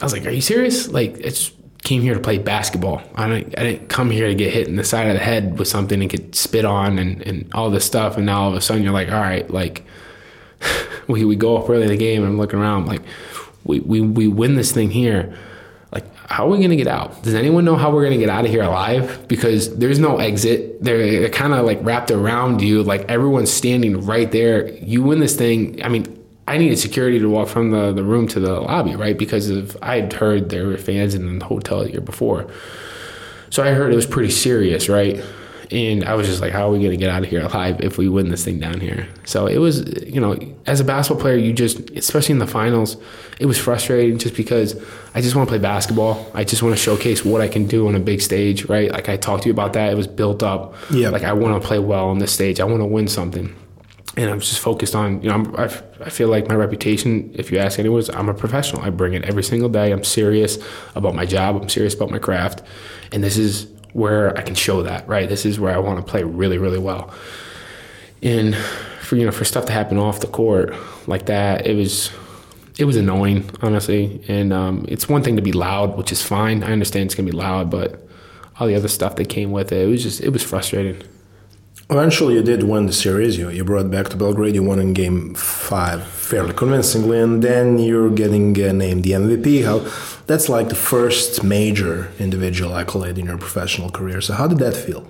I 0.00 0.04
was 0.04 0.12
like, 0.12 0.24
"Are 0.26 0.30
you 0.30 0.40
serious?" 0.40 0.88
Like 0.88 1.18
I 1.18 1.30
just 1.30 1.54
came 1.82 2.02
here 2.02 2.14
to 2.14 2.20
play 2.20 2.38
basketball. 2.38 3.02
I 3.16 3.28
didn't 3.28 3.58
I 3.58 3.64
didn't 3.64 3.88
come 3.88 4.10
here 4.10 4.28
to 4.28 4.34
get 4.36 4.52
hit 4.52 4.68
in 4.68 4.76
the 4.76 4.84
side 4.84 5.08
of 5.08 5.14
the 5.14 5.24
head 5.24 5.58
with 5.58 5.66
something 5.66 6.00
and 6.00 6.08
get 6.08 6.36
spit 6.36 6.64
on 6.64 7.00
and 7.00 7.20
and 7.22 7.52
all 7.52 7.68
this 7.68 7.84
stuff. 7.84 8.16
And 8.16 8.26
now 8.26 8.42
all 8.42 8.50
of 8.50 8.54
a 8.54 8.60
sudden 8.60 8.84
you're 8.84 8.92
like, 8.92 9.10
all 9.10 9.20
right, 9.20 9.50
like 9.50 9.84
we 11.08 11.24
we 11.24 11.34
go 11.34 11.56
up 11.56 11.68
early 11.68 11.82
in 11.82 11.88
the 11.88 11.96
game, 11.96 12.22
and 12.22 12.30
I'm 12.30 12.38
looking 12.38 12.60
around 12.60 12.86
like 12.86 13.02
we 13.64 13.80
we 13.80 14.00
we 14.00 14.28
win 14.28 14.54
this 14.54 14.70
thing 14.70 14.92
here 14.92 15.36
how 16.28 16.46
are 16.46 16.50
we 16.50 16.58
going 16.58 16.70
to 16.70 16.76
get 16.76 16.86
out? 16.86 17.22
Does 17.22 17.34
anyone 17.34 17.64
know 17.64 17.76
how 17.76 17.90
we're 17.92 18.04
going 18.04 18.18
to 18.18 18.24
get 18.24 18.30
out 18.30 18.44
of 18.44 18.50
here 18.50 18.62
alive? 18.62 19.26
Because 19.28 19.76
there's 19.76 19.98
no 19.98 20.18
exit. 20.18 20.82
They're, 20.82 21.20
they're 21.20 21.28
kind 21.28 21.52
of 21.52 21.66
like 21.66 21.78
wrapped 21.82 22.10
around 22.10 22.62
you. 22.62 22.82
Like 22.82 23.02
everyone's 23.10 23.52
standing 23.52 24.06
right 24.06 24.30
there. 24.32 24.68
You 24.68 25.02
win 25.02 25.20
this 25.20 25.36
thing. 25.36 25.84
I 25.84 25.88
mean, 25.88 26.06
I 26.48 26.56
needed 26.56 26.78
security 26.78 27.18
to 27.18 27.28
walk 27.28 27.48
from 27.48 27.70
the, 27.70 27.92
the 27.92 28.02
room 28.02 28.26
to 28.28 28.40
the 28.40 28.60
lobby, 28.60 28.96
right? 28.96 29.16
Because 29.16 29.50
of 29.50 29.76
I 29.82 30.00
had 30.00 30.12
heard 30.14 30.48
there 30.48 30.66
were 30.66 30.78
fans 30.78 31.14
in 31.14 31.38
the 31.38 31.44
hotel 31.44 31.80
the 31.80 31.90
year 31.90 32.00
before. 32.00 32.50
So 33.50 33.62
I 33.62 33.72
heard 33.72 33.92
it 33.92 33.96
was 33.96 34.06
pretty 34.06 34.30
serious, 34.30 34.88
right? 34.88 35.22
And 35.72 36.04
I 36.04 36.14
was 36.14 36.26
just 36.26 36.42
like, 36.42 36.52
how 36.52 36.68
are 36.68 36.72
we 36.72 36.78
going 36.78 36.90
to 36.90 36.96
get 36.98 37.08
out 37.08 37.22
of 37.22 37.30
here 37.30 37.40
alive 37.40 37.80
if 37.80 37.96
we 37.96 38.08
win 38.08 38.28
this 38.28 38.44
thing 38.44 38.60
down 38.60 38.78
here? 38.78 39.08
So 39.24 39.46
it 39.46 39.56
was, 39.56 39.80
you 40.04 40.20
know, 40.20 40.38
as 40.66 40.80
a 40.80 40.84
basketball 40.84 41.20
player, 41.20 41.36
you 41.36 41.54
just, 41.54 41.90
especially 41.90 42.34
in 42.34 42.38
the 42.40 42.46
finals, 42.46 42.98
it 43.40 43.46
was 43.46 43.58
frustrating 43.58 44.18
just 44.18 44.36
because 44.36 44.76
I 45.14 45.22
just 45.22 45.34
want 45.34 45.48
to 45.48 45.50
play 45.50 45.58
basketball. 45.58 46.30
I 46.34 46.44
just 46.44 46.62
want 46.62 46.76
to 46.76 46.80
showcase 46.80 47.24
what 47.24 47.40
I 47.40 47.48
can 47.48 47.66
do 47.66 47.88
on 47.88 47.94
a 47.94 48.00
big 48.00 48.20
stage, 48.20 48.66
right? 48.66 48.92
Like 48.92 49.08
I 49.08 49.16
talked 49.16 49.44
to 49.44 49.48
you 49.48 49.52
about 49.52 49.72
that. 49.72 49.90
It 49.90 49.96
was 49.96 50.06
built 50.06 50.42
up. 50.42 50.74
Yeah. 50.90 51.08
Like 51.08 51.22
I 51.22 51.32
want 51.32 51.60
to 51.60 51.66
play 51.66 51.78
well 51.78 52.08
on 52.08 52.18
this 52.18 52.32
stage. 52.32 52.60
I 52.60 52.64
want 52.64 52.80
to 52.80 52.86
win 52.86 53.08
something. 53.08 53.56
And 54.18 54.30
I'm 54.30 54.40
just 54.40 54.60
focused 54.60 54.94
on, 54.94 55.22
you 55.22 55.30
know, 55.30 55.36
I'm, 55.36 55.56
I, 55.56 55.64
I 56.04 56.10
feel 56.10 56.28
like 56.28 56.46
my 56.46 56.54
reputation, 56.54 57.30
if 57.34 57.50
you 57.50 57.56
ask 57.56 57.78
anyone, 57.78 58.04
I'm 58.12 58.28
a 58.28 58.34
professional. 58.34 58.82
I 58.82 58.90
bring 58.90 59.14
it 59.14 59.24
every 59.24 59.42
single 59.42 59.70
day. 59.70 59.90
I'm 59.90 60.04
serious 60.04 60.58
about 60.94 61.14
my 61.14 61.24
job. 61.24 61.56
I'm 61.56 61.70
serious 61.70 61.94
about 61.94 62.10
my 62.10 62.18
craft. 62.18 62.60
And 63.10 63.24
this 63.24 63.38
is 63.38 63.71
where 63.92 64.36
I 64.36 64.42
can 64.42 64.54
show 64.54 64.82
that, 64.82 65.06
right? 65.06 65.28
This 65.28 65.44
is 65.44 65.60
where 65.60 65.74
I 65.74 65.78
want 65.78 66.04
to 66.04 66.10
play 66.10 66.22
really, 66.22 66.58
really 66.58 66.78
well. 66.78 67.12
And 68.22 68.54
for 69.00 69.16
you 69.16 69.26
know, 69.26 69.32
for 69.32 69.44
stuff 69.44 69.66
to 69.66 69.72
happen 69.72 69.98
off 69.98 70.20
the 70.20 70.26
court 70.26 70.74
like 71.06 71.26
that, 71.26 71.66
it 71.66 71.74
was 71.76 72.10
it 72.78 72.84
was 72.84 72.96
annoying, 72.96 73.50
honestly. 73.60 74.24
And 74.28 74.52
um, 74.52 74.84
it's 74.88 75.08
one 75.08 75.22
thing 75.22 75.36
to 75.36 75.42
be 75.42 75.52
loud, 75.52 75.96
which 75.96 76.12
is 76.12 76.22
fine. 76.22 76.62
I 76.62 76.72
understand 76.72 77.06
it's 77.06 77.14
gonna 77.14 77.30
be 77.30 77.36
loud, 77.36 77.70
but 77.70 78.00
all 78.58 78.66
the 78.66 78.74
other 78.74 78.88
stuff 78.88 79.16
that 79.16 79.28
came 79.28 79.50
with 79.50 79.72
it, 79.72 79.86
it 79.86 79.90
was 79.90 80.02
just 80.02 80.20
it 80.20 80.30
was 80.30 80.42
frustrating. 80.42 81.02
Eventually, 81.90 82.34
you 82.34 82.42
did 82.42 82.62
win 82.62 82.86
the 82.86 82.92
series. 82.92 83.36
You 83.36 83.50
you 83.50 83.64
brought 83.64 83.90
back 83.90 84.08
to 84.10 84.16
Belgrade. 84.16 84.54
You 84.54 84.62
won 84.62 84.78
in 84.78 84.94
Game 84.94 85.34
Five 85.34 86.06
fairly 86.06 86.54
convincingly, 86.54 87.20
and 87.20 87.42
then 87.42 87.78
you're 87.78 88.10
getting 88.10 88.56
uh, 88.62 88.72
named 88.72 89.04
the 89.04 89.10
MVP. 89.10 89.64
How 89.64 89.80
that's 90.26 90.48
like 90.48 90.68
the 90.68 90.74
first 90.74 91.42
major 91.42 92.12
individual 92.18 92.74
accolade 92.76 93.18
in 93.18 93.26
your 93.26 93.38
professional 93.38 93.90
career. 93.90 94.20
So 94.20 94.34
how 94.34 94.46
did 94.46 94.58
that 94.58 94.76
feel? 94.76 95.06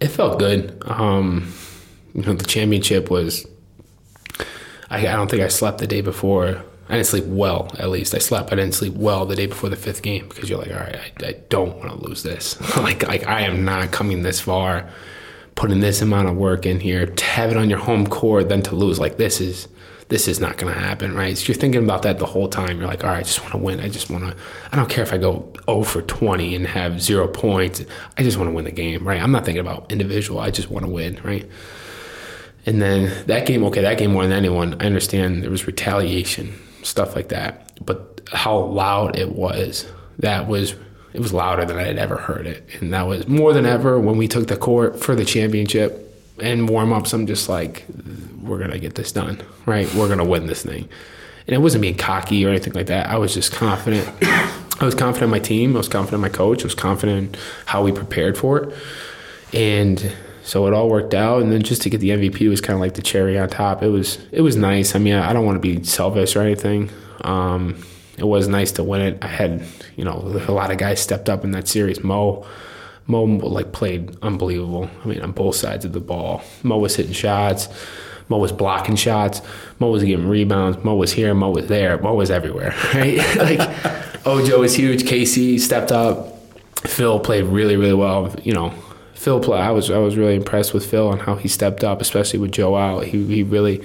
It 0.00 0.08
felt 0.08 0.38
good. 0.38 0.82
Um, 0.86 1.52
you 2.14 2.22
know, 2.22 2.34
the 2.34 2.44
championship 2.44 3.10
was. 3.10 3.46
I, 4.90 4.98
I 5.06 5.12
don't 5.12 5.30
think 5.30 5.42
I 5.42 5.48
slept 5.48 5.78
the 5.78 5.86
day 5.86 6.00
before. 6.00 6.62
I 6.88 6.96
didn't 6.96 7.06
sleep 7.06 7.24
well, 7.24 7.70
at 7.78 7.88
least. 7.88 8.14
I 8.14 8.18
slept. 8.18 8.52
I 8.52 8.56
didn't 8.56 8.74
sleep 8.74 8.94
well 8.94 9.24
the 9.24 9.36
day 9.36 9.46
before 9.46 9.70
the 9.70 9.76
fifth 9.76 10.02
game 10.02 10.28
because 10.28 10.50
you're 10.50 10.58
like, 10.58 10.70
all 10.70 10.80
right, 10.80 11.00
I, 11.22 11.26
I 11.26 11.32
don't 11.48 11.78
want 11.78 11.90
to 11.90 12.06
lose 12.06 12.22
this. 12.22 12.60
like, 12.76 13.06
like 13.06 13.26
I 13.26 13.42
am 13.42 13.64
not 13.64 13.92
coming 13.92 14.22
this 14.22 14.40
far, 14.40 14.90
putting 15.54 15.80
this 15.80 16.02
amount 16.02 16.28
of 16.28 16.36
work 16.36 16.66
in 16.66 16.80
here 16.80 17.06
to 17.06 17.24
have 17.24 17.50
it 17.50 17.56
on 17.56 17.70
your 17.70 17.78
home 17.78 18.06
court, 18.06 18.48
then 18.48 18.62
to 18.62 18.74
lose. 18.74 18.98
Like 18.98 19.16
this 19.16 19.40
is 19.40 19.68
this 20.12 20.28
is 20.28 20.38
not 20.38 20.58
going 20.58 20.72
to 20.72 20.78
happen, 20.78 21.14
right? 21.14 21.38
So 21.38 21.46
you're 21.46 21.58
thinking 21.58 21.82
about 21.82 22.02
that 22.02 22.18
the 22.18 22.26
whole 22.26 22.46
time. 22.46 22.78
You're 22.78 22.86
like, 22.86 23.02
all 23.02 23.08
right, 23.08 23.20
I 23.20 23.22
just 23.22 23.40
want 23.40 23.52
to 23.52 23.58
win. 23.58 23.80
I 23.80 23.88
just 23.88 24.10
want 24.10 24.24
to, 24.24 24.36
I 24.70 24.76
don't 24.76 24.90
care 24.90 25.02
if 25.02 25.10
I 25.10 25.16
go 25.16 25.50
0 25.64 25.84
for 25.84 26.02
20 26.02 26.54
and 26.54 26.66
have 26.66 27.00
zero 27.00 27.26
points. 27.26 27.82
I 28.18 28.22
just 28.22 28.36
want 28.36 28.50
to 28.50 28.54
win 28.54 28.66
the 28.66 28.72
game, 28.72 29.08
right? 29.08 29.20
I'm 29.20 29.32
not 29.32 29.46
thinking 29.46 29.62
about 29.62 29.90
individual. 29.90 30.38
I 30.38 30.50
just 30.50 30.70
want 30.70 30.84
to 30.84 30.92
win, 30.92 31.18
right? 31.24 31.48
And 32.66 32.82
then 32.82 33.26
that 33.26 33.46
game, 33.46 33.64
okay, 33.64 33.80
that 33.80 33.96
game 33.96 34.12
more 34.12 34.22
than 34.24 34.32
anyone, 34.32 34.74
I 34.80 34.84
understand 34.84 35.42
there 35.42 35.50
was 35.50 35.66
retaliation, 35.66 36.60
stuff 36.82 37.16
like 37.16 37.28
that. 37.28 37.72
But 37.84 38.20
how 38.32 38.58
loud 38.58 39.16
it 39.18 39.32
was, 39.32 39.90
that 40.18 40.46
was, 40.46 40.74
it 41.14 41.20
was 41.20 41.32
louder 41.32 41.64
than 41.64 41.78
I 41.78 41.84
had 41.84 41.96
ever 41.96 42.18
heard 42.18 42.46
it. 42.46 42.68
And 42.80 42.92
that 42.92 43.06
was 43.06 43.26
more 43.26 43.54
than 43.54 43.64
ever 43.64 43.98
when 43.98 44.18
we 44.18 44.28
took 44.28 44.48
the 44.48 44.58
court 44.58 45.02
for 45.02 45.14
the 45.14 45.24
championship 45.24 46.14
and 46.38 46.68
warm 46.68 46.92
ups. 46.92 47.14
I'm 47.14 47.26
just 47.26 47.48
like, 47.48 47.86
we're 48.52 48.58
gonna 48.58 48.78
get 48.78 48.94
this 48.94 49.10
done, 49.10 49.42
right? 49.66 49.92
We're 49.94 50.08
gonna 50.08 50.24
win 50.24 50.46
this 50.46 50.62
thing. 50.62 50.88
And 51.46 51.54
it 51.54 51.58
wasn't 51.58 51.82
being 51.82 51.96
cocky 51.96 52.44
or 52.44 52.50
anything 52.50 52.74
like 52.74 52.86
that. 52.86 53.08
I 53.08 53.18
was 53.18 53.34
just 53.34 53.52
confident. 53.52 54.08
I 54.22 54.84
was 54.84 54.94
confident 54.94 55.24
in 55.24 55.30
my 55.30 55.38
team. 55.38 55.74
I 55.74 55.78
was 55.78 55.88
confident 55.88 56.14
in 56.14 56.20
my 56.20 56.28
coach. 56.28 56.62
I 56.62 56.64
was 56.64 56.74
confident 56.74 57.36
in 57.36 57.40
how 57.66 57.82
we 57.82 57.92
prepared 57.92 58.36
for 58.36 58.58
it. 58.58 58.74
And 59.52 60.12
so 60.44 60.66
it 60.66 60.72
all 60.72 60.88
worked 60.88 61.14
out. 61.14 61.42
And 61.42 61.50
then 61.50 61.62
just 61.62 61.82
to 61.82 61.90
get 61.90 61.98
the 61.98 62.10
MVP 62.10 62.48
was 62.48 62.60
kind 62.60 62.74
of 62.74 62.80
like 62.80 62.94
the 62.94 63.02
cherry 63.02 63.38
on 63.38 63.48
top. 63.48 63.82
It 63.82 63.88
was 63.88 64.18
it 64.30 64.42
was 64.42 64.56
nice. 64.56 64.94
I 64.94 64.98
mean, 64.98 65.14
I 65.14 65.32
don't 65.32 65.44
want 65.44 65.56
to 65.56 65.60
be 65.60 65.82
selfish 65.84 66.36
or 66.36 66.42
anything. 66.42 66.90
Um, 67.22 67.82
it 68.18 68.24
was 68.24 68.48
nice 68.48 68.72
to 68.72 68.84
win 68.84 69.00
it. 69.00 69.18
I 69.22 69.26
had, 69.28 69.64
you 69.96 70.04
know, 70.04 70.42
a 70.46 70.52
lot 70.52 70.70
of 70.70 70.78
guys 70.78 71.00
stepped 71.00 71.28
up 71.28 71.44
in 71.44 71.52
that 71.52 71.66
series. 71.66 72.02
Mo, 72.02 72.46
Mo 73.06 73.24
like 73.24 73.72
played 73.72 74.16
unbelievable. 74.22 74.90
I 75.04 75.08
mean, 75.08 75.20
on 75.20 75.32
both 75.32 75.56
sides 75.56 75.84
of 75.84 75.92
the 75.92 76.00
ball. 76.00 76.42
Mo 76.62 76.78
was 76.78 76.96
hitting 76.96 77.12
shots. 77.12 77.68
Mo 78.28 78.38
was 78.38 78.52
blocking 78.52 78.96
shots. 78.96 79.42
Mo 79.78 79.90
was 79.90 80.02
getting 80.04 80.28
rebounds. 80.28 80.82
Mo 80.84 80.94
was 80.94 81.12
here. 81.12 81.34
Mo 81.34 81.50
was 81.50 81.66
there. 81.66 81.98
Mo 81.98 82.14
was 82.14 82.30
everywhere. 82.30 82.74
Right? 82.94 83.18
like 83.36 84.26
Ojo 84.26 84.60
was 84.60 84.74
huge. 84.74 85.02
KC 85.02 85.58
stepped 85.58 85.92
up. 85.92 86.28
Phil 86.86 87.20
played 87.20 87.44
really, 87.44 87.76
really 87.76 87.94
well. 87.94 88.34
You 88.42 88.52
know, 88.52 88.74
Phil 89.14 89.40
play. 89.40 89.60
I 89.60 89.70
was 89.70 89.90
I 89.90 89.98
was 89.98 90.16
really 90.16 90.34
impressed 90.34 90.74
with 90.74 90.84
Phil 90.84 91.10
and 91.12 91.20
how 91.20 91.36
he 91.36 91.48
stepped 91.48 91.84
up, 91.84 92.00
especially 92.00 92.38
with 92.38 92.52
Joe 92.52 92.76
out. 92.76 93.04
He 93.04 93.24
he 93.26 93.42
really 93.42 93.82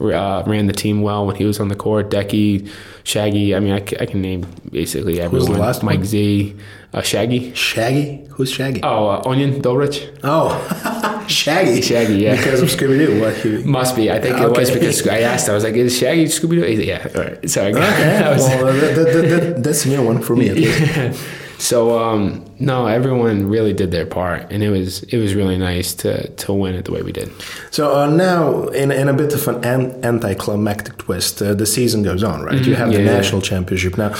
uh, 0.00 0.42
ran 0.46 0.66
the 0.66 0.72
team 0.72 1.02
well 1.02 1.26
when 1.26 1.36
he 1.36 1.44
was 1.44 1.60
on 1.60 1.68
the 1.68 1.76
court. 1.76 2.10
Decky, 2.10 2.70
Shaggy. 3.04 3.54
I 3.54 3.60
mean, 3.60 3.72
I, 3.72 3.76
I 3.76 4.06
can 4.06 4.20
name 4.22 4.46
basically 4.70 5.20
everyone. 5.20 5.46
Who's 5.46 5.56
the 5.56 5.60
last 5.60 5.82
Mike 5.82 5.98
one? 5.98 6.06
Z, 6.06 6.56
uh, 6.92 7.02
Shaggy. 7.02 7.52
Shaggy? 7.54 8.26
Who's 8.30 8.50
Shaggy? 8.50 8.80
Oh, 8.82 9.08
uh, 9.08 9.22
Ognjen 9.22 9.60
Dobrić. 9.60 10.20
Oh, 10.22 11.04
Shaggy. 11.28 11.80
Shaggy, 11.82 12.16
yeah. 12.16 12.36
Because 12.36 12.62
of 12.62 12.68
Scooby 12.68 12.98
Doo. 12.98 13.20
What? 13.20 13.36
He... 13.36 13.58
Must 13.64 13.96
be. 13.96 14.10
I 14.10 14.20
think 14.20 14.36
okay. 14.36 14.44
it 14.44 14.56
was 14.56 14.70
because 14.70 15.06
I 15.06 15.20
asked. 15.20 15.48
I 15.48 15.54
was 15.54 15.64
like, 15.64 15.74
"Is 15.74 15.96
Shaggy 15.96 16.24
Scooby 16.24 16.60
Doo?" 16.60 16.82
Yeah. 16.82 17.06
All 17.14 17.22
right. 17.22 17.50
Sorry. 17.50 17.74
Okay. 17.74 18.30
was, 18.32 18.48
well, 18.48 18.72
that, 18.72 18.94
that, 18.94 19.28
that, 19.28 19.62
that's 19.62 19.84
a 19.84 19.88
new 19.88 20.04
one 20.04 20.22
for 20.22 20.36
me. 20.36 20.48
Yeah. 20.68 21.14
So 21.58 21.98
um, 21.98 22.44
no, 22.60 22.86
everyone 22.86 23.48
really 23.48 23.72
did 23.72 23.90
their 23.90 24.06
part, 24.06 24.50
and 24.52 24.62
it 24.62 24.70
was 24.70 25.02
it 25.02 25.18
was 25.18 25.34
really 25.34 25.58
nice 25.58 25.92
to 25.96 26.28
to 26.28 26.52
win 26.52 26.76
it 26.76 26.84
the 26.84 26.92
way 26.92 27.02
we 27.02 27.10
did. 27.10 27.30
So 27.72 27.96
uh, 27.96 28.06
now, 28.06 28.68
in 28.68 28.92
in 28.92 29.08
a 29.08 29.12
bit 29.12 29.34
of 29.34 29.48
an 29.48 29.64
anticlimactic 30.04 30.98
twist, 30.98 31.42
uh, 31.42 31.54
the 31.54 31.66
season 31.66 32.04
goes 32.04 32.22
on, 32.22 32.42
right? 32.42 32.54
Mm-hmm. 32.54 32.70
You 32.70 32.76
have 32.76 32.92
yeah, 32.92 32.98
the 32.98 33.04
national 33.04 33.42
yeah. 33.42 33.48
championship 33.48 33.98
now. 33.98 34.10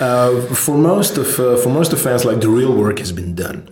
Uh, 0.00 0.40
for 0.54 0.76
most 0.76 1.16
of 1.18 1.38
uh, 1.38 1.56
for 1.56 1.68
most 1.68 1.92
of 1.92 2.00
fans, 2.00 2.24
like 2.24 2.40
the 2.40 2.50
real 2.50 2.74
work 2.74 2.98
has 2.98 3.12
been 3.12 3.36
done, 3.36 3.68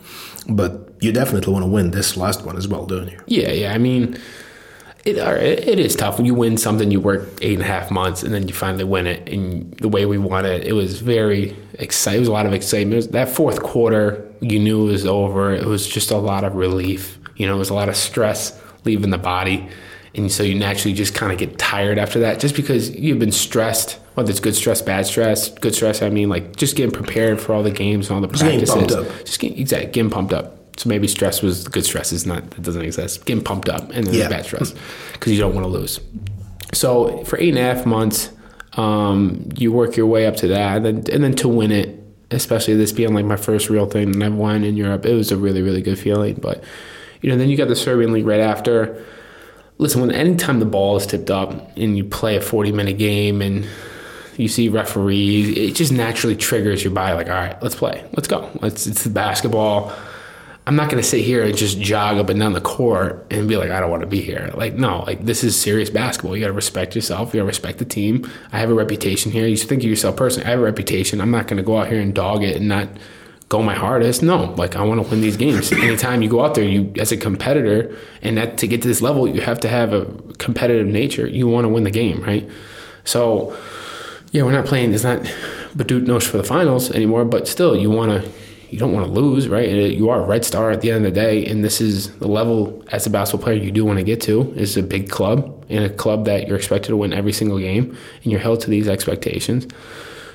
but 0.49 0.95
you 1.01 1.13
definitely 1.13 1.53
want 1.53 1.65
to 1.65 1.71
win 1.71 1.91
this 1.91 2.17
last 2.17 2.45
one 2.45 2.57
as 2.57 2.67
well, 2.69 2.87
don't 2.87 3.09
you? 3.09 3.21
Yeah, 3.27 3.51
yeah. 3.51 3.75
I 3.75 3.79
mean, 3.79 4.19
It, 5.05 5.19
it 5.19 5.79
is 5.79 5.95
tough 5.95 6.19
you 6.19 6.35
win 6.35 6.57
something 6.57 6.91
you 6.91 7.01
work 7.01 7.29
eight 7.41 7.55
and 7.55 7.63
a 7.63 7.67
half 7.67 7.93
months 7.93 8.25
and 8.25 8.35
then 8.35 8.49
you 8.49 8.55
finally 8.55 8.83
win 8.83 9.07
it 9.07 9.29
and 9.29 9.73
the 9.75 9.89
way 9.89 10.05
we 10.05 10.19
won 10.19 10.45
it 10.45 10.65
it 10.65 10.73
was 10.73 11.01
very 11.01 11.55
exciting 11.79 12.19
it 12.19 12.21
was 12.21 12.29
a 12.29 12.33
lot 12.33 12.45
of 12.45 12.53
excitement 12.53 12.97
was, 12.97 13.09
that 13.11 13.29
fourth 13.29 13.63
quarter 13.63 14.29
you 14.41 14.59
knew 14.59 14.89
it 14.89 14.91
was 14.91 15.07
over 15.07 15.53
it 15.53 15.65
was 15.65 15.87
just 15.87 16.11
a 16.11 16.17
lot 16.17 16.43
of 16.43 16.57
relief 16.57 17.21
you 17.37 17.47
know 17.47 17.55
it 17.55 17.59
was 17.59 17.71
a 17.71 17.75
lot 17.75 17.89
of 17.89 17.95
stress 17.95 18.61
leaving 18.85 19.11
the 19.11 19.19
body 19.19 19.69
and 20.17 20.33
so 20.33 20.43
you 20.43 20.57
naturally 20.57 20.93
just 20.93 21.15
kind 21.15 21.31
of 21.31 21.39
get 21.39 21.57
tired 21.57 21.99
after 21.99 22.19
that 22.19 22.41
just 22.41 22.57
because 22.57 22.91
you've 22.91 23.21
been 23.21 23.31
stressed 23.31 24.01
whether 24.17 24.31
it's 24.31 24.41
good 24.41 24.57
stress 24.57 24.83
bad 24.83 25.07
stress 25.07 25.49
good 25.49 25.75
stress 25.75 26.03
I 26.03 26.11
mean 26.11 26.29
like 26.29 26.57
just 26.57 26.75
getting 26.77 26.91
prepared 26.93 27.41
for 27.41 27.55
all 27.55 27.63
the 27.63 27.71
games 27.71 28.09
and 28.09 28.17
all 28.17 28.21
the 28.21 28.29
practices 28.29 28.71
getting 28.71 28.89
pumped 28.89 28.93
up. 28.93 29.25
just 29.25 29.39
getting, 29.39 29.59
exactly 29.59 29.91
getting 29.93 30.11
pumped 30.11 30.33
up 30.33 30.57
so 30.77 30.89
maybe 30.89 31.09
stress 31.09 31.43
was 31.43 31.67
good 31.69 31.85
stress 31.85 32.13
is 32.13 32.27
not 32.27 32.51
that 32.51 32.63
doesn't 32.63 32.83
exist. 32.83 33.25
Getting 33.25 33.43
pumped 33.43 33.69
up 33.69 33.91
and 33.93 34.07
then 34.07 34.15
Yeah. 34.15 34.29
bad 34.29 34.45
stress 34.45 34.75
because 35.13 35.33
you 35.33 35.39
don't 35.39 35.55
want 35.55 35.65
to 35.65 35.71
lose. 35.71 36.01
So 36.75 37.25
for 37.25 37.39
eight 37.39 37.49
and 37.51 37.59
a 37.59 37.63
half 37.63 37.87
months, 37.87 38.31
um, 38.75 39.49
you 39.57 39.73
work 39.73 39.97
your 39.97 40.07
way 40.07 40.27
up 40.27 40.37
to 40.37 40.49
that, 40.49 40.77
and 40.77 40.85
then, 40.85 41.05
and 41.15 41.25
then 41.25 41.35
to 41.37 41.49
win 41.49 41.73
it, 41.73 41.99
especially 42.31 42.75
this 42.75 42.93
being 42.93 43.15
like 43.15 43.25
my 43.25 43.37
first 43.37 43.71
real 43.71 43.87
thing, 43.87 44.13
and 44.13 44.23
I've 44.23 44.35
won 44.35 44.65
in 44.65 44.77
Europe. 44.77 45.07
It 45.07 45.15
was 45.15 45.33
a 45.33 45.37
really 45.39 45.63
really 45.63 45.81
good 45.81 45.99
feeling. 45.99 46.35
But 46.35 46.63
you 47.23 47.31
know, 47.31 47.39
then 47.39 47.49
you 47.49 47.57
got 47.57 47.69
the 47.69 47.77
Serbian 47.77 48.13
league 48.13 48.27
right 48.27 48.41
after. 48.41 49.03
Listen, 49.79 50.03
when 50.03 50.11
anytime 50.11 50.61
the 50.61 50.67
ball 50.67 50.97
is 50.97 51.07
tipped 51.07 51.31
up 51.31 51.75
and 51.77 51.97
you 51.97 52.05
play 52.05 52.37
a 52.37 52.41
forty 52.43 52.73
minute 52.73 52.99
game 52.99 53.41
and 53.41 53.67
you 54.39 54.49
see 54.49 54.69
referees, 54.69 55.57
it 55.57 55.75
just 55.75 55.93
naturally 55.93 56.37
triggers 56.37 56.83
your 56.83 56.93
body. 56.93 57.15
Like, 57.15 57.29
all 57.29 57.35
right, 57.35 57.63
let's 57.63 57.75
play, 57.75 58.05
let's 58.15 58.29
go. 58.29 58.51
Let's 58.61 58.87
it's 58.87 59.05
the 59.05 59.11
basketball. 59.11 59.93
I'm 60.69 60.75
not 60.75 60.91
going 60.91 61.01
to 61.01 61.09
sit 61.09 61.25
here 61.25 61.45
and 61.45 61.57
just 61.57 61.81
jog 61.81 62.19
up 62.19 62.29
and 62.29 62.41
down 62.41 62.53
the 62.53 62.61
court 62.61 63.25
and 63.31 63.49
be 63.49 63.57
like, 63.57 63.71
I 63.71 63.79
don't 63.79 63.91
want 63.91 64.01
to 64.01 64.09
be 64.09 64.21
here. 64.21 64.51
Like, 64.55 64.75
no, 64.75 65.05
like 65.07 65.25
this 65.25 65.45
is 65.45 65.61
serious 65.61 65.91
basketball. 65.91 66.37
You 66.37 66.43
got 66.43 66.49
to 66.49 66.53
respect 66.55 66.97
yourself. 66.97 67.33
You 67.33 67.39
got 67.39 67.45
to 67.45 67.47
respect 67.47 67.79
the 67.79 67.85
team. 67.85 68.29
I 68.51 68.59
have 68.59 68.71
a 68.71 68.75
reputation 68.75 69.31
here. 69.31 69.47
You 69.47 69.57
should 69.57 69.69
think 69.69 69.83
of 69.83 69.89
yourself 69.89 70.17
personally. 70.17 70.47
I 70.47 70.51
have 70.51 70.59
a 70.59 70.65
reputation. 70.65 71.21
I'm 71.21 71.31
not 71.31 71.47
going 71.47 71.59
to 71.59 71.63
go 71.63 71.79
out 71.79 71.87
here 71.87 72.01
and 72.01 72.13
dog 72.13 72.43
it 72.43 72.57
and 72.57 72.67
not 72.67 72.89
go 73.49 73.63
my 73.63 73.75
hardest. 73.75 74.25
No, 74.25 74.55
like 74.55 74.75
I 74.75 74.83
want 74.83 75.03
to 75.03 75.09
win 75.09 75.21
these 75.21 75.37
games. 75.37 75.71
Anytime 75.73 76.23
you 76.23 76.29
go 76.29 76.45
out 76.45 76.55
there, 76.55 76.65
you 76.65 76.93
as 76.99 77.13
a 77.13 77.17
competitor, 77.17 77.97
and 78.23 78.37
that 78.37 78.59
to 78.59 78.67
get 78.67 78.83
to 78.83 78.89
this 78.89 79.01
level, 79.01 79.29
you 79.29 79.41
have 79.41 79.61
to 79.61 79.69
have 79.69 79.93
a 79.93 80.05
competitive 80.39 80.89
nature. 80.89 81.29
You 81.29 81.47
want 81.47 81.65
to 81.65 81.69
win 81.69 81.85
the 81.85 81.93
game, 81.93 82.23
right? 82.23 82.49
So, 83.05 83.57
yeah, 84.37 84.43
we're 84.43 84.53
not 84.53 84.67
playing. 84.67 84.93
It's 84.93 85.03
not 85.03 85.23
Budućnost 85.77 86.27
for 86.29 86.37
the 86.37 86.45
finals 86.45 86.91
anymore, 86.91 87.25
but 87.25 87.49
still, 87.49 87.75
you 87.75 87.91
want 87.91 88.11
to. 88.13 88.31
You 88.69 88.81
don't 88.81 88.93
want 88.93 89.07
to 89.07 89.13
lose, 89.13 89.49
right? 89.49 89.69
You 89.69 90.11
are 90.11 90.21
a 90.23 90.27
red 90.27 90.45
star 90.45 90.73
at 90.73 90.81
the 90.81 90.91
end 90.91 91.07
of 91.07 91.15
the 91.15 91.21
day, 91.21 91.47
and 91.47 91.65
this 91.65 91.81
is 91.81 92.19
the 92.19 92.27
level 92.27 92.85
as 92.91 93.07
a 93.07 93.11
basketball 93.11 93.45
player 93.45 93.57
you 93.57 93.71
do 93.71 93.85
want 93.85 93.99
to 93.99 94.05
get 94.05 94.21
to. 94.23 94.53
Is 94.57 94.77
a 94.77 94.83
big 94.83 95.09
club 95.09 95.65
and 95.71 95.85
a 95.85 95.89
club 95.89 96.25
that 96.25 96.49
you're 96.49 96.57
expected 96.57 96.89
to 96.89 96.97
win 96.97 97.13
every 97.13 97.33
single 97.33 97.59
game, 97.59 97.97
and 98.23 98.33
you're 98.33 98.41
held 98.41 98.61
to 98.63 98.71
these 98.71 98.89
expectations. 98.89 99.69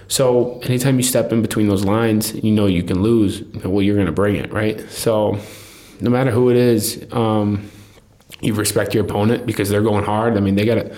So 0.08 0.60
anytime 0.64 0.96
you 0.98 1.04
step 1.04 1.32
in 1.34 1.42
between 1.42 1.68
those 1.68 1.84
lines, 1.84 2.34
you 2.34 2.52
know 2.52 2.68
you 2.68 2.84
can 2.84 3.04
lose. 3.04 3.44
Well, 3.64 3.82
you're 3.82 3.96
going 3.96 4.08
to 4.08 4.20
bring 4.24 4.38
it, 4.38 4.52
right? 4.52 4.80
So 4.90 5.38
no 6.00 6.10
matter 6.10 6.32
who 6.32 6.50
it 6.50 6.58
is, 6.58 7.06
um, 7.12 7.70
you 8.40 8.54
respect 8.54 8.94
your 8.96 9.04
opponent 9.04 9.46
because 9.46 9.70
they're 9.70 9.84
going 9.84 10.06
hard. 10.06 10.38
I 10.38 10.40
mean, 10.40 10.56
they 10.56 10.66
got 10.66 10.80
a 10.80 10.98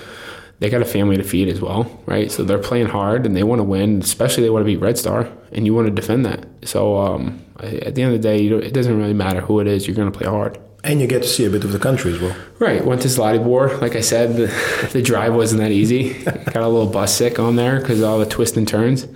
they 0.60 0.70
got 0.70 0.82
a 0.82 0.86
family 0.86 1.18
to 1.18 1.24
feed 1.24 1.50
as 1.50 1.60
well, 1.60 2.02
right? 2.06 2.32
So 2.32 2.44
they're 2.44 2.58
playing 2.58 2.88
hard 2.88 3.26
and 3.26 3.36
they 3.36 3.44
want 3.44 3.60
to 3.60 3.64
win. 3.64 4.02
Especially 4.02 4.44
they 4.44 4.50
want 4.50 4.64
to 4.64 4.66
beat 4.66 4.78
Red 4.78 4.98
Star, 4.98 5.30
and 5.52 5.66
you 5.66 5.74
want 5.74 5.88
to 5.88 5.94
defend 5.94 6.26
that. 6.26 6.46
So 6.64 6.98
um, 6.98 7.44
at 7.60 7.96
the 7.96 8.02
end 8.02 8.14
of 8.14 8.22
the 8.22 8.28
day, 8.28 8.42
you 8.42 8.50
don't, 8.50 8.64
it 8.64 8.74
doesn't 8.74 8.98
really 8.98 9.14
matter 9.14 9.42
who 9.42 9.60
it 9.60 9.68
is. 9.68 9.88
You're 9.88 9.96
going 9.96 10.12
to 10.12 10.18
play 10.18 10.28
hard. 10.28 10.60
And 10.84 11.00
you 11.00 11.08
get 11.08 11.24
to 11.24 11.30
see 11.30 11.46
a 11.46 11.50
bit 11.50 11.64
of 11.64 11.72
the 11.72 11.80
country 11.80 12.14
as 12.14 12.20
well. 12.20 12.36
Right. 12.60 12.84
Went 12.84 13.02
to 13.04 13.08
Zlatibor. 13.08 13.80
Like 13.80 13.96
I 13.96 14.02
said, 14.02 14.36
the, 14.36 14.90
the 14.92 15.02
drive 15.02 15.34
wasn't 15.34 15.62
that 15.62 15.72
easy. 15.72 16.14
Got 16.24 16.58
a 16.58 16.68
little 16.68 16.90
bus 16.90 17.16
sick 17.16 17.40
on 17.40 17.56
there 17.56 17.80
because 17.80 18.02
all 18.02 18.20
the 18.20 18.26
twists 18.26 18.58
and 18.58 18.68
turns 18.68 19.08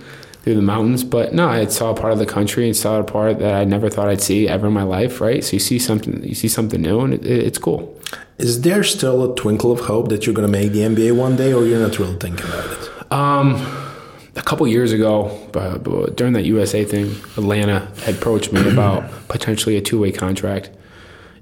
through 0.42 0.54
the 0.54 0.62
mountains. 0.62 1.04
But 1.04 1.34
no, 1.34 1.46
I 1.46 1.66
saw 1.66 1.90
a 1.90 1.94
part 1.94 2.14
of 2.14 2.18
the 2.18 2.26
country 2.26 2.66
and 2.66 2.74
saw 2.74 3.00
a 3.00 3.04
part 3.04 3.38
that 3.40 3.54
I 3.54 3.64
never 3.64 3.90
thought 3.90 4.08
I'd 4.08 4.22
see 4.22 4.48
ever 4.48 4.68
in 4.68 4.72
my 4.72 4.82
life. 4.82 5.20
Right. 5.20 5.44
So 5.44 5.54
you 5.54 5.60
see 5.60 5.78
something, 5.78 6.24
you 6.24 6.34
see 6.34 6.48
something 6.48 6.80
new, 6.80 7.00
and 7.00 7.12
it, 7.12 7.26
it's 7.26 7.58
cool. 7.58 7.98
Is 8.38 8.60
there 8.62 8.84
still 8.84 9.32
a 9.32 9.34
twinkle 9.34 9.72
of 9.72 9.80
hope 9.80 10.08
that 10.10 10.24
you're 10.24 10.34
going 10.34 10.46
to 10.46 10.52
make 10.52 10.72
the 10.72 10.80
NBA 10.80 11.16
one 11.16 11.36
day, 11.36 11.52
or 11.52 11.64
you're 11.64 11.80
not 11.80 11.98
really 11.98 12.14
thinking 12.16 12.46
about 12.46 12.70
it? 12.70 13.12
Um, 13.12 13.54
a 14.36 14.42
couple 14.42 14.66
years 14.68 14.92
ago, 14.92 15.26
uh, 15.54 15.78
during 16.14 16.34
that 16.34 16.44
USA 16.44 16.84
thing, 16.84 17.10
Atlanta 17.36 17.90
had 18.04 18.14
approached 18.14 18.52
me 18.52 18.68
about 18.70 19.10
potentially 19.28 19.76
a 19.76 19.80
two-way 19.80 20.12
contract. 20.12 20.70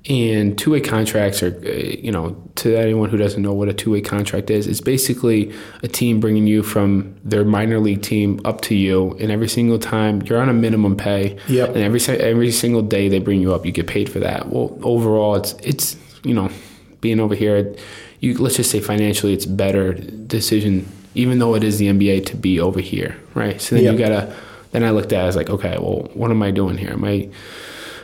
And 0.08 0.56
two-way 0.56 0.80
contracts 0.80 1.42
are, 1.42 1.48
uh, 1.66 1.68
you 1.68 2.12
know, 2.12 2.40
to 2.54 2.76
anyone 2.76 3.10
who 3.10 3.16
doesn't 3.18 3.42
know 3.42 3.52
what 3.52 3.68
a 3.68 3.74
two-way 3.74 4.00
contract 4.00 4.50
is, 4.50 4.66
it's 4.68 4.80
basically 4.80 5.52
a 5.82 5.88
team 5.88 6.20
bringing 6.20 6.46
you 6.46 6.62
from 6.62 7.16
their 7.24 7.44
minor 7.44 7.80
league 7.80 8.02
team 8.02 8.40
up 8.44 8.60
to 8.62 8.74
you, 8.76 9.16
and 9.20 9.30
every 9.32 9.48
single 9.48 9.80
time 9.80 10.22
you're 10.22 10.40
on 10.40 10.48
a 10.48 10.52
minimum 10.54 10.96
pay, 10.96 11.36
Yep. 11.48 11.70
and 11.70 11.78
every 11.78 12.00
every 12.18 12.52
single 12.52 12.82
day 12.82 13.08
they 13.08 13.18
bring 13.18 13.40
you 13.42 13.52
up, 13.52 13.66
you 13.66 13.72
get 13.72 13.88
paid 13.88 14.08
for 14.08 14.20
that. 14.20 14.48
Well, 14.48 14.78
overall, 14.82 15.34
it's 15.34 15.54
it's 15.64 15.96
you 16.22 16.34
know, 16.34 16.50
being 17.00 17.20
over 17.20 17.34
here, 17.34 17.74
you 18.20 18.36
let's 18.38 18.56
just 18.56 18.70
say 18.70 18.80
financially, 18.80 19.32
it's 19.32 19.46
better 19.46 19.94
decision, 19.94 20.86
even 21.14 21.38
though 21.38 21.54
it 21.54 21.62
is 21.64 21.78
the 21.78 21.86
NBA 21.88 22.26
to 22.26 22.36
be 22.36 22.58
over 22.60 22.80
here, 22.80 23.16
right? 23.34 23.60
So 23.60 23.74
then 23.76 23.84
Yep. 23.84 23.92
you 23.92 23.98
gotta. 23.98 24.34
Then 24.72 24.82
I 24.84 24.90
looked 24.90 25.12
at 25.12 25.24
it 25.24 25.28
as 25.28 25.36
like, 25.36 25.48
okay, 25.48 25.78
well, 25.78 26.10
what 26.12 26.30
am 26.30 26.42
I 26.42 26.50
doing 26.50 26.76
here? 26.76 26.90
Am 26.90 27.04
I 27.04 27.30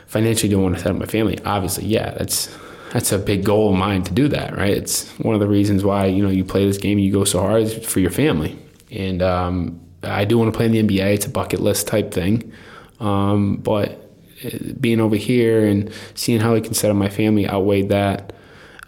financially 0.07 0.49
doing 0.49 0.62
want 0.62 0.76
to 0.76 0.80
set 0.82 0.90
up 0.90 0.97
my 0.97 1.07
family? 1.07 1.38
Obviously, 1.45 1.84
yeah, 1.86 2.11
that's 2.12 2.57
that's 2.93 3.11
a 3.12 3.18
big 3.18 3.45
goal 3.45 3.72
of 3.72 3.78
mine 3.78 4.03
to 4.05 4.12
do 4.12 4.28
that, 4.28 4.57
right? 4.57 4.70
It's 4.70 5.09
one 5.18 5.34
of 5.34 5.40
the 5.40 5.49
reasons 5.49 5.82
why 5.84 6.07
you 6.07 6.22
know 6.22 6.30
you 6.30 6.45
play 6.45 6.64
this 6.66 6.78
game, 6.78 6.99
you 6.99 7.12
go 7.12 7.24
so 7.24 7.40
hard 7.40 7.62
is 7.62 7.74
for 7.86 8.01
your 8.01 8.11
family, 8.11 8.59
and 8.90 9.22
um, 9.22 9.80
I 10.03 10.24
do 10.24 10.38
want 10.38 10.53
to 10.53 10.57
play 10.57 10.66
in 10.66 10.72
the 10.72 10.82
NBA. 10.82 11.14
It's 11.14 11.26
a 11.26 11.30
bucket 11.30 11.61
list 11.61 11.88
type 11.88 12.12
thing, 12.12 12.53
um, 13.01 13.57
but 13.57 14.11
uh, 14.45 14.51
being 14.80 15.01
over 15.01 15.16
here 15.16 15.66
and 15.66 15.90
seeing 16.14 16.40
how 16.40 16.55
I 16.55 16.61
can 16.61 16.74
set 16.74 16.90
up 16.90 16.97
my 16.97 17.09
family 17.09 17.49
outweighed 17.49 17.88
that. 17.88 18.32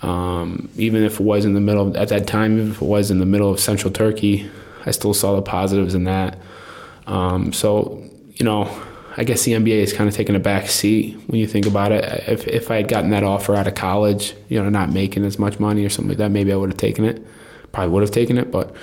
Um, 0.05 0.69
even 0.77 1.03
if 1.03 1.15
it 1.15 1.23
was 1.23 1.47
in 1.47 1.55
the 1.55 1.61
middle 1.61 1.89
of, 1.89 1.97
at 1.97 2.09
that 2.09 2.27
time, 2.27 2.59
even 2.59 2.73
if 2.73 2.83
it 2.83 2.87
was 2.87 3.11
in 3.11 3.21
the 3.21 3.27
middle 3.27 3.51
of 3.51 3.59
Central 3.59 3.91
Turkey, 3.91 4.51
I 4.85 4.91
still 4.91 5.15
saw 5.15 5.35
the 5.35 5.43
positives 5.43 5.95
in 5.95 6.05
that. 6.05 6.39
Um, 7.07 7.55
so, 7.55 8.03
you 8.35 8.45
know, 8.45 8.71
I 9.17 9.25
guess 9.25 9.45
the 9.45 9.53
NBA 9.53 9.83
is 9.83 9.95
kind 9.95 10.07
of 10.07 10.15
taking 10.15 10.37
a 10.37 10.41
back 10.41 10.69
seat 10.69 11.17
when 11.27 11.41
you 11.41 11.47
think 11.47 11.65
about 11.65 11.91
it. 11.91 12.05
If, 12.29 12.47
if 12.47 12.71
I 12.71 12.77
had 12.77 12.89
gotten 12.89 13.11
that 13.11 13.23
offer 13.23 13.55
out 13.55 13.67
of 13.67 13.77
college, 13.77 14.35
you 14.49 14.63
know, 14.63 14.69
not 14.69 14.91
making 14.91 15.25
as 15.25 15.39
much 15.39 15.59
money 15.59 15.87
or 15.87 15.89
something 15.89 16.11
like 16.11 16.19
that, 16.19 16.31
maybe 16.31 16.53
I 16.53 16.57
would 16.57 16.71
have 16.71 16.77
taken 16.77 17.07
it. 17.07 17.25
Probably 17.73 17.91
would 17.91 18.03
have 18.03 18.11
taken 18.11 18.37
it, 18.37 18.51
but 18.51 18.77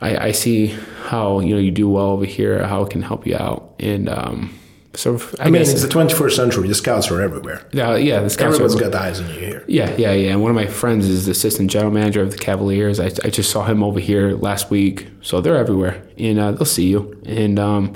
I, 0.00 0.28
I 0.28 0.32
see 0.32 0.68
how 1.06 1.40
you 1.40 1.54
know 1.54 1.60
you 1.60 1.70
do 1.70 1.88
well 1.88 2.10
over 2.10 2.24
here, 2.24 2.64
how 2.66 2.82
it 2.82 2.90
can 2.90 3.02
help 3.02 3.26
you 3.26 3.36
out, 3.36 3.74
and 3.78 4.08
um, 4.08 4.58
so 4.96 5.20
I, 5.38 5.44
I 5.46 5.50
mean, 5.50 5.62
it's 5.62 5.80
the 5.80 5.88
21st 5.88 6.32
century. 6.32 6.66
The 6.68 6.74
scouts 6.74 7.10
are 7.10 7.20
everywhere. 7.22 7.64
yeah, 7.72 7.94
yeah, 7.96 8.20
the 8.20 8.30
scouts 8.30 8.58
are- 8.58 8.64
Everyone's 8.64 8.74
got 8.80 8.94
eyes 8.94 9.20
on 9.20 9.28
you 9.28 9.38
here. 9.38 9.64
yeah, 9.68 9.94
yeah, 9.96 10.12
yeah. 10.12 10.32
And 10.32 10.42
one 10.42 10.50
of 10.50 10.56
my 10.56 10.66
friends 10.66 11.06
is 11.06 11.26
the 11.26 11.32
assistant 11.32 11.70
general 11.70 11.92
manager 11.92 12.20
of 12.22 12.32
the 12.32 12.38
Cavaliers. 12.38 12.98
I, 12.98 13.06
I 13.22 13.30
just 13.30 13.50
saw 13.50 13.64
him 13.64 13.82
over 13.84 14.00
here 14.00 14.32
last 14.34 14.70
week, 14.70 15.06
so 15.22 15.40
they're 15.40 15.56
everywhere, 15.56 16.02
and 16.18 16.38
uh, 16.38 16.50
they'll 16.52 16.64
see 16.64 16.88
you. 16.88 17.16
And 17.26 17.58
um, 17.58 17.92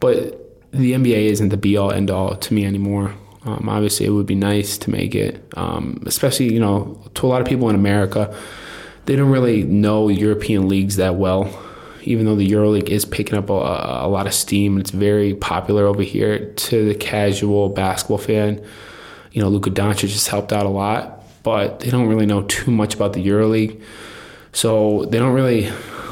but 0.00 0.16
the 0.72 0.92
NBA 0.92 1.30
isn't 1.30 1.48
the 1.50 1.56
be 1.56 1.76
all 1.76 1.90
end 1.92 2.10
all 2.10 2.36
to 2.36 2.54
me 2.54 2.64
anymore. 2.64 3.14
Um, 3.44 3.68
obviously, 3.68 4.06
it 4.06 4.10
would 4.10 4.26
be 4.26 4.34
nice 4.34 4.76
to 4.78 4.90
make 4.90 5.14
it, 5.14 5.40
um, 5.56 6.02
especially 6.06 6.52
you 6.52 6.60
know 6.60 7.00
to 7.14 7.26
a 7.26 7.28
lot 7.28 7.40
of 7.40 7.46
people 7.46 7.68
in 7.68 7.74
America. 7.76 8.34
They 9.06 9.14
don't 9.14 9.30
really 9.30 9.62
know 9.62 10.08
European 10.08 10.68
leagues 10.68 10.96
that 10.96 11.14
well, 11.14 11.44
even 12.06 12.26
though 12.26 12.36
the 12.36 12.48
EuroLeague 12.48 12.88
is 12.88 13.04
picking 13.04 13.36
up 13.36 13.50
a, 13.50 13.52
a 13.52 14.08
lot 14.08 14.26
of 14.26 14.34
steam 14.34 14.72
and 14.72 14.80
it's 14.80 14.90
very 14.90 15.34
popular 15.34 15.86
over 15.86 16.02
here. 16.02 16.52
To 16.52 16.88
the 16.88 16.94
casual 16.94 17.68
basketball 17.68 18.18
fan, 18.18 18.64
you 19.32 19.42
know, 19.42 19.48
Luka 19.48 19.70
Doncic 19.70 20.12
has 20.12 20.26
helped 20.26 20.52
out 20.52 20.66
a 20.66 20.70
lot, 20.70 21.22
but 21.42 21.80
they 21.80 21.90
don't 21.90 22.08
really 22.08 22.26
know 22.26 22.42
too 22.42 22.70
much 22.70 22.94
about 22.94 23.12
the 23.12 23.26
EuroLeague. 23.26 23.80
So 24.52 25.04
they 25.10 25.18
don't 25.18 25.34
really, 25.34 25.70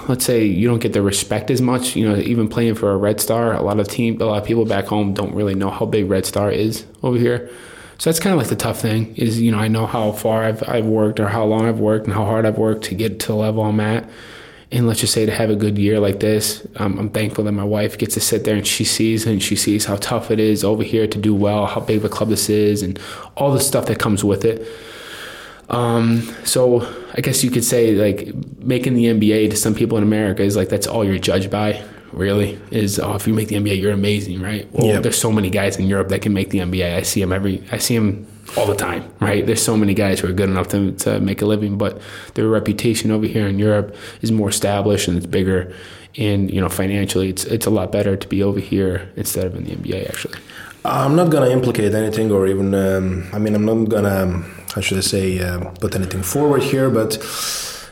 let's 0.08 0.24
say, 0.24 0.44
you 0.44 0.68
don't 0.68 0.80
get 0.80 0.92
the 0.92 1.00
respect 1.00 1.50
as 1.50 1.62
much. 1.62 1.96
You 1.96 2.08
know, 2.08 2.16
even 2.16 2.48
playing 2.48 2.74
for 2.74 2.92
a 2.92 2.96
Red 2.96 3.20
Star, 3.20 3.54
a 3.54 3.62
lot 3.62 3.80
of 3.80 3.88
team, 3.88 4.20
a 4.20 4.24
lot 4.26 4.42
of 4.42 4.46
people 4.46 4.66
back 4.66 4.84
home 4.86 5.14
don't 5.14 5.34
really 5.34 5.54
know 5.54 5.70
how 5.70 5.86
big 5.86 6.10
Red 6.10 6.26
Star 6.26 6.50
is 6.50 6.84
over 7.02 7.16
here. 7.16 7.50
So 7.98 8.10
that's 8.10 8.20
kind 8.20 8.34
of 8.34 8.38
like 8.38 8.48
the 8.48 8.56
tough 8.56 8.80
thing 8.80 9.14
is, 9.16 9.40
you 9.40 9.52
know, 9.52 9.58
I 9.58 9.68
know 9.68 9.86
how 9.86 10.12
far 10.12 10.44
I've, 10.44 10.68
I've 10.68 10.84
worked 10.84 11.20
or 11.20 11.28
how 11.28 11.44
long 11.44 11.66
I've 11.66 11.78
worked 11.78 12.06
and 12.06 12.14
how 12.14 12.24
hard 12.24 12.44
I've 12.44 12.58
worked 12.58 12.84
to 12.86 12.94
get 12.94 13.20
to 13.20 13.28
the 13.28 13.36
level 13.36 13.62
I'm 13.62 13.80
at. 13.80 14.08
And 14.72 14.86
let's 14.88 15.00
just 15.00 15.12
say 15.12 15.24
to 15.26 15.32
have 15.32 15.50
a 15.50 15.54
good 15.56 15.78
year 15.78 16.00
like 16.00 16.20
this, 16.20 16.66
um, 16.76 16.98
I'm 16.98 17.10
thankful 17.10 17.44
that 17.44 17.52
my 17.52 17.64
wife 17.64 17.96
gets 17.98 18.14
to 18.14 18.20
sit 18.20 18.44
there 18.44 18.56
and 18.56 18.66
she 18.66 18.82
sees 18.84 19.26
and 19.26 19.42
she 19.42 19.56
sees 19.56 19.84
how 19.84 19.96
tough 19.96 20.30
it 20.30 20.40
is 20.40 20.64
over 20.64 20.82
here 20.82 21.06
to 21.06 21.18
do 21.18 21.34
well, 21.34 21.66
how 21.66 21.80
big 21.80 21.98
of 21.98 22.04
a 22.04 22.08
club 22.08 22.30
this 22.30 22.48
is, 22.48 22.82
and 22.82 22.98
all 23.36 23.52
the 23.52 23.60
stuff 23.60 23.86
that 23.86 23.98
comes 23.98 24.24
with 24.24 24.44
it. 24.44 24.66
Um, 25.70 26.22
so 26.44 26.82
I 27.14 27.20
guess 27.20 27.42
you 27.44 27.50
could 27.50 27.64
say 27.64 27.94
like 27.94 28.34
making 28.58 28.94
the 28.94 29.06
NBA 29.06 29.50
to 29.50 29.56
some 29.56 29.74
people 29.74 29.96
in 29.96 30.02
America 30.04 30.42
is 30.42 30.56
like 30.56 30.68
that's 30.68 30.86
all 30.86 31.04
you're 31.04 31.18
judged 31.18 31.50
by. 31.50 31.82
Really, 32.12 32.60
is 32.70 33.00
oh, 33.00 33.14
if 33.16 33.26
you 33.26 33.34
make 33.34 33.48
the 33.48 33.56
NBA, 33.56 33.80
you're 33.80 33.90
amazing, 33.92 34.40
right? 34.40 34.68
Well, 34.72 34.86
Yeah. 34.86 35.00
there's 35.00 35.18
so 35.18 35.32
many 35.32 35.50
guys 35.50 35.78
in 35.78 35.88
Europe 35.88 36.10
that 36.10 36.22
can 36.22 36.32
make 36.32 36.50
the 36.50 36.58
NBA. 36.60 36.94
I 36.96 37.02
see 37.02 37.20
them 37.20 37.32
every, 37.32 37.60
I 37.72 37.78
see 37.78 37.96
them 37.96 38.26
all 38.56 38.66
the 38.66 38.76
time, 38.76 39.08
right? 39.20 39.44
There's 39.44 39.62
so 39.62 39.76
many 39.76 39.94
guys 39.94 40.20
who 40.20 40.28
are 40.28 40.32
good 40.32 40.48
enough 40.48 40.68
to, 40.68 40.92
to 40.92 41.20
make 41.20 41.42
a 41.42 41.46
living, 41.46 41.76
but 41.76 42.00
their 42.34 42.48
reputation 42.48 43.10
over 43.10 43.26
here 43.26 43.46
in 43.46 43.58
Europe 43.58 43.96
is 44.22 44.30
more 44.30 44.48
established 44.48 45.08
and 45.08 45.16
it's 45.16 45.26
bigger. 45.26 45.74
And 46.16 46.52
you 46.52 46.60
know, 46.60 46.68
financially, 46.68 47.28
it's 47.28 47.44
it's 47.44 47.66
a 47.66 47.70
lot 47.70 47.90
better 47.90 48.16
to 48.16 48.28
be 48.28 48.42
over 48.42 48.60
here 48.60 49.10
instead 49.16 49.46
of 49.46 49.56
in 49.56 49.64
the 49.64 49.74
NBA. 49.74 50.08
Actually, 50.08 50.38
I'm 50.84 51.16
not 51.16 51.30
gonna 51.30 51.50
implicate 51.50 51.92
anything, 51.92 52.30
or 52.30 52.46
even 52.46 52.72
um, 52.74 53.26
I 53.32 53.38
mean, 53.40 53.56
I'm 53.56 53.64
not 53.64 53.88
gonna 53.88 54.44
how 54.74 54.80
should 54.80 54.98
I 54.98 55.02
say 55.02 55.40
uh, 55.40 55.70
put 55.80 55.94
anything 55.94 56.22
forward 56.22 56.62
here, 56.62 56.90
but. 56.90 57.18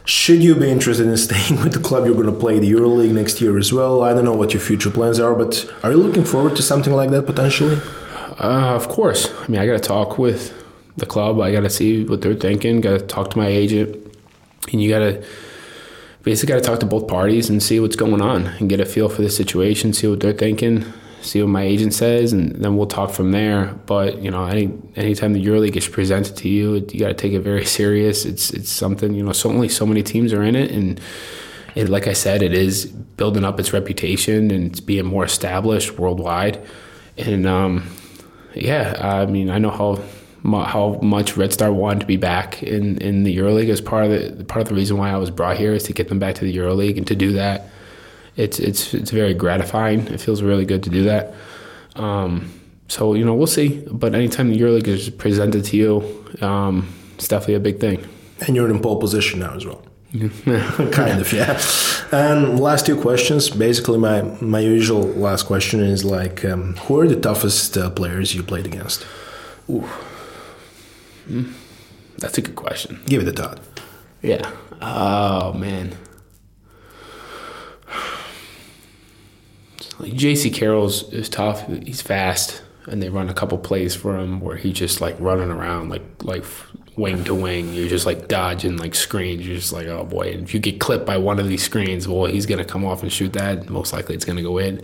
Should 0.05 0.43
you 0.43 0.57
be 0.57 0.69
interested 0.69 1.07
in 1.07 1.17
staying 1.29 1.63
with 1.63 1.75
the 1.75 1.79
club, 1.79 2.07
you're 2.07 2.17
going 2.17 2.27
to 2.27 2.33
play 2.33 2.59
the 2.59 2.69
EuroLeague 2.73 3.13
next 3.13 3.41
year 3.41 3.57
as 3.57 3.73
well. 3.73 4.03
I 4.03 4.13
don't 4.13 4.25
know 4.25 4.35
what 4.35 4.53
your 4.53 4.61
future 4.61 4.91
plans 4.91 5.21
are, 5.21 5.33
but 5.33 5.65
are 5.85 5.93
you 5.93 5.97
looking 5.97 6.25
forward 6.25 6.57
to 6.57 6.63
something 6.63 6.93
like 6.93 7.11
that 7.11 7.25
potentially? 7.25 7.81
Uh, 8.43 8.75
of 8.75 8.89
course. 8.89 9.33
I 9.41 9.47
mean, 9.49 9.61
I 9.61 9.67
got 9.67 9.81
to 9.81 9.89
talk 9.89 10.19
with 10.19 10.53
the 10.97 11.07
club. 11.07 11.41
I 11.41 11.53
got 11.53 11.61
to 11.61 11.71
see 11.71 12.05
what 12.05 12.21
they're 12.23 12.35
thinking. 12.35 12.81
Got 12.81 12.99
to 12.99 13.07
talk 13.07 13.31
to 13.31 13.39
my 13.39 13.47
agent, 13.47 13.97
and 14.73 14.83
you 14.83 14.91
got 14.91 14.99
to 14.99 15.25
basically 16.23 16.53
got 16.55 16.63
to 16.63 16.69
talk 16.69 16.81
to 16.81 16.87
both 16.87 17.07
parties 17.09 17.49
and 17.49 17.63
see 17.63 17.81
what's 17.81 17.97
going 17.97 18.21
on 18.21 18.47
and 18.47 18.69
get 18.69 18.81
a 18.81 18.85
feel 18.85 19.09
for 19.09 19.23
the 19.23 19.31
situation. 19.31 19.93
See 19.93 20.09
what 20.09 20.21
they're 20.21 20.33
thinking. 20.33 20.85
See 21.21 21.41
what 21.41 21.51
my 21.51 21.63
agent 21.63 21.95
says, 21.95 22.33
and 22.33 22.57
then 22.57 22.77
we'll 22.77 22.89
talk 22.89 23.11
from 23.11 23.31
there. 23.31 23.75
But 23.87 24.19
you 24.19 24.31
know, 24.33 24.45
any 24.47 24.73
anytime 24.97 25.35
the 25.35 25.45
EuroLeague 25.45 25.77
is 25.77 25.87
presented 25.87 26.37
to 26.39 26.49
you, 26.49 26.85
you 26.91 26.99
got 26.99 27.09
to 27.09 27.15
take 27.15 27.33
it 27.33 27.41
very 27.41 27.65
serious. 27.65 28.25
It's 28.25 28.51
it's 28.51 28.73
something 28.73 29.15
you 29.15 29.23
know. 29.23 29.33
So 29.33 29.51
only 29.51 29.69
so 29.69 29.87
many 29.87 30.03
teams 30.03 30.33
are 30.33 30.43
in 30.43 30.57
it, 30.57 30.73
and 30.73 31.01
it, 31.77 31.89
like 31.89 32.09
I 32.09 32.13
said, 32.13 32.43
it 32.43 32.53
is 32.53 32.87
building 32.87 33.45
up 33.45 33.61
its 33.61 33.73
reputation 33.73 34.51
and 34.51 34.67
it's 34.67 34.81
being 34.81 35.07
more 35.07 35.25
established 35.25 35.99
worldwide. 35.99 36.61
And 37.17 37.47
um, 37.47 37.89
yeah, 38.55 38.97
I 39.01 39.27
mean, 39.27 39.51
I 39.51 39.59
know 39.59 39.71
how 39.71 40.03
how 40.45 40.99
much 41.03 41.37
Red 41.37 41.53
Star 41.53 41.73
wanted 41.73 42.01
to 42.01 42.07
be 42.07 42.17
back 42.17 42.63
in, 42.63 42.99
in 42.99 43.23
the 43.23 43.37
EuroLeague 43.37 43.69
as 43.69 43.81
part 43.81 44.07
of 44.07 44.39
the 44.39 44.45
part 44.45 44.63
of 44.63 44.69
the 44.69 44.75
reason 44.75 44.97
why 44.97 45.11
I 45.11 45.17
was 45.17 45.31
brought 45.31 45.57
here 45.57 45.73
is 45.73 45.85
to 45.85 45.93
get 45.93 46.09
them 46.09 46.19
back 46.19 46.35
to 46.37 46.45
the 46.45 46.57
EuroLeague 46.57 46.97
and 46.97 47.07
to 47.07 47.15
do 47.15 47.33
that, 47.33 47.69
it's 48.37 48.59
it's 48.59 48.95
it's 48.95 49.11
very 49.11 49.35
gratifying. 49.35 50.07
It 50.09 50.21
feels 50.21 50.43
really 50.43 50.65
good 50.65 50.83
to 50.85 50.91
do 50.91 51.05
that. 51.05 51.35
Um, 51.95 52.53
so 52.89 53.15
you 53.15 53.25
know 53.25 53.35
we'll 53.35 53.47
see, 53.47 53.85
but 53.91 54.15
anytime 54.15 54.51
the 54.51 54.59
EuroLeague 54.59 54.89
is 54.89 55.11
presented 55.11 55.65
to 55.67 55.77
you, 55.77 56.27
um, 56.41 56.93
it's 57.15 57.29
definitely 57.29 57.55
a 57.55 57.61
big 57.61 57.79
thing. 57.79 58.05
And 58.47 58.57
you're 58.57 58.69
in 58.69 58.77
a 58.77 58.81
pole 58.81 58.99
position 58.99 59.41
now 59.41 59.55
as 59.55 59.65
well. 59.65 59.85
kind 60.93 61.21
of, 61.21 61.33
yeah. 61.33 61.59
And 62.13 62.61
last 62.61 62.85
two 62.85 63.01
questions. 63.01 63.49
Basically, 63.49 63.99
my 63.99 64.21
my 64.43 64.61
usual 64.61 65.05
last 65.05 65.45
question 65.45 65.81
is 65.81 66.05
like, 66.05 66.45
um, 66.45 66.77
who 66.77 67.01
are 67.01 67.09
the 67.09 67.19
toughest 67.19 67.79
uh, 67.79 67.89
players 67.89 68.35
you 68.35 68.43
played 68.43 68.67
against? 68.67 69.07
Ooh. 69.71 69.89
Mm, 71.29 71.55
that's 72.19 72.37
a 72.37 72.43
good 72.43 72.57
question. 72.57 73.01
Give 73.07 73.23
it 73.23 73.29
a 73.29 73.33
thought. 73.33 73.61
Yeah. 74.21 74.51
Oh 74.83 75.55
man. 75.55 75.97
Like 79.99 80.13
Jaycee 80.13 80.53
Carroll's 80.53 81.11
is 81.13 81.29
tough. 81.31 81.67
He's 81.69 82.03
fast, 82.03 82.63
and 82.87 83.03
they 83.03 83.09
run 83.09 83.31
a 83.31 83.35
couple 83.35 83.57
plays 83.57 83.95
for 83.95 84.19
him 84.19 84.41
where 84.41 84.57
he's 84.57 84.75
just 84.75 85.01
like 85.01 85.17
running 85.19 85.51
around 85.51 85.89
like 85.89 86.03
like 86.23 86.45
wing 86.97 87.25
to 87.25 87.35
wing. 87.35 87.73
You're 87.75 87.89
just 87.89 88.07
like 88.07 88.29
dodging 88.29 88.77
like 88.77 88.95
screens. 88.95 89.47
You're 89.47 89.57
just 89.57 89.73
like, 89.73 89.87
oh 89.87 90.05
boy. 90.05 90.33
And 90.33 90.45
if 90.45 90.55
you 90.55 90.61
get 90.61 90.81
clipped 90.81 91.07
by 91.07 91.17
one 91.17 91.39
of 91.39 91.49
these 91.49 91.63
screens, 91.63 92.07
well, 92.07 92.27
he's 92.27 92.47
gonna 92.47 92.65
come 92.65 92.85
off 92.85 93.03
and 93.03 93.13
shoot 93.13 93.33
that. 93.35 93.69
Most 93.69 93.93
likely, 93.93 94.15
it's 94.15 94.25
gonna 94.25 94.43
go 94.43 94.59
in. 94.59 94.83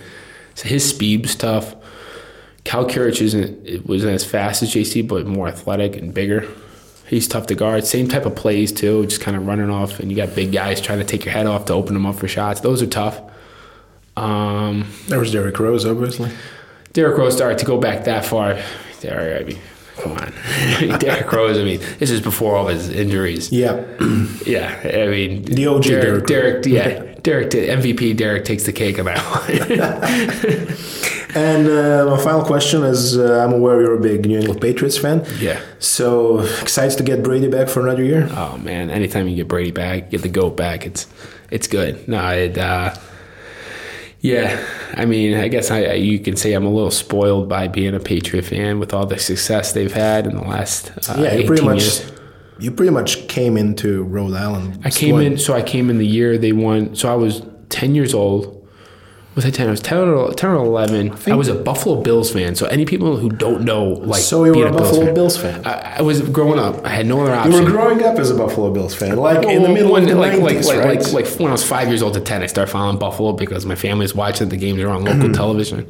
So 0.55 0.69
his 0.69 0.89
speed's 0.89 1.35
tough. 1.35 1.75
Kyle 2.65 2.87
Kuric 2.87 3.21
isn't 3.23 3.67
it 3.67 3.87
wasn't 3.87 4.13
as 4.13 4.25
fast 4.25 4.63
as 4.63 4.75
Jaycee, 4.75 5.07
but 5.07 5.27
more 5.27 5.49
athletic 5.49 5.97
and 5.97 6.13
bigger. 6.13 6.47
He's 7.07 7.27
tough 7.27 7.47
to 7.47 7.55
guard. 7.55 7.87
Same 7.87 8.09
type 8.09 8.27
of 8.27 8.37
plays 8.37 8.71
too, 8.71 9.07
just 9.07 9.23
kind 9.23 9.37
of 9.37 9.47
running 9.47 9.71
off, 9.71 9.99
and 10.01 10.11
you 10.11 10.17
got 10.17 10.35
big 10.35 10.53
guys 10.53 10.81
trying 10.81 10.99
to 10.99 11.05
take 11.05 11.25
your 11.25 11.33
head 11.33 11.47
off 11.47 11.65
to 11.67 11.73
open 11.73 11.95
them 11.95 12.05
up 12.05 12.17
for 12.17 12.29
shots. 12.29 12.61
Those 12.61 12.83
are 12.83 12.87
tough. 12.87 13.21
Um, 14.17 14.87
there 15.07 15.19
was 15.19 15.33
Derrick 15.33 15.59
Rose, 15.59 15.87
obviously. 15.87 16.31
Derrick 16.93 17.17
Rose 17.17 17.35
started 17.35 17.59
to 17.59 17.65
go 17.65 17.79
back 17.79 18.05
that 18.05 18.27
far. 18.27 18.59
Derrick, 19.01 19.41
I 19.41 19.49
mean, 19.49 19.59
come 19.99 20.13
on, 20.13 20.33
Derrick 20.99 21.31
Rose. 21.33 21.59
I 21.59 21.65
mean, 21.65 21.81
this 21.99 22.11
is 22.11 22.21
before 22.21 22.57
all 22.57 22.67
his 22.69 22.89
injuries. 22.91 23.51
Yeah, 23.53 23.85
yeah. 24.47 24.81
I 24.85 25.07
mean, 25.09 25.43
the 25.43 25.67
OG 25.67 25.83
Derrick. 25.85 26.27
Derrick, 26.27 26.63
Derrick 26.63 26.67
yeah, 26.67 27.15
Derrick. 27.23 27.51
MVP. 27.51 28.17
Derrick 28.17 28.45
takes 28.45 28.65
the 28.65 28.73
cake 28.73 28.99
on 28.99 29.07
that 29.07 29.19
one. 29.19 30.69
and 31.35 31.69
uh, 31.69 32.07
my 32.17 32.23
final 32.23 32.45
question 32.45 32.83
is: 32.85 33.17
uh, 33.19 33.45
I'm 33.45 33.53
aware 33.53 33.81
you're 33.81 33.99
a 33.99 34.01
big 34.01 34.27
New 34.27 34.39
England 34.39 34.61
Patriots 34.61 34.99
fan. 34.99 35.25
Yeah. 35.39 35.61
So 35.79 36.41
excited 36.61 36.99
to 36.99 37.05
get 37.05 37.23
Brady 37.23 37.49
back 37.49 37.69
for 37.69 37.81
another 37.81 38.05
year. 38.05 38.29
Oh 38.33 38.57
man, 38.59 38.91
anytime 38.91 39.29
you 39.29 39.37
get 39.37 39.49
Brady 39.49 39.71
back, 39.73 40.11
get 40.11 40.23
the 40.23 40.29
goat 40.29 40.57
back, 40.57 40.87
it's 40.87 41.07
it's 41.51 41.67
good. 41.67 42.07
No, 42.09 42.29
it. 42.31 42.59
Uh, 42.59 42.95
yeah, 44.21 44.65
I 44.95 45.05
mean, 45.05 45.35
I 45.35 45.49
guess 45.49 45.71
I, 45.71 45.93
you 45.95 46.19
can 46.19 46.37
say 46.37 46.53
I'm 46.53 46.67
a 46.67 46.71
little 46.71 46.91
spoiled 46.91 47.49
by 47.49 47.69
being 47.69 47.95
a 47.95 48.01
Patriot 48.01 48.43
fan 48.43 48.81
with 48.81 48.93
all 48.93 49.07
the 49.07 49.19
success 49.19 49.73
they've 49.73 49.93
had 49.93 50.27
in 50.27 50.37
the 50.37 50.43
last 50.43 50.91
uh, 51.09 51.21
yeah, 51.21 51.35
you 51.35 51.47
pretty 51.47 51.65
much, 51.65 51.83
years. 51.83 52.13
You 52.59 52.73
pretty 52.73 52.91
much 52.91 53.29
came 53.29 53.57
into 53.57 54.03
Rhode 54.05 54.35
Island. 54.35 54.81
I 54.85 54.91
came 54.91 55.19
in, 55.21 55.39
so 55.39 55.55
I 55.55 55.63
came 55.63 55.89
in 55.89 55.99
the 55.99 56.07
year 56.07 56.37
they 56.37 56.53
won. 56.53 56.97
So 56.97 57.13
I 57.13 57.15
was 57.15 57.43
10 57.69 57.95
years 57.95 58.15
old 58.15 58.58
was 59.39 59.47
I 59.47 59.51
10? 59.51 59.69
I 59.69 59.71
was 59.71 59.81
10 59.81 59.99
or, 60.09 60.35
10 60.35 60.51
or 60.51 60.57
11. 60.57 61.13
I, 61.13 61.31
I, 61.31 61.35
was 61.37 61.47
a 61.47 61.55
Buffalo 61.55 62.03
Bills 62.03 62.33
fan. 62.33 62.57
So 62.57 62.67
any 62.67 62.85
people 62.85 63.17
who 63.17 63.31
don't 63.31 63.63
know, 63.63 63.85
like, 63.85 64.21
so 64.21 64.45
you 64.45 64.53
were 64.53 64.67
a, 64.67 64.75
a 64.75 64.77
Buffalo 64.77 65.15
Bills 65.15 65.37
fan. 65.37 65.63
Bills 65.63 65.65
fan. 65.65 65.67
I, 65.67 65.99
I, 65.99 66.03
was 66.03 66.23
growing 66.23 66.59
up. 66.59 66.85
I 66.85 66.89
had 66.89 67.07
no 67.07 67.21
other 67.23 67.33
option. 67.33 67.53
You 67.53 67.63
were 67.63 67.71
growing 67.71 68.03
up 68.03 68.19
as 68.19 68.33
a 68.33 68.35
Buffalo 68.35 68.73
Bills 68.73 68.97
fan, 68.97 69.17
like 69.17 69.43
well, 69.43 69.51
in 69.51 69.63
the 69.63 69.69
middle 69.69 69.93
when, 69.93 70.03
of 70.03 70.09
the 70.09 70.17
like, 70.17 70.33
90s, 70.33 70.65
like, 70.65 70.79
right? 70.79 71.01
like, 71.01 71.13
like, 71.13 71.27
when 71.39 71.51
I 71.51 71.53
was 71.53 71.65
five 71.65 71.87
years 71.87 72.03
old 72.03 72.15
to 72.15 72.21
10, 72.21 72.43
I 72.43 72.47
started 72.47 72.73
following 72.73 72.99
Buffalo 72.99 73.33
because 73.33 73.65
my 73.65 73.77
family 73.77 74.03
was 74.03 74.15
watching 74.15 74.49
the 74.49 74.57
games. 74.57 74.79
They 74.79 74.85
were 74.85 74.91
on 74.91 75.05
local 75.05 75.33
television 75.33 75.87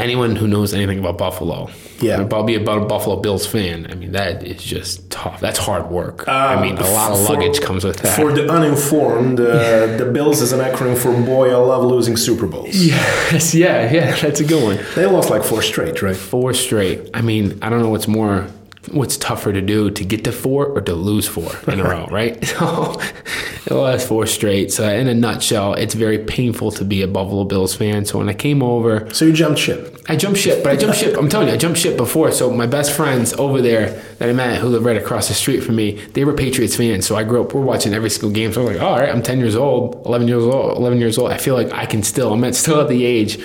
anyone 0.00 0.36
who 0.36 0.48
knows 0.48 0.74
anything 0.74 0.98
about 0.98 1.18
Buffalo, 1.18 1.70
yeah, 2.00 2.24
probably 2.24 2.54
about 2.54 2.82
a 2.82 2.86
Buffalo 2.86 3.16
Bills 3.16 3.46
fan. 3.46 3.86
I 3.90 3.94
mean, 3.94 4.12
that 4.12 4.42
is 4.42 4.62
just 4.62 5.10
tough. 5.10 5.40
That's 5.40 5.58
hard 5.58 5.90
work. 5.90 6.26
I 6.28 6.60
mean, 6.60 6.78
a 6.78 6.90
lot 6.90 7.12
of 7.12 7.26
for, 7.26 7.34
luggage 7.34 7.60
comes 7.60 7.84
with 7.84 7.98
that. 7.98 8.16
For 8.16 8.32
the 8.32 8.50
uninformed, 8.50 9.40
uh, 9.40 9.96
the 9.96 10.10
Bills 10.12 10.40
is 10.40 10.52
an 10.52 10.60
acronym 10.60 10.96
for 10.96 11.12
"Boy, 11.24 11.50
I 11.50 11.56
love 11.56 11.84
losing 11.84 12.16
Super 12.16 12.46
Bowls." 12.46 12.74
Yes, 12.74 13.54
yeah, 13.54 13.90
yeah, 13.92 14.16
that's 14.20 14.40
a 14.40 14.44
good 14.44 14.62
one. 14.62 14.84
They 14.94 15.06
lost 15.06 15.30
like 15.30 15.44
four 15.44 15.62
straight, 15.62 16.02
right? 16.02 16.16
Four 16.16 16.54
straight. 16.54 17.10
I 17.14 17.20
mean, 17.20 17.58
I 17.62 17.68
don't 17.68 17.82
know 17.82 17.90
what's 17.90 18.08
more 18.08 18.46
what's 18.90 19.16
tougher 19.16 19.52
to 19.52 19.60
do 19.60 19.90
to 19.90 20.04
get 20.04 20.24
to 20.24 20.32
four 20.32 20.66
or 20.66 20.80
to 20.80 20.94
lose 20.94 21.26
four 21.26 21.50
in 21.68 21.80
a 21.80 21.84
row, 21.84 22.06
right? 22.10 22.38
So 23.60 23.74
the 23.74 23.76
last 23.76 24.08
four 24.08 24.26
straight. 24.26 24.72
So 24.72 24.88
in 24.88 25.06
a 25.06 25.14
nutshell, 25.14 25.74
it's 25.74 25.92
very 25.92 26.18
painful 26.18 26.70
to 26.72 26.84
be 26.84 27.02
a 27.02 27.06
Buffalo 27.06 27.44
Bills 27.44 27.74
fan. 27.74 28.06
So 28.06 28.18
when 28.18 28.28
I 28.28 28.32
came 28.32 28.62
over, 28.62 29.12
so 29.12 29.26
you 29.26 29.34
jumped 29.34 29.60
ship. 29.60 30.02
I 30.08 30.16
jumped 30.16 30.40
ship, 30.40 30.64
but 30.64 30.72
I 30.72 30.76
jumped 30.76 30.96
ship. 30.96 31.14
I'm 31.18 31.28
telling 31.28 31.48
you, 31.48 31.54
I 31.54 31.58
jumped 31.58 31.78
ship 31.78 31.98
before. 31.98 32.32
So 32.32 32.50
my 32.50 32.66
best 32.66 32.96
friends 32.96 33.34
over 33.34 33.60
there 33.60 33.90
that 34.18 34.30
I 34.30 34.32
met, 34.32 34.60
who 34.60 34.68
live 34.68 34.84
right 34.84 34.96
across 34.96 35.28
the 35.28 35.34
street 35.34 35.60
from 35.60 35.76
me, 35.76 36.02
they 36.14 36.24
were 36.24 36.32
Patriots 36.32 36.74
fans. 36.74 37.06
So 37.06 37.16
I 37.16 37.22
grew 37.22 37.42
up. 37.44 37.52
We're 37.52 37.60
watching 37.60 37.92
every 37.92 38.10
single 38.10 38.30
game. 38.30 38.52
So 38.52 38.62
I'm 38.62 38.66
like, 38.68 38.82
oh, 38.82 38.86
all 38.86 38.98
right, 38.98 39.10
I'm 39.10 39.22
10 39.22 39.38
years 39.38 39.56
old, 39.56 40.06
11 40.06 40.26
years 40.26 40.42
old, 40.42 40.78
11 40.78 40.98
years 40.98 41.18
old. 41.18 41.30
I 41.30 41.36
feel 41.36 41.54
like 41.54 41.70
I 41.72 41.84
can 41.84 42.02
still. 42.02 42.32
I'm 42.32 42.42
at, 42.44 42.54
still 42.54 42.80
at 42.80 42.88
the 42.88 43.04
age 43.04 43.38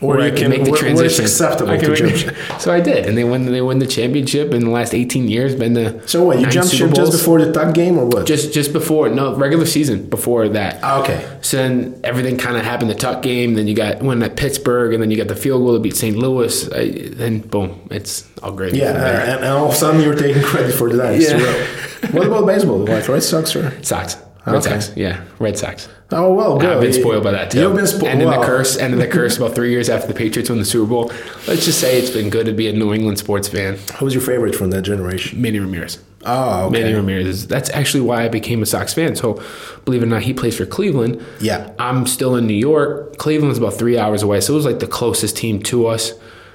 or 0.00 0.20
you 0.20 0.32
can, 0.32 0.50
make 0.50 0.64
the 0.64 0.72
transition. 0.72 1.24
acceptable 1.24 1.78
to 1.78 1.94
jump 1.94 2.36
So 2.60 2.72
I 2.72 2.80
did, 2.80 3.06
and 3.06 3.16
they 3.16 3.24
win. 3.24 3.44
They 3.46 3.60
win 3.60 3.78
the 3.78 3.86
championship 3.86 4.52
in 4.54 4.64
the 4.64 4.70
last 4.70 4.94
18 4.94 5.28
years. 5.28 5.54
Been 5.54 5.74
the 5.74 6.02
so 6.06 6.24
what? 6.24 6.40
You 6.40 6.46
jumped 6.46 6.72
ship 6.72 6.92
just 6.92 7.12
before 7.12 7.44
the 7.44 7.52
Tuck 7.52 7.74
game, 7.74 7.98
or 7.98 8.06
what? 8.06 8.26
Just 8.26 8.52
just 8.52 8.72
before 8.72 9.08
no 9.08 9.34
regular 9.34 9.66
season 9.66 10.08
before 10.08 10.48
that. 10.50 10.80
Ah, 10.82 11.00
okay. 11.00 11.38
So 11.42 11.58
then 11.58 12.00
everything 12.02 12.38
kind 12.38 12.56
of 12.56 12.64
happened. 12.64 12.90
The 12.90 12.94
Tuck 12.94 13.22
game, 13.22 13.54
then 13.54 13.66
you 13.66 13.74
got 13.74 14.02
win 14.02 14.22
at 14.22 14.36
Pittsburgh, 14.36 14.94
and 14.94 15.02
then 15.02 15.10
you 15.10 15.16
got 15.16 15.28
the 15.28 15.36
field 15.36 15.62
goal 15.62 15.74
to 15.74 15.80
beat 15.80 15.96
St. 15.96 16.16
Louis. 16.16 16.72
I, 16.72 16.90
then 17.10 17.40
boom, 17.40 17.88
it's 17.90 18.26
all 18.42 18.52
great. 18.52 18.74
Yeah, 18.74 18.92
and, 18.92 19.44
and, 19.44 19.44
all 19.44 19.66
of 19.66 19.72
a 19.72 19.76
sudden 19.76 20.00
you're 20.00 20.14
taking 20.14 20.42
credit 20.50 20.72
for 20.72 20.90
that. 20.94 21.20
yeah. 21.20 22.12
what 22.12 22.26
about 22.26 22.46
baseball? 22.46 22.80
Like 22.90 23.06
Red 23.06 23.22
Sox 23.22 23.54
or 23.54 23.82
Sox? 23.84 24.16
Red 24.46 24.56
okay. 24.56 24.80
Sox, 24.80 24.96
yeah, 24.96 25.24
Red 25.38 25.58
Sox. 25.58 25.88
Oh 26.12 26.32
well, 26.32 26.58
good. 26.58 26.70
I've 26.70 26.80
been 26.80 26.92
spoiled 26.92 27.22
by 27.22 27.32
that 27.32 27.50
too. 27.50 27.60
You've 27.60 27.76
been 27.76 27.86
spoiled. 27.86 28.04
And 28.04 28.20
then 28.20 28.30
the 28.30 28.44
curse, 28.44 28.76
and 28.76 28.92
then 28.92 28.98
the 28.98 29.06
curse 29.06 29.36
about 29.36 29.54
three 29.54 29.70
years 29.70 29.88
after 29.88 30.08
the 30.08 30.14
Patriots 30.14 30.48
won 30.48 30.58
the 30.58 30.64
Super 30.64 30.88
Bowl. 30.88 31.12
Let's 31.46 31.64
just 31.64 31.78
say 31.78 31.98
it's 31.98 32.10
been 32.10 32.30
good 32.30 32.46
to 32.46 32.52
be 32.52 32.68
a 32.68 32.72
New 32.72 32.92
England 32.94 33.18
sports 33.18 33.48
fan. 33.48 33.78
Who 33.98 34.06
was 34.06 34.14
your 34.14 34.22
favorite 34.22 34.54
from 34.54 34.70
that 34.70 34.82
generation? 34.82 35.40
Manny 35.40 35.60
Ramirez. 35.60 35.98
Oh, 36.24 36.66
okay. 36.66 36.80
Manny 36.80 36.94
Ramirez. 36.94 37.46
That's 37.46 37.70
actually 37.70 38.02
why 38.02 38.24
I 38.24 38.28
became 38.28 38.62
a 38.62 38.66
Sox 38.66 38.92
fan. 38.92 39.14
So, 39.14 39.42
believe 39.84 40.02
it 40.02 40.06
or 40.06 40.08
not, 40.08 40.22
he 40.22 40.34
plays 40.34 40.56
for 40.56 40.66
Cleveland. 40.66 41.24
Yeah. 41.40 41.72
I'm 41.78 42.06
still 42.06 42.34
in 42.36 42.46
New 42.46 42.54
York. 42.54 43.16
Cleveland's 43.18 43.58
about 43.58 43.74
three 43.74 43.98
hours 43.98 44.22
away, 44.22 44.40
so 44.40 44.54
it 44.54 44.56
was 44.56 44.66
like 44.66 44.80
the 44.80 44.86
closest 44.86 45.36
team 45.36 45.62
to 45.64 45.86
us. 45.86 46.12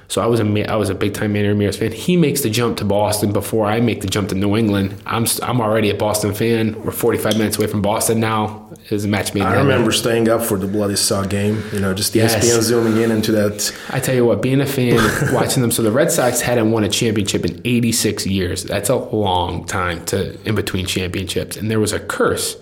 So 0.08 0.22
I 0.22 0.26
was 0.26 0.38
a 0.40 0.44
Ma- 0.44 0.60
I 0.68 0.76
was 0.76 0.88
a 0.88 0.94
big 0.94 1.14
time 1.14 1.32
Manny 1.32 1.48
Ramirez 1.48 1.76
fan. 1.76 1.90
He 1.92 2.16
makes 2.16 2.42
the 2.42 2.50
jump 2.50 2.76
to 2.78 2.84
Boston 2.84 3.32
before 3.32 3.66
I 3.66 3.80
make 3.80 4.00
the 4.02 4.06
jump 4.06 4.28
to 4.28 4.34
New 4.36 4.56
England. 4.56 4.94
I'm 5.04 5.26
I'm 5.42 5.60
already 5.60 5.90
a 5.90 5.94
Boston 5.94 6.32
fan. 6.32 6.80
We're 6.84 6.92
45 6.92 7.36
minutes 7.38 7.58
away 7.58 7.66
from 7.66 7.82
Boston 7.82 8.20
now. 8.20 8.68
It 8.84 8.90
was 8.92 9.04
a 9.04 9.08
match 9.08 9.34
made. 9.34 9.42
I 9.42 9.56
remember 9.56 9.90
staying 9.90 10.28
up 10.28 10.42
for 10.42 10.58
the 10.58 10.68
bloody 10.68 10.94
sock 10.96 11.28
game. 11.28 11.62
You 11.72 11.80
know, 11.80 11.92
just 11.92 12.14
E 12.14 12.20
Yes. 12.20 12.36
ESPN 12.36 12.62
zooming 12.62 13.02
in 13.02 13.10
into 13.10 13.32
that. 13.32 13.76
I 13.90 13.98
tell 13.98 14.14
you 14.14 14.24
what, 14.24 14.40
being 14.42 14.60
a 14.60 14.66
fan, 14.66 14.96
watching 15.34 15.60
them. 15.60 15.72
So 15.72 15.82
the 15.82 15.90
Red 15.90 16.12
Sox 16.12 16.40
hadn't 16.40 16.70
won 16.70 16.84
a 16.84 16.88
championship 16.88 17.44
in 17.44 17.60
86 17.64 18.26
years. 18.26 18.62
That's 18.62 18.88
a 18.88 18.96
long 18.96 19.64
time 19.66 20.04
to 20.06 20.38
in 20.48 20.54
between 20.54 20.86
championships, 20.86 21.56
and 21.56 21.68
there 21.70 21.80
was 21.80 21.92
a 21.92 21.98
curse 21.98 22.56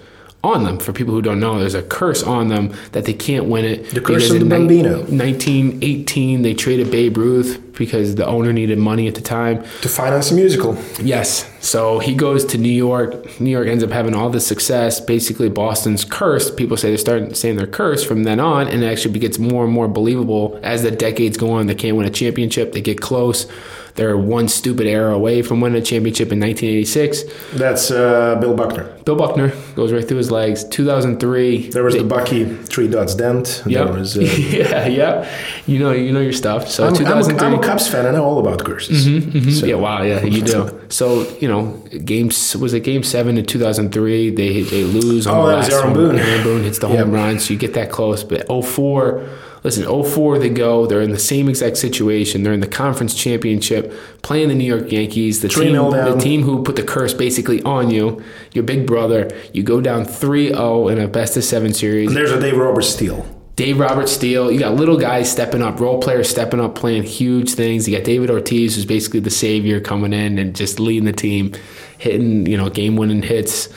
on 0.45 0.65
them. 0.65 0.79
For 0.79 0.93
people 0.93 1.15
who 1.15 1.23
don't 1.23 1.41
know, 1.41 1.59
there's 1.59 1.75
a 1.75 1.83
curse 1.83 2.23
on 2.23 2.49
them 2.49 2.75
that 2.93 3.05
they 3.05 3.15
can't 3.15 3.47
win 3.47 3.65
it. 3.65 3.91
The 3.91 4.01
curse 4.01 4.25
Because 4.25 4.31
of 4.31 4.43
in 4.43 4.49
the 4.49 4.55
Bambino. 4.55 4.99
1918, 4.99 6.43
they 6.43 6.55
traded 6.55 6.91
Babe 6.91 7.17
Ruth 7.17 7.61
because 7.77 8.15
the 8.15 8.27
owner 8.27 8.53
needed 8.53 8.79
money 8.79 9.09
at 9.09 9.15
the 9.15 9.21
time. 9.21 9.65
To 9.83 9.89
finance 9.89 10.31
a 10.31 10.35
musical. 10.35 10.79
Yes. 11.03 11.51
So 11.61 11.99
he 11.99 12.15
goes 12.15 12.45
to 12.47 12.59
New 12.59 12.69
York. 12.69 13.41
New 13.41 13.51
York 13.51 13.67
ends 13.69 13.83
up 13.83 13.91
having 13.91 14.15
all 14.15 14.31
this 14.31 14.47
success. 14.47 15.01
Basically, 15.01 15.49
Boston's 15.49 16.05
cursed. 16.05 16.57
People 16.57 16.77
say 16.77 16.89
they're 16.89 16.99
starting 16.99 17.35
saying 17.35 17.57
they're 17.57 17.67
cursed 17.67 18.07
from 18.07 18.25
then 18.25 18.39
on, 18.39 18.69
and 18.69 18.83
it 18.85 18.87
actually 18.87 19.19
gets 19.19 19.39
more 19.39 19.65
and 19.65 19.73
more 19.73 19.89
believable 19.89 20.59
as 20.63 20.83
the 20.83 20.91
decades 20.91 21.37
go 21.37 21.53
on. 21.53 21.67
They 21.67 21.75
can't 21.75 21.97
win 21.97 22.07
a 22.07 22.11
championship. 22.11 22.73
They 22.73 22.81
get 22.81 23.01
close. 23.01 23.51
They're 23.97 24.17
one 24.17 24.49
stupid 24.49 24.89
error 24.89 25.11
away 25.13 25.43
from 25.43 25.61
winning 25.61 25.81
a 25.81 25.85
championship 25.85 26.33
in 26.33 26.41
1986. 26.41 27.23
That's 27.53 27.93
uh, 27.93 28.35
Bill 28.41 28.55
Buckner. 28.55 28.85
Bill 29.05 29.15
Buckner 29.15 29.53
goes 29.77 29.93
right 29.93 30.07
through 30.07 30.17
his 30.17 30.33
legs. 30.33 30.65
2003. 30.65 31.69
There 31.71 31.85
was 31.85 31.95
they- 31.95 32.01
the 32.01 32.07
Bucky 32.07 32.45
three 32.45 32.89
dots 32.89 33.15
dent. 33.15 33.63
Yep. 33.67 33.85
There 33.87 33.95
was. 33.95 34.17
Uh, 34.19 34.21
yeah, 34.23 34.87
yeah. 34.87 35.29
You 35.67 35.79
know, 35.79 35.93
you 35.93 36.11
know 36.13 36.21
your 36.21 36.33
stuff. 36.33 36.69
So 36.69 36.85
I'm, 36.85 36.89
I'm, 36.89 36.95
a, 36.95 36.99
2003. 36.99 37.47
I'm 37.49 37.55
a 37.55 37.63
Cubs 37.63 37.87
fan. 37.89 38.05
I 38.07 38.11
know 38.11 38.25
all 38.25 38.39
about 38.41 38.65
curses. 38.65 39.05
So- 39.05 39.11
Mm-hmm, 39.11 39.67
Yeah, 39.67 39.77
wow, 39.77 40.03
yeah, 40.03 40.23
you 40.25 40.43
do. 40.43 40.81
So 40.89 41.29
you 41.41 41.49
know, 41.49 41.73
games 42.05 42.55
was 42.57 42.73
it 42.75 42.81
game 42.81 43.03
seven 43.03 43.37
in 43.39 43.47
two 43.47 43.59
thousand 43.59 43.93
three? 43.93 44.31
They 44.31 44.63
they 44.63 44.85
lose. 44.85 45.27
On 45.27 45.37
Oh, 45.37 45.47
the 45.47 45.53
that 45.53 45.57
was 45.59 45.69
Aaron. 45.73 45.93
Boone. 45.95 46.19
Aaron 46.19 46.43
Boone 46.45 46.63
hits 46.63 46.79
the 46.79 46.89
home 46.95 47.11
run, 47.13 47.39
so 47.41 47.53
you 47.53 47.59
get 47.59 47.75
that 47.75 47.91
close. 47.91 48.23
But 48.23 48.47
04, 48.49 49.27
listen, 49.65 49.85
04 49.85 50.39
they 50.39 50.51
go. 50.51 50.87
They're 50.87 51.01
in 51.01 51.11
the 51.11 51.19
same 51.19 51.49
exact 51.49 51.77
situation. 51.77 52.43
They're 52.43 52.53
in 52.53 52.61
the 52.61 52.69
conference 52.69 53.15
championship, 53.15 53.93
playing 54.23 54.49
the 54.49 54.55
New 54.55 54.65
York 54.65 54.93
Yankees. 54.93 55.41
The 55.41 55.49
team, 55.49 55.73
the 55.73 56.17
team 56.21 56.43
who 56.43 56.63
put 56.63 56.77
the 56.77 56.85
curse 56.85 57.13
basically 57.13 57.63
on 57.63 57.91
you, 57.91 58.23
your 58.53 58.65
big 58.65 58.87
brother. 58.87 59.31
You 59.53 59.63
go 59.63 59.81
down 59.81 60.05
3-0 60.05 60.93
in 60.93 61.01
a 61.01 61.09
best 61.09 61.37
of 61.37 61.43
seven 61.43 61.75
series. 61.75 62.09
And 62.09 62.17
there's 62.17 62.31
a 62.31 62.41
Dave 62.41 62.57
Roberts 62.57 62.89
steal. 62.89 63.27
Dave 63.57 63.79
Robert 63.79 64.09
steal. 64.09 64.51
You 64.51 64.59
got 64.59 64.75
little 64.75 64.99
guys 64.99 65.31
stepping 65.31 65.63
up, 65.63 65.79
role 65.79 66.01
players 66.01 66.29
stepping 66.29 66.61
up, 66.61 66.75
playing 66.75 67.05
huge 67.05 67.55
things. 67.55 67.89
You 67.89 67.97
got 67.97 68.05
David 68.05 68.29
Ortiz, 68.29 68.75
who's 68.75 68.85
basically 68.85 69.21
the 69.21 69.31
savior, 69.31 69.81
coming 69.81 70.13
in 70.13 70.39
and 70.39 70.57
just 70.57 70.81
leading 70.81 71.05
the 71.05 71.13
team, 71.13 71.53
hitting 71.99 72.47
you 72.47 72.57
know 72.57 72.69
game 72.69 72.97
winning 72.97 73.23
hits. 73.23 73.69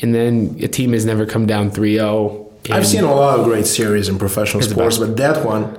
And 0.00 0.12
then 0.12 0.56
a 0.60 0.66
team 0.66 0.92
has 0.92 1.04
never 1.04 1.24
come 1.24 1.46
down 1.46 1.70
3-0. 1.70 2.41
I've 2.70 2.86
seen 2.86 3.04
a 3.04 3.14
lot 3.14 3.38
of 3.40 3.44
great 3.44 3.66
series 3.66 4.08
in 4.08 4.18
professional 4.18 4.62
sports, 4.62 4.98
but 4.98 5.16
that 5.16 5.44
one, 5.44 5.78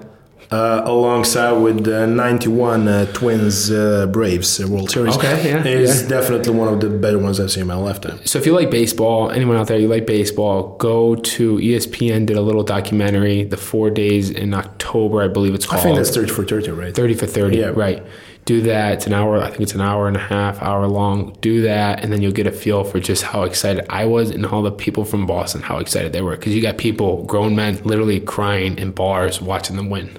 uh, 0.52 0.82
alongside 0.86 1.54
with 1.54 1.84
the 1.86 2.06
91 2.06 2.88
uh, 2.88 3.06
Twins 3.14 3.72
uh, 3.72 4.06
Braves 4.08 4.60
uh, 4.62 4.68
World 4.68 4.92
Series, 4.92 5.16
Okay, 5.18 5.50
yeah, 5.50 5.64
is 5.66 6.04
yeah. 6.04 6.10
definitely 6.10 6.54
one 6.54 6.68
of 6.72 6.80
the 6.82 6.90
better 6.90 7.18
ones 7.18 7.40
I've 7.40 7.52
seen 7.52 7.62
in 7.62 7.68
my 7.68 7.76
lifetime. 7.76 8.20
So 8.26 8.38
if 8.38 8.46
you 8.46 8.54
like 8.54 8.70
baseball, 8.70 9.32
anyone 9.32 9.56
out 9.58 9.68
there 9.68 9.80
you 9.80 9.88
like 9.88 10.06
baseball, 10.06 10.76
go 10.78 11.16
to 11.16 11.58
ESPN. 11.58 12.26
Did 12.26 12.38
a 12.38 12.42
little 12.42 12.64
documentary, 12.64 13.44
the 13.46 13.58
four 13.58 13.90
days 13.90 14.30
in 14.30 14.54
October, 14.54 15.24
I 15.24 15.28
believe 15.30 15.56
it's 15.56 15.66
called. 15.66 15.80
I 15.80 15.84
think 15.84 15.96
that's 15.96 16.14
30 16.14 16.32
for 16.32 16.44
30, 16.46 16.72
right? 16.72 16.94
30 16.94 17.14
for 17.16 17.26
30 17.26 17.58
Yeah. 17.58 17.66
right 17.74 18.04
do 18.46 18.62
that 18.62 18.94
it's 18.94 19.08
an 19.08 19.14
hour 19.14 19.42
i 19.42 19.48
think 19.48 19.62
it's 19.62 19.74
an 19.74 19.82
hour 19.82 20.08
and 20.08 20.18
a 20.18 20.20
half 20.20 20.62
hour 20.62 20.88
long 20.88 21.36
do 21.42 21.62
that 21.62 22.04
and 22.04 22.12
then 22.12 22.22
you'll 22.22 22.32
get 22.32 22.48
a 22.48 22.52
feel 22.52 22.84
for 22.84 23.00
just 23.00 23.24
how 23.24 23.44
excited 23.44 23.86
i 23.90 24.06
was 24.06 24.30
and 24.30 24.46
all 24.46 24.62
the 24.62 24.72
people 24.72 25.06
from 25.06 25.26
boston 25.26 25.62
how 25.62 25.78
excited 25.78 26.12
they 26.12 26.22
were 26.22 26.36
because 26.36 26.54
you 26.54 26.62
got 26.62 26.78
people 26.78 27.24
grown 27.24 27.56
men 27.56 27.76
literally 27.84 28.20
crying 28.20 28.78
in 28.78 28.92
bars 28.92 29.42
watching 29.42 29.76
them 29.76 29.90
win 29.90 30.18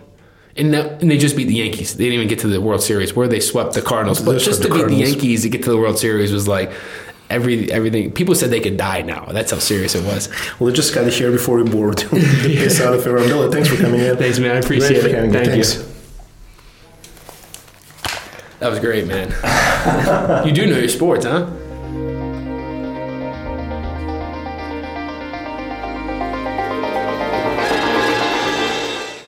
and, 0.56 0.72
that, 0.72 1.02
and 1.02 1.10
they 1.10 1.18
just 1.18 1.36
beat 1.36 1.48
the 1.48 1.54
Yankees. 1.54 1.96
They 1.96 2.04
didn't 2.04 2.14
even 2.14 2.28
get 2.28 2.38
to 2.40 2.46
the 2.46 2.60
World 2.60 2.80
Series 2.80 3.14
where 3.14 3.26
they 3.26 3.40
swept 3.40 3.74
the 3.74 3.82
Cardinals. 3.82 4.20
But 4.20 4.38
Just 4.38 4.62
to 4.62 4.68
the 4.68 4.74
beat 4.74 4.86
the 4.86 4.94
Yankees 4.94 5.42
to 5.42 5.48
get 5.48 5.64
to 5.64 5.70
the 5.70 5.76
World 5.76 5.98
Series 5.98 6.32
was 6.32 6.46
like 6.46 6.70
every 7.30 7.70
everything. 7.72 8.12
People 8.12 8.34
said 8.34 8.50
they 8.50 8.60
could 8.60 8.76
die 8.76 9.02
now. 9.02 9.26
That's 9.26 9.50
how 9.50 9.58
serious 9.58 9.94
it 9.94 10.04
was. 10.04 10.28
Well, 10.58 10.70
I 10.70 10.72
just 10.72 10.94
got 10.94 11.04
to 11.04 11.10
hear 11.10 11.30
before 11.32 11.62
we 11.62 11.68
bored 11.68 11.98
the 12.10 12.54
piss 12.56 12.80
out 12.80 12.94
of 12.94 13.00
everyone. 13.00 13.28
Billy, 13.28 13.50
thanks 13.50 13.68
for 13.68 13.76
coming 13.76 14.00
in. 14.00 14.16
Thanks, 14.16 14.38
man. 14.38 14.56
I 14.56 14.60
appreciate 14.60 15.04
it. 15.04 15.32
Thank 15.32 15.56
you. 15.56 15.93
That 18.60 18.70
was 18.70 18.78
great, 18.78 19.06
man. 19.06 19.28
you 20.46 20.52
do 20.52 20.66
know 20.66 20.78
your 20.78 20.88
sports, 20.88 21.24
huh? 21.24 21.46